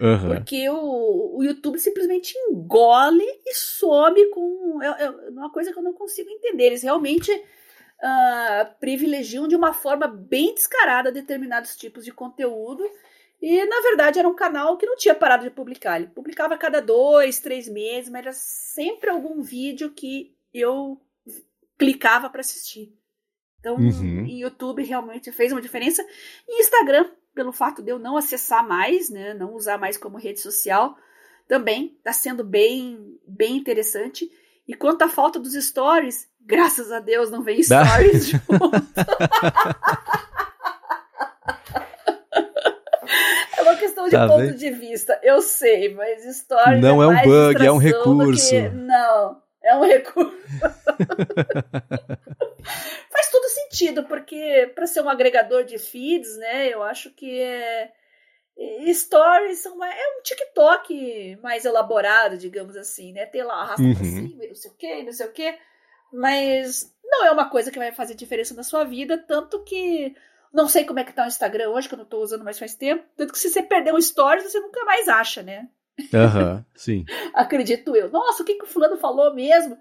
Uhum. 0.00 0.34
Porque 0.36 0.68
o, 0.68 1.38
o 1.38 1.42
YouTube 1.42 1.78
simplesmente 1.78 2.36
engole 2.50 3.24
e 3.46 3.54
some 3.54 4.30
com. 4.30 4.82
É, 4.82 5.04
é 5.04 5.10
uma 5.30 5.50
coisa 5.50 5.72
que 5.72 5.78
eu 5.78 5.82
não 5.82 5.92
consigo 5.92 6.28
entender. 6.30 6.64
Eles 6.64 6.82
realmente 6.82 7.30
uh, 7.32 8.74
privilegiam 8.80 9.46
de 9.46 9.56
uma 9.56 9.72
forma 9.72 10.06
bem 10.06 10.54
descarada 10.54 11.12
determinados 11.12 11.76
tipos 11.76 12.04
de 12.04 12.12
conteúdo. 12.12 12.84
E, 13.40 13.64
na 13.66 13.80
verdade, 13.82 14.18
era 14.18 14.28
um 14.28 14.34
canal 14.34 14.76
que 14.76 14.86
não 14.86 14.96
tinha 14.96 15.14
parado 15.14 15.44
de 15.44 15.50
publicar. 15.50 15.98
Ele 15.98 16.08
publicava 16.08 16.54
a 16.54 16.58
cada 16.58 16.80
dois, 16.80 17.40
três 17.40 17.68
meses, 17.68 18.10
mas 18.10 18.22
era 18.22 18.32
sempre 18.32 19.10
algum 19.10 19.42
vídeo 19.42 19.90
que 19.90 20.34
eu 20.52 21.00
clicava 21.78 22.30
para 22.30 22.40
assistir. 22.40 22.96
Então, 23.60 23.76
uhum. 23.76 24.26
em 24.26 24.40
YouTube 24.40 24.82
realmente 24.82 25.30
fez 25.30 25.52
uma 25.52 25.60
diferença. 25.60 26.04
E 26.48 26.60
Instagram, 26.60 27.10
pelo 27.34 27.52
fato 27.52 27.82
de 27.82 27.90
eu 27.90 27.98
não 27.98 28.16
acessar 28.16 28.66
mais, 28.66 29.10
né, 29.10 29.34
não 29.34 29.54
usar 29.54 29.78
mais 29.78 29.96
como 29.96 30.18
rede 30.18 30.40
social, 30.40 30.96
também 31.48 31.94
está 31.98 32.12
sendo 32.12 32.44
bem, 32.44 33.18
bem 33.26 33.56
interessante. 33.56 34.30
E 34.66 34.74
quanto 34.74 35.02
à 35.02 35.08
falta 35.08 35.38
dos 35.38 35.52
stories, 35.52 36.26
graças 36.40 36.90
a 36.90 37.00
Deus 37.00 37.30
não 37.30 37.42
vem 37.42 37.62
stories 37.62 38.28
junto. 38.48 38.48
é 43.58 43.62
uma 43.62 43.76
questão 43.76 44.06
de 44.06 44.12
tá 44.12 44.26
ponto 44.26 44.38
bem? 44.38 44.54
de 44.54 44.70
vista, 44.70 45.20
eu 45.22 45.42
sei, 45.42 45.92
mas 45.94 46.24
stories 46.38 46.80
não 46.80 47.02
é, 47.02 47.06
é 47.06 47.08
um 47.08 47.22
bug, 47.22 47.66
é 47.66 47.72
um 47.72 47.78
recurso. 47.78 48.48
Que... 48.48 48.70
Não, 48.70 49.42
é 49.64 49.76
um 49.76 49.82
recurso. 49.82 50.36
Faz 53.10 53.30
todo 53.30 53.48
sentido, 53.48 54.04
porque 54.04 54.70
para 54.74 54.86
ser 54.86 55.02
um 55.02 55.08
agregador 55.08 55.64
de 55.64 55.78
feeds, 55.78 56.36
né, 56.36 56.68
eu 56.68 56.82
acho 56.82 57.10
que 57.10 57.40
é, 57.40 57.90
stories 58.92 59.58
são 59.58 59.82
é 59.82 60.18
um 60.18 60.22
TikTok 60.22 61.38
mais 61.42 61.64
elaborado, 61.64 62.36
digamos 62.36 62.76
assim, 62.76 63.12
né? 63.12 63.26
Tem 63.26 63.42
lá 63.42 63.62
arrasta 63.62 63.82
uhum. 63.82 63.94
pra 63.94 64.04
cima, 64.04 64.46
não 64.46 64.54
sei 64.54 64.70
o 64.70 64.74
que, 64.74 65.02
não 65.02 65.12
sei 65.12 65.26
o 65.26 65.32
que, 65.32 65.58
mas 66.12 66.94
não 67.02 67.26
é 67.26 67.30
uma 67.30 67.50
coisa 67.50 67.70
que 67.70 67.78
vai 67.78 67.92
fazer 67.92 68.14
diferença 68.14 68.54
na 68.54 68.62
sua 68.62 68.84
vida, 68.84 69.18
tanto 69.18 69.62
que 69.64 70.14
não 70.52 70.68
sei 70.68 70.84
como 70.84 71.00
é 71.00 71.04
que 71.04 71.12
tá 71.12 71.24
o 71.24 71.28
Instagram 71.28 71.70
hoje, 71.70 71.88
que 71.88 71.94
eu 71.94 71.98
não 71.98 72.04
tô 72.04 72.22
usando 72.22 72.44
mais 72.44 72.58
faz 72.58 72.74
tempo, 72.74 73.04
tanto 73.16 73.32
que 73.32 73.38
se 73.38 73.50
você 73.50 73.62
perder 73.62 73.92
um 73.92 74.00
stories, 74.00 74.44
você 74.44 74.60
nunca 74.60 74.84
mais 74.84 75.08
acha, 75.08 75.42
né? 75.42 75.68
Aham, 76.12 76.56
uhum, 76.56 76.64
sim. 76.74 77.04
Acredito 77.34 77.94
eu. 77.94 78.10
Nossa, 78.10 78.42
o 78.42 78.46
que, 78.46 78.54
que 78.54 78.64
o 78.64 78.68
fulano 78.68 78.96
falou 78.96 79.34
mesmo? 79.34 79.76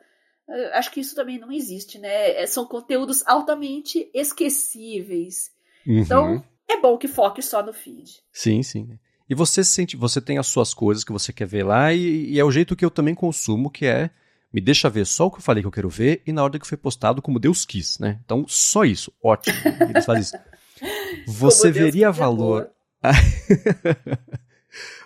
Acho 0.73 0.91
que 0.91 0.99
isso 0.99 1.15
também 1.15 1.39
não 1.39 1.51
existe, 1.51 1.97
né? 1.97 2.41
É, 2.41 2.45
são 2.45 2.65
conteúdos 2.65 3.25
altamente 3.25 4.09
esquecíveis. 4.13 5.51
Uhum. 5.87 5.99
Então, 5.99 6.43
é 6.69 6.79
bom 6.79 6.97
que 6.97 7.07
foque 7.07 7.41
só 7.41 7.63
no 7.63 7.73
feed. 7.73 8.21
Sim, 8.31 8.61
sim. 8.61 8.99
E 9.29 9.33
você 9.33 9.63
sente, 9.63 9.95
você 9.95 10.19
tem 10.19 10.37
as 10.37 10.47
suas 10.47 10.73
coisas 10.73 11.03
que 11.03 11.11
você 11.11 11.31
quer 11.31 11.47
ver 11.47 11.63
lá, 11.63 11.93
e, 11.93 12.31
e, 12.31 12.39
é 12.39 12.43
o 12.43 12.51
jeito 12.51 12.75
que 12.75 12.83
eu 12.83 12.91
também 12.91 13.15
consumo, 13.15 13.71
que 13.71 13.85
é 13.85 14.09
me 14.51 14.61
deixa 14.61 14.89
ver 14.89 15.05
só 15.05 15.27
o 15.27 15.31
que 15.31 15.37
eu 15.37 15.41
falei 15.41 15.63
que 15.63 15.67
eu 15.67 15.71
quero 15.71 15.89
ver 15.89 16.21
e 16.27 16.31
na 16.31 16.43
ordem 16.43 16.61
que 16.61 16.67
foi 16.67 16.77
postado, 16.77 17.21
como 17.21 17.39
Deus 17.39 17.65
quis, 17.65 17.97
né? 17.97 18.19
Então, 18.23 18.45
só 18.47 18.83
isso. 18.83 19.11
Ótimo. 19.23 19.57
Eles 19.89 20.05
fazem 20.05 20.21
isso. 20.21 20.37
Você 21.25 21.71
veria 21.71 22.11
valor. 22.11 22.69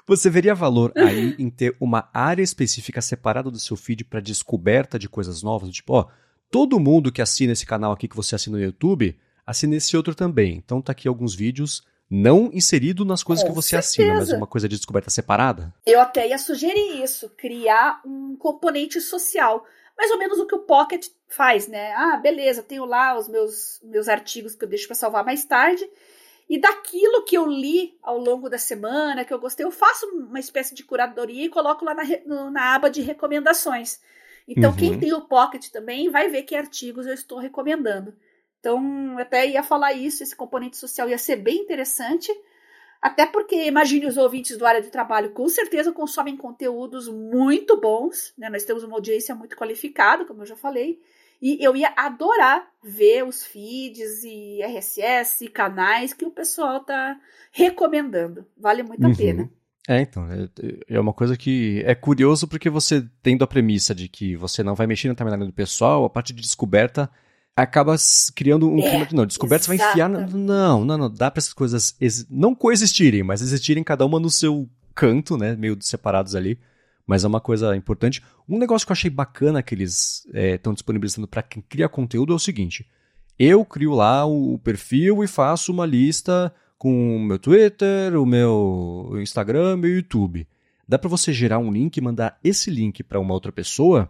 Você 0.07 0.29
veria 0.29 0.55
valor 0.55 0.93
aí 0.95 1.35
em 1.37 1.49
ter 1.49 1.75
uma 1.79 2.09
área 2.13 2.41
específica 2.41 3.01
separada 3.01 3.51
do 3.51 3.59
seu 3.59 3.75
feed 3.75 4.05
para 4.05 4.21
descoberta 4.21 4.97
de 4.97 5.09
coisas 5.09 5.43
novas? 5.43 5.69
Tipo, 5.71 5.93
ó, 5.93 6.07
todo 6.49 6.79
mundo 6.79 7.11
que 7.11 7.21
assina 7.21 7.51
esse 7.53 7.65
canal 7.65 7.91
aqui 7.91 8.07
que 8.07 8.15
você 8.15 8.33
assina 8.33 8.57
no 8.57 8.63
YouTube, 8.63 9.19
assina 9.45 9.75
esse 9.75 9.97
outro 9.97 10.15
também. 10.15 10.55
Então 10.55 10.81
tá 10.81 10.93
aqui 10.93 11.07
alguns 11.07 11.35
vídeos 11.35 11.83
não 12.09 12.49
inserido 12.53 13.03
nas 13.03 13.21
coisas 13.21 13.43
Com 13.43 13.49
que 13.49 13.55
você 13.55 13.81
certeza. 13.81 13.89
assina, 13.89 14.13
mas 14.13 14.31
uma 14.31 14.47
coisa 14.47 14.67
de 14.69 14.77
descoberta 14.77 15.09
separada? 15.09 15.73
Eu 15.85 15.99
até 15.99 16.29
ia 16.29 16.37
sugerir 16.37 17.03
isso, 17.03 17.29
criar 17.37 18.01
um 18.05 18.35
componente 18.37 19.01
social. 19.01 19.65
Mais 19.97 20.11
ou 20.11 20.17
menos 20.17 20.37
o 20.39 20.45
que 20.45 20.55
o 20.55 20.59
Pocket 20.59 21.07
faz, 21.27 21.67
né? 21.67 21.91
Ah, 21.93 22.17
beleza, 22.17 22.63
tenho 22.63 22.85
lá 22.85 23.17
os 23.17 23.27
meus, 23.27 23.81
meus 23.83 24.07
artigos 24.07 24.55
que 24.55 24.63
eu 24.63 24.69
deixo 24.69 24.87
para 24.87 24.95
salvar 24.95 25.25
mais 25.25 25.43
tarde. 25.43 25.83
E 26.49 26.59
daquilo 26.59 27.25
que 27.25 27.37
eu 27.37 27.45
li 27.45 27.97
ao 28.01 28.17
longo 28.17 28.49
da 28.49 28.57
semana, 28.57 29.25
que 29.25 29.33
eu 29.33 29.39
gostei, 29.39 29.65
eu 29.65 29.71
faço 29.71 30.05
uma 30.07 30.39
espécie 30.39 30.73
de 30.73 30.83
curadoria 30.83 31.45
e 31.45 31.49
coloco 31.49 31.83
lá 31.83 31.93
na, 31.93 32.51
na 32.51 32.75
aba 32.75 32.89
de 32.89 33.01
recomendações. 33.01 33.99
Então, 34.47 34.71
uhum. 34.71 34.77
quem 34.77 34.99
tem 34.99 35.13
o 35.13 35.21
Pocket 35.21 35.67
também 35.69 36.09
vai 36.09 36.29
ver 36.29 36.43
que 36.43 36.55
artigos 36.55 37.05
eu 37.05 37.13
estou 37.13 37.37
recomendando. 37.37 38.15
Então, 38.59 39.17
até 39.19 39.45
ia 39.45 39.61
falar 39.61 39.91
isso, 39.91 40.23
esse 40.23 40.35
componente 40.35 40.77
social 40.77 41.09
ia 41.09 41.17
ser 41.17 41.35
bem 41.35 41.57
interessante. 41.57 42.31
Até 43.01 43.25
porque, 43.25 43.65
imagine 43.65 44.05
os 44.05 44.17
ouvintes 44.17 44.57
do 44.57 44.65
área 44.65 44.81
de 44.81 44.89
trabalho, 44.89 45.31
com 45.31 45.47
certeza 45.49 45.91
consomem 45.91 46.37
conteúdos 46.37 47.09
muito 47.09 47.79
bons. 47.79 48.33
Né? 48.37 48.49
Nós 48.49 48.63
temos 48.63 48.83
uma 48.83 48.95
audiência 48.95 49.35
muito 49.35 49.55
qualificada, 49.57 50.23
como 50.23 50.41
eu 50.41 50.45
já 50.45 50.55
falei. 50.55 51.01
E 51.41 51.63
eu 51.63 51.75
ia 51.75 51.93
adorar 51.95 52.67
ver 52.83 53.23
os 53.23 53.43
feeds 53.43 54.23
e 54.23 54.61
RSS 54.63 55.45
e 55.45 55.49
canais 55.49 56.13
que 56.13 56.25
o 56.25 56.31
pessoal 56.31 56.79
tá 56.79 57.17
recomendando. 57.51 58.45
Vale 58.57 58.83
muito 58.83 59.05
a 59.05 59.09
uhum. 59.09 59.15
pena. 59.15 59.49
É, 59.87 60.01
então, 60.01 60.27
é, 60.29 60.49
é, 60.89 60.99
uma 60.99 61.13
coisa 61.13 61.37
que 61.37 61.81
é 61.85 61.95
curioso 61.95 62.47
porque 62.47 62.69
você 62.69 63.07
tendo 63.23 63.43
a 63.43 63.47
premissa 63.47 63.95
de 63.95 64.09
que 64.09 64.35
você 64.35 64.61
não 64.61 64.75
vai 64.75 64.85
mexer 64.85 65.07
na 65.07 65.15
timeline 65.15 65.45
do 65.45 65.53
pessoal, 65.53 66.03
a 66.03 66.09
parte 66.09 66.33
de 66.33 66.41
descoberta 66.41 67.09
acaba 67.55 67.95
criando 68.35 68.69
um 68.69 68.79
é, 68.79 68.89
clima 68.89 69.05
de 69.05 69.15
não, 69.15 69.25
descoberta 69.25 69.65
você 69.65 69.77
vai 69.77 69.87
enfiar, 69.87 70.09
na, 70.09 70.27
não, 70.27 70.83
não, 70.83 70.97
não, 70.97 71.09
dá 71.09 71.31
para 71.31 71.39
essas 71.39 71.53
coisas 71.53 71.95
não 72.29 72.53
coexistirem, 72.53 73.23
mas 73.23 73.41
existirem 73.41 73.83
cada 73.83 74.05
uma 74.05 74.19
no 74.19 74.29
seu 74.29 74.69
canto, 74.93 75.37
né, 75.37 75.55
meio 75.55 75.77
separados 75.79 76.35
ali 76.35 76.59
mas 77.07 77.23
é 77.23 77.27
uma 77.27 77.39
coisa 77.39 77.75
importante. 77.75 78.21
Um 78.47 78.59
negócio 78.59 78.85
que 78.85 78.91
eu 78.91 78.95
achei 78.95 79.09
bacana 79.09 79.63
que 79.63 79.73
eles 79.73 80.27
estão 80.53 80.73
é, 80.73 80.75
disponibilizando 80.75 81.27
para 81.27 81.41
quem 81.41 81.63
cria 81.67 81.87
conteúdo 81.87 82.33
é 82.33 82.35
o 82.35 82.39
seguinte: 82.39 82.85
eu 83.39 83.63
crio 83.63 83.93
lá 83.93 84.25
o 84.25 84.59
perfil 84.59 85.23
e 85.23 85.27
faço 85.27 85.71
uma 85.71 85.85
lista 85.85 86.53
com 86.77 87.15
o 87.15 87.19
meu 87.19 87.39
Twitter, 87.39 88.15
o 88.19 88.25
meu 88.25 89.13
Instagram, 89.15 89.77
meu 89.77 89.95
YouTube. 89.95 90.45
Dá 90.87 90.99
para 90.99 91.09
você 91.09 91.33
gerar 91.33 91.59
um 91.59 91.71
link 91.71 91.97
e 91.97 92.01
mandar 92.01 92.37
esse 92.43 92.69
link 92.69 93.01
para 93.03 93.19
uma 93.19 93.33
outra 93.33 93.51
pessoa 93.51 94.09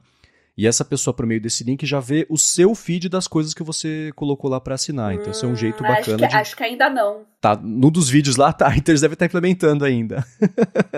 e 0.58 0.66
essa 0.66 0.84
pessoa, 0.84 1.14
por 1.14 1.28
meio 1.28 1.40
desse 1.40 1.64
link, 1.64 1.86
já 1.86 2.00
vê 2.00 2.26
o 2.32 2.38
seu 2.38 2.74
feed 2.74 3.08
das 3.10 3.28
coisas 3.28 3.54
que 3.54 3.62
você 3.62 4.12
colocou 4.16 4.50
lá 4.50 4.60
para 4.60 4.74
assinar. 4.74 5.14
Então, 5.14 5.30
isso 5.30 5.46
é 5.46 5.48
um 5.48 5.56
jeito 5.56 5.84
hum, 5.84 5.88
bacana. 5.88 6.00
Acho 6.00 6.18
que, 6.18 6.28
de... 6.28 6.36
acho 6.36 6.56
que 6.58 6.64
ainda 6.64 6.90
não. 6.90 7.26
Tá, 7.40 7.56
num 7.56 7.92
dos 7.92 8.10
vídeos 8.10 8.38
lá, 8.38 8.52
tá. 8.54 8.76
Então, 8.76 8.92
eles 8.92 9.02
devem 9.02 9.14
estar 9.14 9.28
implementando 9.28 9.86
ainda. 9.86 10.26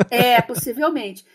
é, 0.10 0.42
possivelmente. 0.42 1.26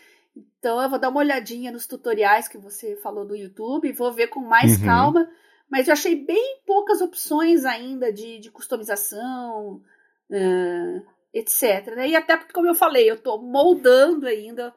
Então 0.65 0.81
eu 0.81 0.89
vou 0.89 0.97
dar 0.97 1.09
uma 1.09 1.19
olhadinha 1.19 1.71
nos 1.71 1.85
tutoriais 1.85 2.47
que 2.47 2.57
você 2.57 2.95
falou 2.95 3.23
do 3.23 3.35
YouTube, 3.35 3.91
vou 3.91 4.11
ver 4.11 4.29
com 4.29 4.39
mais 4.39 4.79
uhum. 4.79 4.85
calma, 4.85 5.29
mas 5.69 5.87
eu 5.87 5.93
achei 5.93 6.15
bem 6.15 6.59
poucas 6.65 7.01
opções 7.01 7.65
ainda 7.65 8.11
de, 8.11 8.39
de 8.39 8.49
customização, 8.49 9.79
uh, 10.31 11.05
etc. 11.31 11.93
Né? 11.95 12.09
E 12.09 12.15
até 12.15 12.35
porque, 12.35 12.51
como 12.51 12.65
eu 12.65 12.73
falei, 12.73 13.07
eu 13.07 13.13
estou 13.13 13.39
moldando 13.39 14.25
ainda 14.25 14.73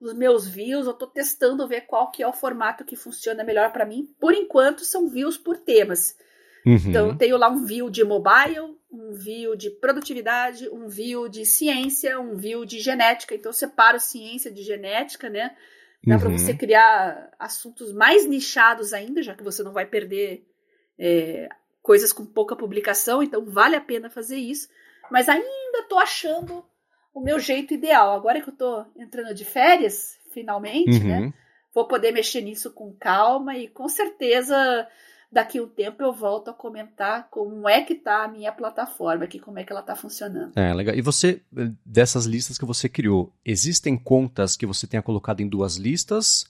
os 0.00 0.14
meus 0.14 0.46
views, 0.46 0.86
eu 0.86 0.92
estou 0.92 1.08
testando 1.08 1.66
ver 1.66 1.88
qual 1.88 2.12
que 2.12 2.22
é 2.22 2.28
o 2.28 2.32
formato 2.32 2.84
que 2.84 2.94
funciona 2.94 3.42
melhor 3.42 3.72
para 3.72 3.84
mim. 3.84 4.14
Por 4.20 4.34
enquanto, 4.34 4.84
são 4.84 5.08
views 5.08 5.36
por 5.36 5.56
temas. 5.56 6.16
Uhum. 6.64 6.76
Então, 6.86 7.08
eu 7.08 7.18
tenho 7.18 7.36
lá 7.36 7.48
um 7.48 7.64
view 7.64 7.90
de 7.90 8.04
mobile, 8.04 8.78
um 8.92 9.12
view 9.12 9.56
de 9.56 9.70
produtividade, 9.70 10.68
um 10.68 10.86
view 10.86 11.28
de 11.28 11.46
ciência, 11.46 12.20
um 12.20 12.36
view 12.36 12.64
de 12.64 12.78
genética. 12.78 13.34
Então, 13.34 13.50
eu 13.50 13.54
separo 13.54 13.98
ciência 13.98 14.50
de 14.50 14.62
genética, 14.62 15.30
né? 15.30 15.56
Dá 16.04 16.14
uhum. 16.14 16.20
para 16.20 16.30
você 16.30 16.52
criar 16.52 17.32
assuntos 17.38 17.92
mais 17.92 18.26
nichados 18.26 18.92
ainda, 18.92 19.22
já 19.22 19.34
que 19.34 19.42
você 19.42 19.62
não 19.62 19.72
vai 19.72 19.86
perder 19.86 20.44
é, 20.98 21.48
coisas 21.80 22.12
com 22.12 22.26
pouca 22.26 22.54
publicação, 22.54 23.22
então 23.22 23.44
vale 23.46 23.76
a 23.76 23.80
pena 23.80 24.10
fazer 24.10 24.36
isso. 24.36 24.68
Mas 25.10 25.28
ainda 25.28 25.78
estou 25.78 25.98
achando 25.98 26.64
o 27.14 27.20
meu 27.20 27.38
jeito 27.38 27.72
ideal. 27.72 28.14
Agora 28.14 28.40
que 28.40 28.48
eu 28.48 28.52
estou 28.52 28.86
entrando 28.96 29.34
de 29.34 29.44
férias, 29.44 30.18
finalmente, 30.32 31.02
né? 31.02 31.18
uhum. 31.18 31.26
né? 31.26 31.34
vou 31.74 31.86
poder 31.86 32.12
mexer 32.12 32.42
nisso 32.42 32.70
com 32.72 32.92
calma 32.92 33.56
e 33.56 33.68
com 33.68 33.88
certeza 33.88 34.86
daqui 35.32 35.58
um 35.58 35.66
tempo 35.66 36.02
eu 36.02 36.12
volto 36.12 36.50
a 36.50 36.54
comentar 36.54 37.28
como 37.30 37.66
é 37.66 37.82
que 37.82 37.94
tá 37.94 38.24
a 38.24 38.28
minha 38.28 38.52
plataforma 38.52 39.24
aqui, 39.24 39.40
como 39.40 39.58
é 39.58 39.64
que 39.64 39.72
ela 39.72 39.82
tá 39.82 39.96
funcionando. 39.96 40.52
É, 40.54 40.74
legal. 40.74 40.94
E 40.94 41.00
você, 41.00 41.40
dessas 41.84 42.26
listas 42.26 42.58
que 42.58 42.66
você 42.66 42.88
criou, 42.88 43.32
existem 43.42 43.96
contas 43.96 44.56
que 44.56 44.66
você 44.66 44.86
tenha 44.86 45.02
colocado 45.02 45.40
em 45.40 45.48
duas 45.48 45.76
listas 45.76 46.44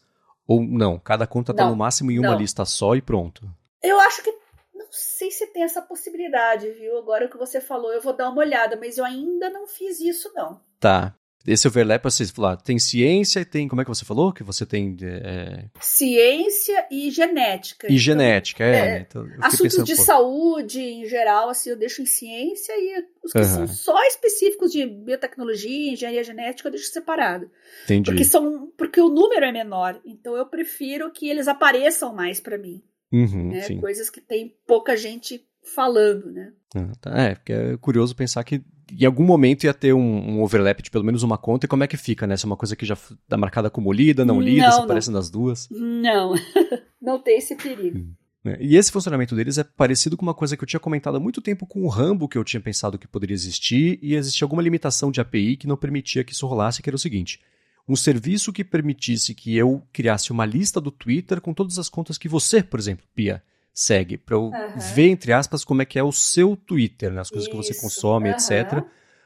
ou 0.46 0.60
não? 0.60 0.98
Cada 0.98 1.26
conta 1.26 1.54
tá 1.54 1.68
no 1.68 1.76
máximo 1.76 2.10
em 2.10 2.18
uma 2.18 2.32
não. 2.32 2.38
lista 2.38 2.64
só 2.64 2.96
e 2.96 3.00
pronto? 3.00 3.48
Eu 3.80 4.00
acho 4.00 4.22
que 4.22 4.32
não 4.74 4.88
sei 4.90 5.30
se 5.30 5.46
tem 5.46 5.62
essa 5.62 5.80
possibilidade, 5.80 6.68
viu? 6.72 6.98
Agora 6.98 7.28
que 7.28 7.38
você 7.38 7.60
falou, 7.60 7.92
eu 7.92 8.02
vou 8.02 8.12
dar 8.12 8.30
uma 8.30 8.40
olhada, 8.40 8.76
mas 8.76 8.98
eu 8.98 9.04
ainda 9.04 9.48
não 9.48 9.68
fiz 9.68 10.00
isso 10.00 10.30
não. 10.34 10.60
Tá. 10.80 11.14
Esse 11.46 11.66
overlap, 11.66 12.02
você 12.04 12.24
falar, 12.26 12.56
tem 12.56 12.78
ciência 12.78 13.40
e 13.40 13.44
tem, 13.44 13.66
como 13.66 13.80
é 13.80 13.84
que 13.84 13.88
você 13.88 14.04
falou? 14.04 14.32
Que 14.32 14.44
você 14.44 14.64
tem... 14.64 14.96
É... 15.02 15.64
Ciência 15.80 16.86
e 16.90 17.10
genética. 17.10 17.86
E 17.86 17.90
então, 17.90 17.98
genética, 17.98 18.64
é. 18.64 18.76
é 18.76 18.84
né? 18.84 19.06
então, 19.08 19.26
assuntos 19.40 19.76
pensando, 19.76 19.86
de 19.86 19.96
pô. 19.96 20.02
saúde, 20.02 20.80
em 20.80 21.06
geral, 21.06 21.48
assim, 21.48 21.70
eu 21.70 21.76
deixo 21.76 22.00
em 22.00 22.06
ciência 22.06 22.72
e 22.72 23.04
os 23.24 23.32
que 23.32 23.38
uhum. 23.38 23.44
são 23.44 23.66
só 23.66 24.02
específicos 24.04 24.70
de 24.70 24.86
biotecnologia, 24.86 25.92
engenharia 25.92 26.24
genética, 26.24 26.68
eu 26.68 26.72
deixo 26.72 26.92
separado. 26.92 27.50
Entendi. 27.84 28.10
Porque, 28.10 28.24
são, 28.24 28.72
porque 28.76 29.00
o 29.00 29.08
número 29.08 29.44
é 29.44 29.52
menor, 29.52 30.00
então 30.04 30.36
eu 30.36 30.46
prefiro 30.46 31.10
que 31.10 31.28
eles 31.28 31.48
apareçam 31.48 32.14
mais 32.14 32.38
para 32.38 32.56
mim. 32.56 32.82
Uhum, 33.12 33.50
né? 33.50 33.76
Coisas 33.78 34.08
que 34.08 34.20
tem 34.20 34.56
pouca 34.66 34.96
gente 34.96 35.44
falando, 35.62 36.30
né? 36.32 36.52
Ah, 36.74 36.92
tá. 37.00 37.10
É, 37.18 37.34
porque 37.34 37.52
é 37.52 37.76
curioso 37.76 38.14
pensar 38.14 38.42
que 38.44 38.62
em 38.90 39.06
algum 39.06 39.24
momento 39.24 39.64
ia 39.64 39.72
ter 39.72 39.92
um, 39.92 40.00
um, 40.00 40.42
overlap 40.42 40.82
de 40.82 40.90
pelo 40.90 41.04
menos 41.04 41.22
uma 41.22 41.38
conta, 41.38 41.66
e 41.66 41.68
como 41.68 41.84
é 41.84 41.86
que 41.86 41.96
fica, 41.96 42.26
né? 42.26 42.36
Se 42.36 42.44
é 42.44 42.46
uma 42.46 42.56
coisa 42.56 42.76
que 42.76 42.84
já 42.84 42.94
está 42.94 43.36
marcada 43.36 43.70
como 43.70 43.92
lida, 43.92 44.24
não 44.24 44.40
lida, 44.40 44.66
não, 44.66 44.72
se 44.72 44.80
aparece 44.80 45.10
nas 45.10 45.30
duas. 45.30 45.68
Não, 45.70 46.34
não 47.00 47.18
tem 47.22 47.38
esse 47.38 47.54
perigo. 47.56 47.98
Hum. 47.98 48.14
É, 48.44 48.58
e 48.60 48.76
esse 48.76 48.90
funcionamento 48.90 49.36
deles 49.36 49.56
é 49.56 49.64
parecido 49.64 50.16
com 50.16 50.24
uma 50.24 50.34
coisa 50.34 50.56
que 50.56 50.64
eu 50.64 50.66
tinha 50.66 50.80
comentado 50.80 51.16
há 51.16 51.20
muito 51.20 51.40
tempo 51.40 51.64
com 51.64 51.84
o 51.84 51.88
Rambo, 51.88 52.28
que 52.28 52.36
eu 52.36 52.44
tinha 52.44 52.60
pensado 52.60 52.98
que 52.98 53.06
poderia 53.06 53.34
existir, 53.34 53.98
e 54.02 54.14
existia 54.14 54.44
alguma 54.44 54.62
limitação 54.62 55.12
de 55.12 55.20
API 55.20 55.56
que 55.56 55.68
não 55.68 55.76
permitia 55.76 56.24
que 56.24 56.32
isso 56.32 56.46
rolasse, 56.46 56.82
que 56.82 56.90
era 56.90 56.96
o 56.96 56.98
seguinte: 56.98 57.40
um 57.88 57.94
serviço 57.94 58.52
que 58.52 58.64
permitisse 58.64 59.34
que 59.34 59.56
eu 59.56 59.86
criasse 59.92 60.32
uma 60.32 60.44
lista 60.44 60.80
do 60.80 60.90
Twitter 60.90 61.40
com 61.40 61.54
todas 61.54 61.78
as 61.78 61.88
contas 61.88 62.18
que 62.18 62.28
você, 62.28 62.62
por 62.62 62.80
exemplo, 62.80 63.06
Pia, 63.14 63.42
segue, 63.72 64.18
para 64.18 64.36
eu 64.36 64.44
uhum. 64.44 64.78
ver, 64.94 65.08
entre 65.08 65.32
aspas, 65.32 65.64
como 65.64 65.82
é 65.82 65.84
que 65.84 65.98
é 65.98 66.02
o 66.02 66.12
seu 66.12 66.56
Twitter, 66.56 67.12
né? 67.12 67.20
as 67.20 67.30
coisas 67.30 67.48
isso. 67.48 67.56
que 67.56 67.74
você 67.74 67.80
consome, 67.80 68.28
uhum. 68.28 68.34
etc. 68.34 68.84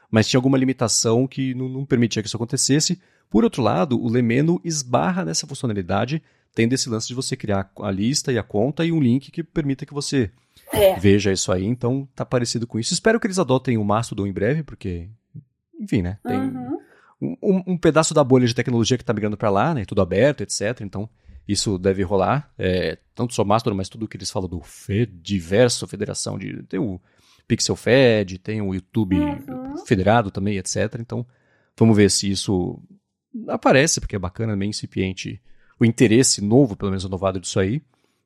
Mas 0.09 0.27
tinha 0.27 0.37
alguma 0.37 0.57
limitação 0.57 1.27
que 1.27 1.53
não, 1.53 1.67
não, 1.67 1.85
permitia 1.85 2.21
que 2.21 2.27
isso 2.27 2.37
acontecesse. 2.37 3.01
Por 3.29 3.43
outro 3.43 3.61
lado, 3.61 4.01
o 4.01 4.07
Lemeno 4.07 4.61
esbarra 4.63 5.25
nessa 5.25 5.45
funcionalidade, 5.45 6.23
tendo 6.55 6.73
esse 6.73 6.89
lance 6.89 7.07
de 7.07 7.13
você 7.13 7.35
criar 7.35 7.69
a 7.81 7.91
lista 7.91 8.31
e 8.31 8.37
a 8.37 8.43
conta 8.43 8.85
e 8.85 8.91
um 8.91 9.01
link 9.01 9.29
que 9.31 9.43
permita 9.43 9.85
que 9.85 9.93
você 9.93 10.31
é. 10.71 10.97
veja 10.97 11.31
isso 11.31 11.51
aí. 11.51 11.65
Então, 11.65 12.07
tá 12.15 12.25
parecido 12.25 12.65
com 12.65 12.79
isso. 12.79 12.93
Espero 12.93 13.19
que 13.19 13.27
eles 13.27 13.39
adotem 13.39 13.77
o 13.77 13.83
Mastodon 13.83 14.25
em 14.25 14.31
breve, 14.31 14.63
porque, 14.63 15.09
enfim, 15.77 16.01
né? 16.01 16.17
Tem 16.25 16.39
uhum. 16.39 16.79
um, 17.21 17.63
um, 17.73 17.77
pedaço 17.77 18.13
da 18.13 18.23
bolha 18.23 18.47
de 18.47 18.55
tecnologia 18.55 18.97
que 18.97 19.03
está 19.03 19.13
migrando 19.13 19.35
para 19.35 19.49
lá, 19.49 19.73
né? 19.73 19.83
Tudo 19.83 20.01
aberto, 20.01 20.41
etc. 20.41 20.79
Então, 20.81 21.09
isso 21.47 21.77
deve 21.77 22.03
rolar. 22.03 22.51
É, 22.57 22.97
tanto 23.15 23.33
só 23.33 23.43
Mastodon, 23.43 23.75
mas 23.75 23.89
tudo 23.89 24.07
que 24.07 24.17
eles 24.17 24.29
falam 24.29 24.49
do 24.49 24.61
Fediverso, 24.61 25.87
federação 25.87 26.37
de. 26.37 26.63
Tem 26.63 26.79
o 26.79 26.99
Pixel 27.47 27.75
Fed, 27.75 28.37
tem 28.39 28.61
o 28.61 28.73
YouTube 28.73 29.17
uhum. 29.17 29.77
federado 29.85 30.29
também, 30.29 30.57
etc. 30.57 30.97
Então, 30.99 31.25
vamos 31.77 31.95
ver 31.95 32.11
se 32.11 32.29
isso 32.29 32.79
aparece, 33.47 33.99
porque 34.01 34.15
é 34.15 34.19
bacana, 34.19 34.55
meio 34.55 34.69
incipiente 34.69 35.41
o 35.79 35.85
interesse 35.85 36.41
novo, 36.41 36.75
pelo 36.75 36.91
menos 36.91 37.03
renovado 37.03 37.39
disso 37.39 37.59
aí. 37.59 37.81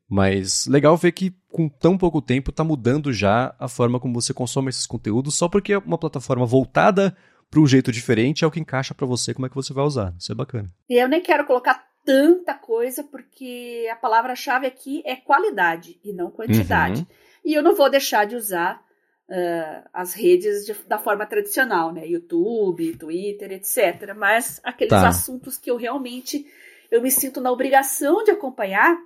Mas 0.10 0.68
legal 0.68 0.98
ver 0.98 1.14
que 1.14 1.34
com 1.50 1.70
tão 1.70 1.98
pouco 1.98 2.22
tempo 2.22 2.50
está 2.50 2.64
mudando 2.64 3.14
já 3.14 3.56
a 3.58 3.68
forma 3.68 4.00
como 4.00 4.14
você 4.20 4.34
consome 4.34 4.70
esses 4.70 4.86
conteúdos, 4.86 5.36
só 5.36 5.48
porque 5.48 5.74
é 5.74 5.78
uma 5.78 5.98
plataforma 5.98 6.46
voltada 6.46 7.16
para 7.50 7.60
um 7.60 7.68
jeito 7.68 7.92
diferente 7.92 8.46
é 8.46 8.48
o 8.48 8.52
que 8.52 8.60
encaixa 8.60 8.94
para 8.94 9.06
você, 9.06 9.34
como 9.34 9.46
é 9.46 9.50
que 9.50 9.56
você 9.56 9.74
vai 9.74 9.84
usar. 9.84 10.14
Isso 10.18 10.32
é 10.32 10.36
bacana. 10.36 10.70
E 10.90 11.02
eu 11.02 11.08
nem 11.08 11.22
quero 11.22 11.46
colocar 11.46 11.91
tanta 12.06 12.54
coisa, 12.54 13.04
porque 13.04 13.88
a 13.92 13.96
palavra-chave 13.96 14.68
aqui 14.68 15.02
é 15.06 15.16
qualidade 15.16 16.00
e 16.04 16.14
não 16.14 16.32
quantidade. 16.32 17.02
Uhum. 17.02 17.08
E 17.46 17.54
eu 17.54 17.64
não 17.64 17.76
vou 17.76 17.90
deixar 17.90 18.26
de 18.26 18.36
usar 18.36 18.84
uh, 19.30 19.90
as 19.94 20.14
redes 20.14 20.66
de, 20.66 20.74
da 20.88 20.98
forma 20.98 21.26
tradicional, 21.26 21.92
né? 21.92 22.06
YouTube, 22.08 22.98
Twitter, 22.98 23.52
etc. 23.52 24.14
Mas 24.16 24.60
aqueles 24.64 24.92
tá. 24.92 25.08
assuntos 25.08 25.58
que 25.58 25.72
eu 25.72 25.78
realmente 25.78 26.46
eu 26.92 27.02
me 27.02 27.10
sinto 27.10 27.40
na 27.40 27.52
obrigação 27.52 28.22
de 28.24 28.32
acompanhar, 28.32 28.98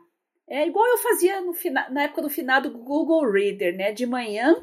é 0.48 0.68
igual 0.68 0.86
eu 0.88 0.98
fazia 0.98 1.40
no, 1.42 1.54
na 1.92 2.04
época 2.04 2.24
do 2.24 2.30
finado 2.30 2.72
Google 2.72 3.32
Reader, 3.32 3.76
né? 3.76 3.92
De 3.92 4.06
manhã 4.06 4.56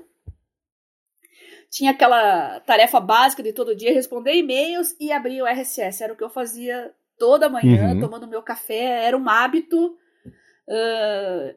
tinha 1.70 1.92
aquela 1.92 2.60
tarefa 2.60 3.00
básica 3.00 3.42
de 3.42 3.52
todo 3.52 3.74
dia 3.74 3.94
responder 3.94 4.34
e-mails 4.34 4.94
e 5.00 5.10
abrir 5.10 5.40
o 5.40 5.46
RSS. 5.46 6.02
Era 6.02 6.12
o 6.12 6.16
que 6.16 6.22
eu 6.22 6.28
fazia 6.28 6.92
toda 7.22 7.48
manhã, 7.48 7.94
uhum. 7.94 8.00
tomando 8.00 8.26
meu 8.26 8.42
café, 8.42 9.06
era 9.06 9.16
um 9.16 9.28
hábito 9.28 9.96
uh, 10.66 11.56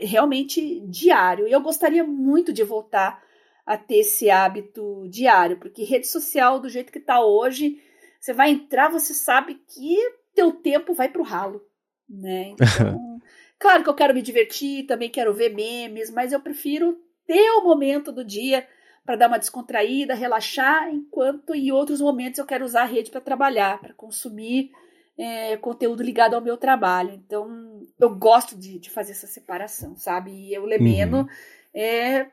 realmente 0.00 0.80
diário. 0.88 1.46
E 1.46 1.52
eu 1.52 1.60
gostaria 1.60 2.02
muito 2.02 2.50
de 2.50 2.64
voltar 2.64 3.22
a 3.66 3.76
ter 3.76 3.98
esse 3.98 4.30
hábito 4.30 5.06
diário, 5.10 5.58
porque 5.58 5.84
rede 5.84 6.06
social, 6.06 6.58
do 6.58 6.70
jeito 6.70 6.90
que 6.90 6.98
está 6.98 7.22
hoje, 7.22 7.78
você 8.18 8.32
vai 8.32 8.52
entrar, 8.52 8.88
você 8.88 9.12
sabe 9.12 9.60
que 9.68 9.98
teu 10.34 10.50
tempo 10.50 10.94
vai 10.94 11.10
para 11.10 11.20
o 11.20 11.24
ralo. 11.24 11.60
Né? 12.08 12.54
Então, 13.58 13.72
claro 13.72 13.82
que 13.82 13.90
eu 13.90 13.94
quero 13.94 14.14
me 14.14 14.22
divertir, 14.22 14.86
também 14.86 15.10
quero 15.10 15.34
ver 15.34 15.54
memes, 15.54 16.10
mas 16.10 16.32
eu 16.32 16.40
prefiro 16.40 16.98
ter 17.26 17.50
o 17.50 17.64
momento 17.64 18.10
do 18.10 18.24
dia 18.24 18.66
para 19.04 19.16
dar 19.16 19.28
uma 19.28 19.38
descontraída, 19.38 20.14
relaxar, 20.14 20.88
enquanto 20.88 21.54
em 21.54 21.70
outros 21.70 22.00
momentos 22.00 22.38
eu 22.38 22.46
quero 22.46 22.64
usar 22.64 22.82
a 22.82 22.86
rede 22.86 23.10
para 23.10 23.20
trabalhar, 23.20 23.78
para 23.78 23.92
consumir 23.92 24.70
é, 25.18 25.56
conteúdo 25.56 26.02
ligado 26.02 26.34
ao 26.34 26.40
meu 26.40 26.56
trabalho. 26.56 27.10
Então, 27.12 27.80
eu 27.98 28.14
gosto 28.14 28.56
de, 28.56 28.78
de 28.78 28.90
fazer 28.90 29.12
essa 29.12 29.26
separação, 29.26 29.96
sabe? 29.96 30.30
E 30.30 30.58
o 30.58 30.64
Lemeno 30.64 31.20
uhum. 31.20 31.28
é, 31.74 32.26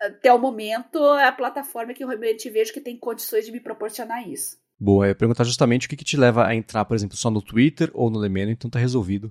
até 0.00 0.32
o 0.32 0.38
momento, 0.38 0.98
é 1.16 1.26
a 1.26 1.32
plataforma 1.32 1.92
que 1.92 2.02
eu 2.02 2.08
realmente 2.08 2.48
vejo 2.48 2.72
que 2.72 2.80
tem 2.80 2.96
condições 2.96 3.44
de 3.44 3.52
me 3.52 3.60
proporcionar 3.60 4.26
isso. 4.26 4.58
Boa, 4.78 5.04
eu 5.04 5.08
ia 5.10 5.14
perguntar 5.14 5.44
justamente 5.44 5.86
o 5.86 5.90
que, 5.90 5.96
que 5.96 6.04
te 6.04 6.16
leva 6.16 6.46
a 6.46 6.54
entrar, 6.54 6.86
por 6.86 6.94
exemplo, 6.94 7.16
só 7.16 7.30
no 7.30 7.42
Twitter 7.42 7.90
ou 7.92 8.08
no 8.08 8.18
Lemeno, 8.18 8.50
então 8.50 8.70
tá 8.70 8.78
resolvido. 8.78 9.30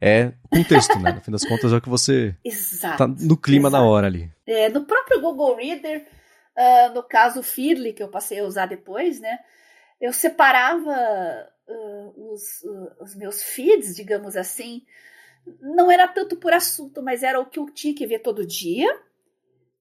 É 0.00 0.32
o 0.44 0.48
contexto, 0.48 0.98
né? 0.98 1.12
No 1.12 1.20
fim 1.20 1.30
das 1.30 1.44
contas 1.44 1.72
é 1.72 1.76
o 1.76 1.80
que 1.80 1.88
você 1.88 2.34
exato, 2.44 2.98
tá 2.98 3.06
no 3.06 3.36
clima 3.36 3.68
exato. 3.68 3.84
da 3.84 3.88
hora 3.88 4.06
ali. 4.06 4.32
É, 4.46 4.68
no 4.70 4.84
próprio 4.84 5.20
Google 5.20 5.56
Reader, 5.56 6.06
uh, 6.56 6.94
no 6.94 7.02
caso 7.02 7.42
Feedly, 7.42 7.92
que 7.92 8.02
eu 8.02 8.08
passei 8.08 8.40
a 8.40 8.44
usar 8.44 8.66
depois, 8.66 9.20
né? 9.20 9.38
Eu 10.00 10.12
separava 10.12 10.90
uh, 11.70 12.32
os, 12.32 12.62
uh, 12.64 13.02
os 13.02 13.14
meus 13.14 13.42
feeds, 13.42 13.94
digamos 13.94 14.36
assim, 14.36 14.82
não 15.60 15.90
era 15.90 16.06
tanto 16.06 16.36
por 16.36 16.52
assunto, 16.52 17.02
mas 17.02 17.22
era 17.22 17.40
o 17.40 17.46
que 17.46 17.58
eu 17.58 17.66
tinha 17.66 17.94
que 17.94 18.06
ver 18.06 18.20
todo 18.20 18.46
dia, 18.46 18.88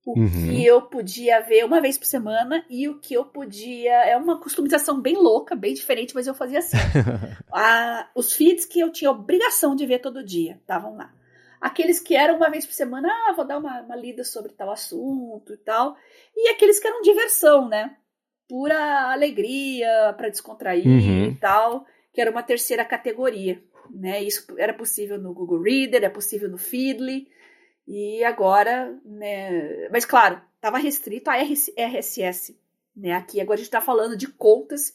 o 0.06 0.18
uhum. 0.18 0.30
que 0.30 0.66
eu 0.66 0.82
podia 0.82 1.42
ver 1.42 1.66
uma 1.66 1.82
vez 1.82 1.98
por 1.98 2.06
semana 2.06 2.66
e 2.70 2.88
o 2.88 3.00
que 3.00 3.14
eu 3.14 3.26
podia. 3.26 3.94
É 4.06 4.18
uma 4.18 4.40
customização 4.40 5.00
bem 5.00 5.16
louca, 5.16 5.56
bem 5.56 5.74
diferente, 5.74 6.16
mas 6.16 6.26
eu 6.26 6.34
fazia 6.34 6.60
assim. 6.60 6.78
ah, 7.54 8.10
os 8.16 8.34
feeds 8.34 8.66
que 8.66 8.80
eu 8.80 8.92
tinha 8.92 9.12
obrigação 9.12 9.76
de 9.76 9.86
ver 9.86 10.00
todo 10.00 10.24
dia 10.24 10.58
estavam 10.62 10.96
lá. 10.96 11.14
Aqueles 11.60 12.00
que 12.00 12.16
eram 12.16 12.38
uma 12.38 12.50
vez 12.50 12.66
por 12.66 12.74
semana, 12.74 13.10
ah, 13.10 13.34
vou 13.34 13.46
dar 13.46 13.58
uma, 13.58 13.82
uma 13.82 13.96
lida 13.96 14.24
sobre 14.24 14.54
tal 14.54 14.72
assunto 14.72 15.54
e 15.54 15.58
tal. 15.58 15.96
E 16.36 16.50
aqueles 16.50 16.80
que 16.80 16.88
eram 16.88 17.02
diversão, 17.02 17.68
né? 17.68 17.96
Pura 18.50 19.12
alegria 19.14 20.14
para 20.18 20.30
descontrair 20.30 20.86
uhum. 20.86 21.26
e 21.28 21.36
tal, 21.36 21.86
que 22.12 22.20
era 22.20 22.32
uma 22.32 22.42
terceira 22.42 22.84
categoria. 22.84 23.64
Né? 23.92 24.24
Isso 24.24 24.46
era 24.58 24.74
possível 24.74 25.20
no 25.20 25.34
Google 25.34 25.62
Reader, 25.62 26.04
é 26.04 26.10
possível 26.10 26.50
no 26.50 26.58
Feedly, 26.58 27.28
e 27.88 28.24
agora, 28.24 29.00
né? 29.04 29.88
Mas 29.92 30.06
claro, 30.06 30.40
estava 30.56 30.78
restrito 30.78 31.30
a 31.30 31.36
RSS. 31.38 32.56
Né? 32.96 33.14
Aqui 33.14 33.40
agora 33.40 33.56
a 33.56 33.58
gente 33.58 33.68
está 33.68 33.82
falando 33.82 34.18
de 34.18 34.28
contas 34.28 34.94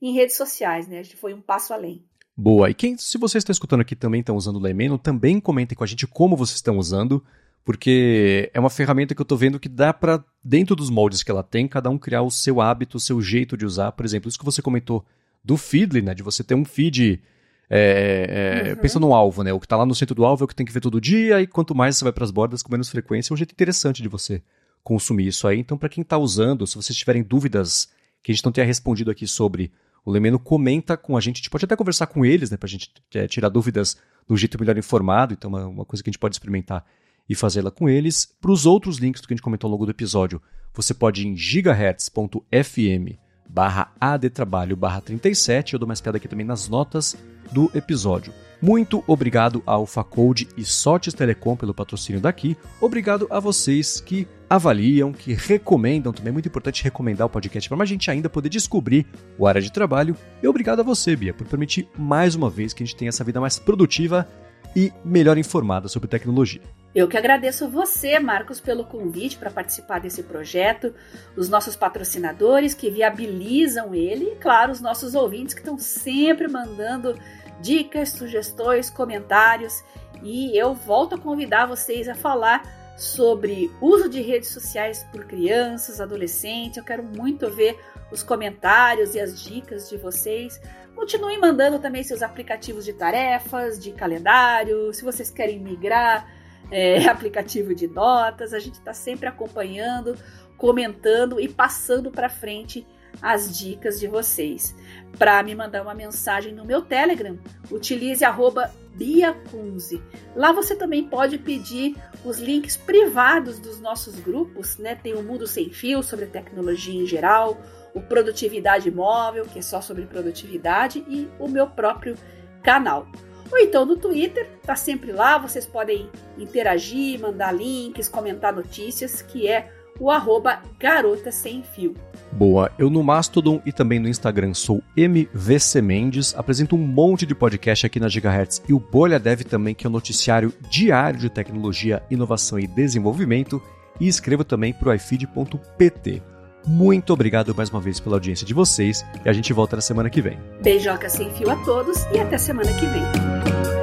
em 0.00 0.12
redes 0.12 0.36
sociais, 0.36 0.86
né? 0.86 1.00
A 1.00 1.02
gente 1.02 1.16
foi 1.16 1.32
um 1.32 1.40
passo 1.40 1.72
além. 1.72 2.04
Boa. 2.36 2.68
E 2.68 2.74
quem, 2.74 2.96
se 2.98 3.18
vocês 3.18 3.40
estão 3.40 3.52
escutando 3.52 3.80
aqui 3.80 3.96
também 3.96 4.20
estão 4.20 4.36
usando 4.36 4.56
o 4.56 4.62
Lemeno, 4.62 4.98
também 4.98 5.40
comentem 5.40 5.76
com 5.76 5.82
a 5.82 5.86
gente 5.86 6.06
como 6.06 6.36
vocês 6.36 6.56
estão 6.56 6.76
usando 6.76 7.24
porque 7.66 8.48
é 8.54 8.60
uma 8.60 8.70
ferramenta 8.70 9.12
que 9.12 9.20
eu 9.20 9.24
estou 9.24 9.36
vendo 9.36 9.58
que 9.58 9.68
dá 9.68 9.92
para, 9.92 10.24
dentro 10.42 10.76
dos 10.76 10.88
moldes 10.88 11.24
que 11.24 11.32
ela 11.32 11.42
tem, 11.42 11.66
cada 11.66 11.90
um 11.90 11.98
criar 11.98 12.22
o 12.22 12.30
seu 12.30 12.60
hábito, 12.60 12.96
o 12.96 13.00
seu 13.00 13.20
jeito 13.20 13.56
de 13.56 13.66
usar. 13.66 13.90
Por 13.90 14.06
exemplo, 14.06 14.28
isso 14.28 14.38
que 14.38 14.44
você 14.44 14.62
comentou 14.62 15.04
do 15.42 15.56
Feedly, 15.56 16.00
né, 16.00 16.14
de 16.14 16.22
você 16.22 16.44
ter 16.44 16.54
um 16.54 16.64
feed 16.64 17.20
é, 17.68 18.68
é, 18.68 18.70
uhum. 18.70 18.76
pensando 18.80 19.06
no 19.08 19.12
alvo, 19.12 19.42
né? 19.42 19.52
O 19.52 19.58
que 19.58 19.66
está 19.66 19.76
lá 19.76 19.84
no 19.84 19.96
centro 19.96 20.14
do 20.14 20.24
alvo 20.24 20.44
é 20.44 20.46
o 20.46 20.48
que 20.48 20.54
tem 20.54 20.64
que 20.64 20.70
ver 20.70 20.78
todo 20.78 21.00
dia, 21.00 21.42
e 21.42 21.46
quanto 21.48 21.74
mais 21.74 21.96
você 21.96 22.04
vai 22.04 22.12
para 22.12 22.22
as 22.22 22.30
bordas 22.30 22.62
com 22.62 22.70
menos 22.70 22.88
frequência, 22.88 23.32
é 23.32 23.34
um 23.34 23.36
jeito 23.36 23.50
interessante 23.50 24.00
de 24.00 24.08
você 24.08 24.40
consumir 24.84 25.26
isso 25.26 25.48
aí. 25.48 25.58
Então, 25.58 25.76
para 25.76 25.88
quem 25.88 26.02
está 26.02 26.16
usando, 26.16 26.68
se 26.68 26.76
vocês 26.76 26.96
tiverem 26.96 27.24
dúvidas 27.24 27.88
que 28.22 28.30
a 28.30 28.34
gente 28.34 28.44
não 28.44 28.52
tenha 28.52 28.64
respondido 28.64 29.10
aqui 29.10 29.26
sobre 29.26 29.72
o 30.04 30.12
Lemeno 30.12 30.38
comenta 30.38 30.96
com 30.96 31.16
a 31.16 31.20
gente, 31.20 31.38
a 31.38 31.38
gente 31.38 31.50
pode 31.50 31.64
até 31.64 31.74
conversar 31.74 32.06
com 32.06 32.24
eles, 32.24 32.48
né, 32.48 32.56
pra 32.56 32.68
gente 32.68 32.92
é, 33.12 33.26
tirar 33.26 33.48
dúvidas 33.48 33.96
do 34.28 34.36
jeito 34.36 34.56
melhor 34.56 34.78
informado, 34.78 35.34
então 35.34 35.50
é 35.50 35.64
uma, 35.64 35.66
uma 35.66 35.84
coisa 35.84 36.00
que 36.00 36.08
a 36.08 36.12
gente 36.12 36.20
pode 36.20 36.36
experimentar 36.36 36.86
e 37.28 37.34
fazê-la 37.34 37.70
com 37.70 37.88
eles. 37.88 38.26
Para 38.40 38.52
os 38.52 38.66
outros 38.66 38.98
links 38.98 39.20
que 39.20 39.32
a 39.32 39.34
gente 39.34 39.42
comentou 39.42 39.68
ao 39.68 39.72
longo 39.72 39.86
do 39.86 39.92
episódio, 39.92 40.40
você 40.72 40.92
pode 40.92 41.22
ir 41.22 41.28
em 41.28 41.36
gigahertz.fm 41.36 43.18
barra 43.48 43.92
adtrabalho 44.00 44.76
barra 44.76 45.00
37, 45.00 45.74
eu 45.74 45.78
dou 45.78 45.86
mais 45.86 46.00
piada 46.00 46.18
aqui 46.18 46.28
também 46.28 46.44
nas 46.44 46.68
notas 46.68 47.16
do 47.52 47.70
episódio. 47.74 48.32
Muito 48.60 49.04
obrigado 49.06 49.62
ao 49.66 49.86
Facode 49.86 50.48
e 50.56 50.64
Sotes 50.64 51.12
Telecom 51.12 51.56
pelo 51.56 51.74
patrocínio 51.74 52.20
daqui. 52.20 52.56
Obrigado 52.80 53.26
a 53.30 53.38
vocês 53.38 54.00
que 54.00 54.26
avaliam, 54.48 55.12
que 55.12 55.34
recomendam. 55.34 56.12
Também 56.12 56.30
é 56.30 56.32
muito 56.32 56.48
importante 56.48 56.82
recomendar 56.82 57.26
o 57.26 57.30
podcast 57.30 57.68
para 57.68 57.76
mais 57.76 57.88
gente 57.90 58.10
ainda 58.10 58.30
poder 58.30 58.48
descobrir 58.48 59.06
o 59.38 59.46
área 59.46 59.60
de 59.60 59.70
trabalho. 59.70 60.16
E 60.42 60.48
obrigado 60.48 60.80
a 60.80 60.82
você, 60.82 61.14
Bia, 61.14 61.34
por 61.34 61.46
permitir 61.46 61.86
mais 61.98 62.34
uma 62.34 62.48
vez 62.48 62.72
que 62.72 62.82
a 62.82 62.86
gente 62.86 62.96
tenha 62.96 63.10
essa 63.10 63.24
vida 63.24 63.40
mais 63.40 63.58
produtiva 63.58 64.26
e 64.74 64.90
melhor 65.04 65.36
informada 65.36 65.86
sobre 65.86 66.08
tecnologia. 66.08 66.62
Eu 66.96 67.06
que 67.06 67.18
agradeço 67.18 67.68
você, 67.68 68.18
Marcos, 68.18 68.58
pelo 68.58 68.82
convite 68.82 69.36
para 69.36 69.50
participar 69.50 70.00
desse 70.00 70.22
projeto, 70.22 70.94
os 71.36 71.46
nossos 71.46 71.76
patrocinadores 71.76 72.72
que 72.72 72.88
viabilizam 72.88 73.94
ele 73.94 74.32
e, 74.32 74.36
claro, 74.36 74.72
os 74.72 74.80
nossos 74.80 75.14
ouvintes 75.14 75.52
que 75.52 75.60
estão 75.60 75.76
sempre 75.76 76.48
mandando 76.48 77.14
dicas, 77.60 78.08
sugestões, 78.12 78.88
comentários. 78.88 79.84
E 80.22 80.56
eu 80.58 80.72
volto 80.72 81.16
a 81.16 81.18
convidar 81.18 81.66
vocês 81.66 82.08
a 82.08 82.14
falar 82.14 82.62
sobre 82.96 83.70
uso 83.78 84.08
de 84.08 84.22
redes 84.22 84.48
sociais 84.48 85.06
por 85.12 85.26
crianças, 85.26 86.00
adolescentes. 86.00 86.78
Eu 86.78 86.84
quero 86.84 87.02
muito 87.02 87.50
ver 87.50 87.78
os 88.10 88.22
comentários 88.22 89.14
e 89.14 89.20
as 89.20 89.38
dicas 89.38 89.90
de 89.90 89.98
vocês. 89.98 90.58
Continuem 90.94 91.38
mandando 91.38 91.78
também 91.78 92.02
seus 92.02 92.22
aplicativos 92.22 92.86
de 92.86 92.94
tarefas, 92.94 93.78
de 93.78 93.92
calendário, 93.92 94.94
se 94.94 95.04
vocês 95.04 95.28
querem 95.30 95.60
migrar 95.60 96.35
é, 96.70 97.06
aplicativo 97.08 97.74
de 97.74 97.86
notas. 97.86 98.52
A 98.52 98.58
gente 98.58 98.74
está 98.74 98.92
sempre 98.92 99.26
acompanhando, 99.28 100.16
comentando 100.56 101.40
e 101.40 101.48
passando 101.48 102.10
para 102.10 102.28
frente 102.28 102.86
as 103.22 103.56
dicas 103.56 103.98
de 103.98 104.06
vocês. 104.06 104.74
Para 105.18 105.42
me 105.42 105.54
mandar 105.54 105.82
uma 105.82 105.94
mensagem 105.94 106.52
no 106.52 106.64
meu 106.64 106.82
Telegram, 106.82 107.38
utilize 107.70 108.24
arroba 108.24 108.70
Biacunze. 108.94 110.02
Lá 110.34 110.52
você 110.52 110.74
também 110.74 111.04
pode 111.04 111.38
pedir 111.38 111.96
os 112.24 112.38
links 112.38 112.76
privados 112.76 113.58
dos 113.58 113.80
nossos 113.80 114.18
grupos, 114.20 114.78
né? 114.78 114.94
Tem 114.94 115.14
o 115.14 115.22
Mundo 115.22 115.46
Sem 115.46 115.70
Fio 115.70 116.02
sobre 116.02 116.26
tecnologia 116.26 117.02
em 117.02 117.06
geral, 117.06 117.58
o 117.94 118.00
Produtividade 118.00 118.90
Móvel, 118.90 119.44
que 119.46 119.58
é 119.58 119.62
só 119.62 119.80
sobre 119.80 120.06
produtividade, 120.06 121.04
e 121.08 121.28
o 121.38 121.48
meu 121.48 121.66
próprio 121.66 122.14
canal. 122.62 123.06
Ou 123.50 123.58
então 123.58 123.84
no 123.84 123.96
Twitter, 123.96 124.48
tá 124.62 124.74
sempre 124.74 125.12
lá, 125.12 125.38
vocês 125.38 125.64
podem 125.64 126.08
interagir, 126.36 127.20
mandar 127.20 127.52
links, 127.52 128.08
comentar 128.08 128.52
notícias, 128.52 129.22
que 129.22 129.48
é 129.48 129.70
o 129.98 130.10
arroba 130.10 130.60
Garota 130.78 131.30
Sem 131.30 131.62
Fio. 131.62 131.94
Boa, 132.32 132.70
eu 132.78 132.90
no 132.90 133.02
Mastodon 133.02 133.62
e 133.64 133.72
também 133.72 133.98
no 133.98 134.08
Instagram 134.08 134.52
sou 134.52 134.82
MVC 134.96 135.80
Mendes, 135.80 136.34
apresento 136.36 136.76
um 136.76 136.78
monte 136.78 137.24
de 137.24 137.34
podcast 137.34 137.86
aqui 137.86 137.98
na 137.98 138.08
Gigahertz 138.08 138.62
e 138.68 138.74
o 138.74 138.78
Bolha 138.78 139.18
Dev 139.18 139.42
também, 139.42 139.74
que 139.74 139.86
é 139.86 139.90
um 139.90 139.92
noticiário 139.92 140.52
diário 140.68 141.18
de 141.18 141.30
tecnologia, 141.30 142.02
inovação 142.10 142.58
e 142.58 142.66
desenvolvimento, 142.66 143.62
e 143.98 144.06
escrevo 144.06 144.44
também 144.44 144.74
para 144.74 144.90
o 144.90 144.94
ifeed.pt. 144.94 146.35
Muito 146.66 147.12
obrigado 147.12 147.54
mais 147.54 147.70
uma 147.70 147.80
vez 147.80 148.00
pela 148.00 148.16
audiência 148.16 148.44
de 148.44 148.52
vocês 148.52 149.04
e 149.24 149.28
a 149.28 149.32
gente 149.32 149.52
volta 149.52 149.76
na 149.76 149.82
semana 149.82 150.10
que 150.10 150.20
vem. 150.20 150.38
Beijoca 150.60 151.08
sem 151.08 151.30
fio 151.30 151.48
a 151.50 151.56
todos 151.64 152.04
e 152.12 152.18
até 152.18 152.36
semana 152.36 152.72
que 152.72 152.86
vem. 152.86 153.75